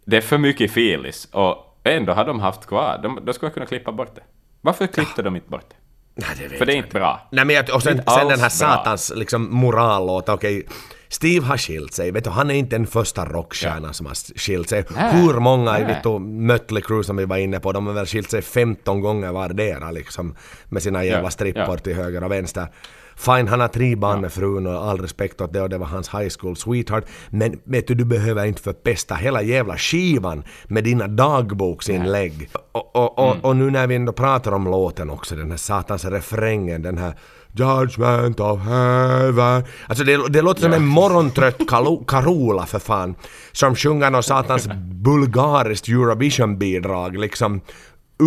det 0.06 0.18
är 0.18 0.22
för 0.22 0.38
mycket 0.38 0.72
filis 0.72 1.28
och 1.32 1.80
ändå 1.84 2.14
har 2.14 2.26
de 2.26 2.40
haft 2.40 2.66
kvar, 2.66 3.00
de, 3.04 3.20
de 3.26 3.34
skulle 3.34 3.52
kunna 3.52 3.66
klippa 3.66 3.92
bort 3.92 4.16
det. 4.16 4.22
Varför 4.62 4.88
klippte 4.88 5.22
de 5.22 5.36
inte 5.36 5.50
bort 5.50 5.70
det? 5.70 5.76
Nej, 6.16 6.30
det 6.38 6.48
vet 6.48 6.58
För 6.58 6.66
det 6.66 6.74
är 6.74 6.78
inte 6.78 6.94
bra. 6.94 7.28
Nej, 7.32 7.46
men 7.46 7.56
jag, 7.56 7.76
och 7.76 7.84
sen, 7.84 8.02
sen 8.08 8.28
den 8.28 8.40
här 8.40 8.50
satans 8.50 9.14
liksom, 9.16 9.54
morallåt, 9.56 10.30
okej. 10.30 10.60
Okay 10.60 10.76
Steve 11.10 11.46
har 11.46 11.58
skilt 11.58 11.94
sig, 11.94 12.12
vet 12.12 12.24
du, 12.24 12.30
han 12.30 12.52
är 12.52 12.56
inte 12.56 12.76
den 12.76 12.88
första 12.88 13.26
rockstjärnan 13.26 13.84
ja. 13.84 13.94
som 13.94 14.06
har 14.06 14.16
skilt 14.40 14.70
sig. 14.70 14.86
Nej. 14.96 15.22
Hur 15.22 15.40
många 15.40 15.80
i 15.80 15.84
vet 15.84 16.04
du, 16.04 16.20
Mötley 16.20 16.84
Crüe 16.84 17.04
som 17.04 17.18
vi 17.18 17.26
var 17.26 17.38
inne 17.38 17.60
på, 17.60 17.72
de 17.72 17.88
har 17.88 17.94
väl 17.94 18.06
skilt 18.06 18.32
sig 18.32 18.42
15 18.42 19.02
gånger 19.02 19.32
vardera 19.32 19.92
liksom. 19.92 20.36
Med 20.70 20.84
sina 20.84 21.06
jävla 21.06 21.28
ja. 21.28 21.32
strippor 21.32 21.64
ja. 21.68 21.78
till 21.78 21.96
höger 21.96 22.24
och 22.24 22.32
vänster. 22.32 22.68
Fine, 23.16 23.48
han 23.48 23.60
har 23.60 23.68
tre 23.68 23.96
barn 23.96 24.22
med 24.22 24.34
frun 24.34 24.68
och 24.68 24.84
all 24.84 25.02
respekt 25.02 25.42
åt 25.42 25.54
det 25.54 25.62
och 25.62 25.70
det 25.70 25.78
var 25.78 25.86
hans 25.86 26.10
high 26.10 26.30
school 26.40 26.56
sweetheart. 26.56 27.04
Men 27.30 27.60
vet 27.64 27.88
du, 27.88 27.96
du 27.96 28.06
behöver 28.06 28.46
inte 28.46 28.62
förpesta 28.62 29.16
hela 29.16 29.42
jävla 29.42 29.78
skivan 29.78 30.44
med 30.68 30.84
dina 30.84 31.08
dagboksinlägg. 31.08 32.50
Och, 32.72 32.96
och, 32.96 33.20
och, 33.20 33.32
mm. 33.32 33.44
och, 33.44 33.56
nu 33.56 33.72
när 33.72 33.88
vi 33.88 33.96
ändå 33.96 34.14
pratar 34.14 34.52
om 34.52 34.66
låten 34.66 35.10
också, 35.10 35.36
den 35.36 35.52
här 35.52 35.58
satans 35.58 36.06
refrängen, 36.06 36.82
den 36.82 36.98
här 36.98 37.14
Judgment 37.52 38.40
of 38.40 38.60
heaven. 38.60 39.64
Alltså 39.88 40.04
det, 40.04 40.30
det 40.30 40.42
låter 40.42 40.62
som 40.62 40.74
en 40.74 40.86
morgontrött 40.86 41.62
Carola 42.08 42.66
för 42.66 42.80
fan. 42.80 43.16
Som 43.52 43.76
sjunger 43.76 44.10
något 44.10 44.26
satans 44.26 44.70
bulgariskt 45.04 45.88
Eurovision-bidrag 45.88 47.18
liksom 47.18 47.62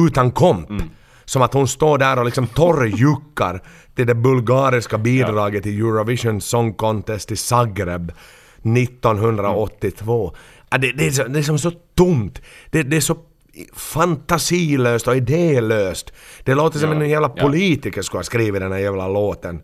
utan 0.06 0.30
komp. 0.30 0.70
Mm. 0.70 0.90
Som 1.24 1.42
att 1.42 1.54
hon 1.54 1.68
står 1.68 1.98
där 1.98 2.18
och 2.18 2.24
liksom 2.24 2.46
torrjuckar 2.46 3.62
till 3.94 4.06
det 4.06 4.14
bulgariska 4.14 4.98
bidraget 4.98 5.62
till 5.62 5.78
Eurovision 5.78 6.40
Song 6.40 6.74
Contest 6.74 7.32
i 7.32 7.36
Zagreb 7.36 8.12
1982. 8.62 10.36
Ja, 10.70 10.78
det, 10.78 10.92
det, 10.92 11.06
är 11.06 11.10
så, 11.10 11.24
det 11.24 11.38
är 11.38 11.42
som 11.42 11.58
så 11.58 11.72
tomt. 11.94 12.42
Det, 12.70 12.82
det 12.82 12.96
är 12.96 13.00
så 13.00 13.16
fantasilöst 13.74 15.08
och 15.08 15.16
idélöst. 15.16 16.12
Det 16.44 16.54
låter 16.54 16.78
som 16.78 16.92
Ja, 16.92 17.02
en 17.02 17.08
jävla 17.08 17.32
ja. 17.36 17.42
politiker 17.42 18.02
skulle 18.02 18.18
ha 18.18 18.24
skrivit 18.24 18.60
den 18.62 18.72
här 18.72 18.78
jävla 18.78 19.08
låten. 19.08 19.62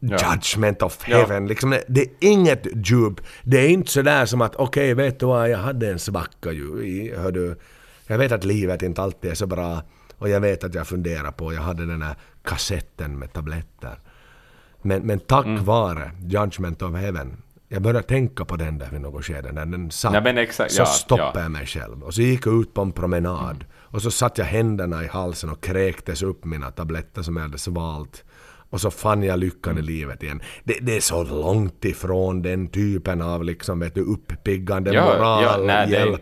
Judgment 0.00 0.82
of 0.82 0.98
Ja. 1.08 1.16
heaven. 1.16 1.46
Liksom, 1.46 1.70
det- 1.88 2.00
är 2.00 2.08
inget 2.20 2.66
djup. 2.90 3.20
Det 3.42 3.58
är 3.58 3.68
inte 3.68 3.90
sådär 3.92 4.26
som 4.26 4.40
att 4.40 4.56
okej, 4.56 4.94
vet 4.94 5.20
du 5.20 5.26
vad, 5.26 5.50
jag 5.50 5.58
hade 5.58 5.90
en 5.90 5.98
svacka 5.98 6.52
ju. 6.52 6.82
i- 6.84 7.14
Hör 7.16 7.32
du, 7.32 7.56
jag 8.06 8.18
vet 8.18 8.32
att 8.32 8.44
livet 8.44 8.82
inte 8.82 9.02
alltid 9.02 9.30
är 9.30 9.34
så 9.34 9.46
bra 9.46 9.82
och 10.18 10.28
jag 10.28 10.40
vet 10.40 10.64
att 10.64 10.74
jag 10.74 10.86
funderar 10.86 11.30
på, 11.32 11.52
jag 11.52 11.62
hade 11.62 11.86
den 11.86 12.02
här 12.02 12.14
kassetten 12.44 13.18
med 13.18 13.32
tabletter. 13.32 13.98
Men, 14.82 15.02
men 15.06 15.20
tack 15.20 15.46
Mm. 15.46 15.64
vare 15.64 16.10
Judgment 16.28 16.82
of 16.82 16.94
heaven, 16.96 17.41
jag 17.72 17.82
började 17.82 18.06
tänka 18.08 18.44
på 18.44 18.56
den 18.56 18.78
där 18.78 18.88
vid 18.90 19.00
något 19.00 19.24
skede, 19.24 19.52
när 19.52 19.66
den 19.66 19.90
satt. 19.90 20.14
Ja, 20.14 20.28
exakt, 20.40 20.72
så 20.72 20.82
ja, 20.82 20.86
stoppade 20.86 21.30
ja. 21.34 21.42
jag 21.42 21.50
mig 21.50 21.66
själv 21.66 22.02
och 22.02 22.14
så 22.14 22.22
gick 22.22 22.46
jag 22.46 22.60
ut 22.60 22.74
på 22.74 22.80
en 22.82 22.92
promenad. 22.92 23.64
Och 23.80 24.02
så 24.02 24.10
satte 24.10 24.40
jag 24.40 24.46
händerna 24.46 25.04
i 25.04 25.06
halsen 25.06 25.50
och 25.50 25.60
kräktes 25.62 26.22
upp 26.22 26.44
mina 26.44 26.70
tabletter 26.70 27.22
som 27.22 27.36
jag 27.36 27.42
hade 27.42 27.58
svalt. 27.58 28.24
Och 28.70 28.80
så 28.80 28.90
fann 28.90 29.22
jag 29.22 29.38
lyckan 29.38 29.72
Mm. 29.72 29.84
i 29.84 29.86
livet 29.86 30.22
igen. 30.22 30.40
Det, 30.64 30.78
det 30.82 30.96
är 30.96 31.00
så 31.00 31.24
långt 31.24 31.84
ifrån 31.84 32.42
den 32.42 32.68
typen 32.68 33.22
av 33.22 33.44
liksom, 33.44 33.80
vet 33.80 33.94
du, 33.94 34.00
uppiggande 34.00 34.94
Ja, 34.94 35.04
moral, 35.04 35.42
ja, 35.44 35.56
nej, 35.66 35.86
det 35.88 35.96
är 35.96 36.00
hjälp. 36.06 36.12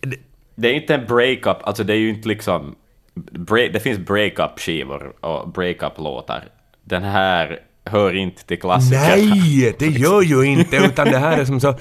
inte- 0.00 0.16
Det 0.54 0.68
är 0.68 0.72
inte 0.74 0.94
en 0.94 1.06
breakup, 1.06 1.56
alltså 1.62 1.84
det 1.84 1.92
är 1.92 1.96
ju 1.96 2.08
inte 2.08 2.28
liksom... 2.28 2.74
Break, 3.32 3.72
det 3.72 3.80
finns 3.80 3.98
breakup-skivor 3.98 5.12
och 5.20 5.48
breakup-låtar. 5.52 6.44
Den 6.84 7.02
här 7.02 7.58
hör 7.84 8.16
inte 8.16 8.44
till 8.46 8.60
klassikerna. 8.60 9.06
Nej, 9.06 9.74
det 9.78 9.86
gör 9.86 10.22
ju 10.22 10.44
inte, 10.44 10.76
utan 10.76 11.06
det 11.08 11.18
här 11.18 11.38
är 11.38 11.44
som 11.44 11.60
så... 11.60 11.74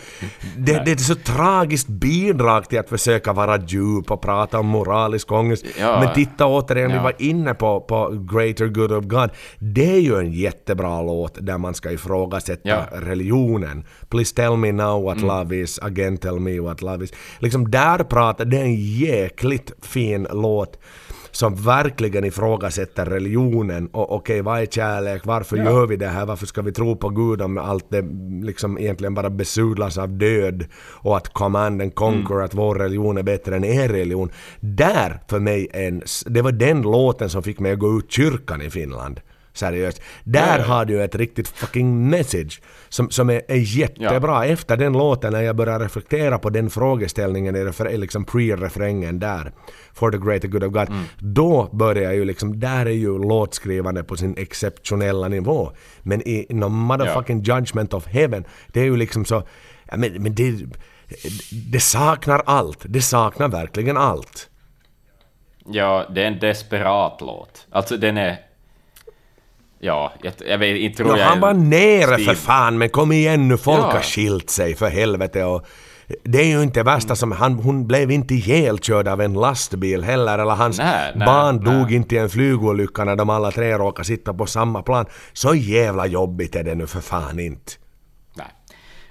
Det, 0.57 0.73
det 0.85 0.91
är 0.91 0.93
ett 0.95 1.01
så 1.01 1.15
tragiskt 1.15 1.87
bidrag 1.87 2.69
till 2.69 2.79
att 2.79 2.89
försöka 2.89 3.33
vara 3.33 3.57
djup 3.67 4.11
och 4.11 4.21
prata 4.21 4.59
om 4.59 4.65
moralisk 4.67 5.31
ångest. 5.31 5.65
Ja. 5.79 5.99
Men 5.99 6.13
titta 6.13 6.45
återigen, 6.45 6.89
vi 6.91 6.95
Ja. 6.97 7.03
var 7.03 7.13
inne 7.19 7.53
på, 7.53 7.81
på 7.81 8.09
Greater 8.33 8.67
Good 8.67 8.91
of 8.91 9.05
God. 9.05 9.29
Det 9.59 9.91
är 9.91 9.99
ju 9.99 10.17
en 10.19 10.31
jättebra 10.33 11.01
låt 11.01 11.37
där 11.45 11.57
man 11.57 11.73
ska 11.73 11.91
ifrågasätta 11.91 12.69
Ja. 12.69 12.85
Mm. 12.91 13.05
religionen. 13.09 13.83
Please 14.09 14.35
tell 14.35 14.57
me 14.57 14.71
now 14.71 15.03
what 15.03 15.21
love 15.21 15.55
is, 15.57 15.79
again 15.79 16.17
tell 16.17 16.39
me 16.39 16.59
what 16.59 16.81
love 16.81 17.03
is. 17.05 17.13
Liksom 17.39 17.71
där 17.71 17.97
pratar, 18.03 18.45
det 18.45 18.57
är 18.57 18.63
en 18.63 18.75
jäkligt 18.95 19.71
fin 19.81 20.27
låt 20.33 20.79
som 21.31 21.55
verkligen 21.55 22.23
ifrågasätter 22.25 23.05
religionen 23.05 23.87
och 23.87 24.15
okej, 24.15 24.41
vad 24.41 24.61
är 24.61 24.65
kärlek, 24.65 25.25
varför 25.25 25.57
Ja. 25.57 25.63
gör 25.63 25.87
vi 25.87 25.95
det 25.95 26.07
här, 26.07 26.25
varför 26.25 26.45
ska 26.45 26.61
vi 26.61 26.71
tro 26.71 26.95
på 26.95 27.09
Gud 27.09 27.41
om 27.41 27.57
allt 27.57 27.85
det 27.89 28.01
liksom 28.45 28.77
egentligen 28.77 29.13
bara 29.13 29.29
besudlas 29.29 29.97
av 29.97 30.09
död 30.09 30.65
och 30.75 31.17
att 31.17 31.33
command 31.33 31.81
and 31.81 31.95
conquer, 31.95 32.33
Mm. 32.35 32.45
att 32.45 32.53
vår 32.53 32.75
religion 32.75 33.17
är 33.17 33.23
bättre 33.23 33.55
än 33.55 33.63
er 33.63 33.89
religion. 33.89 34.29
Där, 34.59 35.19
för 35.27 35.39
mig, 35.39 35.67
en, 35.73 36.01
det 36.25 36.41
var 36.41 36.51
den 36.51 36.81
låten 36.81 37.29
som 37.29 37.43
fick 37.43 37.59
mig 37.59 37.71
att 37.71 37.79
gå 37.79 37.97
ut 37.97 38.11
kyrkan 38.11 38.61
i 38.61 38.69
Finland. 38.69 39.19
Seriöst. 39.53 40.01
Där 40.23 40.57
Ja, 40.57 40.57
ja. 40.57 40.63
har 40.73 40.85
du 40.85 41.03
ett 41.03 41.15
riktigt 41.15 41.47
fucking 41.47 42.09
message 42.09 42.61
som, 42.89 43.09
som 43.09 43.29
är, 43.29 43.41
är 43.47 43.77
jättebra. 43.77 44.45
Efter 44.45 44.77
den 44.77 44.93
låten, 44.93 45.33
när 45.33 45.41
jag 45.41 45.55
började 45.55 45.85
reflektera 45.85 46.39
på 46.39 46.49
den 46.49 46.69
frågeställningen 46.69 47.55
i 47.55 47.59
refer- 47.63 47.97
liksom 47.97 48.25
pre-refrängen 48.25 49.19
där, 49.19 49.51
For 49.93 50.11
the 50.11 50.17
greater 50.17 50.47
good 50.47 50.63
of 50.63 50.71
God, 50.73 50.89
Mm. 50.89 51.03
då 51.19 51.69
börjar 51.73 52.03
jag 52.03 52.15
ju 52.15 52.25
liksom, 52.25 52.59
där 52.59 52.85
är 52.85 52.89
ju 52.89 53.17
låtskrivande 53.19 54.03
på 54.03 54.17
sin 54.17 54.33
exceptionella 54.37 55.27
nivå. 55.27 55.71
Men 56.01 56.27
i 56.27 56.45
no 56.49 56.69
motherfucking 56.69 57.41
judgment 57.43 57.93
of 57.93 58.07
heaven, 58.07 58.43
det 58.67 58.79
är 58.79 58.85
ju 58.85 58.97
liksom 58.97 59.25
så, 59.25 59.43
ja, 59.91 59.97
men, 59.97 60.23
men 60.23 60.35
det, 60.35 60.53
det 61.71 61.79
saknar 61.79 62.41
allt. 62.45 62.79
Det 62.83 63.01
saknar 63.01 63.47
verkligen 63.47 63.97
allt. 63.97 64.49
Ja, 65.65 66.05
det 66.15 66.23
är 66.23 66.27
en 66.27 66.39
desperat 66.39 67.21
låt. 67.21 67.67
Alltså 67.71 67.97
den 67.97 68.17
är... 68.17 68.37
Ja, 69.83 70.13
jag, 70.23 70.33
jag 70.47 70.57
vet 70.57 70.77
inte 70.77 71.03
Ja, 71.03 71.17
han 71.23 71.39
var 71.39 71.53
nere 71.53 72.05
Steve- 72.15 72.23
för 72.25 72.35
fan, 72.35 72.77
men 72.77 72.89
kom 72.89 73.11
igen 73.11 73.47
nu, 73.47 73.57
folk 73.57 73.79
Ja. 73.79 73.91
har 73.91 73.99
skilt 74.01 74.49
sig 74.49 74.75
för 74.75 74.89
helvete 74.89 75.43
och 75.43 75.65
det 76.23 76.41
är 76.41 76.45
ju 76.45 76.63
inte 76.63 76.83
värsta 76.83 77.15
som, 77.15 77.31
han, 77.31 77.53
hon 77.53 77.87
blev 77.87 78.11
inte 78.11 78.33
ihjälkörd 78.33 79.07
av 79.07 79.21
en 79.21 79.33
lastbil 79.33 80.03
heller, 80.03 80.39
eller 80.39 80.51
hans 80.55 80.77
Nej, 80.77 81.11
nej, 81.15 81.25
barn 81.25 81.55
nej. 81.63 81.73
dog 81.75 81.91
inte 81.93 82.15
i 82.15 82.17
en 82.17 82.29
flygolycka 82.29 83.03
när 83.03 83.15
de 83.15 83.29
alla 83.29 83.51
tre 83.51 83.77
råkade 83.77 84.05
sitta 84.05 84.33
på 84.33 84.45
samma 84.45 84.81
plan. 84.81 85.05
Så 85.33 85.55
jävla 85.55 86.05
jobbigt 86.07 86.55
är 86.55 86.63
det 86.63 86.75
nu 86.75 86.87
för 86.87 86.99
fan 87.01 87.39
inte. 87.39 87.71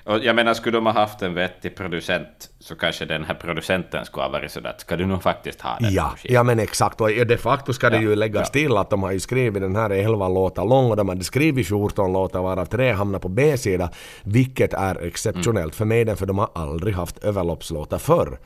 Nej. 0.06 0.16
Och 0.16 0.24
jag 0.24 0.36
menar, 0.36 0.54
skulle 0.54 0.76
de 0.76 0.86
ha 0.86 0.92
haft 0.92 1.22
en 1.22 1.34
vettig 1.34 1.76
producent 1.76 2.50
så 2.58 2.74
kanske 2.74 3.04
den 3.04 3.24
här 3.24 3.34
producenten 3.34 4.04
skulle 4.04 4.22
ha 4.24 4.30
varit 4.30 4.50
sådär 4.50 4.70
att 4.70 4.80
ska 4.80 4.96
du 4.96 5.06
nog 5.06 5.22
faktiskt 5.22 5.60
ha 5.60 5.76
den 5.80 5.92
Ja, 5.92 6.02
här 6.02 6.16
skivan?" 6.16 6.34
ja 6.34 6.42
men 6.42 6.58
exakt. 6.58 7.00
Och 7.00 7.08
de 7.26 7.36
facto 7.36 7.72
ska 7.72 7.90
det 7.90 7.96
Ja, 7.96 8.02
ju 8.02 8.16
läggas 8.16 8.48
ja. 8.48 8.60
till 8.60 8.76
att 8.76 8.90
de 8.90 9.02
har 9.02 9.12
ju 9.12 9.20
skrivit 9.20 9.62
den 9.62 9.76
här 9.76 9.90
11 9.90 10.28
låtar 10.28 10.64
lång 10.64 10.90
och 10.90 10.96
de 10.96 11.08
hade 11.08 11.24
skrivit 11.24 11.68
14 11.68 12.12
låtar 12.12 12.42
varav 12.42 12.64
tre 12.66 12.92
hamnar 12.92 13.18
på 13.18 13.28
B-sida. 13.28 13.90
Vilket 14.22 14.74
är 14.74 15.06
exceptionellt 15.06 15.74
för 15.74 15.84
mig 15.84 16.16
för 16.16 16.26
de 16.26 16.38
har 16.38 16.48
aldrig 16.54 16.94
haft 16.94 17.24
överloppslåtar 17.24 17.98
förr. 17.98 18.38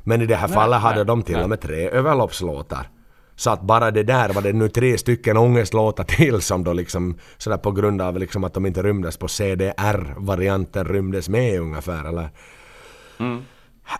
Men 0.00 0.22
i 0.22 0.26
det 0.26 0.36
här 0.36 0.48
fallet 0.48 0.80
hade 0.80 0.96
nej, 0.96 1.04
de 1.04 1.22
till 1.22 1.34
nej. 1.34 1.42
och 1.44 1.48
med 1.50 1.60
tre 1.60 1.88
överloppslåtar. 1.88 2.88
Så 3.36 3.50
att 3.50 3.60
bara 3.62 3.90
det 3.90 4.02
där 4.02 4.28
var 4.28 4.42
det 4.42 4.52
nu 4.52 4.68
tre 4.68 4.98
stycken 4.98 5.36
ångestlåtar 5.36 6.04
till 6.04 6.40
som 6.42 6.64
då 6.64 6.72
liksom 6.72 7.18
sådär 7.38 7.56
på 7.56 7.72
grund 7.72 8.02
av 8.02 8.18
liksom 8.18 8.44
att 8.44 8.54
de 8.54 8.66
inte 8.66 8.82
rymdes 8.82 9.16
på 9.16 9.28
CDR-varianten 9.28 10.84
rymdes 10.88 11.28
med 11.28 11.60
ungefär 11.60 12.08
eller... 12.08 12.28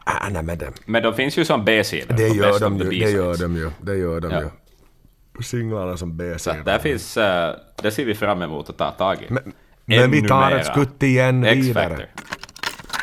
Ah, 0.05 0.28
nej 0.30 0.43
men 0.43 0.59
det, 0.59 0.72
Men 0.87 1.03
de 1.03 1.14
finns 1.14 1.39
ju 1.39 1.45
som 1.45 1.64
B-sidor. 1.64 2.14
det 2.16 2.28
på 2.28 2.34
gör 2.34 2.61
de 2.61 2.78
ju, 2.78 2.84
det 2.89 3.11
gör 3.11 3.37
de 3.37 3.57
ju, 3.57 3.70
det 3.80 3.97
gör 3.97 4.20
de 4.20 4.30
Ja. 4.30 4.41
ju. 4.41 5.43
Singlarna 5.43 5.97
som 5.97 6.16
B-sidor. 6.16 6.64
där 6.64 6.78
finns... 6.78 7.16
eh, 7.16 7.55
det 7.82 7.91
ser 7.91 8.05
vi 8.05 8.14
fram 8.14 8.43
emot 8.43 8.70
att 8.70 8.76
ta 8.78 8.91
tag 8.91 9.16
i. 9.22 9.32
Men, 9.32 9.53
men 9.84 10.11
vi 10.11 10.28
tar 10.28 10.51
ett 10.53 10.66
skutt 10.66 11.03
igen 11.03 11.43
vidare. 11.43 12.07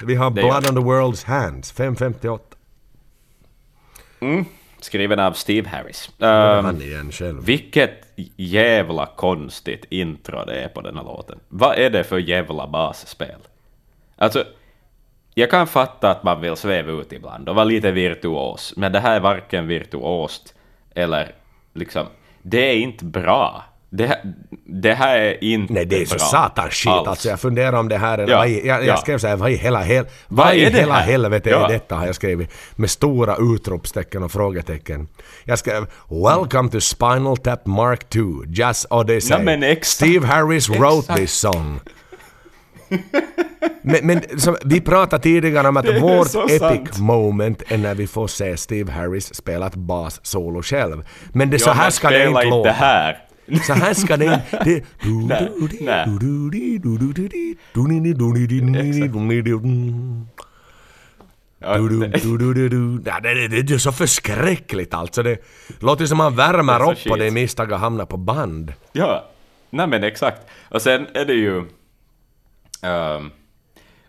Vi 0.04 0.16
har 0.16 0.32
Blood 0.32 0.68
on 0.70 0.76
the 0.76 0.82
World's 0.82 1.26
Hands, 1.26 1.72
558. 1.72 2.44
Skriven 4.84 5.20
av 5.20 5.34
Steve 5.34 5.70
Harris. 5.70 6.10
Um, 6.18 6.66
han 6.66 6.82
igen 6.82 7.12
själv. 7.12 7.46
vilket 7.46 8.08
jävla 8.36 9.06
konstigt 9.06 9.86
intro 9.90 10.46
det 10.46 10.64
är 10.64 10.68
på 10.68 10.82
den 10.82 10.98
här 10.98 11.04
låten. 11.04 11.40
Vad 11.50 11.78
är 11.78 11.90
det 11.90 12.04
för 12.04 12.18
jävla 12.18 12.68
basspel? 12.68 13.40
Alltså, 14.16 14.44
jag 15.34 15.50
kan 15.50 15.68
fatta 15.68 16.12
att 16.12 16.24
man 16.24 16.42
vill 16.42 16.56
sväva 16.56 16.92
ut 16.92 17.14
ibland 17.14 17.50
och 17.50 17.56
vara 17.56 17.66
lite 17.66 17.92
virtuos, 17.92 18.74
men 18.78 18.92
det 18.92 19.00
här 19.00 19.16
är 19.16 19.20
varken 19.20 19.68
virtuost 19.68 20.56
eller 20.96 21.36
liksom... 21.74 22.08
Det 22.42 22.72
är 22.72 22.76
inte 22.76 23.06
bra. 23.06 23.64
Det, 23.96 24.08
här- 24.08 24.34
det 24.66 24.94
här 24.94 25.18
är 25.18 25.44
inte 25.44 25.74
Nej 25.74 25.86
det 25.86 26.02
är 26.02 26.06
så 26.06 26.20
satans 26.20 26.74
shit 26.74 26.92
alls. 26.92 27.08
alltså. 27.08 27.30
Jag 27.30 27.40
funderar 27.40 27.74
om 27.74 27.90
det 27.90 27.98
här 27.98 28.18
är... 28.18 28.28
Ja, 28.28 28.48
jag, 28.48 28.66
jag 28.66 28.86
ja. 28.86 28.98
skrev 28.98 29.18
såhär, 29.18 29.36
vad 29.36 29.52
i 29.52 29.56
hela, 29.56 29.82
hel, 29.82 30.06
Vad 30.28 30.46
vad 30.48 30.56
är 30.56 30.72
det 30.72 30.78
hela 30.80 30.94
här? 30.94 31.12
helvete 31.12 31.50
Ja. 31.50 31.66
är 31.66 31.74
detta 31.74 31.96
har 31.96 32.06
jag 32.06 32.16
skrivit. 32.16 32.52
Med 32.76 32.90
stora 32.90 33.36
utropstecken 33.40 34.24
och 34.24 34.32
frågetecken. 34.32 35.08
Jag 35.44 35.60
skrev 35.60 35.86
“Welcome 36.10 36.70
to 36.70 36.80
Spinal 36.82 37.38
Tap 37.38 37.66
Mark 37.66 38.10
2, 38.10 38.20
Jazz 38.48 38.88
Odyssey. 38.90 39.38
Ja, 39.38 39.44
men 39.44 39.64
exakt. 39.64 39.86
Steve 39.88 40.28
Harris 40.28 40.70
wrote 40.70 40.98
Exakt. 40.98 41.20
this 41.20 41.34
song”. 41.34 41.80
Men, 43.82 44.08
men 44.08 44.40
som, 44.40 44.56
vi 44.66 44.82
pratade 44.82 45.24
tidigare 45.24 45.68
om 45.68 45.78
att 45.78 46.02
vårt 46.02 46.28
så 46.28 46.44
epic 46.44 46.60
sant. 46.60 46.98
moment 47.00 47.64
är 47.68 47.78
när 47.78 47.96
vi 47.96 48.08
får 48.08 48.28
se 48.28 48.58
Steve 48.58 48.92
Harris 48.92 49.36
spela 49.36 49.68
ett 49.68 49.76
bas-solo 49.76 50.62
själv. 50.64 51.04
Men 51.34 51.50
det, 51.50 51.60
så 51.60 51.70
Ja, 51.70 51.74
här 51.74 51.84
men 51.84 51.92
ska 51.92 52.10
det 52.10 52.28
inte 52.28 52.44
låta. 52.44 52.72
här. 52.72 53.18
Så 53.68 53.74
här 53.74 53.94
ska 53.94 54.18
det 54.18 54.42
det, 54.66 54.84
Nej, 55.28 55.52
nej. 55.82 56.06
Det- 63.50 63.74
är 63.74 63.78
så 63.78 63.92
förskräckligt 63.92 64.94
alltså. 64.94 65.24
Det 65.24 65.38
låter 65.80 66.06
som 66.06 66.18
man 66.18 66.36
värmer 66.36 66.92
upp 66.92 67.12
och 67.12 67.18
det 67.18 67.26
är 67.26 67.32
misstag 67.32 67.74
att 67.74 67.80
hamna 67.80 68.06
på 68.06 68.18
band. 68.18 68.74
Ja, 68.92 69.30
nej 69.70 69.88
men 69.88 70.04
exakt. 70.04 70.42
Och 70.70 70.82
sen 70.82 71.08
är 71.14 71.26
det 71.26 71.34
ju... 71.34 71.58
ehm, 72.82 73.32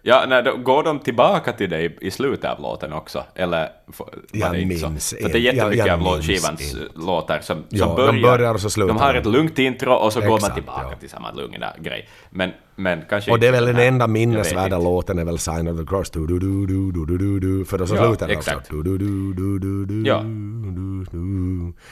Ja, 0.06 0.24
nej, 0.28 0.42
då 0.42 0.56
går 0.56 0.82
de 0.82 0.98
tillbaka 0.98 1.52
till 1.52 1.70
det 1.70 1.92
i, 2.00 2.10
slutet 2.10 2.50
av 2.50 2.60
låten 2.60 2.92
också? 2.92 3.24
Eller 3.34 3.68
var 3.86 4.08
Jag 4.32 4.52
det 4.52 4.60
inte 4.60 4.88
minns 4.88 5.08
så? 5.08 5.16
För 5.16 5.28
det 5.28 5.38
är 5.38 5.40
jättemycket 5.40 5.86
Jag- 5.86 6.00
jag 6.00 6.06
av 6.08 6.22
skivans 6.22 6.74
inte. 6.74 6.86
låtar 6.98 7.40
som, 7.40 7.56
som 7.56 7.64
Ja, 7.68 7.86
de 7.86 7.96
börjar... 7.96 8.22
börjar 8.22 8.54
och 8.54 8.60
så 8.60 8.70
slutar 8.70 8.94
De 8.94 9.00
har 9.00 9.12
de. 9.12 9.18
ett 9.18 9.26
lugnt 9.26 9.58
intro 9.58 9.92
och 9.92 10.12
så 10.12 10.20
går 10.20 10.26
man 10.28 10.36
Exakt, 10.36 10.54
tillbaka 10.54 10.86
ja. 10.90 10.96
till 10.96 11.10
samma 11.10 11.32
lugna 11.32 11.72
grej. 11.80 12.08
Men, 12.30 12.50
men 12.76 13.02
kanske 13.08 13.30
Och 13.30 13.38
det 13.40 13.46
är 13.46 13.52
väl 13.52 13.66
den 13.66 13.76
den 13.76 13.86
enda 13.88 14.06
minnesvärda 14.06 14.78
låten 14.78 15.18
är 15.18 15.24
väl 15.24 15.38
Sign 15.38 15.68
of 15.68 15.78
the 15.80 15.86
Cross. 15.86 16.10
Du, 16.10 16.26
du, 16.26 16.38
du, 16.38 16.66
du, 16.66 16.92
du, 16.92 17.06
du, 17.06 17.18
du, 17.18 17.40
du, 17.40 17.64
för 17.64 17.78
då 17.78 17.86
så 17.86 17.94
Ja, 17.94 18.06
slutar 18.06 18.28
det 18.28 18.36
också. 18.36 18.50
exakt. 18.50 18.70
Du, 18.70 18.82
du, 18.82 18.98
du, 18.98 19.32
du, 19.34 19.58
du, 19.58 19.84
du, 19.86 20.08
Ja. 20.08 20.18
du, 20.22 21.04
du. 21.10 21.18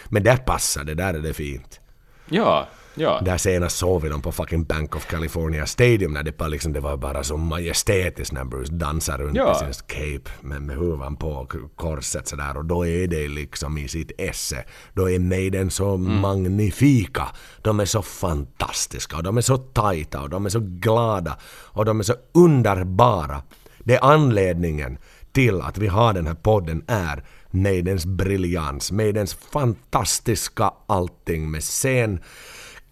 Men 0.08 0.22
där 0.22 0.36
passar 0.36 0.84
det, 0.84 0.94
där 0.94 1.14
är 1.14 1.18
det 1.18 1.34
fint. 1.34 1.80
Ja, 2.28 2.66
ja. 2.94 3.20
Där 3.24 3.36
senast 3.38 3.76
såg 3.76 4.02
vi 4.02 4.08
dem 4.08 4.22
på 4.22 4.32
fucking 4.32 4.64
Bank 4.64 4.96
of 4.96 5.06
California 5.06 5.66
Stadium 5.66 6.12
när 6.12 6.22
det 6.22 6.38
bara, 6.38 6.48
liksom, 6.48 6.72
det 6.72 6.80
var 6.80 6.96
bara 6.96 7.24
så 7.24 7.36
majestätiskt 7.36 8.32
när 8.32 8.44
Bruce 8.44 8.72
dansar 8.72 9.18
runt 9.18 9.36
Ja. 9.36 9.52
i 9.70 9.74
sin 9.74 9.84
cape 9.86 10.30
med, 10.40 10.62
med 10.62 10.76
huvan 10.76 11.16
på 11.16 11.48
korset 11.76 12.28
sådär 12.28 12.56
och 12.56 12.64
då 12.64 12.86
är 12.86 13.06
det 13.06 13.28
liksom 13.28 13.78
i 13.78 13.88
sitt 13.88 14.12
esse. 14.18 14.64
Då 14.94 15.10
är 15.10 15.18
Maiden 15.18 15.70
så 15.70 15.94
Mm. 15.94 16.20
magnifika. 16.20 17.26
De 17.62 17.80
är 17.80 17.84
så 17.84 18.02
fantastiska 18.02 19.16
och 19.16 19.22
de 19.22 19.36
är 19.36 19.40
så 19.40 19.56
tajta 19.58 20.20
och 20.20 20.30
de 20.30 20.46
är 20.46 20.50
så 20.50 20.60
glada 20.60 21.38
och 21.64 21.84
de 21.84 21.98
är 22.00 22.04
så 22.04 22.14
underbara. 22.34 23.42
Det 23.78 23.94
är 23.94 24.04
anledningen 24.04 24.98
till 25.32 25.60
att 25.60 25.78
vi 25.78 25.86
har 25.86 26.12
den 26.12 26.26
här 26.26 26.34
podden 26.34 26.84
är 26.86 27.24
Maidens 27.50 28.06
briljans, 28.06 28.92
Maidens 28.92 29.34
fantastiska 29.34 30.70
allting 30.86 31.50
med 31.50 31.62
scen, 31.62 32.20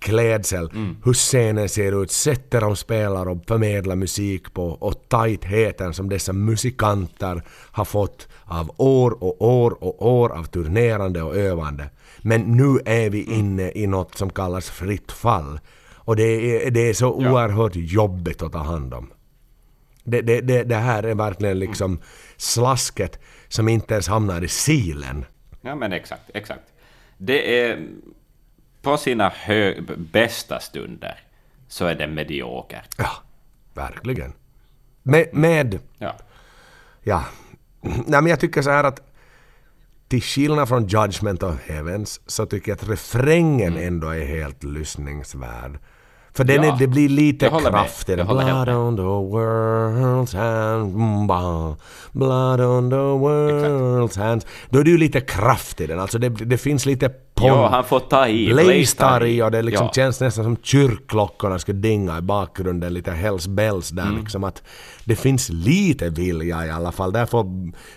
klädsel, 0.00 0.70
hur 1.04 1.12
scenen 1.12 1.68
ser 1.68 2.02
ut, 2.02 2.10
sättet 2.10 2.60
de 2.60 2.76
spelar 2.76 3.28
och 3.28 3.44
förmedlar 3.46 3.96
musik 3.96 4.54
på 4.54 4.64
och 4.68 5.08
tajtheten 5.08 5.94
som 5.94 6.08
dessa 6.08 6.32
musikanter 6.32 7.42
har 7.72 7.84
fått 7.84 8.28
av 8.44 8.70
år 8.76 9.10
och 9.24 9.42
år 9.48 9.84
och 9.84 10.06
år 10.08 10.32
av 10.32 10.44
turnerande 10.44 11.22
och 11.22 11.36
övande. 11.36 11.90
Men 12.22 12.40
nu 12.40 12.80
är 12.84 13.10
vi 13.10 13.22
inne 13.22 13.72
i 13.74 13.86
något 13.86 14.14
som 14.18 14.30
kallas 14.30 14.70
fritt 14.70 15.12
fall. 15.12 15.60
Och 15.94 16.16
det 16.16 16.22
är, 16.66 16.70
det 16.70 16.88
är 16.88 16.94
så 16.94 17.04
Ja. 17.20 17.30
oerhört 17.32 17.72
jobbigt 17.74 18.42
att 18.42 18.52
ta 18.52 18.58
hand 18.58 18.94
om. 18.94 19.10
Det, 20.04 20.20
det, 20.22 20.40
det, 20.40 20.62
det 20.62 20.76
här 20.76 21.02
är 21.02 21.14
verkligen 21.14 21.58
liksom 21.58 22.00
slasket 22.36 23.18
som 23.48 23.68
inte 23.68 23.94
ens 23.94 24.08
hamnar 24.08 24.44
i 24.44 24.48
silen. 24.48 25.24
Ja, 25.60 25.74
men 25.74 25.92
exakt, 25.92 26.30
exakt. 26.34 26.62
Det 27.18 27.60
är 27.60 27.86
på 28.82 28.96
sina 28.96 29.32
bästa 29.96 30.60
stunder 30.60 31.20
så 31.68 31.86
är 31.86 31.94
det 31.94 32.06
medioker. 32.06 32.82
Ja, 32.98 33.10
verkligen. 33.74 34.32
Med, 35.02 35.28
med 35.32 35.78
Ja. 35.98 36.16
ja. 37.02 37.24
Nej 37.82 38.22
men 38.22 38.26
jag 38.26 38.40
tycker 38.40 38.62
så 38.62 38.70
här 38.70 38.84
att 38.84 39.00
till 40.08 40.22
skillnad 40.22 40.68
från 40.68 40.86
Judgment 40.86 41.42
of 41.42 41.68
Heavens 41.68 42.20
så 42.26 42.46
tycker 42.46 42.72
jag 42.72 42.76
att 42.76 42.88
refrängen 42.88 43.76
ändå 43.76 44.08
är 44.08 44.26
helt 44.26 44.64
lyssningsvärd. 44.64 45.78
För 46.34 46.44
den 46.44 46.62
Ja, 46.64 46.74
är, 46.74 46.78
det 46.78 46.86
blir 46.86 47.08
lite 47.08 47.48
kraftigare. 47.48 48.20
Jag 48.20 48.26
håller 48.26 48.42
helt 48.42 48.64
Blood 48.64 48.76
on 48.78 48.96
the 48.96 49.02
world's 49.02 50.36
hand, 50.36 50.94
mm, 50.94 51.26
ba. 51.26 51.76
Blood 52.12 52.60
on 52.60 52.90
the 52.90 52.96
world's 52.96 54.18
hands. 54.18 54.46
Då 54.70 54.78
är 54.78 54.84
det 54.84 54.90
ju 54.90 54.98
lite 54.98 55.20
kraft 55.20 55.80
i 55.80 55.86
den. 55.86 56.00
Alltså 56.00 56.18
det, 56.18 56.28
det 56.28 56.58
finns 56.58 56.86
lite 56.86 57.08
pond. 57.08 57.50
Ja, 57.50 57.68
han 57.68 57.84
får 57.84 58.00
ta 58.00 58.28
i. 58.28 58.46
Blaze 58.52 58.96
tar 58.96 59.24
i 59.24 59.42
och 59.42 59.50
det 59.50 59.62
liksom 59.62 59.86
Ja. 59.86 59.92
känns 59.92 60.20
nästan 60.20 60.44
som 60.44 60.56
kyrkklockorna 60.62 61.58
skulle 61.58 61.78
dinga 61.78 62.18
i 62.18 62.20
bakgrunden, 62.20 62.94
lite 62.94 63.10
Hells 63.10 63.46
Bells 63.48 63.88
där 63.90 64.02
Mm. 64.02 64.18
liksom 64.20 64.44
att 64.44 64.62
det 65.04 65.16
finns 65.16 65.48
lite 65.48 66.08
vilja 66.10 66.66
i 66.66 66.70
alla 66.70 66.92
fall. 66.92 67.12
Där 67.12 67.26
får 67.26 67.46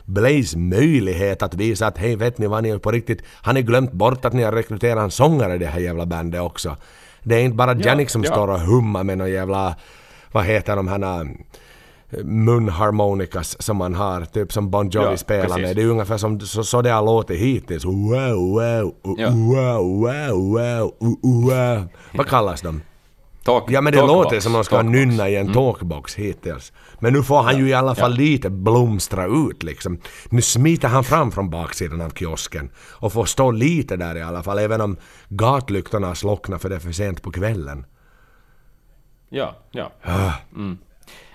Blaze 0.05 0.57
möjlighet 0.57 1.43
att 1.43 1.53
visa 1.53 1.87
att 1.87 1.97
hej 1.97 2.15
vet 2.15 2.37
ni 2.37 2.47
vad 2.47 2.63
ni 2.63 2.69
är 2.69 2.77
på 2.77 2.91
riktigt, 2.91 3.21
har 3.41 3.53
ni 3.53 3.61
glömt 3.61 3.91
bort 3.91 4.25
att 4.25 4.33
ni 4.33 4.43
har 4.43 4.51
rekryterat 4.51 5.03
en 5.03 5.11
sångare 5.11 5.55
i 5.55 5.57
det 5.57 5.65
här 5.67 5.79
jävla 5.79 6.05
bandet 6.05 6.41
också? 6.41 6.75
Det 7.23 7.35
är 7.35 7.39
inte 7.39 7.55
bara 7.55 7.75
Janik 7.75 8.09
som 8.09 8.23
ja. 8.23 8.31
står 8.31 8.47
och 8.47 8.59
hummar 8.59 9.03
med 9.03 9.17
någon 9.17 9.31
jävla, 9.31 9.75
vad 10.31 10.43
heter 10.45 10.75
de 10.75 10.87
här 10.87 11.21
eh, 11.21 12.23
munharmonikas 12.23 13.61
som 13.61 13.77
man 13.77 13.95
har, 13.95 14.25
typ 14.25 14.53
som 14.53 14.69
Bon 14.69 14.89
Jovi 14.89 15.07
Ja, 15.09 15.17
spelar 15.17 15.43
precis. 15.45 15.61
med. 15.61 15.75
Det 15.75 15.81
är 15.81 15.87
ungefär 15.87 16.17
som 16.17 16.39
så, 16.39 16.63
så 16.63 16.81
det 16.81 16.89
har 16.89 17.01
låtit 17.05 17.39
hittills. 17.39 17.85
Wow, 17.85 18.51
wow, 18.53 18.95
Ja. 19.17 19.29
wow, 19.29 20.01
wow, 20.01 20.53
wow, 20.53 20.93
wow. 21.21 21.87
Vad 22.13 22.27
kallas 22.27 22.61
de? 22.61 22.81
Talk, 23.43 23.63
Ja 23.67 23.81
men 23.81 23.93
det 23.93 23.99
talkbox, 23.99 24.23
låter 24.23 24.39
som 24.39 24.51
om 24.51 24.57
de 24.57 24.63
ska 24.63 24.75
talkbox. 24.75 24.95
nynna 24.95 25.29
i 25.29 25.35
en 25.35 25.53
talkbox 25.53 26.15
hittills. 26.15 26.73
Men 26.99 27.13
nu 27.13 27.23
får 27.23 27.41
han 27.41 27.57
ju 27.57 27.69
i 27.69 27.73
alla 27.73 27.95
fall 27.95 28.13
lite 28.13 28.49
blomstra 28.49 29.25
ut 29.25 29.63
liksom. 29.63 29.99
Nu 30.29 30.41
smiter 30.41 30.87
han 30.87 31.03
fram 31.03 31.31
från 31.31 31.49
baksidan 31.49 32.01
av 32.01 32.09
kiosken 32.09 32.69
och 32.77 33.13
får 33.13 33.25
stå 33.25 33.51
lite 33.51 33.95
där 33.95 34.15
i 34.17 34.21
alla 34.21 34.43
fall, 34.43 34.59
även 34.59 34.81
om 34.81 34.97
gatlyktorna 35.29 36.15
slocknar 36.15 36.57
för 36.57 36.69
det 36.69 36.75
är 36.75 36.79
för 36.79 36.91
sent 36.91 37.21
på 37.21 37.31
kvällen. 37.31 37.85
Ja, 39.29 39.55
ja. 39.71 39.91
Ah. 40.01 40.31
Mm. 40.55 40.77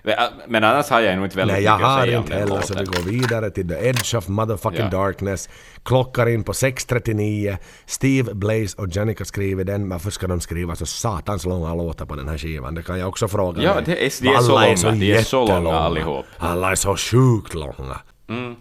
Men, 0.02 0.14
äh, 0.18 0.24
Men 0.48 0.64
annars 0.64 0.88
har 0.90 1.00
jag 1.00 1.16
nog 1.16 1.26
inte 1.26 1.36
väldigt 1.36 1.54
Nej, 1.56 1.64
jag 1.64 1.74
mycket 1.74 1.86
att 1.86 1.92
har 1.98 2.04
säga 2.04 2.18
om 2.18 2.24
inte 2.24 2.38
den 2.38 2.48
heller 2.48 2.60
så 2.62 2.74
vi 2.74 2.84
går 2.84 3.02
vidare 3.12 3.50
till 3.50 3.68
The 3.68 3.88
Edge 3.88 4.14
of 4.14 4.28
Motherfucking 4.28 4.80
Ja. 4.80 4.88
Darkness. 4.90 5.48
Klockar 5.82 6.28
in 6.28 6.44
på 6.44 6.52
6.39. 6.52 7.56
Steve, 7.86 8.34
Blaze 8.34 8.82
och 8.82 8.88
Janica 8.96 9.24
skriver 9.24 9.64
den. 9.64 9.88
Varför 9.88 10.10
ska 10.10 10.26
de 10.26 10.40
skriva 10.40 10.76
så 10.76 10.86
satans 10.86 11.44
långa 11.46 11.74
låtar 11.74 12.06
på 12.06 12.14
den 12.16 12.28
här 12.28 12.38
skivan? 12.38 12.74
Det 12.74 12.82
kan 12.82 12.98
jag 12.98 13.08
också 13.08 13.28
fråga 13.28 13.62
Ja, 13.62 13.80
det 13.84 13.92
är- 13.92 14.22
de 14.22 14.28
är 14.28 14.40
så 14.40 14.52
långa. 14.52 14.98
De 14.98 15.12
är 15.12 15.22
så 15.22 15.46
långa 15.62 15.78
allihop. 15.78 16.26
Alla 16.38 16.70
är 16.70 16.74
så 16.74 16.96
sjukt 16.96 17.54
långa. 17.54 18.00
Nej, 18.26 18.56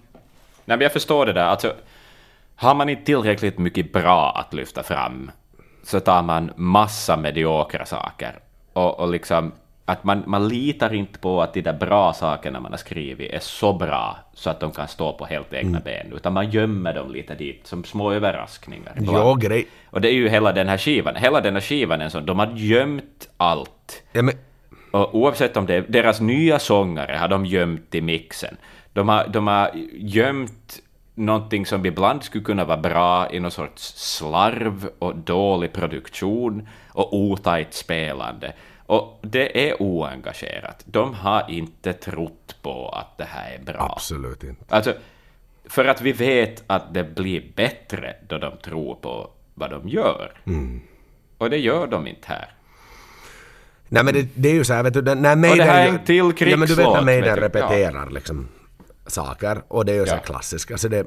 men 0.78 0.82
jag 0.82 0.94
förstår 0.94 1.26
det 1.26 1.34
där. 1.34 1.46
Alltså, 1.46 1.74
har 2.56 2.76
man 2.76 2.90
inte 2.90 3.06
tillräckligt 3.06 3.58
mycket 3.58 3.94
bra 3.94 4.32
att 4.46 4.54
lyfta 4.54 4.84
fram 4.84 5.32
så 5.84 6.00
tar 6.00 6.22
man 6.24 6.52
massa 6.56 7.18
mediokra 7.18 7.86
saker. 7.86 8.40
Och, 8.74 9.00
och 9.00 9.08
liksom 9.12 9.52
att 9.90 10.04
man, 10.04 10.24
man 10.28 10.48
litar 10.48 10.94
inte 10.94 11.20
på 11.20 11.42
att 11.42 11.54
de 11.54 11.62
där 11.62 11.74
bra 11.74 12.14
sakerna 12.14 12.60
man 12.60 12.72
har 12.72 12.78
skrivit 12.78 13.34
är 13.34 13.40
så 13.40 13.74
bra 13.74 14.18
så 14.34 14.50
att 14.50 14.60
de 14.60 14.72
kan 14.72 14.88
stå 14.88 15.14
på 15.14 15.26
helt 15.26 15.54
Mm. 15.54 15.66
egna 15.66 15.80
ben, 15.80 16.14
utan 16.16 16.34
man 16.34 16.52
gömmer 16.52 16.94
dem 16.94 17.12
lite 17.12 17.36
dit 17.36 17.68
som 17.68 17.84
små 17.84 18.12
överraskningar. 18.12 18.94
Ja, 19.02 19.34
grej. 19.34 19.68
Och 19.90 20.02
det 20.02 20.08
är 20.10 20.14
ju 20.14 20.30
hela 20.30 20.52
den 20.52 20.70
här 20.70 20.78
skivan. 20.78 21.16
Hela 21.16 21.42
den 21.42 21.54
här 21.54 21.62
skivan 21.62 22.02
är 22.02 22.10
så, 22.10 22.20
de 22.20 22.40
har 22.40 22.52
gömt 22.56 23.30
allt. 23.38 24.04
Ja, 24.12 24.22
men, 24.22 24.34
Och 24.92 25.16
oavsett 25.16 25.58
om 25.58 25.66
det 25.66 25.76
är 25.76 25.86
deras 25.88 26.20
nya 26.22 26.60
sångare 26.60 27.18
har 27.18 27.28
de 27.28 27.46
gömt 27.46 27.96
i 27.96 28.02
mixen. 28.02 28.58
De 28.94 29.10
har, 29.10 29.28
de 29.28 29.48
har 29.48 29.72
gömt 29.98 30.80
någonting 31.16 31.66
som 31.66 31.86
ibland 31.86 32.24
skulle 32.24 32.44
kunna 32.44 32.66
vara 32.66 32.78
bra 32.78 33.32
i 33.32 33.40
någon 33.40 33.52
sorts 33.52 33.94
slarv 33.96 34.90
och 35.00 35.16
dålig 35.16 35.74
produktion 35.74 36.68
och 36.94 37.16
otajt 37.16 37.74
spelande. 37.74 38.54
Och 38.88 39.20
det 39.22 39.70
är 39.70 39.82
oengagerat. 39.82 40.84
De 40.86 41.14
har 41.14 41.46
inte 41.50 41.94
trott 41.94 42.56
på 42.62 42.90
att 42.90 43.18
det 43.18 43.24
här 43.24 43.52
är 43.56 43.64
bra. 43.64 43.92
absolut 43.96 44.44
inte. 44.44 44.76
Alltså, 44.76 44.94
för 45.66 45.86
att 45.86 46.02
vi 46.02 46.12
vet 46.12 46.64
att 46.68 46.94
det 46.94 47.04
blir 47.04 47.44
bättre 47.56 48.16
då 48.28 48.38
de 48.38 48.58
tror 48.58 48.96
på 48.96 49.30
vad 49.54 49.70
de 49.70 49.90
gör. 49.90 50.32
Och 51.38 51.50
det 51.50 51.58
gör 51.58 51.88
de 51.88 52.08
inte 52.08 52.28
här. 52.28 52.54
Nej 53.90 54.04
men 54.04 54.14
det, 54.14 54.28
det 54.36 54.50
är 54.50 54.54
ju 54.54 54.64
så 54.64 54.74
här, 54.74 54.84
vet 54.84 54.94
du, 54.94 55.02
när 55.02 55.16
det 55.16 55.36
Maiden... 55.36 55.68
här 55.68 55.88
är 55.88 55.90
en 55.90 56.06
till 56.06 56.16
Ja 56.18 56.24
men 56.26 56.34
du 56.40 56.46
vet 56.50 56.58
när 56.58 56.66
krigslåt, 56.68 57.06
Maiden 57.06 57.24
du. 57.24 57.30
Ja. 57.30 57.36
repeterar 57.36 58.10
liksom 58.10 58.48
saker 59.06 59.62
och 59.68 59.86
det 59.86 59.92
är 59.92 59.96
ju 59.96 60.06
så 60.06 60.16
Ja. 60.16 60.20
klassiskt. 60.20 60.72
Alltså 60.72 60.90
det, 60.90 61.06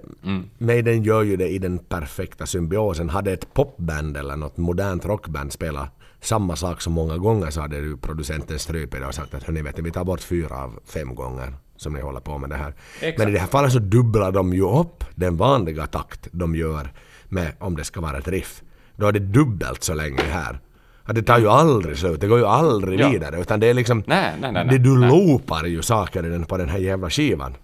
Maiden 0.59 1.02
gör 1.02 1.23
ju 1.23 1.36
det 1.36 1.48
i 1.48 1.59
den 1.59 1.78
perfekta 1.78 2.47
symbiosen. 2.47 3.09
Hade 3.11 3.32
ett 3.32 3.55
popband 3.55 4.16
eller 4.16 4.36
något 4.36 4.57
modernt 4.57 5.05
rockband 5.05 5.52
spelat 5.52 5.99
samma 6.20 6.56
sak 6.56 6.80
så 6.82 6.90
många 6.90 7.16
gånger 7.18 7.51
så 7.51 7.60
hade 7.60 7.76
ju 7.76 7.97
producenten 7.97 8.59
strypit 8.59 9.01
det 9.01 9.06
och 9.06 9.14
sagt 9.14 9.34
att 9.34 9.42
hörni 9.42 9.62
vet 9.62 9.76
ni, 9.76 9.82
vi 9.82 9.90
tar 9.90 10.05
bort 10.05 10.20
fyra 10.20 10.56
av 10.56 10.80
fem 10.84 11.14
gånger 11.14 11.55
som 11.76 11.92
ni 11.92 12.01
håller 12.01 12.20
på 12.20 12.38
med 12.38 12.51
det 12.51 12.56
här. 12.56 12.74
Exakt. 13.01 13.18
Men 13.18 13.28
i 13.28 13.32
det 13.32 13.38
här 13.38 13.47
fallet 13.47 13.72
så 13.72 13.78
dubblar 13.78 14.32
de 14.32 14.52
ju 14.52 14.62
upp 14.80 15.05
den 15.14 15.36
vanliga 15.36 15.86
takt 15.86 16.28
de 16.32 16.55
gör 16.55 16.92
med 17.28 17.52
om 17.59 17.76
det 17.76 17.84
ska 17.84 18.01
vara 18.01 18.18
ett 18.18 18.28
riff. 18.28 18.62
Då 18.97 19.06
är 19.06 19.12
det 19.12 19.18
dubbelt 19.18 19.82
så 19.82 19.94
länge 19.94 20.22
här. 20.22 20.60
Det 21.06 21.22
tar 21.22 21.38
ju 21.38 21.48
aldrig 21.48 21.98
slut, 21.98 22.20
det 22.20 22.26
går 22.26 22.38
ju 22.38 22.47
aldrig 22.47 23.01
Ja. 23.01 23.09
vidare 23.10 23.40
utan 23.40 23.60
det 23.60 23.66
är 23.66 23.74
liksom... 23.74 24.02
Nej, 24.06 24.32
nej, 24.40 24.52
nej, 24.52 24.66
det 24.70 24.78
du 24.78 24.98
nej. 24.98 25.09
loopar 25.09 25.64
ju 25.64 25.82
saker 25.82 26.22
den, 26.22 26.44
på 26.44 26.56
den 26.56 26.68
här 26.68 26.78
jävla 26.78 27.10
skivan. 27.10 27.55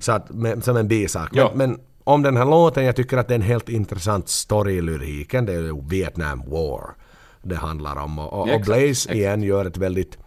Så 0.00 0.12
att, 0.12 0.30
med, 0.30 0.64
som 0.64 0.76
en 0.76 0.88
bisak. 0.88 1.30
Ja. 1.32 1.52
Men, 1.54 1.70
men 1.70 1.80
om 2.08 2.22
den 2.22 2.36
här 2.36 2.44
låten, 2.44 2.84
jag 2.84 2.96
tycker 2.96 3.16
att 3.16 3.28
det 3.28 3.34
är 3.34 3.38
en 3.38 3.42
helt 3.42 3.68
intressant 3.68 4.28
story 4.28 4.72
i 4.76 4.80
lyriken. 4.82 5.46
Det 5.46 5.52
är 5.52 5.60
ju 5.60 5.82
Vietnam 5.88 6.42
War 6.50 6.94
det 7.42 7.56
handlar 7.56 7.96
om. 7.96 8.18
Och, 8.18 8.32
och, 8.32 8.40
och 8.40 8.48
Exakt, 8.48 8.66
Blaze 8.66 8.86
exakt. 8.88 9.14
igen 9.14 9.42
gör 9.42 9.64
ett 9.64 9.76
väldigt 9.76 10.18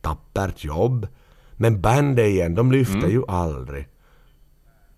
tappert 0.00 0.64
jobb. 0.64 1.06
Men 1.52 1.80
bandet 1.80 2.26
igen, 2.26 2.54
de 2.54 2.72
lyfter 2.72 2.98
Mm. 2.98 3.10
ju 3.10 3.22
aldrig. 3.28 3.88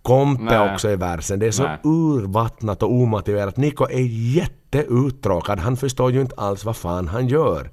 Kompe 0.02 0.42
Nej. 0.59 0.74
också 0.74 0.90
i 0.90 0.96
versen. 0.96 1.38
Det 1.38 1.46
är 1.46 1.50
så 1.50 1.62
Nej. 1.62 1.78
urvattnat 1.84 2.82
och 2.82 2.92
omotiverat. 2.92 3.56
Niko 3.56 3.84
är 3.84 4.06
jätteuttråkad. 4.36 5.59
Han 5.59 5.76
förstår 5.76 6.12
ju 6.12 6.20
inte 6.20 6.34
alls 6.36 6.64
vad 6.64 6.76
fan 6.76 7.09
han 7.09 7.28
gör. 7.28 7.70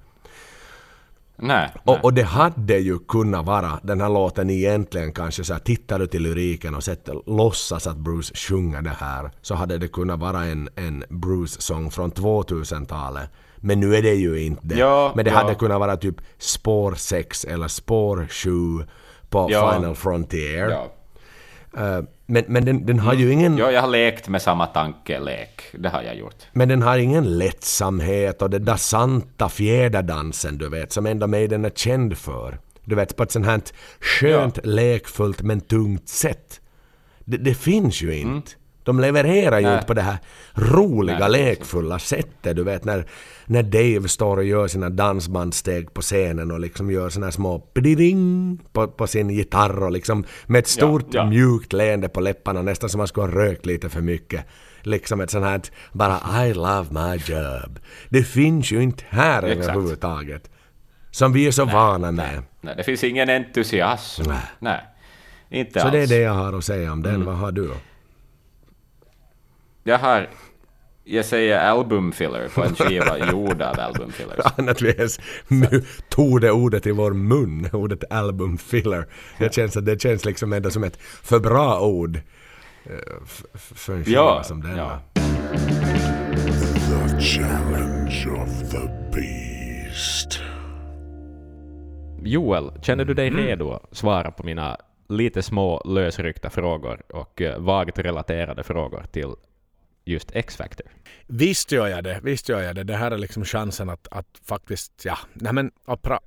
Nej. 1.41 1.69
Och, 1.83 2.03
och 2.03 2.13
det 2.13 2.23
hade 2.23 2.77
ju 2.77 2.99
kunnat 2.99 3.45
vara 3.45 3.79
den 3.83 4.01
här 4.01 4.09
låten 4.09 4.49
egentligen 4.49 5.13
kanske 5.13 5.43
så 5.43 5.53
här, 5.53 5.59
tittar 5.59 5.99
du 5.99 6.07
till 6.07 6.21
lyriken 6.23 6.75
och 6.75 6.83
sätter, 6.83 7.21
låtsas 7.25 7.87
att 7.87 7.97
Bruce 7.97 8.35
sjunger 8.35 8.81
det 8.81 8.95
här 8.99 9.31
så 9.41 9.55
hade 9.55 9.77
det 9.77 9.87
kunnat 9.87 10.19
vara 10.19 10.45
en, 10.45 10.69
en 10.75 11.03
Bruce-sång 11.09 11.91
från 11.91 12.11
2000-talet. 12.11 13.29
Men 13.57 13.79
nu 13.79 13.95
är 13.95 14.01
det 14.01 14.13
ju 14.13 14.41
inte 14.43 14.67
det. 14.67 14.75
Ja, 14.75 15.11
Men 15.15 15.25
det 15.25 15.31
ja. 15.31 15.37
hade 15.37 15.55
kunnat 15.55 15.79
vara 15.79 15.97
typ 15.97 16.15
spår 16.37 16.95
6 16.95 17.45
eller 17.45 17.67
spår 17.67 18.27
7 18.29 18.85
på 19.29 19.47
Ja. 19.51 19.73
Final 19.73 19.95
Frontier. 19.95 20.69
Ja. 21.75 21.97
Eh, 21.97 22.03
men 22.25 22.43
men 22.47 22.65
den, 22.65 22.85
den 22.85 22.99
har 22.99 23.13
ju 23.13 23.31
ingen... 23.31 23.57
ja, 23.57 23.71
jag 23.71 23.81
har 23.81 23.87
lekt 23.87 24.27
med 24.27 24.41
samma 24.41 24.65
tankelek. 24.65 25.61
Det 25.73 25.89
har 25.89 26.01
jag 26.01 26.15
gjort. 26.15 26.35
Men 26.51 26.69
den 26.69 26.81
har 26.81 26.97
ingen 26.97 27.37
lättsamhet 27.37 28.41
och 28.41 28.49
den 28.49 28.65
där 28.65 28.75
santa 28.75 29.49
fjäderdansen 29.49 30.57
du 30.57 30.69
vet 30.69 30.91
som 30.91 31.05
ändå 31.05 31.27
Maiden 31.27 31.65
är 31.65 31.69
känd 31.69 32.17
för. 32.17 32.59
Du 32.83 32.95
vet 32.95 33.15
på 33.15 33.23
ett 33.23 33.31
sånt 33.31 33.45
här 33.45 33.61
skönt, 33.99 34.65
lekfullt 34.65 35.41
men 35.41 35.61
tungt 35.61 36.09
sätt. 36.09 36.61
Det, 37.25 37.37
det 37.37 37.53
finns 37.53 38.01
ju 38.01 38.15
inte. 38.15 38.51
De 38.83 38.99
levererar 38.99 39.59
ju 39.59 39.65
Nej. 39.65 39.73
inte 39.73 39.87
på 39.87 39.93
det 39.93 40.01
här 40.01 40.17
roliga, 40.53 41.27
Nej, 41.27 41.29
lekfulla 41.29 41.99
sättet. 41.99 42.55
Du 42.55 42.63
vet 42.63 42.85
när, 42.85 43.05
när 43.45 43.63
Dave 43.63 44.07
står 44.07 44.37
och 44.37 44.43
gör 44.43 44.67
sina 44.67 44.89
dansbandsteg 44.89 45.93
på 45.93 46.01
scenen 46.01 46.51
och 46.51 46.59
liksom 46.59 46.91
gör 46.91 47.09
såna 47.09 47.25
här 47.25 47.31
små 47.31 47.59
pididing 47.59 48.59
på, 48.73 48.87
på 48.87 49.07
sin 49.07 49.29
gitarr 49.29 49.83
och 49.83 49.91
liksom 49.91 50.23
med 50.45 50.59
ett 50.59 50.67
stort 50.67 51.07
ja. 51.11 51.25
mjukt 51.25 51.73
leende 51.73 52.09
på 52.09 52.19
läpparna 52.19 52.61
nästan 52.61 52.89
som 52.89 52.97
man 52.97 53.07
skulle 53.07 53.27
ha 53.27 53.33
rökt 53.33 53.65
lite 53.65 53.89
för 53.89 54.01
mycket. 54.01 54.45
Liksom 54.81 55.21
ett 55.21 55.31
sånt 55.31 55.45
här 55.45 55.61
bara 55.91 56.45
I 56.47 56.53
love 56.53 56.85
my 56.89 57.15
job. 57.15 57.79
Det 58.09 58.23
finns 58.23 58.71
ju 58.71 58.83
inte 58.83 59.03
här 59.09 59.43
Exakt. 59.43 59.69
överhuvudtaget. 59.69 60.49
Som 61.11 61.33
vi 61.33 61.47
är 61.47 61.51
så 61.51 61.65
vana 61.65 62.11
med. 62.11 62.43
Nej, 62.61 62.73
det 62.77 62.83
finns 62.83 63.03
ingen 63.03 63.29
entusiasm. 63.29 64.23
Nej. 64.27 64.37
Nej. 64.59 64.81
Inte 65.49 65.79
Så 65.79 65.85
alls. 65.85 65.91
det 65.91 66.03
är 66.03 66.07
det 66.07 66.23
jag 66.23 66.33
har 66.33 66.53
att 66.53 66.63
säga 66.65 66.91
om 66.91 67.03
den. 67.03 67.25
Vad 67.25 67.35
har 67.35 67.51
du? 67.51 67.71
Jag 69.89 69.97
har... 69.99 70.29
Jag 71.03 71.25
säger 71.25 71.59
albumfiller 71.59 72.47
på 72.55 72.63
en 72.63 72.75
skiva 72.75 73.17
gjord 73.31 73.61
av 73.61 73.79
albumfillers. 73.79 74.39
Annat 74.57 74.81
vi 74.81 74.89
ens 74.89 75.19
mu- 75.47 75.85
tog 76.09 76.41
det 76.41 76.51
ordet 76.51 76.85
i 76.87 76.91
vår 76.91 77.11
mun, 77.13 77.69
ordet 77.73 78.03
album 78.11 78.57
filler. 78.57 79.05
Det 79.39 79.53
känns, 79.53 79.77
att 79.77 79.85
det 79.85 80.01
känns 80.01 80.25
liksom 80.25 80.53
ändå 80.53 80.69
som 80.69 80.83
ett 80.83 80.97
för 81.01 81.39
bra 81.39 81.79
ord 81.81 82.15
eh, 82.85 82.91
för 83.53 83.93
en 83.93 84.03
skiva 84.05 84.15
Ja, 84.21 84.43
som 84.43 84.61
den. 84.61 84.77
ja. 84.77 84.99
The 86.89 87.19
challenge 87.21 88.27
of 88.43 88.71
the 88.71 88.87
beast. 89.13 90.39
Joel, 92.23 92.71
känner 92.81 93.05
du 93.05 93.13
dig 93.13 93.29
redo 93.29 93.71
att 93.71 93.97
svara 93.97 94.31
på 94.31 94.43
mina 94.43 94.77
lite 95.09 95.41
små 95.41 95.81
lösryckta 95.85 96.49
frågor 96.49 97.01
och 97.13 97.41
eh, 97.41 97.59
vagt 97.59 97.99
relaterade 97.99 98.63
frågor 98.63 99.03
till 99.11 99.29
just 100.09 100.31
X-Factor? 100.33 100.87
Visst 101.27 101.71
gör 101.71 101.87
jag 101.87 102.03
det. 102.03 102.19
Visst 102.23 102.49
gör 102.49 102.61
jag 102.61 102.75
det. 102.75 102.83
Det 102.83 102.95
här 102.95 103.11
är 103.11 103.17
liksom 103.17 103.45
chansen 103.45 103.89
att, 103.89 104.07
att 104.11 104.27
faktiskt, 104.45 105.05
ja, 105.05 105.17
nej 105.33 105.53
men 105.53 105.71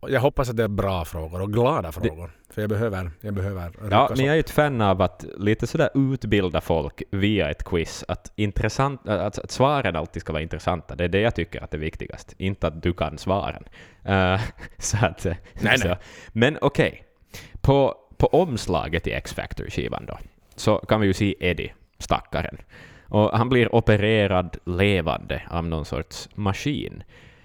jag 0.09 0.20
hoppas 0.20 0.50
att 0.50 0.56
det 0.56 0.64
är 0.64 0.68
bra 0.68 1.04
frågor 1.04 1.42
och 1.42 1.52
glada 1.52 1.92
frågor. 1.92 2.30
För 2.50 2.60
jag 2.60 2.70
behöver, 2.70 3.10
jag 3.20 3.34
behöver 3.34 3.72
Ja, 3.90 4.09
men 4.16 4.24
jag 4.24 4.30
är 4.30 4.34
ju 4.34 4.40
ett 4.40 4.50
fan 4.50 4.80
av 4.80 5.02
att 5.02 5.24
lite 5.38 5.66
sådär 5.66 5.90
utbilda 5.94 6.60
folk 6.60 7.02
via 7.10 7.50
ett 7.50 7.64
quiz. 7.64 8.04
Att, 8.09 8.32
intressant, 8.36 9.09
att, 9.09 9.38
att 9.38 9.50
svaren 9.50 9.96
alltid 9.96 10.22
ska 10.22 10.32
vara 10.32 10.42
intressanta. 10.42 10.94
Det 10.94 11.04
är 11.04 11.09
det 11.09 11.20
jag 11.20 11.34
tycker 11.34 11.64
att 11.64 11.74
är 11.74 11.78
viktigast. 11.78 12.34
Inte 12.38 12.66
att 12.66 12.82
du 12.82 12.92
kan 12.92 13.18
svaren. 13.18 13.64
Eh, 14.04 14.40
så 14.78 14.96
att, 15.06 15.26
eh, 15.26 15.34
Nej, 15.60 15.78
så. 15.78 15.88
nej. 15.88 15.96
Men 16.32 16.59
okej. 16.60 17.04
På, 17.60 17.94
på 18.16 18.26
omslaget 18.26 19.06
i 19.06 19.12
X-Factor-skivan 19.12 20.06
då, 20.06 20.18
så 20.56 20.78
kan 20.78 21.00
vi 21.00 21.06
ju 21.06 21.12
se 21.12 21.34
Eddie, 21.40 21.72
stackaren. 21.98 22.59
Och 23.12 23.39
han 23.39 23.48
blir 23.48 23.74
opererad 23.74 24.56
levande 24.64 25.43
av 25.51 25.66
någon 25.66 25.84
sorts 25.84 26.28
maskin. 26.34 27.02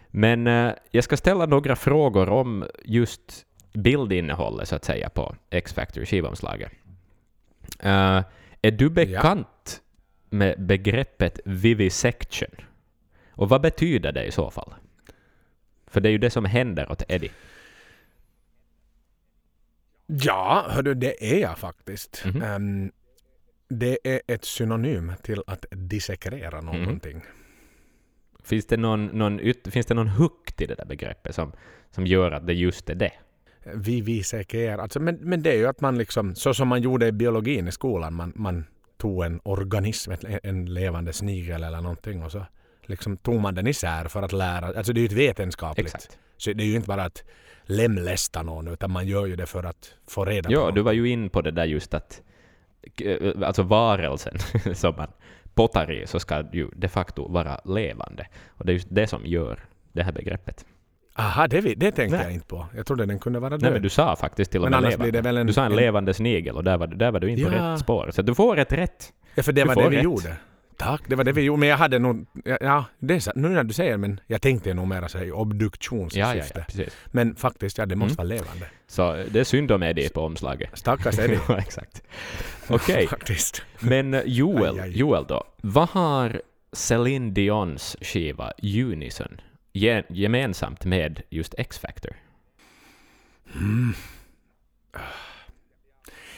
Men 0.07 0.47
eh, 0.47 0.73
jag 0.91 1.03
ska 1.03 1.17
ställa 1.17 1.45
några 1.45 1.75
frågor 1.75 2.29
om 2.29 2.65
just 2.83 3.45
bildinnehållet 3.73 4.67
så 4.67 4.75
att 4.75 4.85
säga 4.85 5.09
på 5.09 5.35
X-Factor 5.49 6.05
skivomslaget. 6.05 6.71
Eh, 7.79 8.21
är 8.61 8.71
du 8.71 8.89
bekant 8.89 9.81
med 10.29 10.65
begreppet 10.65 11.39
vivisection? 11.45 12.55
Och 13.31 13.49
vad 13.49 13.61
betyder 13.61 14.11
det 14.11 14.25
i 14.25 14.31
så 14.31 14.51
fall? 14.51 14.73
För 15.87 16.01
det 16.01 16.09
är 16.09 16.11
ju 16.11 16.17
det 16.17 16.29
som 16.29 16.45
händer 16.45 16.91
åt 16.91 17.03
Eddie. 17.07 17.31
Ja, 20.05 20.65
hördu, 20.69 20.93
det 20.93 21.33
är 21.35 21.41
jag 21.41 21.57
faktiskt. 21.57 22.25
Mhm. 22.25 22.41
Ehm, 22.41 22.91
det 23.69 23.97
är 24.03 24.21
ett 24.27 24.45
synonym 24.45 25.13
till 25.23 25.43
att 25.47 25.65
dissekrera 25.71 26.61
Mhm. 26.61 26.65
någonting. 26.81 27.21
Finns 28.43 28.65
det 28.65 28.77
någon, 28.77 29.05
någon, 29.05 29.39
yt- 29.39 29.71
finns 29.71 29.85
det 29.85 29.93
någon 29.93 30.07
hook 30.07 30.51
till 30.55 30.67
det 30.67 30.75
där 30.75 30.85
begreppet 30.85 31.35
som, 31.35 31.51
som 31.91 32.07
gör 32.07 32.31
att 32.31 32.47
det 32.47 32.53
just 32.53 32.89
är 32.89 32.95
det? 32.95 33.11
Vi 33.75 34.01
vivisekerar. 34.01 34.77
Alltså, 34.77 34.99
men, 34.99 35.15
men 35.15 35.43
det 35.43 35.51
är 35.51 35.57
ju 35.57 35.67
att 35.67 35.81
man 35.81 35.97
liksom, 35.97 36.35
så 36.35 36.53
som 36.53 36.67
man 36.67 36.81
gjorde 36.81 37.07
i 37.07 37.11
biologin 37.11 37.67
i 37.67 37.71
skolan, 37.71 38.13
man, 38.13 38.33
man 38.35 38.65
tog 38.97 39.23
en 39.25 39.39
organism, 39.43 40.11
en 40.43 40.73
levande 40.73 41.13
snigel 41.13 41.63
eller 41.63 41.81
någonting 41.81 42.23
och 42.23 42.31
så 42.31 42.45
liksom 42.85 43.17
tog 43.17 43.39
man 43.41 43.55
den 43.55 43.67
isär 43.67 44.07
för 44.07 44.21
att 44.23 44.31
lära. 44.33 44.65
Alltså 44.77 44.93
det 44.93 44.99
är 44.99 45.01
ju 45.01 45.05
ett 45.05 45.11
vetenskapligt. 45.11 45.85
Exakt. 45.95 46.17
Så 46.37 46.53
det 46.53 46.63
är 46.63 46.67
ju 46.67 46.75
inte 46.75 46.87
bara 46.87 47.03
att 47.03 47.23
lemlästa 47.63 48.43
någon 48.43 48.67
utan 48.67 48.91
man 48.91 49.07
gör 49.07 49.25
ju 49.25 49.35
det 49.35 49.45
för 49.45 49.63
att 49.63 49.93
få 50.07 50.25
reda 50.25 50.51
Ja, 50.51 50.65
på 50.69 50.71
du 50.75 50.81
var 50.81 50.91
ju 50.93 51.09
in 51.09 51.29
på 51.29 51.41
det 51.41 51.51
där 51.51 51.65
just 51.65 51.93
att 51.93 52.21
alltså 53.45 53.63
varelsen 53.63 54.33
som 54.75 54.93
man 54.97 55.07
pottar 55.53 55.91
i 55.91 56.07
så 56.07 56.19
ska 56.19 56.43
ju 56.53 56.67
de 56.75 56.87
facto 56.87 57.27
vara 57.31 57.59
levande. 57.65 58.27
Och 58.47 58.65
det 58.65 58.71
är 58.71 58.73
just 58.73 58.87
det 58.91 59.07
som 59.07 59.25
gör 59.25 59.59
det 59.91 60.03
här 60.03 60.11
begreppet. 60.11 60.65
Aha, 61.15 61.47
det, 61.47 61.61
det 61.61 61.91
tänkte 61.91 62.17
Nej. 62.17 62.25
jag 62.25 62.33
inte 62.33 62.47
på. 62.47 62.65
Jag 62.75 62.85
trodde 62.85 63.05
den 63.05 63.19
kunde 63.19 63.39
vara 63.39 63.49
död. 63.49 63.61
Nej, 63.61 63.71
men 63.71 63.81
du 63.81 63.89
sa 63.89 64.15
faktiskt 64.15 64.51
till 64.51 64.63
och 64.63 64.71
med 64.71 64.81
levande. 64.83 65.29
en- 65.39 65.47
du 65.47 65.53
sa 65.53 65.65
en, 65.65 65.71
en- 65.71 65.77
levande 65.77 66.13
snigel 66.13 66.55
och 66.55 66.63
där 66.63 66.77
var, 66.77 66.87
där 66.87 67.11
var 67.11 67.19
du 67.19 67.29
in 67.31 67.45
på 67.45 67.51
Ja. 67.53 67.73
rätt 67.73 67.79
spår. 67.79 68.09
Så 68.13 68.21
du 68.21 68.35
får 68.35 68.57
ett 68.59 68.73
rätt. 68.73 69.13
Ja, 69.35 69.43
för 69.43 69.51
det 69.51 69.61
Du 69.61 69.67
var 69.67 69.75
det 69.75 69.89
vi 69.89 69.97
rätt. 69.97 70.03
gjorde. 70.03 70.35
Tack, 70.77 71.01
det 71.07 71.15
var 71.15 71.23
det 71.23 71.31
vi 71.31 71.41
gjorde. 71.41 71.59
Men 71.59 71.69
jag 71.69 71.77
hade 71.77 71.99
nog... 71.99 72.25
Ja, 72.61 72.85
det 72.99 73.15
är, 73.15 73.19
så- 73.19 73.31
nu 73.35 73.49
när 73.49 73.63
du 73.63 73.73
säger 73.73 73.97
men 73.97 74.19
jag 74.27 74.41
tänkte 74.41 74.73
nog 74.73 74.87
mer 74.87 75.07
så 75.07 75.17
här 75.17 75.31
obduktionssyfte. 75.31 76.19
Ja, 76.19 76.35
ja, 76.35 76.43
ja, 76.55 76.61
precis. 76.67 76.97
Men 77.05 77.35
faktiskt, 77.35 77.77
ja, 77.77 77.85
det 77.85 77.95
måste 77.95 78.21
Mm. 78.21 78.29
vara 78.29 78.39
levande. 78.41 78.65
Så 78.87 79.23
det 79.31 79.39
är 79.39 79.43
synd 79.43 79.71
om 79.71 79.83
Eddie 79.83 80.09
på 80.09 80.21
omslaget. 80.21 80.69
Stackars 80.73 81.19
Eddie. 81.19 81.39
ja, 81.47 81.57
exakt. 81.57 82.03
Okej, 82.67 83.07
faktiskt. 83.09 83.61
men 83.79 84.13
eh, 84.13 84.21
Joel, 84.25 84.75
Aj, 84.75 84.79
aj. 84.81 84.97
Joel 84.97 85.25
då. 85.27 85.43
Vad 85.61 85.89
har 85.89 86.41
Celine 86.71 87.33
Dions 87.33 87.97
skiva 88.01 88.51
Unison 88.63 89.41
ge- 89.73 90.03
gemensamt 90.09 90.85
med 90.85 91.21
just 91.29 91.55
X-Factor? 91.57 92.11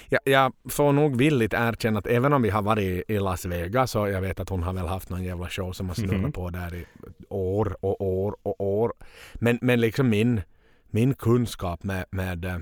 Jag, 0.09 0.21
jag 0.23 0.53
får 0.69 0.91
nog 0.93 1.17
villigt 1.17 1.53
erkänna 1.53 1.99
att 1.99 2.07
även 2.07 2.33
om 2.33 2.41
vi 2.41 2.49
har 2.49 2.61
varit 2.61 3.03
i 3.09 3.19
Las 3.19 3.45
Vegas 3.45 3.95
och 3.95 4.09
jag 4.09 4.21
vet 4.21 4.39
att 4.39 4.49
hon 4.49 4.63
har 4.63 4.73
väl 4.73 4.87
haft 4.87 5.09
någon 5.09 5.23
jävla 5.23 5.49
show 5.49 5.71
som 5.71 5.87
har 5.87 5.95
snurrat 5.95 6.21
Mhm. 6.21 6.31
på 6.31 6.49
där 6.49 6.75
i 6.75 6.85
år 7.29 7.77
och 7.81 8.01
år 8.01 8.35
och 8.43 8.61
år. 8.61 8.93
Men, 9.33 9.59
men 9.61 9.81
liksom 9.81 10.09
min, 10.09 10.41
min 10.89 11.13
kunskap 11.13 11.83
med, 11.83 12.05
med, 12.11 12.45
eh, 12.45 12.57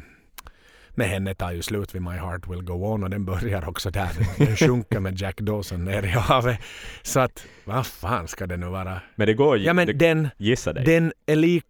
med 0.90 1.08
henne 1.10 1.36
tar 1.36 1.52
ju 1.52 1.62
slut 1.62 1.96
vid 1.96 2.02
My 2.02 2.12
Heart 2.12 2.48
Will 2.50 2.62
Go 2.62 2.74
On 2.74 3.04
och 3.04 3.10
den 3.10 3.26
börjar 3.26 3.70
också 3.70 3.90
där. 3.92 4.10
Den, 4.38 4.56
sjunker 4.56 5.00
med 5.00 5.22
Jack 5.22 5.38
Dawson 5.42 5.86
ner 5.86 6.04
i 6.04 6.08
havet. 6.08 6.60
Så 7.02 7.20
att 7.20 7.46
vad 7.66 7.88
fan 7.88 8.28
ska 8.28 8.48
det 8.48 8.58
nu 8.58 8.66
vara? 8.68 9.02
Men 9.16 9.28
det 9.28 9.34
går 9.34 9.58
ju... 9.58 9.64
Ja 9.66 9.74
men 9.74 9.98
den, 9.98 10.28
gissa 10.38 10.74
dig. 10.74 10.86
den 10.86 11.14
är 11.26 11.36
lik... 11.36 11.66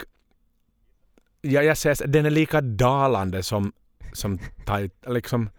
Ja, 1.41 1.61
jag 1.61 1.77
säger 1.77 1.95
så, 1.95 2.05
den 2.07 2.25
är 2.25 2.29
lika 2.29 2.61
dalande 2.61 3.43
som, 3.43 3.71
som 4.13 4.37
tit, 4.37 4.93
liksom, 5.07 5.49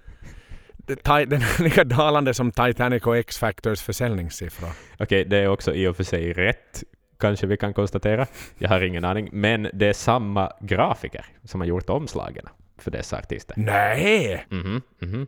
den 1.26 1.42
är 1.42 1.62
lika 1.62 1.84
dalande 1.84 2.34
som 2.34 2.50
Titanic 2.50 3.02
och 3.02 3.16
X-Factors 3.16 3.82
försäljningssiffror. 3.82 4.70
Okej, 4.98 5.24
det 5.24 5.36
är 5.36 5.48
också 5.48 5.74
i 5.74 5.86
och 5.86 5.96
för 5.96 6.04
sig 6.04 6.32
rätt, 6.32 6.82
kanske 7.18 7.46
vi 7.46 7.56
kan 7.56 7.74
konstatera. 7.74 8.26
Jag 8.58 8.68
har 8.68 8.80
ingen 8.80 9.04
aning. 9.04 9.28
Men 9.32 9.68
det 9.72 9.86
är 9.86 9.92
samma 9.92 10.52
grafiker 10.60 11.24
som 11.44 11.60
har 11.60 11.68
gjort 11.68 11.90
omslagen 11.90 12.44
för 12.78 12.90
dessa 12.90 13.18
artister. 13.18 13.54
Nej! 13.58 14.46
Mhm, 14.50 14.82
mhm. 14.98 15.26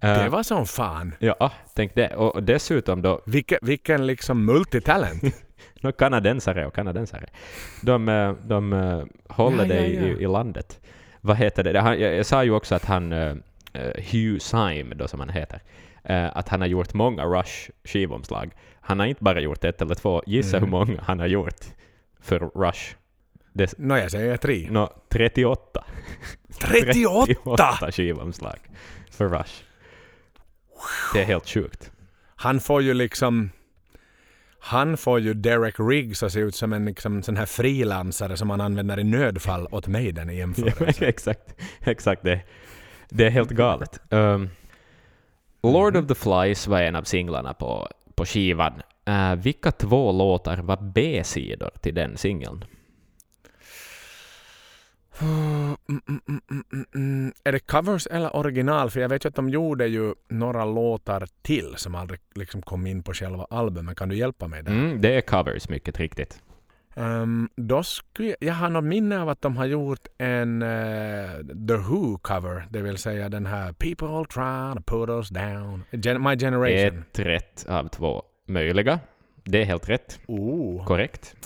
Det 0.00 0.06
Eh, 0.08 0.28
var 0.28 0.42
som 0.42 0.66
fan. 0.66 1.14
Ja, 1.18 1.52
tänk 1.74 1.94
det. 1.94 2.14
Och 2.14 2.42
dessutom 2.42 3.02
då, 3.02 3.22
Vilken, 3.26 3.58
vilken 3.62 4.06
liksom 4.06 4.44
multitalent. 4.44 5.22
no, 5.80 5.92
kanadensare 5.92 6.66
och 6.66 6.74
kanadensare. 6.74 7.26
De, 7.82 8.08
eh, 8.08 8.32
de 8.32 8.72
eh, 8.72 9.04
håller 9.28 9.66
Ja, 9.66 9.74
ja, 9.74 9.80
det 9.80 9.86
ja. 9.86 10.06
I, 10.18 10.22
i 10.22 10.26
landet. 10.26 10.80
Vad 11.20 11.36
heter 11.36 11.64
det? 11.64 11.80
Han, 11.80 12.00
jag, 12.00 12.14
jag 12.14 12.26
sa 12.26 12.44
ju 12.44 12.50
också 12.50 12.74
att 12.74 12.84
han, 12.84 13.12
Hugh 14.12 14.38
Syme 14.38 14.94
då 14.94 15.08
som 15.08 15.20
han 15.20 15.28
heter, 15.28 15.60
eh, 16.04 16.36
att 16.36 16.48
han 16.48 16.60
har 16.60 16.68
gjort 16.68 16.94
många 16.94 17.24
Rush 17.24 17.70
skivomslag. 17.84 18.50
Han 18.80 18.98
har 18.98 19.06
inte 19.06 19.24
bara 19.24 19.40
gjort 19.40 19.64
ett 19.64 19.82
eller 19.82 19.94
två. 19.94 20.22
Gissa 20.26 20.56
Mm. 20.56 20.64
hur 20.68 20.70
många 20.78 21.02
han 21.02 21.18
har 21.20 21.26
gjort 21.26 21.64
för 22.20 22.38
Rush. 22.38 22.94
Det, 23.52 23.78
Nå, 23.78 23.96
jag 23.96 24.10
säger 24.10 24.36
tre. 24.36 24.68
nå, 24.70 24.92
38. 25.08 25.84
38! 26.60 27.26
38 27.26 27.92
skivomslag 27.92 28.58
för 29.10 29.28
Rush. 29.28 29.62
Det 31.14 31.20
är 31.20 31.24
helt 31.24 31.48
sjukt. 31.48 31.90
Han 32.36 32.60
får 32.60 32.82
ju 32.82 32.94
liksom... 32.94 33.50
Han 34.60 34.96
får 34.96 35.20
ju 35.20 35.34
Derek 35.34 35.74
Riggs 35.78 36.22
att 36.22 36.32
se 36.32 36.40
ut 36.40 36.54
som 36.54 36.72
en 36.72 36.84
liksom, 36.84 37.22
sån 37.22 37.36
här 37.36 37.46
frilansare 37.46 38.36
som 38.36 38.48
man 38.48 38.60
använder 38.60 38.98
i 39.00 39.04
nödfall 39.04 39.68
åt 39.70 39.86
Maiden 39.86 40.30
i 40.30 40.32
Ja, 40.34 40.38
jämförelse. 40.38 41.06
exakt, 41.06 41.54
exakt 41.80 42.22
det. 42.22 42.40
Det 43.08 43.26
är 43.26 43.30
helt 43.30 43.50
galet. 43.50 44.00
Um, 44.10 44.50
Lord 45.62 45.96
of 45.96 46.06
the 46.06 46.14
Flies 46.14 46.66
var 46.66 46.80
en 46.80 46.96
av 46.96 47.02
singlarna 47.02 47.54
på, 47.54 47.88
på 48.14 48.24
skivan. 48.24 48.72
Uh, 49.08 49.34
vilka 49.34 49.72
två 49.72 50.12
låtar 50.12 50.56
var 50.56 50.78
B-sidor 50.94 51.70
till 51.80 51.94
den 51.94 52.16
singeln? 52.16 52.64
Mm, 55.20 55.76
mm, 55.88 56.00
mm, 56.08 56.40
mm, 56.50 56.64
mm, 56.72 56.86
mm. 56.94 57.32
Är 57.44 57.52
det 57.52 57.58
covers 57.58 58.06
eller 58.06 58.36
original? 58.36 58.90
För 58.90 59.00
jag 59.00 59.08
vet 59.08 59.24
ju 59.24 59.28
att 59.28 59.34
de 59.34 59.48
gjorde 59.48 59.86
ju 59.86 60.14
några 60.28 60.64
låtar 60.64 61.28
till 61.42 61.74
som 61.76 61.94
aldrig 61.94 62.20
liksom 62.34 62.62
kom 62.62 62.86
in 62.86 63.02
på 63.02 63.12
själva 63.12 63.46
albumet. 63.50 63.96
Kan 63.96 64.08
du 64.08 64.16
hjälpa 64.16 64.48
mig 64.48 64.62
där? 64.62 64.72
Mm, 64.72 65.00
det 65.00 65.16
är 65.16 65.20
covers, 65.20 65.68
mycket 65.68 65.98
riktigt. 65.98 66.42
Ehm, 66.98 67.48
då 67.56 67.82
skulle 67.82 68.36
jag, 68.40 68.54
har 68.54 68.68
något 68.70 68.84
minne 68.84 69.20
av 69.22 69.28
att 69.28 69.42
de 69.42 69.56
har 69.56 69.64
gjort 69.66 70.06
en 70.18 70.62
eh, 70.62 70.68
The 71.68 71.74
Who-cover, 71.74 72.62
det 72.70 72.82
vill 72.82 72.98
säga 72.98 73.28
den 73.28 73.46
här 73.46 73.72
People 73.72 74.24
try 74.24 74.74
to 74.74 74.82
put 74.86 75.08
us 75.08 75.28
down, 75.28 75.84
Gen- 75.90 76.22
My 76.22 76.36
Generation. 76.38 76.98
Ett 77.10 77.18
rätt 77.18 77.66
av 77.68 77.88
två 77.88 78.22
möjliga. 78.46 79.00
Det 79.44 79.60
är 79.60 79.64
helt 79.64 79.88
rätt. 79.88 80.20
Oh. 80.28 80.86
Korrekt. 80.86 81.36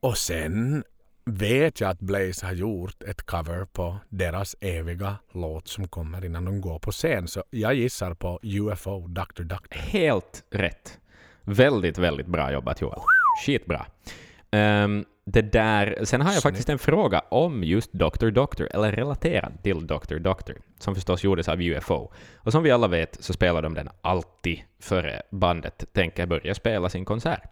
Och 0.00 0.18
sen 0.18 0.84
vet 1.24 1.80
jag 1.80 1.90
att 1.90 2.00
Blaze 2.00 2.46
har 2.46 2.52
gjort 2.52 3.02
ett 3.02 3.22
cover 3.26 3.64
på 3.64 3.96
deras 4.08 4.56
eviga 4.60 5.16
låt 5.32 5.68
som 5.68 5.88
kommer 5.88 6.24
innan 6.24 6.44
de 6.44 6.60
går 6.60 6.78
på 6.78 6.90
scen. 6.92 7.28
Så 7.28 7.44
jag 7.50 7.74
gissar 7.74 8.14
på 8.14 8.40
UFO, 8.42 9.06
Dr. 9.08 9.42
Doctor. 9.42 9.78
Helt 9.78 10.44
rätt. 10.50 10.98
Väldigt, 11.48 11.98
väldigt 11.98 12.26
bra 12.26 12.52
jobbat 12.52 12.80
Johan. 12.80 13.00
Skitbra. 13.46 13.86
Um, 14.50 15.04
det 15.24 15.42
där, 15.42 15.98
sen 16.04 16.20
har 16.20 16.32
jag 16.32 16.42
faktiskt 16.42 16.68
en 16.68 16.78
fråga 16.78 17.22
om 17.28 17.64
just 17.64 17.92
Dr. 17.92 18.30
Doctor, 18.30 18.68
eller 18.74 18.92
relaterad 18.92 19.62
till 19.62 19.86
Dr. 19.86 20.18
Doctor, 20.18 20.56
som 20.78 20.94
förstås 20.94 21.24
gjordes 21.24 21.48
av 21.48 21.60
UFO. 21.62 22.12
Och 22.36 22.52
som 22.52 22.62
vi 22.62 22.70
alla 22.70 22.88
vet 22.88 23.16
så 23.20 23.32
spelar 23.32 23.62
de 23.62 23.74
den 23.74 23.88
alltid 24.00 24.60
före 24.80 25.22
bandet 25.30 25.84
tänker 25.92 26.26
börja 26.26 26.54
spela 26.54 26.88
sin 26.88 27.04
konsert. 27.04 27.42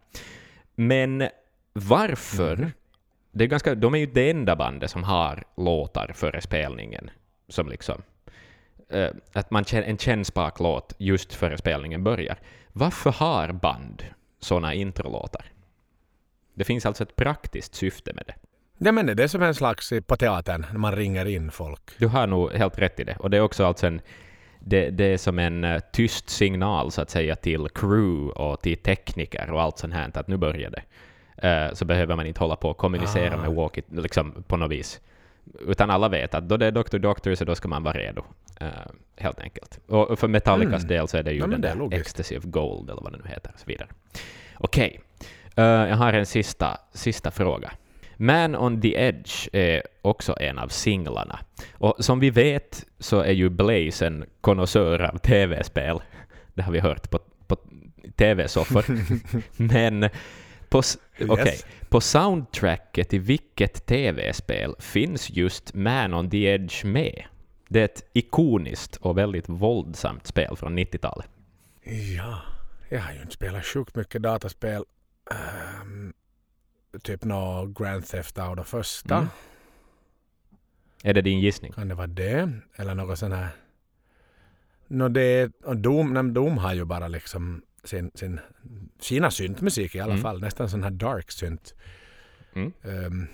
Men 0.74 1.28
varför? 1.73 2.73
Det 3.32 3.44
är 3.44 3.48
ganska, 3.48 3.74
de 3.74 3.94
är 3.94 3.98
ju 3.98 4.06
det 4.06 4.31
enda 4.31 4.56
bandet 4.56 4.90
som 4.90 5.05
har 5.05 5.44
låtar 5.56 6.12
före 6.14 6.40
spelningen, 6.40 7.10
som 7.48 7.68
liksom 7.68 8.02
eh, 8.89 9.10
att 9.32 9.51
man 9.51 9.64
känner 9.64 9.86
en 9.86 9.98
kännspak 9.98 10.60
låt 10.60 10.94
just 10.98 11.35
före 11.35 11.59
spelningen 11.59 12.05
börjar. 12.05 12.39
Varför 12.78 13.10
har 13.10 13.52
band 13.52 14.02
såna 14.40 14.74
introlåtar? 14.74 15.44
Det 16.54 16.64
finns 16.64 16.86
alltså 16.86 17.02
ett 17.02 17.16
praktiskt 17.16 17.74
syfte 17.74 18.12
med 18.14 18.24
det. 18.26 18.34
Ja 18.78 18.92
men 18.92 19.06
det 19.06 19.22
är 19.22 19.28
som 19.28 19.42
en 19.42 19.54
slags 19.54 19.92
i- 19.92 20.00
på 20.00 20.16
teatern 20.16 20.66
när 20.72 20.78
man 20.78 20.96
ringer 20.96 21.26
in 21.26 21.50
folk. 21.50 21.80
Du 21.98 22.06
har 22.06 22.26
nog 22.26 22.52
helt 22.52 22.78
rätt 22.78 23.00
i 23.00 23.04
det. 23.04 23.16
Och 23.18 23.30
det 23.30 23.36
är 23.36 23.40
också 23.40 23.64
alltså 23.66 23.86
en, 23.86 24.00
det, 24.60 24.90
det 24.90 25.04
är 25.04 25.16
som 25.18 25.38
en 25.38 25.64
eh, 25.64 25.80
tyst 25.92 26.28
signal 26.30 26.90
så 26.92 27.02
att 27.02 27.10
säga 27.10 27.36
till 27.36 27.68
crew 27.74 28.32
och 28.42 28.60
till 28.62 28.78
tekniker 28.78 29.50
och 29.50 29.62
allt 29.62 29.78
sånt 29.78 29.94
här 29.94 30.10
att 30.14 30.28
nu 30.28 30.36
börjar 30.36 30.70
det. 30.70 30.82
Eh, 31.48 31.72
så 31.74 31.84
behöver 31.84 32.16
man 32.16 32.26
inte 32.26 32.40
hålla 32.40 32.56
på 32.56 32.68
och 32.70 32.76
kommunicera 32.76 33.34
Ah. 33.34 33.40
med 33.40 33.52
walkie 33.54 33.82
liksom 33.88 34.44
på 34.46 34.56
något 34.56 34.70
vis. 34.70 35.00
Utan 35.60 35.90
alla 35.90 36.09
vet 36.09 36.35
att 36.35 36.48
då 36.48 36.56
det 36.56 36.66
är 36.66 36.70
Dr. 36.70 36.98
Doctor 36.98 37.35
så 37.35 37.44
då 37.44 37.55
ska 37.55 37.68
man 37.68 37.82
vara 37.82 37.98
redo. 37.98 38.24
eh, 38.60 38.68
helt 39.16 39.40
enkelt. 39.40 39.78
Och 39.86 40.18
för 40.18 40.28
Metallicas 40.28 40.82
Mm. 40.85 40.89
del 40.89 41.09
så 41.09 41.16
är 41.16 41.23
det 41.23 41.32
ju 41.32 41.39
Ja, 41.39 41.47
den 41.47 41.60
det 41.60 41.68
är 41.68 41.77
där. 41.77 41.94
Ecstasy 41.94 42.39
of 42.39 42.44
Gold 42.44 42.90
eller 42.90 43.02
vad 43.02 43.12
det 43.12 43.18
nu 43.24 43.28
heter 43.28 43.51
och 43.55 43.60
så 43.60 43.66
vidare. 43.66 43.89
Okej. 44.59 45.01
Eh, 45.56 45.64
jag 45.64 45.97
har 45.97 46.12
en 46.12 46.27
sista, 46.27 46.78
sista 46.93 47.31
fråga. 47.31 47.70
Man 48.16 48.56
on 48.56 48.81
the 48.81 48.94
Edge 48.94 49.48
är 49.52 49.82
också 50.02 50.36
en 50.40 50.59
av 50.59 50.68
singlarna. 50.68 51.39
Och 51.73 51.97
som 51.98 52.20
vi 52.20 52.31
vet 52.31 52.85
så 52.98 53.20
är 53.20 53.32
ju 53.32 53.48
Blaze 53.48 54.06
en 54.06 54.24
konnässör 54.40 55.02
av 55.02 55.18
tv-spel. 55.18 56.01
Det 56.55 56.62
har 56.62 56.73
vi 56.73 56.81
hört 56.81 57.10
på, 57.10 57.18
på 57.47 57.56
tv-soffor. 58.16 58.85
Men 59.62 60.09
på, 61.26 61.38
Yes. 61.38 61.66
på 61.88 62.00
soundtracket 62.00 63.14
i 63.14 63.18
vilket 63.18 63.86
tv-spel 63.86 64.74
finns 64.78 65.30
just 65.30 65.74
Man 65.74 66.14
on 66.14 66.30
the 66.30 66.44
Edge 66.46 66.84
med? 66.84 67.24
Det 67.68 67.80
är 67.80 67.84
ett 67.84 68.10
ikoniskt 68.12 68.96
och 68.96 69.18
väldigt 69.18 69.48
våldsamt 69.48 70.26
spel 70.26 70.56
från 70.56 70.78
90-talet. 70.78 71.28
Ja, 72.16 72.40
jag 72.88 73.00
har 73.00 73.12
ju 73.12 73.20
inte 73.20 73.34
spelat 73.34 73.64
sjukt 73.64 73.94
mycket 73.96 74.22
dataspel. 74.22 74.84
Ehm, 75.30 76.12
typ 77.02 77.24
nå 77.24 77.66
Grand 77.78 78.06
Theft 78.06 78.38
Auto 78.38 78.62
första. 78.64 79.16
Mm. 79.16 79.28
Är 81.02 81.14
det 81.14 81.22
din 81.22 81.40
gissning? 81.40 81.72
Kan 81.72 81.88
det 81.88 81.94
vara 81.94 82.06
det? 82.06 82.50
Eller 82.76 82.94
något 82.94 83.18
sån 83.18 83.32
här... 83.32 83.48
Nå 84.88 85.08
det, 85.08 85.52
och 85.64 85.76
Doom, 85.76 86.14
nej, 86.14 86.22
Doom 86.32 86.58
har 86.58 86.74
ju 86.74 86.84
bara 86.84 87.08
liksom 87.08 87.62
sin, 87.86 88.10
sin, 88.14 88.40
sina 89.00 89.30
syntmusik 89.30 89.94
i 89.94 90.00
alla 90.00 90.12
Mm. 90.12 90.22
fall. 90.22 90.40
Nästan 90.40 90.68
sån 90.68 90.82
här 90.82 90.90
dark 90.90 91.30
synt. 91.30 91.74
Mm. 92.54 92.72
Ehm, 92.84 93.26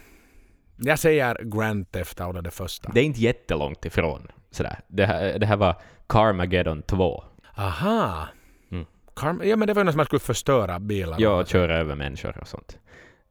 jag 0.77 0.99
säger 0.99 1.37
Grand 1.45 1.93
Theft 1.93 2.20
Auto 2.20 2.41
det 2.41 2.51
första. 2.51 2.91
Det 2.95 3.01
är 3.01 3.05
inte 3.05 3.20
jättelångt 3.20 3.85
ifrån. 3.85 4.29
Sådär. 4.51 4.79
Det, 4.89 5.07
här, 5.07 5.39
det 5.39 5.47
här 5.47 5.57
var 5.57 5.81
Carmageddon 6.07 6.83
2. 6.83 7.24
Aha! 7.57 8.29
Mm. 8.70 8.87
Karm- 9.16 9.45
ja 9.45 9.57
men 9.57 9.69
det 9.69 9.74
var 9.74 9.81
ju 9.81 9.85
något 9.85 9.93
som 9.93 9.97
man 9.97 10.07
skulle 10.07 10.20
förstöra 10.20 10.79
bilar. 10.81 11.16
Ja, 11.20 11.41
och 11.41 11.47
köra 11.49 11.77
över 11.79 11.95
människor 11.95 12.39
och 12.39 12.49
sånt. 12.49 12.79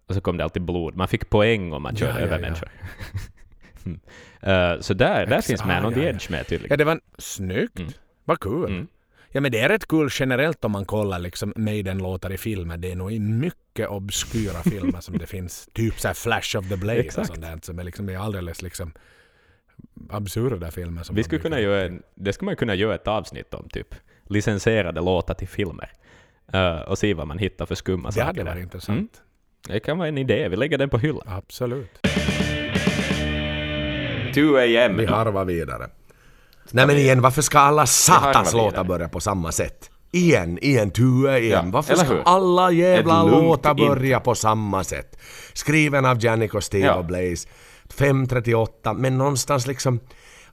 Och 0.07 0.15
så 0.15 0.22
kom 0.22 0.38
det 0.38 0.43
alltid 0.43 0.61
blod. 0.65 0.95
Man 0.95 1.07
fick 1.07 1.30
poäng 1.30 1.73
om 1.73 1.84
man 1.84 1.93
Ja, 1.95 1.99
körde 1.99 2.19
ja, 2.19 2.26
över 2.26 2.35
ja. 2.35 2.41
människor. 2.41 2.69
Mm. 3.85 3.99
Eh, 4.41 4.80
så 4.80 4.93
där, 4.93 5.26
där 5.26 5.38
Ex- 5.38 5.48
finns 5.48 5.65
Man 5.65 5.85
on 5.85 5.93
the 5.93 5.99
ja, 5.99 6.06
ja. 6.06 6.11
Edge 6.14 6.30
med 6.31 6.39
Ja, 6.39 6.43
tydligen. 6.43 6.77
det 6.77 6.84
var 6.84 6.91
en, 6.91 7.02
snyggt. 7.18 7.80
Mm. 7.80 7.91
Vad 8.26 8.39
kul. 8.39 8.85
Ja 9.34 9.41
men 9.41 9.52
det 9.52 9.60
är 9.60 9.70
rätt 9.70 9.88
kul 9.88 10.10
generellt 10.12 10.66
om 10.66 10.72
man 10.72 10.86
kollar 10.86 11.20
liksom 11.20 11.53
Maiden-låtar 11.56 12.32
i 12.32 12.38
filmer. 12.38 12.78
Det 12.78 12.91
är 12.91 12.95
nog 12.95 13.12
i 13.12 13.20
mycket 13.20 13.90
obskyra 13.90 14.62
filmer 14.64 15.02
som 15.02 15.18
det 15.18 15.26
finns. 15.26 15.70
Typ 15.74 15.99
så 15.99 16.08
här 16.08 16.16
Flash 16.16 16.58
of 16.58 16.70
the 16.70 16.78
Blade 16.78 16.99
Exakt. 16.99 17.30
och 17.30 17.36
sånt 17.36 17.41
där. 17.48 17.60
Som 17.62 17.80
är 17.80 17.84
liksom 17.84 18.10
är 18.10 18.18
alldeles 18.18 18.62
liksom 18.62 18.94
absurda 20.10 20.72
filmer. 20.72 21.03
Som 21.03 21.16
Vi 21.16 21.24
skulle 21.24 21.41
kunna 21.41 21.60
göra 21.60 21.82
en, 21.86 22.03
det 22.16 22.34
skulle 22.34 22.45
man 22.45 22.56
kunna 22.56 22.76
göra 22.76 22.95
ett 22.95 23.08
avsnitt 23.08 23.53
om, 23.53 23.70
typ 23.70 23.95
licensierade 24.24 25.02
låtar 25.02 25.34
till 25.34 25.48
filmer. 25.48 25.91
Eh, 26.53 26.80
och 26.80 26.98
se 26.98 27.14
vad 27.14 27.28
man 27.28 27.38
hittar 27.38 27.66
för 27.66 27.76
skumma 27.76 28.10
Det 28.10 28.14
saker 28.14 28.26
hade 28.26 28.44
där. 28.44 28.52
varit 28.52 28.64
intressant. 28.64 28.98
Mm. 29.68 29.74
Det 29.74 29.80
kan 29.80 29.98
vara 29.98 30.08
en 30.08 30.18
idé. 30.18 30.49
Vi 30.49 30.56
lägger 30.56 30.78
den 30.78 30.90
på 30.90 30.98
hyllan. 30.98 31.24
Absolut. 31.28 31.99
2 34.34 34.41
AM. 34.58 34.98
Vi 34.98 35.06
harvar 35.06 35.45
vidare. 35.45 35.90
Nej 36.73 36.88
men 36.88 36.98
igen, 36.98 37.22
varför 37.22 37.41
ska 37.41 37.60
alla 37.60 37.85
satans 37.85 38.53
låtar 38.53 38.84
börja 38.84 39.10
på 39.10 39.19
samma 39.19 39.52
sätt? 39.52 39.89
Igen, 40.11 40.57
igen, 40.61 40.91
tue 40.91 41.39
igen. 41.39 41.65
Ja, 41.65 41.72
varför 41.72 41.95
ska 41.95 42.22
alla 42.26 42.72
jävla 42.72 43.23
låtar 43.23 43.73
börja 43.73 44.19
på 44.19 44.35
samma 44.35 44.84
sätt? 44.84 45.18
Skriven 45.53 46.06
av 46.06 46.26
Jannik 46.26 46.53
och 46.53 46.64
Steve 46.64 46.85
Ja. 46.85 46.95
och 46.95 47.06
Blaze. 47.06 47.48
5.38, 47.98 48.93
men 48.98 49.18
någonstans 49.18 49.68
liksom 49.68 49.99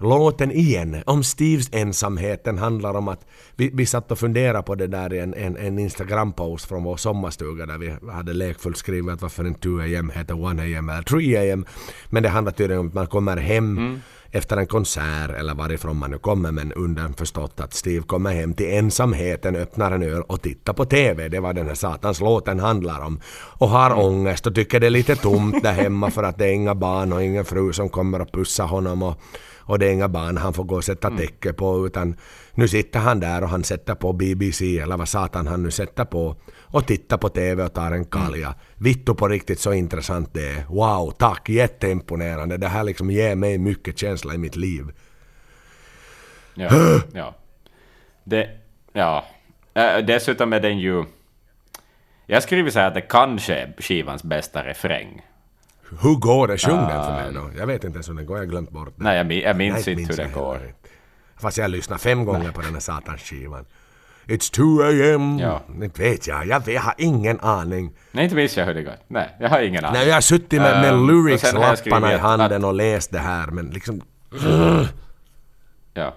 låten 0.01 0.51
igen, 0.53 1.03
om 1.07 1.25
Steves 1.25 1.69
ensamheten 1.73 2.59
handlar 2.59 2.95
om 2.95 3.09
att 3.09 3.27
vi, 3.57 3.71
vi 3.75 3.87
satt 3.87 4.13
och 4.13 4.19
funderade 4.19 4.63
på 4.63 4.75
det 4.75 4.87
där 4.87 5.13
i 5.15 5.19
en, 5.19 5.35
en, 5.35 5.57
en 5.57 5.79
Instagram-post 5.79 6.69
från 6.69 6.85
vår 6.85 6.97
sommarstuga 6.97 7.67
där 7.67 7.79
vi 7.79 7.95
hade 8.13 8.33
lekfullt 8.33 8.77
skrivit 8.77 9.15
att 9.15 9.23
varför 9.23 9.45
en 9.45 9.55
2 9.55 9.69
am 9.99 10.11
heter 10.11 10.35
1 10.35 10.79
am 10.79 10.89
eller 10.89 11.03
3 11.03 11.53
am. 11.53 11.67
Men 12.11 12.23
det 12.23 12.29
handlar 12.29 12.53
tydligen 12.53 12.81
om 12.81 12.89
att 12.89 12.95
man 12.95 13.07
kommer 13.07 13.37
hem 13.37 14.01
efter 14.33 14.57
en 14.57 14.67
konsert 14.67 15.31
eller 15.31 15.55
varifrån 15.55 15.97
man 15.97 16.11
nu 16.11 16.19
kommer 16.19 16.53
men 16.53 16.73
underförstått 16.73 17.61
att 17.61 17.75
Steve 17.75 18.03
kommer 18.03 18.33
hem 18.33 18.55
till 18.55 18.75
ensamheten, 18.79 19.57
öppnar 19.57 19.93
en 19.93 20.03
öl 20.03 20.23
och 20.23 20.43
tittar 20.43 20.73
på 20.73 20.85
TV. 20.85 21.29
Det 21.29 21.41
var 21.41 21.55
den 21.55 21.67
här 21.67 21.75
satans 21.75 22.21
låten 22.21 22.61
handlar 22.61 23.01
om. 23.01 23.21
Och 23.59 23.69
har 23.69 23.99
ångest 23.99 24.47
och 24.47 24.55
tycker 24.55 24.81
det 24.81 24.87
är 24.87 24.91
lite 24.91 25.17
tomt 25.17 25.63
där 25.63 25.73
hemma 25.73 26.11
för 26.11 26.23
att 26.23 26.39
det 26.39 26.47
är 26.47 26.53
inga 26.53 26.75
barn 26.75 27.13
och 27.13 27.23
ingen 27.23 27.45
fru 27.45 27.73
som 27.73 27.89
kommer 27.89 28.21
och 28.21 28.33
pussar 28.33 28.67
honom 28.67 29.03
och, 29.03 29.21
och 29.69 29.79
det 29.79 29.87
är 29.87 29.93
inga 29.93 30.09
barn 30.09 30.37
han 30.37 30.53
får 30.53 30.65
gå 30.65 30.77
och 30.77 30.85
sätta 30.85 31.11
täcke 31.11 31.53
på 31.53 31.87
utan 31.87 32.17
nu 32.55 32.69
sitter 32.69 33.01
han 33.01 33.21
där 33.21 33.43
och 33.43 33.49
han 33.49 33.65
sätter 33.65 33.95
på 33.95 34.13
BBC 34.13 34.79
eller 34.79 34.97
vad 34.97 35.09
satan 35.09 35.47
han 35.47 35.63
nu 35.63 35.71
sätter 35.71 36.05
på 36.05 36.37
och 36.63 36.87
tittar 36.87 37.19
på 37.19 37.29
TV 37.29 37.65
och 37.65 37.75
tar 37.75 37.93
en 37.93 38.05
kalja. 38.05 38.55
Vittu 38.75 39.15
på 39.15 39.29
riktigt 39.29 39.61
så 39.61 39.73
intressant 39.73 40.35
det 40.35 40.49
är. 40.49 40.65
Wow, 40.69 41.11
tack, 41.11 41.49
jätteimponerande. 41.49 42.57
Det 42.57 42.69
här 42.69 42.85
liksom 42.85 43.11
ger 43.11 43.37
mig 43.37 43.59
mycket 43.59 43.99
känsla 43.99 44.35
i 44.35 44.39
mitt 44.39 44.57
liv. 44.57 44.85
Ja. 46.55 46.69
ja. 47.13 47.35
Det, 48.25 48.49
ja. 48.93 49.25
Äh, 49.75 50.05
dessutom 50.07 50.53
är 50.53 50.61
den 50.61 50.79
ju... 50.79 51.05
Jag 52.27 52.37
har 52.37 52.41
skrivit 52.41 52.73
så 52.73 52.79
här 52.79 52.89
att 52.89 52.95
det 52.95 53.01
kanske 53.01 53.55
är 53.55 53.75
skivans 53.79 54.23
bästa 54.23 54.65
refräng. 54.65 55.23
Hur 56.03 56.15
går 56.15 56.49
det? 56.49 56.59
Sjung 56.59 56.77
den 56.89 57.05
för 57.05 57.13
mig 57.13 57.33
då. 57.35 57.51
Jag 57.59 57.67
vet 57.67 57.85
inte 57.85 57.97
ens 57.97 58.09
hur 58.09 58.15
den 58.15 58.27
går, 58.27 58.37
jag 58.37 58.45
har 58.45 58.51
glömt 58.51 58.71
bort 58.71 58.93
den. 58.97 59.05
Nej, 59.05 59.17
jag, 59.17 59.27
min- 59.27 59.41
jag 59.41 59.57
minns 59.57 59.87
Nej, 59.87 60.01
inte 60.01 60.13
hur 60.13 60.17
den 60.17 60.31
jag 60.31 60.41
går. 60.45 60.55
inte. 60.57 60.89
Fast 61.41 61.59
jag 61.59 61.71
lyssnat 61.71 62.01
fem 62.03 62.25
gånger 62.25 62.51
på 62.53 62.61
den 62.61 62.73
här 62.73 62.81
satans 62.81 63.21
skivan. 63.23 63.65
It's 64.27 64.53
2 64.53 65.15
am. 65.15 65.39
Ja. 65.39 65.63
Inte 65.83 66.03
vet 66.03 66.27
jag, 66.27 66.47
jag, 66.47 66.61
vet, 66.61 66.75
jag 66.75 66.81
har 66.81 66.95
ingen 66.99 67.41
aning. 67.41 67.91
Nej, 68.13 68.25
inte 68.25 68.37
minns 68.37 68.57
jag 68.57 68.67
hur 68.67 68.75
det 68.75 68.83
går. 68.83 68.95
Nej, 69.07 69.37
jag 69.41 69.49
har 69.49 69.61
ingen 69.61 69.85
aning. 69.85 69.99
Nej, 69.99 70.09
jag 70.09 70.15
har 70.15 70.21
suttit 70.21 70.53
med, 70.53 70.61
med 70.81 70.85
Ehm, 70.93 70.99
har 70.99 71.09
jag 71.09 71.25
lyrics-lapparna 71.27 71.73
i 71.73 71.77
skrivit 71.77 72.05
att- 72.15 72.21
handen 72.21 72.65
och 72.65 72.75
läst 72.75 73.11
det 73.13 73.19
här 73.19 73.47
men 73.47 73.67
liksom... 73.71 74.01
Ja. 75.95 76.15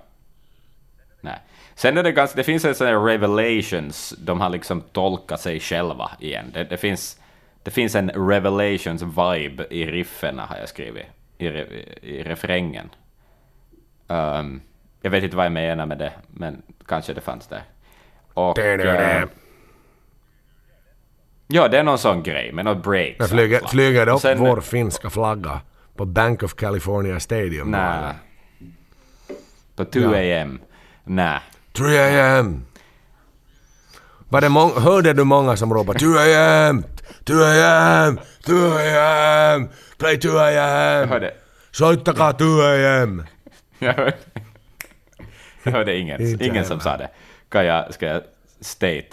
Nej. 1.22 1.40
Sen 1.76 1.98
är 1.98 2.04
det 2.04 2.12
ganska, 2.12 2.36
det 2.38 2.44
finns 2.44 2.66
en 2.66 2.76
sån 2.76 2.88
här 2.88 3.00
revelations, 3.00 4.14
de 4.18 4.42
har 4.42 4.50
liksom 4.50 4.82
tolkat 4.82 5.42
sig 5.42 5.60
själva 5.60 6.12
igen. 6.20 6.46
Det, 6.54 6.64
det, 6.64 6.78
finns, 6.78 7.18
det 7.64 7.72
finns 7.72 7.96
en 7.96 8.10
revelations 8.10 9.02
vibe 9.02 9.68
i 9.70 9.86
riffen 9.86 10.40
har 10.40 10.58
jag 10.58 10.70
skrivit, 10.70 11.06
i, 11.38 11.50
re, 11.50 11.66
i 12.02 12.24
refrängen. 12.24 12.90
Ehm, 14.08 14.62
jag 15.02 15.12
vet 15.12 15.24
inte 15.24 15.36
vad 15.36 15.46
jag 15.46 15.52
menar 15.54 15.86
med 15.86 15.98
det, 15.98 16.14
men 16.28 16.62
kanske 16.88 17.14
det 17.14 17.22
fanns 17.22 17.48
där. 17.48 17.64
Och... 18.34 18.60
eh, 18.60 19.24
ja, 21.48 21.68
det 21.68 21.80
är 21.80 21.84
någon 21.84 21.98
sån 21.98 22.24
grej 22.24 22.52
med 22.52 22.66
något 22.66 22.84
break. 22.84 23.16
Jag 23.20 23.30
flyger, 23.30 23.60
flyger 23.68 24.06
det 24.06 24.12
upp 24.12 24.22
sen- 24.22 24.40
vår 24.40 24.62
finska 24.62 25.10
flagga 25.10 25.62
på 25.96 26.06
Bank 26.06 26.44
of 26.44 26.54
California 26.54 27.20
Stadium? 27.20 27.72
Nej. 27.72 28.14
På 29.76 29.86
2 29.86 30.00
am. 30.42 30.60
Nej. 31.04 31.40
3 31.74 32.20
am! 32.22 32.66
Var 34.30 34.42
det 34.42 34.50
mång- 34.50 34.80
hörde 34.80 35.14
du 35.14 35.24
många 35.24 35.58
som 35.58 35.74
ropade 35.74 36.00
2 36.00 36.06
am! 36.38 36.84
2 37.24 37.34
am! 37.64 38.20
2 38.46 38.54
am! 39.00 39.70
Play 39.98 40.18
2 40.18 40.28
Jag 40.28 41.08
hörde, 41.08 41.34
Soittakaa 41.72 42.34
2 42.34 42.46
am! 42.46 43.26
jag 43.80 43.94
hörde, 43.94 44.14
jag 45.64 45.72
hörde 45.72 45.98
ingen, 45.98 46.42
ingen 46.44 46.66
som 46.66 46.80
sa 46.80 46.98
det. 46.98 47.10
Kan 47.50 47.66
jag, 47.66 47.94
ska 47.94 48.06
jag 48.06 48.22
state 48.62 49.08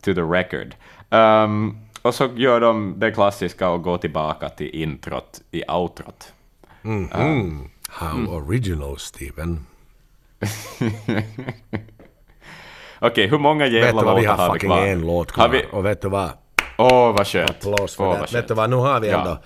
to 0.00 0.14
the 0.14 0.20
record. 0.20 0.74
Um, 1.10 1.78
och 2.02 2.14
så 2.14 2.30
gör 2.36 2.60
de 2.60 2.94
det 2.98 3.10
klassiska 3.10 3.68
och 3.68 3.82
går 3.82 3.98
tillbaka 3.98 4.48
till 4.48 4.68
introt 4.74 5.40
i 5.50 5.62
outrot. 5.68 6.32
How 7.88 8.26
original, 8.26 8.98
Steven. 8.98 9.66
Okej, 12.98 13.26
hur 13.26 13.38
många 13.38 13.64
Vet 13.64 13.72
jävla 13.72 14.00
du 14.00 14.06
vad, 14.06 14.16
vi 14.16 14.22
låtar 14.26 14.36
har 14.36 14.46
har 14.46 14.52
vi 14.54 14.58
fucking 14.58 14.68
kvar? 14.70 14.86
en 14.86 15.00
låt 15.00 15.30
Har 15.30 15.48
kvar. 15.48 15.58
vi... 15.58 15.66
Och 15.72 15.84
vet 15.84 16.02
du 16.02 16.08
vad? 16.08 16.30
Åh, 16.78 17.12
vad 17.16 17.26
skönt. 17.26 17.50
Applås 17.50 17.96
för 17.96 18.04
Åh, 18.04 18.20
det. 18.20 18.32
Vet 18.36 18.48
du 18.48 18.54
vad, 18.54 18.70
nu 18.70 18.76
har 18.76 19.00
vi 19.00 19.08
Ja. 19.08 19.18
ändå... 19.18 19.38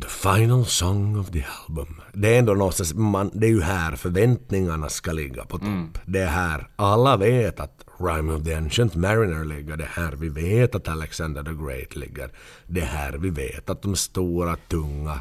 The 0.00 0.08
final 0.08 0.66
song 0.66 1.18
of 1.18 1.30
the 1.30 1.44
album. 1.68 2.00
Det 2.12 2.34
är 2.34 2.38
ändå 2.38 2.54
någonstans, 2.54 2.94
man, 2.94 3.30
det 3.34 3.46
är 3.46 3.50
ju 3.50 3.62
här 3.62 3.96
förväntningarna 3.96 4.88
ska 4.88 5.12
ligga 5.12 5.42
på 5.44 5.58
topp. 5.58 5.62
Mm. 5.62 5.92
Det 6.06 6.18
är 6.20 6.26
här, 6.26 6.68
alla 6.76 7.16
vet 7.16 7.60
att 7.60 7.84
Rime 8.00 8.32
of 8.32 8.44
the 8.44 8.54
Ancient 8.54 8.94
Mariner 8.94 9.44
ligger. 9.44 9.76
Det 9.76 9.84
är 9.84 10.02
här 10.02 10.12
vi 10.12 10.28
vet 10.28 10.74
att 10.74 10.88
Alexander 10.88 11.42
the 11.42 11.50
Great 11.64 11.96
ligger. 11.96 12.30
Det 12.66 12.80
är 12.80 12.84
här 12.86 13.12
vi 13.12 13.30
vet 13.30 13.70
att 13.70 13.82
de 13.82 13.96
stora, 13.96 14.56
tunga 14.56 15.20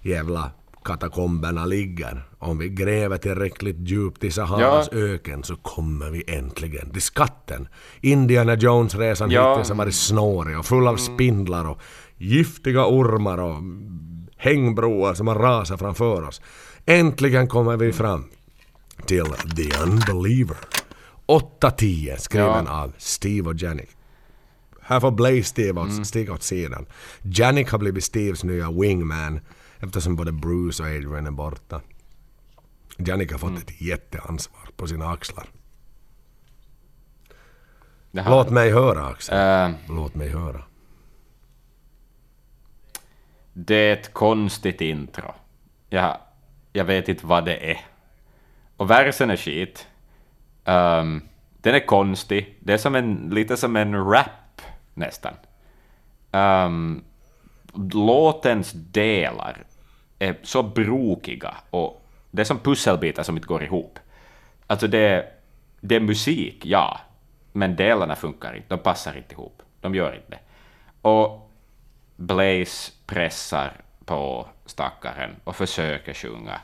jävla 0.00 0.50
katakomberna 0.84 1.64
ligger. 1.66 2.28
Om 2.38 2.58
vi 2.58 2.68
gräver 2.68 3.16
tillräckligt 3.16 3.76
djupt 3.78 4.24
i 4.24 4.30
Saharas 4.30 4.88
öken 4.92 5.42
så 5.44 5.56
kommer 5.56 6.10
vi 6.10 6.24
äntligen 6.26 6.90
till 6.90 7.02
skatten. 7.02 7.68
Indiana 8.00 8.54
Jones-resan 8.54 9.30
Ja. 9.30 9.50
hittills 9.50 9.68
har 9.68 9.76
varit 9.76 9.94
snårig 9.94 10.58
och 10.58 10.66
full 10.66 10.86
av 10.88 10.96
spindlar 10.96 11.64
och 11.64 11.80
giftiga 12.16 12.86
ormar 12.86 13.38
och 13.38 13.62
hängbroar 14.36 15.14
som 15.14 15.26
har 15.28 15.34
rasat 15.34 15.78
framför 15.80 16.22
oss. 16.22 16.40
Äntligen 16.86 17.48
kommer 17.48 17.76
vi 17.76 17.92
fram 17.92 18.24
till 19.06 19.24
The 19.56 19.82
Unbeliever. 19.82 20.56
8-10 21.26 22.16
skriven 22.18 22.64
Ja. 22.66 22.82
av 22.82 22.92
Steve 22.98 23.48
och 23.48 23.56
Janik. 23.62 23.88
Här 24.80 25.00
får 25.00 25.10
Blaze 25.10 25.42
Steve 25.42 25.80
åt, 25.80 26.06
stiga 26.06 26.32
åt 26.32 26.42
sidan. 26.42 26.86
Janik 27.22 27.70
har 27.70 27.78
blivit 27.78 28.04
Steves 28.04 28.44
nya 28.44 28.70
wingman 28.70 29.40
eftersom 29.80 30.16
både 30.16 30.32
Bruce 30.32 30.82
och 30.82 30.88
Adrian 30.88 31.26
är 31.26 31.30
borta. 31.30 31.80
Janik 32.98 33.32
har 33.32 33.38
fått 33.38 33.58
ett 33.58 33.80
jätteansvar 33.80 34.68
på 34.76 34.86
sina 34.86 35.08
axlar. 35.10 35.46
Jaha. 38.10 38.30
Låt 38.30 38.50
mig 38.50 38.70
höra 38.72 39.06
Axel. 39.06 39.38
Eh, 39.38 39.76
Låt 39.88 40.14
mig 40.14 40.28
höra. 40.28 40.62
det 43.52 43.74
är 43.74 43.92
ett 43.92 44.12
konstigt 44.12 44.80
intro. 44.80 45.34
Jag, 45.88 46.16
jag 46.72 46.84
vet 46.84 47.08
inte 47.08 47.26
vad 47.26 47.44
det 47.44 47.70
är. 47.72 47.80
Och 48.76 48.90
versen 48.90 49.30
är 49.30 49.36
skit. 49.36 49.86
Ehm, 50.64 51.22
den 51.60 51.74
är 51.74 51.86
konstig. 51.86 52.58
Det 52.60 52.72
är 52.72 52.78
som 52.78 52.94
en, 52.94 53.28
lite 53.32 53.56
som 53.56 53.76
en 53.76 54.04
rap 54.10 54.60
nästan. 54.94 55.34
Ehm, 56.32 57.04
låtens 57.92 58.72
delar 58.72 59.64
är 60.18 60.36
så 60.42 60.62
brokiga 60.62 61.54
och 61.70 62.06
det 62.30 62.42
är 62.42 62.44
som 62.46 62.58
pusselbitar 62.58 63.22
som 63.22 63.36
inte 63.36 63.48
går 63.48 63.62
ihop. 63.62 63.98
Alltså 64.66 64.86
det, 64.86 64.98
är- 64.98 65.26
det 65.80 65.94
är 65.96 66.00
musik, 66.00 66.66
ja, 66.66 67.00
men 67.52 67.76
delarna 67.76 68.16
funkar 68.16 68.54
inte. 68.56 68.68
De 68.68 68.78
passar 68.78 69.16
inte 69.16 69.32
ihop. 69.34 69.62
De 69.80 69.94
gör 69.94 70.14
inte 70.14 70.30
det. 70.30 70.38
Och 71.08 71.50
Blaze 72.16 72.92
pressar 73.06 73.72
på 74.04 74.46
stackaren 74.66 75.30
och 75.44 75.56
försöker 75.56 76.14
sjunga. 76.14 76.60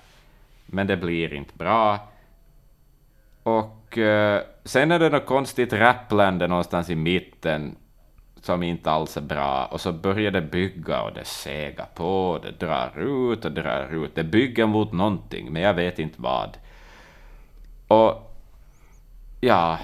Men 0.67 0.87
det 0.87 0.97
blir 0.97 1.33
inte 1.35 1.55
bra. 1.57 1.99
Och 3.43 3.99
eh, 3.99 4.43
sen 4.65 4.91
är 4.93 4.99
det 4.99 5.09
något 5.09 5.27
konstigt 5.27 5.73
rapplande 5.73 6.47
någonstans 6.47 6.91
i 6.91 6.95
mitten 6.95 7.77
som 8.43 8.63
inte 8.63 8.91
alls 8.91 9.17
är 9.17 9.21
bra. 9.21 9.65
Och 9.65 9.81
så 9.81 9.93
börjar 9.93 10.31
det 10.31 10.41
bygga 10.41 11.03
och 11.03 11.13
det 11.13 11.25
segar 11.25 11.87
på, 11.95 12.41
det 12.43 12.67
drar 12.67 12.99
ut 12.99 13.45
och 13.45 13.53
drar 13.53 14.05
ut. 14.05 14.15
Det 14.15 14.25
bygger 14.25 14.67
mot 14.67 14.93
någonting, 14.93 15.53
men 15.53 15.63
jag 15.63 15.75
vet 15.75 15.99
inte 15.99 16.23
vad. 16.23 16.57
Och 17.89 18.37
ja, 19.41 19.79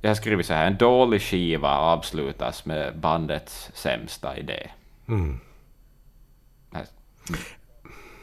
jag 0.00 0.10
har 0.10 0.14
skrivit 0.14 0.46
så 0.46 0.54
här, 0.54 0.66
en 0.66 0.76
dålig 0.76 1.22
skiva 1.22 1.76
avslutas 1.78 2.64
med 2.64 2.98
bandets 2.98 3.70
sämsta 3.74 4.36
idé. 4.36 4.70
Här. 6.72 6.86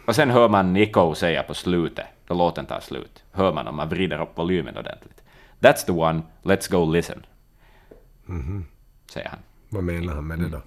Och 0.06 0.16
sen 0.16 0.30
hör 0.30 0.50
man 0.50 0.74
Nico 0.74 1.16
säga 1.16 1.44
på 1.44 1.54
slutet, 1.54 2.06
då 2.28 2.34
låten 2.34 2.66
tar 2.66 2.80
slut, 2.80 3.24
hör 3.32 3.54
man 3.54 3.68
om 3.68 3.76
man 3.76 3.90
vrider 3.90 4.22
upp 4.22 4.38
volymen 4.38 4.78
ordentligt. 4.78 5.24
That's 5.60 5.86
the 5.86 5.92
one, 5.92 6.22
let's 6.44 6.72
go 6.72 6.92
listen. 6.92 7.26
Säger 9.12 9.30
han. 9.30 9.40
Vad 9.74 9.84
menar 9.84 10.14
han 10.14 10.28
med 10.28 10.40
det 10.40 10.50
då? 10.50 10.62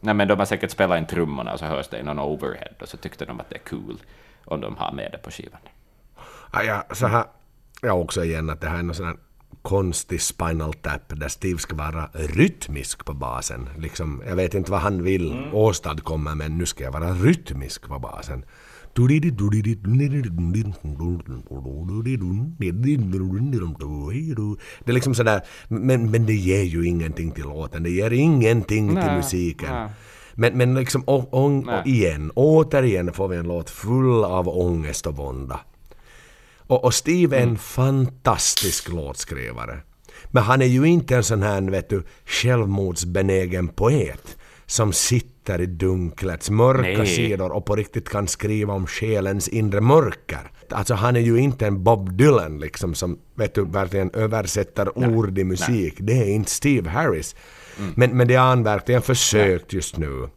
Nej 0.00 0.14
men 0.14 0.28
de 0.28 0.38
har 0.38 0.46
säkert 0.46 0.70
spelat 0.70 0.98
in 0.98 1.06
trummorna 1.06 1.52
och 1.52 1.58
så 1.58 1.64
hörs 1.64 1.88
det 1.88 1.98
i 1.98 2.02
någon 2.02 2.18
overhead 2.18 2.74
och 2.80 2.88
så 2.88 2.96
tyckte 2.96 3.24
de 3.24 3.40
att 3.40 3.50
det 3.50 3.56
är 3.56 3.64
cool 3.70 4.02
om 4.44 4.60
de 4.60 4.76
har 4.76 4.92
med 4.92 5.12
det 5.12 5.18
på 5.18 5.30
skivan. 5.30 5.60
Ah, 6.50 6.62
ja, 6.62 6.86
så 6.90 7.06
här, 7.06 7.24
jag 7.82 8.00
också 8.00 8.24
igen 8.24 8.50
att 8.50 8.60
det 8.60 8.68
här 8.68 8.78
är 8.78 8.82
någon 8.82 8.94
sån 8.94 9.06
här 9.06 9.16
konstig 9.62 10.22
spinal 10.22 10.74
tap 10.74 11.08
där 11.08 11.28
Steve 11.28 11.58
ska 11.58 11.76
vara 11.76 12.10
rytmisk 12.12 13.04
på 13.04 13.14
basen. 13.14 13.68
Liksom, 13.78 14.22
jag 14.26 14.36
vet 14.36 14.54
inte 14.54 14.70
vad 14.70 14.80
han 14.80 15.02
vill 15.02 15.50
åstadkomma 15.52 16.34
men 16.34 16.58
nu 16.58 16.66
ska 16.66 16.84
jag 16.84 16.92
vara 16.92 17.10
rytmisk 17.12 17.88
på 17.88 17.98
basen. 17.98 18.44
Det 24.84 24.90
är 24.90 24.94
liksom 24.94 25.14
sådär, 25.14 25.40
men, 25.68 26.10
men 26.10 26.26
det 26.26 26.34
ger 26.34 26.62
ju 26.62 26.86
ingenting 26.86 27.30
till 27.30 27.44
låten, 27.44 27.82
det 27.82 27.90
ger 27.90 28.10
ingenting 28.10 28.88
till 28.88 29.12
musiken. 29.12 29.68
nej. 29.70 29.90
Men, 30.34 30.58
men 30.58 30.74
liksom, 30.74 31.02
och, 31.02 31.34
och, 31.34 31.44
och 31.44 31.86
igen, 31.86 32.30
återigen 32.34 33.12
får 33.12 33.28
vi 33.28 33.36
en 33.36 33.48
låt 33.48 33.70
full 33.70 34.24
av 34.24 34.48
ångest 34.48 35.06
och 35.06 35.16
vånda. 35.16 35.60
Och, 36.56 36.84
och 36.84 36.94
Steve 36.94 37.36
är 37.36 37.42
en 37.42 37.58
fantastisk 37.58 38.88
låtskrivare. 38.88 39.78
Men 40.26 40.42
han 40.42 40.62
är 40.62 40.66
ju 40.66 40.84
inte 40.84 41.16
en 41.16 41.24
sån 41.24 41.42
här, 41.42 41.62
vet 41.62 41.88
du, 41.88 42.02
självmordsbenägen 42.24 43.68
poet 43.68 44.36
som 44.66 44.92
sitter 44.92 45.31
i 45.50 45.66
dunklets 45.66 46.50
mörka 46.50 46.98
Nej. 46.98 47.06
sidor 47.06 47.52
och 47.52 47.64
på 47.64 47.76
riktigt 47.76 48.08
kan 48.08 48.28
skriva 48.28 48.74
om 48.74 48.86
själens 48.86 49.48
inre 49.48 49.80
mörker. 49.80 50.50
Alltså 50.68 50.94
han 50.94 51.16
är 51.16 51.20
ju 51.20 51.38
inte 51.38 51.66
en 51.66 51.84
Bob 51.84 52.12
Dylan 52.12 52.58
liksom 52.58 52.94
som, 52.94 53.18
vet 53.34 53.54
du, 53.54 53.64
verkligen 53.64 54.10
översätter 54.14 54.98
ord 54.98 55.38
i 55.38 55.44
musik. 55.44 55.94
Det 55.98 56.12
är 56.12 56.28
inte 56.28 56.50
Steve 56.50 56.90
Harris. 56.90 57.36
Men, 57.94 58.16
men 58.16 58.28
det 58.28 58.34
har 58.34 58.46
han 58.46 58.62
verkligen 58.62 59.02
försökt 59.02 59.72
just 59.72 59.96
nu. 59.96 60.28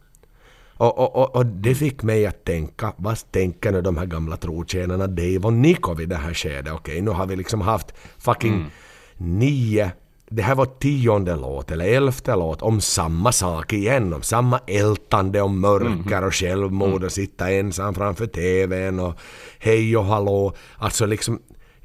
Och, 0.78 0.98
och, 0.98 1.16
och, 1.16 1.36
och 1.36 1.46
det 1.46 1.74
fick 1.74 2.02
mig 2.02 2.26
att 2.26 2.44
tänka, 2.44 2.92
vad 2.96 3.30
tänker 3.30 3.72
nu 3.72 3.82
de 3.82 3.96
här 3.96 4.06
gamla 4.06 4.36
trotjänarna 4.36 5.06
Dave 5.06 5.38
och 5.38 5.52
Nico 5.52 5.94
vid 5.94 6.08
det 6.08 6.16
här 6.16 6.34
skedet? 6.34 6.72
Okej, 6.72 7.00
nu 7.00 7.10
har 7.10 7.26
vi 7.26 7.36
liksom 7.36 7.60
haft 7.60 7.94
fucking 8.18 8.70
nio 9.16 9.90
det 10.30 10.42
här 10.42 10.54
var 10.54 10.66
tionde 10.66 11.36
låt 11.36 11.70
eller 11.70 11.84
elfte 11.84 12.36
låt 12.36 12.62
om 12.62 12.80
samma 12.80 13.32
sak 13.32 13.72
igen. 13.72 14.12
Om 14.12 14.22
samma 14.22 14.60
ältande 14.66 15.40
om 15.40 15.60
mörker 15.60 16.24
och 16.24 16.34
självmord 16.34 17.04
och 17.04 17.12
sitta 17.12 17.50
ensam 17.50 17.94
framför 17.94 18.26
TVn 18.26 19.00
och 19.00 19.14
hej 19.58 19.96
och 19.96 20.04
hallå. 20.04 20.52
Alltså 20.78 21.06
liksom 21.06 21.38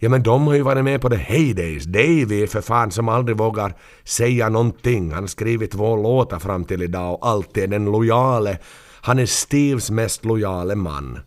Ja 0.04 0.10
men 0.10 0.24
de 0.24 0.48
har 0.48 0.56
ju 0.56 0.62
varit 0.62 0.84
med 0.84 1.02
på 1.02 1.10
the 1.10 1.16
heydays. 1.16 1.84
Davy 1.84 2.48
för 2.48 2.62
fan 2.62 2.92
som 2.92 3.10
aldrig 3.10 3.38
vågar 3.38 3.74
säga 4.04 4.50
någonting. 4.50 5.12
Han 5.12 5.24
har 5.24 5.28
skrivit 5.28 5.72
två 5.72 5.96
låtar 5.96 6.40
fram 6.40 6.66
till 6.66 6.82
idag 6.82 7.14
och 7.14 7.28
alltid 7.28 7.64
är 7.64 7.68
den 7.68 7.86
lojale. 7.86 8.58
Han 9.02 9.20
är 9.20 9.26
Steves 9.26 9.92
mest 9.92 10.26
lojale 10.26 10.76
man. 10.76 11.20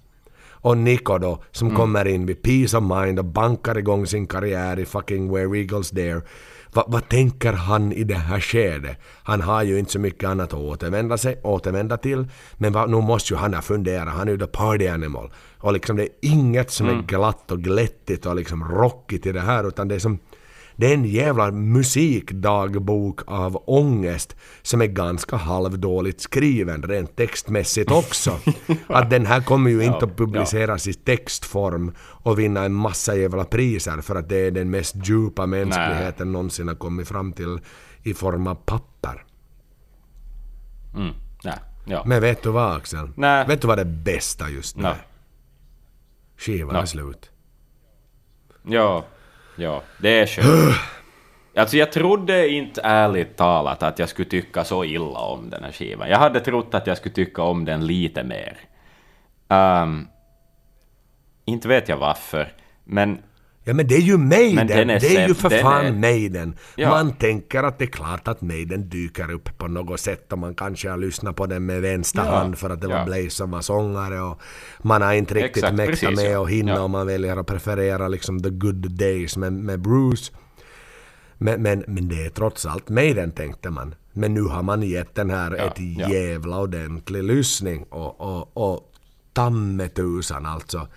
Och 0.64 0.78
Nico 0.78 1.18
då, 1.18 1.42
som 1.50 1.76
kommer 1.76 2.08
in 2.08 2.26
vid 2.26 2.42
Peace 2.42 2.78
of 2.78 2.84
Mind 2.84 3.18
och 3.18 3.24
bankar 3.24 3.78
igång 3.78 4.06
sin 4.06 4.26
karriär 4.26 4.78
i 4.78 4.84
fucking 4.84 5.34
Where 5.34 5.58
Eagles 5.58 5.90
Dare. 5.90 6.22
Va, 6.74 6.84
vad 6.86 7.08
tänker 7.08 7.52
han 7.52 7.92
i 7.92 8.04
det 8.04 8.14
här 8.14 8.40
skedet? 8.40 8.98
Han 9.22 9.40
har 9.40 9.62
ju 9.62 9.78
inte 9.78 9.92
så 9.92 9.98
mycket 9.98 10.28
annat 10.28 10.52
att 10.52 10.60
återvända, 10.60 11.18
sig, 11.18 11.40
återvända 11.42 11.96
till. 11.96 12.26
Men 12.56 12.72
va, 12.72 12.86
nu 12.86 12.96
måste 12.96 13.34
ju 13.34 13.38
han 13.38 13.54
ha 13.54 13.62
funderat. 13.62 14.14
Han 14.14 14.28
är 14.28 14.32
ju 14.32 14.38
the 14.38 14.46
party 14.46 14.88
animal. 14.88 15.30
Och 15.58 15.72
liksom 15.72 15.96
det 15.96 16.02
är 16.02 16.08
inget 16.20 16.70
som 16.70 16.88
är 16.88 17.02
glatt 17.02 17.50
och 17.50 17.60
glättigt 17.60 18.26
och 18.26 18.36
liksom 18.36 18.64
rockigt 18.64 19.26
i 19.26 19.32
det 19.32 19.40
här 19.40 19.68
utan 19.68 19.88
det 19.88 19.94
är 19.94 19.98
som 19.98 20.18
det 20.76 20.86
är 20.86 20.94
en 20.94 21.04
jävla 21.04 21.50
musikdagbok 21.50 23.20
av 23.26 23.62
ångest 23.66 24.36
som 24.62 24.80
är 24.82 24.86
ganska 24.86 25.36
halvdåligt 25.36 26.20
skriven 26.20 26.82
rent 26.82 27.16
textmässigt 27.16 27.90
också. 27.90 28.38
Att 28.86 29.10
den 29.10 29.26
här 29.26 29.40
kommer 29.40 29.70
ju 29.70 29.84
inte 29.84 30.04
att 30.04 30.16
publiceras 30.16 30.86
i 30.86 30.92
textform 30.92 31.92
och 31.98 32.38
vinna 32.38 32.64
en 32.64 32.74
massa 32.74 33.16
jävla 33.16 33.44
priser 33.44 34.00
för 34.00 34.14
att 34.14 34.28
det 34.28 34.36
är 34.36 34.50
den 34.50 34.70
mest 34.70 34.96
djupa 35.08 35.46
mänskligheten 35.46 36.32
någonsin 36.32 36.68
har 36.68 36.74
kommit 36.74 37.08
fram 37.08 37.32
till 37.32 37.60
i 38.02 38.14
form 38.14 38.46
av 38.46 38.54
papper. 38.54 39.24
Mm. 40.94 41.14
Nej. 41.44 41.58
Ja. 41.84 42.02
Men 42.06 42.20
vet 42.20 42.42
du 42.42 42.50
vad 42.50 42.76
Axel? 42.76 43.08
Nej. 43.16 43.46
Vet 43.46 43.60
du 43.60 43.68
vad 43.68 43.78
det 43.78 43.84
bästa 43.84 44.48
just 44.48 44.76
nu 44.76 44.84
är? 44.84 45.06
Skivan 46.36 46.76
är 46.76 46.86
slut. 46.86 47.30
Ja, 48.62 49.04
ja, 49.56 49.82
det 49.98 50.20
är 50.20 50.26
skönt. 50.26 50.76
Alltså 51.56 51.76
jag 51.76 51.92
trodde 51.92 52.48
inte 52.48 52.80
ärligt 52.84 53.36
talat 53.36 53.82
att 53.82 53.98
jag 53.98 54.08
skulle 54.08 54.28
tycka 54.28 54.64
så 54.64 54.84
illa 54.84 55.18
om 55.18 55.50
den 55.50 55.64
här 55.64 55.72
skivan. 55.72 56.08
Jag 56.08 56.18
hade 56.18 56.40
trott 56.40 56.74
att 56.74 56.86
jag 56.86 56.96
skulle 56.96 57.14
tycka 57.14 57.42
om 57.42 57.64
den 57.64 57.86
lite 57.86 58.24
mer. 58.24 58.58
Ehm, 59.48 60.06
inte 61.44 61.68
vet 61.68 61.88
jag 61.88 61.96
varför, 61.96 62.52
men 62.84 63.22
Ja 63.66 63.74
men 63.74 63.86
det 63.86 63.94
är 63.94 64.00
ju 64.00 64.18
Maiden! 64.18 64.66
Den 64.66 64.90
är 64.90 65.00
det 65.00 65.16
är 65.16 65.28
ju 65.28 65.34
för 65.34 65.50
den 65.50 65.62
fan 65.62 65.86
är- 65.86 65.92
Maiden! 65.92 66.56
Ja. 66.76 66.90
Man 66.90 67.12
tänker 67.12 67.62
att 67.62 67.78
det 67.78 67.84
är 67.84 67.90
klart 67.90 68.28
att 68.28 68.40
Maiden 68.42 68.88
dyker 68.88 69.30
upp 69.30 69.58
på 69.58 69.68
något 69.68 70.00
sätt 70.00 70.32
och 70.32 70.38
man 70.38 70.54
kanske 70.54 70.90
har 70.90 70.96
lyssnat 70.96 71.36
på 71.36 71.46
den 71.46 71.66
med 71.66 71.82
vänster 71.82 72.24
Ja, 72.24 72.36
hand 72.36 72.58
för 72.58 72.70
att 72.70 72.80
det 72.80 72.86
var 72.88 72.96
ja. 72.98 73.04
Blaze 73.04 73.30
som 73.30 73.50
var 73.50 73.60
sångare 73.60 74.20
och 74.20 74.40
man 74.82 75.02
har 75.02 75.12
inte 75.12 75.34
riktigt 75.34 75.56
Exakt, 75.56 75.76
mäktat 75.76 76.00
precis, 76.00 76.16
med 76.22 76.38
och 76.38 76.50
hinna 76.50 76.72
Ja. 76.72 76.80
och 76.82 76.90
man 76.90 77.06
väljer 77.06 77.36
att 77.36 77.46
preferera 77.46 78.08
liksom 78.08 78.42
the 78.42 78.50
good 78.50 78.90
days 78.90 79.36
med, 79.36 79.52
med 79.52 79.80
Bruce. 79.80 80.32
Men, 81.38 81.62
men, 81.62 81.84
men 81.86 82.08
det 82.08 82.26
är 82.26 82.30
trots 82.30 82.66
allt 82.66 82.88
Maiden 82.88 83.30
tänkte 83.32 83.70
man. 83.70 83.94
Men 84.12 84.34
nu 84.34 84.42
har 84.42 84.62
man 84.62 84.82
gett 84.82 85.14
den 85.14 85.30
här 85.30 85.56
Ja, 85.58 85.64
ett 85.64 86.08
jävla 86.10 86.60
ordentlig 86.60 87.24
lyssning 87.24 87.82
och, 87.82 88.20
och, 88.20 88.56
och 88.72 88.92
tammetusan 89.32 90.46
alltså. 90.46 90.88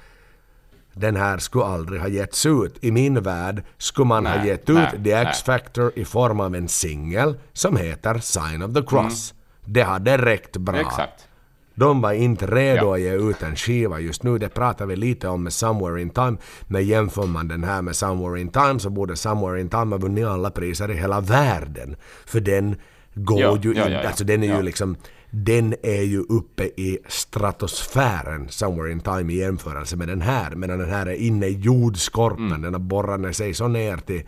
Den 0.99 1.15
här 1.15 1.37
skulle 1.37 1.65
aldrig 1.65 2.01
ha 2.01 2.07
getts 2.07 2.45
ut. 2.45 2.75
I 2.81 2.91
min 2.91 3.21
värld 3.23 3.63
skulle 3.77 4.07
man 4.07 4.25
ha 4.25 4.35
Nej, 4.35 4.47
gett 4.47 4.69
ut 4.69 4.75
nej, 4.75 4.91
The 4.91 4.97
nej. 5.15 5.25
X-Factor 5.27 5.91
i 5.95 6.05
form 6.05 6.39
av 6.39 6.55
en 6.55 6.67
singel 6.67 7.35
som 7.53 7.77
heter 7.77 8.17
Sign 8.19 8.61
of 8.63 8.73
the 8.73 8.81
Cross. 8.81 9.33
Det 9.65 9.81
hade 9.81 10.17
räckt 10.17 10.57
bra. 10.57 10.75
Mm. 10.75 10.87
exakt. 10.87 11.27
De 11.75 12.01
var 12.01 12.11
inte 12.11 12.47
redo 12.47 12.85
Ja. 12.85 12.93
att 12.93 13.01
ge 13.01 13.13
ut 13.29 13.43
en 13.43 13.55
skiva 13.55 13.99
just 13.99 14.23
nu. 14.23 14.37
Det 14.37 14.49
pratar 14.49 14.85
vi 14.85 14.95
lite 14.95 15.27
om 15.27 15.43
med 15.43 15.53
Somewhere 15.53 16.01
in 16.01 16.09
Time. 16.09 16.37
Men 16.67 16.85
jämför 16.85 17.25
man 17.25 17.47
den 17.47 17.63
här 17.63 17.81
med 17.81 17.95
Somewhere 17.95 18.41
in 18.41 18.49
Time 18.49 18.79
så 18.79 18.89
borde 18.89 19.15
Somewhere 19.15 19.61
in 19.61 19.69
Time 19.69 19.85
ha 19.95 19.97
vunnit 19.97 20.25
alla 20.25 20.49
priser 20.51 20.91
i 20.91 20.93
hela 20.97 21.21
världen. 21.21 21.95
För 22.25 22.39
den 22.39 22.75
går 23.13 23.39
Ja, 23.41 23.57
ju 23.61 23.73
ja, 23.73 23.85
inte... 23.85 24.07
Alltså 24.07 24.23
den 24.23 24.43
är 24.43 24.55
ju 24.57 24.61
liksom... 24.61 24.95
Den 25.29 25.75
är 25.83 26.01
ju 26.01 26.19
uppe 26.19 26.63
i 26.63 26.99
stratosfären, 27.07 28.49
Somewhere 28.49 28.91
in 28.91 28.99
Time, 28.99 29.33
i 29.33 29.37
jämförelse 29.37 29.95
med 29.95 30.07
den 30.07 30.21
här. 30.21 30.51
Medan 30.55 30.79
den 30.79 30.89
här 30.89 31.05
är 31.05 31.15
inne 31.15 31.45
i 31.45 31.59
jordskorpan. 31.59 32.47
Mm. 32.47 32.61
Den 32.61 32.73
har 32.73 32.79
borrat 32.79 33.19
ner 33.19 33.31
sig 33.31 33.53
så 33.53 33.67
ner 33.67 33.97
till, 33.97 34.23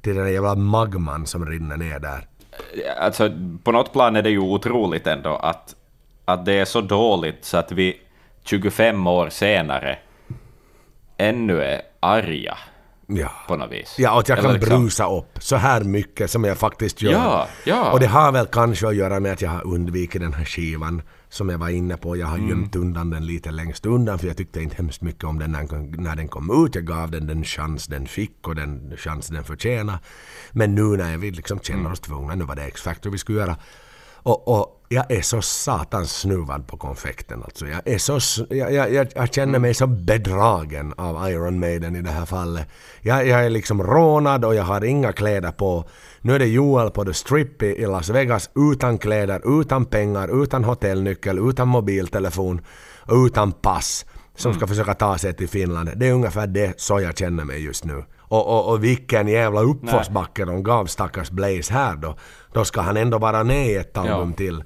till 0.00 0.16
den 0.16 0.32
jävla 0.32 0.54
magman 0.54 1.26
som 1.26 1.46
rinner 1.46 1.76
ner 1.76 1.98
där. 1.98 2.26
Alltså, 3.00 3.30
på 3.64 3.72
något 3.72 3.92
plan 3.92 4.16
är 4.16 4.22
det 4.22 4.30
ju 4.30 4.38
otroligt 4.38 5.06
ändå 5.06 5.36
att, 5.36 5.74
att 6.24 6.44
det 6.44 6.52
är 6.52 6.64
så 6.64 6.80
dåligt 6.80 7.44
så 7.44 7.56
att 7.56 7.72
vi 7.72 8.00
25 8.44 9.06
år 9.06 9.28
senare 9.28 9.98
ännu 11.16 11.62
är 11.62 11.82
arga 12.00 12.58
Ja. 13.16 13.30
på 13.48 13.56
något 13.56 13.72
vis. 13.72 13.94
Ja, 13.98 14.12
och 14.12 14.20
att 14.20 14.28
jag 14.28 14.38
Eller 14.38 14.48
kan 14.48 14.54
liksom- 14.60 14.80
brusa 14.82 15.10
upp 15.10 15.38
så 15.40 15.56
här 15.56 15.80
mycket 15.84 16.30
som 16.30 16.44
jag 16.44 16.58
faktiskt 16.58 17.02
gör. 17.02 17.12
Ja, 17.12 17.48
ja. 17.64 17.92
Och 17.92 18.00
det 18.00 18.06
har 18.06 18.32
väl 18.32 18.46
kanske 18.46 18.88
att 18.88 18.94
göra 18.96 19.20
med 19.20 19.32
att 19.32 19.42
jag 19.42 19.50
har 19.50 19.66
undvikit 19.66 20.20
den 20.20 20.32
här 20.32 20.44
skivan 20.44 21.02
som 21.28 21.48
jag 21.48 21.58
var 21.58 21.68
inne 21.68 21.96
på. 21.96 22.16
Jag 22.16 22.26
har 22.26 22.36
Mm. 22.38 22.48
gömt 22.50 22.76
undan 22.76 23.10
den 23.10 23.26
lite 23.26 23.50
längst 23.50 23.86
undan 23.86 24.18
för 24.18 24.26
jag 24.26 24.36
tyckte 24.36 24.62
inte 24.62 24.76
hemskt 24.76 25.02
mycket 25.02 25.24
om 25.24 25.38
den 25.38 25.52
när, 25.52 25.96
när 26.02 26.16
den 26.16 26.28
kom 26.28 26.64
ut. 26.66 26.74
Jag 26.74 26.84
gav 26.84 27.10
den 27.10 27.26
den 27.26 27.44
chans 27.44 27.86
den 27.86 28.06
fick 28.06 28.48
och 28.48 28.54
den 28.54 28.96
chans 28.96 29.26
den 29.28 29.44
förtjänar. 29.44 29.98
Men 30.52 30.74
nu 30.74 30.82
när 30.82 31.16
vi 31.16 31.30
liksom 31.30 31.60
känner 31.60 31.80
Mm. 31.80 31.92
oss 31.92 32.00
tvungna, 32.00 32.34
nu 32.34 32.44
var 32.44 32.56
det 32.56 32.62
X-Factor 32.62 33.10
vi 33.10 33.18
skulle 33.18 33.38
göra. 33.38 33.56
Och, 34.22 34.48
och 34.48 34.82
jag 34.88 35.10
är 35.10 35.22
så 35.22 35.42
satans 35.42 36.12
snuvad 36.12 36.66
på 36.66 36.76
konfekten 36.76 37.42
alltså. 37.42 37.66
Jag, 37.66 37.88
är 37.88 37.98
så, 37.98 38.46
jag, 38.50 38.72
jag, 38.72 39.08
jag, 39.14 39.34
känner 39.34 39.58
mig 39.58 39.74
så 39.74 39.86
bedragen 39.86 40.94
av 40.96 41.30
Iron 41.30 41.60
Maiden 41.60 41.96
i 41.96 42.02
det 42.02 42.10
här 42.10 42.26
fallet. 42.26 42.68
Jag, 43.00 43.26
jag 43.26 43.44
är 43.44 43.50
liksom 43.50 43.82
rånad 43.82 44.44
och 44.44 44.54
jag 44.54 44.64
har 44.64 44.84
inga 44.84 45.12
kläder 45.12 45.52
på. 45.52 45.84
Nu 46.20 46.34
är 46.34 46.38
det 46.38 46.46
Joel 46.46 46.90
på 46.90 47.04
The 47.04 47.14
Strip 47.14 47.62
i, 47.62 47.66
i 47.66 47.86
Las 47.86 48.08
Vegas 48.08 48.50
utan 48.72 48.98
kläder, 48.98 49.60
utan 49.60 49.84
pengar, 49.84 50.42
utan 50.42 50.64
hotellnyckel, 50.64 51.38
utan 51.50 51.68
mobiltelefon 51.68 52.60
och 53.06 53.16
utan 53.16 53.52
pass 53.52 54.06
som 54.36 54.54
ska 54.54 54.66
försöka 54.66 54.94
ta 54.94 55.18
sig 55.18 55.34
till 55.34 55.48
Finland. 55.48 55.90
Det 55.96 56.08
är 56.08 56.12
ungefär 56.12 56.46
det 56.46 56.80
så 56.80 57.00
jag 57.00 57.18
känner 57.18 57.44
mig 57.44 57.64
just 57.64 57.84
nu. 57.84 58.04
Och, 58.18 58.46
och, 58.46 58.72
och 58.72 58.84
vilken 58.84 59.28
jävla 59.28 59.60
uppförsbacke 59.60 60.44
de 60.44 60.62
gav 60.62 60.86
stackars 60.86 61.30
Blaze 61.30 61.72
här 61.72 61.96
då. 61.96 62.16
Då 62.52 62.64
ska 62.64 62.80
han 62.80 62.96
ändå 62.96 63.18
vara 63.18 63.44
med 63.44 63.66
i 63.66 63.74
ett 63.76 63.96
album 63.98 64.30
Ja. 64.30 64.36
till. 64.36 64.64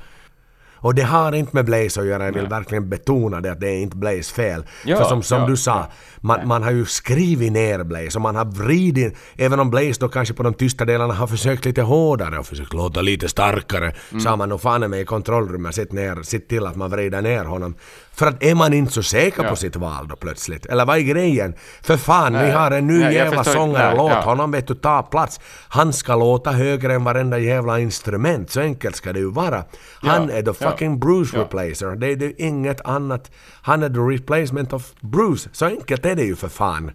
Och 0.78 0.94
det 0.94 1.02
har 1.02 1.32
inte 1.32 1.50
med 1.56 1.64
Blaze 1.64 2.00
att 2.00 2.06
göra, 2.06 2.24
jag 2.24 2.32
vill 2.32 2.46
verkligen 2.46 2.88
betona 2.88 3.40
det 3.40 3.52
att 3.52 3.60
det 3.60 3.68
är 3.68 3.76
inte 3.78 3.96
Blaze 3.96 4.34
fel. 4.34 4.64
Ja, 4.84 4.96
För 4.96 5.04
som, 5.04 5.22
som 5.22 5.40
ja, 5.40 5.46
du 5.46 5.56
sa, 5.56 5.86
man, 6.20 6.48
man 6.48 6.62
har 6.62 6.70
ju 6.70 6.84
skrivit 6.84 7.52
ner 7.52 7.84
Blaze 7.84 8.18
och 8.18 8.22
man 8.22 8.36
har 8.36 8.44
vridit, 8.44 9.16
även 9.36 9.60
om 9.60 9.70
Blaze 9.70 10.00
då 10.00 10.08
kanske 10.08 10.34
på 10.34 10.42
de 10.42 10.54
tysta 10.54 10.84
delarna 10.84 11.14
har 11.14 11.26
försökt 11.26 11.64
lite 11.64 11.82
hårdare 11.82 12.38
och 12.38 12.46
försökt 12.46 12.72
låta 12.72 13.00
lite 13.00 13.28
starkare, 13.28 13.92
Mm. 14.10 14.20
så 14.20 14.28
har 14.28 14.36
man 14.36 14.48
nog 14.48 14.60
fan 14.60 14.90
med 14.90 15.00
i 15.00 15.04
kontrollrummet 15.04 15.74
sett, 15.74 15.92
ner, 15.92 16.22
sett 16.22 16.48
till 16.48 16.66
att 16.66 16.76
man 16.76 16.90
vrider 16.90 17.22
ner 17.22 17.44
honom. 17.44 17.74
För 18.16 18.26
att 18.26 18.42
är 18.42 18.54
man 18.54 18.72
inte 18.72 18.92
så 18.92 19.02
säker 19.02 19.42
på 19.42 19.48
Ja. 19.48 19.56
sitt 19.56 19.76
val 19.76 20.08
då 20.08 20.16
plötsligt? 20.16 20.66
Eller 20.66 20.86
vad 20.86 20.96
är 20.96 21.00
grejen? 21.00 21.54
För 21.82 21.96
fan, 21.96 22.32
vi 22.32 22.38
Nej, 22.38 22.50
har 22.50 22.70
en 22.70 22.86
ny 22.86 22.98
nej, 22.98 23.14
jävla 23.14 23.44
sångare, 23.44 23.96
låt 23.96 24.10
ja. 24.12 24.20
honom 24.20 24.50
vet 24.50 24.66
du 24.66 24.74
ta 24.74 25.02
plats. 25.02 25.40
Han 25.68 25.92
ska 25.92 26.16
låta 26.16 26.52
högre 26.52 26.94
än 26.94 27.04
varenda 27.04 27.38
jävla 27.38 27.78
instrument, 27.78 28.50
så 28.50 28.60
enkelt 28.60 28.96
ska 28.96 29.12
det 29.12 29.18
ju 29.18 29.30
vara. 29.30 29.64
Han 30.00 30.28
Ja, 30.28 30.34
är 30.36 30.42
the 30.42 30.52
fucking 30.52 30.98
Bruce 31.00 31.38
replacer. 31.38 31.96
Det 31.96 32.06
är 32.12 32.16
det 32.16 32.26
är 32.26 32.32
inget 32.46 32.80
annat. 32.80 33.30
Han 33.62 33.82
är 33.82 33.88
the 33.88 34.00
replacement 34.14 34.72
of 34.72 34.92
Bruce. 35.00 35.48
Så 35.52 35.66
enkelt 35.66 36.06
är 36.06 36.14
det 36.14 36.24
ju 36.24 36.36
för 36.36 36.48
fan. 36.48 36.90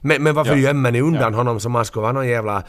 Men, 0.00 0.22
men 0.22 0.34
varför 0.34 0.52
Ja, 0.56 0.58
gömmer 0.58 0.90
ni 0.92 1.00
undan 1.00 1.34
honom 1.34 1.60
som 1.60 1.74
han 1.74 1.84
skulle 1.84 2.02
vara 2.02 2.12
någon 2.12 2.28
jävla 2.28 2.62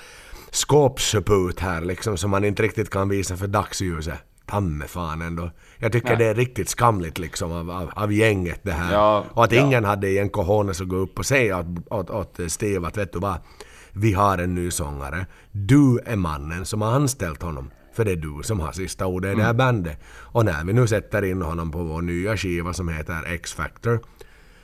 skåpsuput 0.52 1.60
här 1.60 1.82
liksom 1.82 2.18
som 2.18 2.32
man 2.32 2.46
inte 2.46 2.64
riktigt 2.64 2.90
kan 2.90 3.10
visa 3.10 3.38
för 3.38 3.48
dagsljuset? 3.48 4.14
Tamme 4.50 4.88
fan 4.88 5.22
ändå. 5.22 5.52
Jag 5.78 5.92
tycker 5.92 6.08
Nej. 6.08 6.18
det 6.18 6.26
är 6.26 6.36
riktigt 6.36 6.70
skamligt 6.70 7.18
liksom 7.20 7.52
av, 7.52 7.72
av, 7.72 7.92
av 7.96 8.14
gänget 8.14 8.60
det 8.64 8.72
här. 8.72 8.94
Ja, 8.94 9.26
och 9.34 9.44
att 9.44 9.52
ja. 9.52 9.62
ingen 9.66 9.86
hade 9.86 10.10
en 10.20 10.30
cojones 10.30 10.82
att 10.82 10.88
gå 10.88 10.96
upp 10.96 11.20
och 11.20 11.26
säga 11.26 11.60
åt, 11.60 11.66
åt, 11.90 12.10
åt 12.10 12.52
Steve 12.52 12.88
att 12.88 12.98
vet 12.98 13.14
du 13.14 13.20
vad, 13.20 13.38
vi 13.92 14.14
har 14.14 14.38
en 14.38 14.56
ny 14.56 14.72
sångare. 14.72 15.26
Du 15.52 16.00
är 16.06 16.16
mannen 16.16 16.66
som 16.66 16.82
har 16.82 16.92
anställt 16.92 17.42
honom. 17.42 17.72
För 17.94 18.06
det 18.06 18.12
är 18.12 18.16
du 18.16 18.44
som 18.44 18.60
har 18.60 18.72
sista 18.72 19.06
ordet 19.06 19.34
i 19.34 19.36
det 19.36 19.44
här 19.44 19.54
bandet. 19.54 20.00
Och 20.08 20.46
när 20.46 20.64
vi 20.64 20.74
nu 20.74 20.88
sätter 20.88 21.24
in 21.24 21.42
honom 21.42 21.72
på 21.72 21.84
vår 21.84 22.02
nya 22.02 22.38
skiva 22.38 22.74
som 22.74 22.90
heter 22.90 23.24
X-Factor 23.28 24.00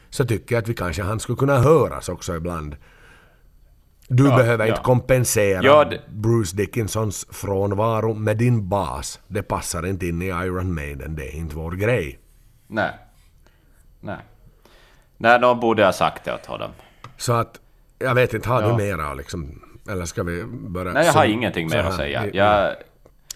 så 0.10 0.26
tycker 0.26 0.56
jag 0.56 0.62
att 0.62 0.70
vi 0.70 0.74
kanske 0.74 1.04
han 1.04 1.20
skulle 1.20 1.36
kunna 1.36 1.58
höras 1.58 2.10
också 2.10 2.36
ibland. 2.36 2.76
Du 4.08 4.28
Ja, 4.28 4.38
behöver 4.38 4.66
ja. 4.66 4.70
inte 4.72 4.84
kompensera 4.84 5.64
Ja, 5.64 5.84
det- 5.86 6.02
Bruce 6.10 6.56
Dickinsons 6.56 7.28
frånvaro 7.32 8.14
med 8.14 8.38
din 8.38 8.70
bas. 8.70 9.20
Det 9.28 9.44
passar 9.44 9.86
inte 9.86 10.08
in 10.08 10.22
i 10.22 10.26
Iron 10.28 10.74
Maiden, 10.74 11.16
det 11.16 11.28
är 11.28 11.36
inte 11.36 11.56
vår 11.56 11.72
grej. 11.72 12.20
Nej. 12.68 12.92
Nej. 14.00 14.18
Nej, 15.18 15.40
någon 15.40 15.60
borde 15.60 15.86
ha 15.86 15.94
sagt 15.94 16.24
det 16.26 16.34
åt 16.34 16.46
honom. 16.46 16.72
Så 17.18 17.34
att, 17.34 17.60
jag 18.00 18.16
vet 18.16 18.34
inte, 18.34 18.50
har 18.50 18.62
du 18.62 18.74
mera 18.84 19.14
liksom 19.14 19.62
Eller 19.90 20.06
ska 20.06 20.24
vi 20.24 20.44
börja... 20.46 20.92
Nej, 20.94 21.06
jag 21.06 21.14
har 21.14 21.24
så- 21.26 21.30
ingenting 21.32 21.70
mer 21.70 21.78
att 21.84 21.96
säga. 21.96 22.26
Jag, 22.34 22.76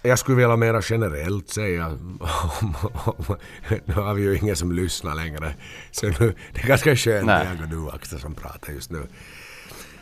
Jag 0.01 0.19
skulle 0.19 0.37
vilja 0.37 0.55
mera 0.55 0.81
generellt 0.83 1.49
säga, 1.49 1.87
om, 1.87 2.75
om, 3.05 3.37
nu 3.85 3.93
har 3.93 4.13
vi 4.13 4.21
ju 4.23 4.37
ingen 4.37 4.55
som 4.55 4.71
lyssnar 4.71 5.15
längre, 5.15 5.53
så 5.91 6.05
nu, 6.07 6.35
det 6.53 6.61
är 6.63 6.67
ganska 6.67 6.95
skönt 6.95 7.25
Nej. 7.25 7.47
jag 7.51 7.63
och 7.63 7.69
du 7.89 7.95
Axel 7.95 8.19
som 8.19 8.35
pratar 8.35 8.73
just 8.73 8.91
nu. 8.91 9.07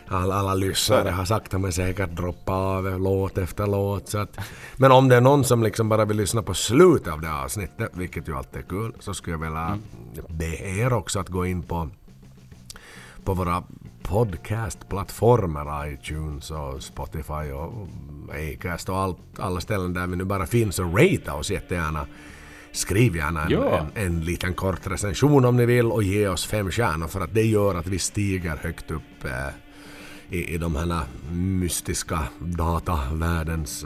Alla, 0.10 0.36
alla 0.36 0.54
lyssnare 0.54 1.10
har 1.10 1.26
sakta 1.26 1.58
men 1.58 1.74
säkert 1.74 2.10
droppat 2.10 2.50
av 2.56 3.00
låt 3.00 3.38
efter 3.38 3.68
låt. 3.68 4.10
Så 4.10 4.18
att, 4.18 4.38
men 4.78 4.92
om 4.92 5.10
det 5.10 5.16
är 5.16 5.22
någon 5.22 5.44
som 5.44 5.64
liksom 5.64 5.90
bara 5.90 6.06
vill 6.06 6.18
lyssna 6.18 6.44
på 6.44 6.54
slutet 6.54 7.14
av 7.14 7.22
det 7.22 7.34
avsnittet, 7.34 7.92
vilket 7.94 8.28
ju 8.28 8.36
alltid 8.38 8.62
är 8.62 8.66
kul, 8.66 8.94
så 9.00 9.14
skulle 9.14 9.34
jag 9.34 9.42
vilja 9.42 9.78
be 10.30 10.46
er 10.80 10.94
också 10.94 11.20
att 11.20 11.30
gå 11.30 11.46
in 11.46 11.64
på 11.64 11.90
på 13.24 13.34
våra 13.34 13.64
podcastplattformar, 14.04 15.88
iTunes 15.88 16.52
och 16.52 16.84
Spotify 16.84 17.52
och 17.54 17.88
Acast 18.54 18.90
och 18.90 18.98
allt, 18.98 19.18
alla 19.40 19.62
ställen 19.62 19.94
där 19.94 20.08
vi 20.08 20.16
nu 20.16 20.24
bara 20.24 20.46
finns 20.46 20.80
och 20.80 20.94
rate 21.00 21.32
oss 21.32 21.52
jättegärna. 21.52 22.06
Skriv 22.72 23.16
gärna 23.16 23.44
en, 23.44 23.52
Ja. 23.52 23.78
en, 23.96 24.06
en 24.06 24.22
liten 24.26 24.54
kort 24.54 24.88
recension 24.88 25.46
om 25.46 25.58
ni 25.58 25.66
vill 25.66 25.86
och 25.86 26.04
ge 26.04 26.28
oss 26.28 26.46
fem 26.46 26.72
stjärnor 26.72 27.08
för 27.08 27.22
att 27.22 27.34
det 27.34 27.44
gör 27.46 27.76
att 27.76 27.88
vi 27.88 28.00
stiger 28.00 28.58
högt 28.58 28.92
upp 28.92 29.24
eh, 29.26 29.32
i, 30.30 30.54
i 30.54 30.58
de 30.58 30.76
här 30.76 31.02
mystiska 31.32 32.20
datavärldens 32.40 33.86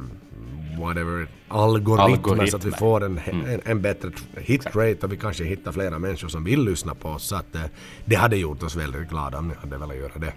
whatever, 0.79 1.27
algoritmer 1.47 2.45
så 2.45 2.55
att 2.57 2.65
vi 2.65 2.67
Algoritmer. 2.73 2.77
får 2.77 3.03
en, 3.03 3.19
en, 3.49 3.61
en 3.65 3.81
bättre 3.81 4.11
hitrate 4.37 4.97
och 5.05 5.11
vi 5.11 5.17
kanske 5.17 5.43
hittar 5.43 5.71
flera 5.71 5.99
människor 5.99 6.27
som 6.27 6.43
vill 6.43 6.63
lyssna 6.63 6.95
på 6.95 7.09
oss. 7.09 7.23
Så 7.23 7.35
att 7.35 7.55
eh, 7.55 7.61
det 8.05 8.15
hade 8.15 8.37
gjort 8.37 8.63
oss 8.63 8.75
väldigt 8.75 9.09
glada 9.09 9.37
om 9.37 9.47
ni 9.47 9.53
hade 9.55 9.77
velat 9.77 9.95
göra 9.97 10.11
det. 10.19 10.33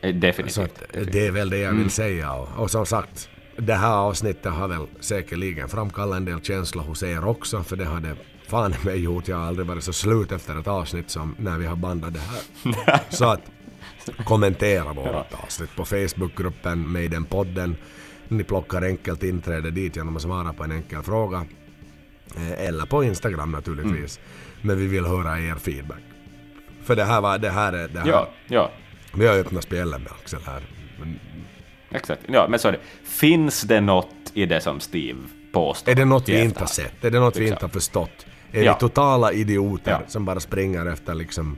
eh, 0.00 0.12
Så 0.14 0.18
definitivt. 0.20 0.58
att, 0.58 0.96
eh, 0.96 1.02
det 1.12 1.26
är 1.26 1.30
väl 1.30 1.50
det 1.50 1.58
jag 1.58 1.72
vill 1.72 1.90
säga. 1.90 2.32
Och, 2.32 2.48
och 2.62 2.70
som 2.70 2.86
sagt, 2.86 3.28
det 3.58 3.74
här 3.74 3.94
avsnittet 3.96 4.52
har 4.52 4.68
väl 4.68 4.86
säkerligen 5.00 5.68
framkallat 5.68 6.16
en 6.16 6.24
del 6.24 6.40
känslor 6.40 6.82
hos 6.82 7.02
er 7.02 7.24
också, 7.26 7.62
för 7.62 7.76
det 7.76 7.84
har 7.84 8.00
det 8.00 8.16
fan 8.48 8.74
mig 8.84 8.96
gjort. 9.02 9.28
Jag 9.28 9.36
har 9.36 9.46
aldrig 9.46 9.66
varit 9.66 9.84
så 9.84 9.92
slut 9.92 10.32
efter 10.32 10.60
ett 10.60 10.68
avsnitt 10.68 11.10
som 11.10 11.34
när 11.38 11.58
vi 11.58 11.66
har 11.66 11.76
bandat 11.76 12.14
det 12.14 12.20
här. 12.20 13.00
så 13.10 13.24
att 13.24 13.40
kommentera 14.24 14.92
vårt 14.92 15.34
avsnitt 15.44 15.76
på 15.76 15.84
Facebookgruppen 15.84 16.88
Maiden-podden. 16.88 17.76
Ni 18.28 18.44
plockar 18.44 18.82
enkelt 18.82 19.22
inträde 19.22 19.70
dit 19.70 19.96
genom 19.96 20.16
att 20.16 20.22
svara 20.22 20.52
på 20.52 20.64
en 20.64 20.72
enkel 20.72 21.02
fråga. 21.02 21.46
Eh, 22.36 22.66
Eller 22.66 22.86
på 22.86 23.04
Instagram 23.04 23.52
naturligtvis. 23.52 24.20
Men 24.62 24.78
vi 24.78 24.86
vill 24.86 25.04
höra 25.06 25.40
er 25.40 25.54
feedback. 25.54 26.02
För 26.84 26.96
det 26.96 27.04
här 27.04 27.20
var, 27.20 27.38
det 27.38 27.50
här 27.50 27.72
är, 27.72 27.88
det 27.88 28.00
här. 28.00 28.08
Ja, 28.08 28.28
ja. 28.46 28.70
Vi 29.14 29.26
har 29.26 29.34
öppnat 29.38 29.64
spelen 29.64 30.02
med 30.02 30.12
Axel 30.12 30.40
här. 30.46 30.62
Men 31.00 31.18
Exakt. 31.90 32.20
Ja, 32.28 32.46
men 32.48 32.58
så 32.58 32.68
är 32.68 32.72
det. 32.72 32.78
Finns 33.08 33.62
det 33.62 33.80
något 33.80 34.08
i 34.34 34.46
det 34.46 34.60
som 34.60 34.80
Steve 34.80 35.18
påstår? 35.52 35.92
är 35.92 35.96
det 35.96 36.04
något 36.04 36.28
vi 36.28 36.42
inte 36.42 36.60
har 36.60 36.66
sett? 36.66 37.04
Är 37.04 37.10
det 37.10 37.20
något 37.20 37.36
vi 37.36 37.44
Exakt. 37.44 37.62
inte 37.62 37.64
har 37.64 37.70
förstått? 37.80 38.26
Är 38.52 38.62
Ja. 38.62 38.72
vi 38.74 38.80
totala 38.80 39.32
idioter 39.32 39.90
Ja. 39.90 40.00
som 40.06 40.24
bara 40.24 40.40
springer 40.40 40.86
efter 40.86 41.14
liksom 41.14 41.56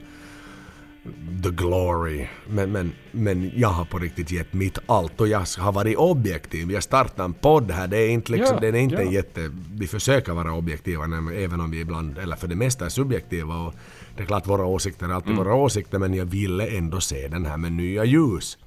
the 1.42 1.50
glory? 1.50 2.26
Men, 2.48 2.72
men, 2.72 2.92
men 3.12 3.52
jag 3.56 3.68
har 3.68 3.84
på 3.84 3.98
riktigt 3.98 4.30
gett 4.32 4.52
mitt 4.52 4.78
allt 4.86 5.20
och 5.20 5.28
jag 5.28 5.44
har 5.58 5.72
varit 5.72 5.96
objektiv. 5.96 6.72
Jag 6.72 6.82
startar 6.82 7.24
en 7.24 7.34
podd 7.34 7.70
här. 7.70 7.88
Det 7.88 7.98
är 7.98 8.08
inte 8.08 8.32
liksom, 8.32 8.54
Ja, 8.54 8.60
den 8.60 8.74
är 8.74 8.78
inte 8.78 8.94
ja. 8.96 9.00
en 9.02 9.12
jätte... 9.12 9.50
Vi 9.74 9.86
försöker 9.86 10.32
vara 10.32 10.52
objektiva 10.52 11.04
även 11.34 11.60
om 11.60 11.70
vi 11.70 11.80
ibland, 11.80 12.18
eller 12.18 12.36
för 12.36 12.48
det 12.48 12.56
mesta 12.56 12.84
är 12.84 12.88
subjektiva. 12.88 13.54
Och 13.56 13.74
det 14.16 14.22
är 14.22 14.26
klart 14.26 14.46
våra 14.46 14.64
åsikter 14.64 15.08
är 15.08 15.12
alltid 15.12 15.32
Mm. 15.32 15.44
våra 15.44 15.54
åsikter 15.54 15.98
men 15.98 16.14
jag 16.14 16.24
ville 16.26 16.66
ändå 16.66 17.00
se 17.00 17.28
den 17.28 17.46
här 17.46 17.56
med 17.56 17.72
nya 17.72 18.04
ljus. 18.04 18.58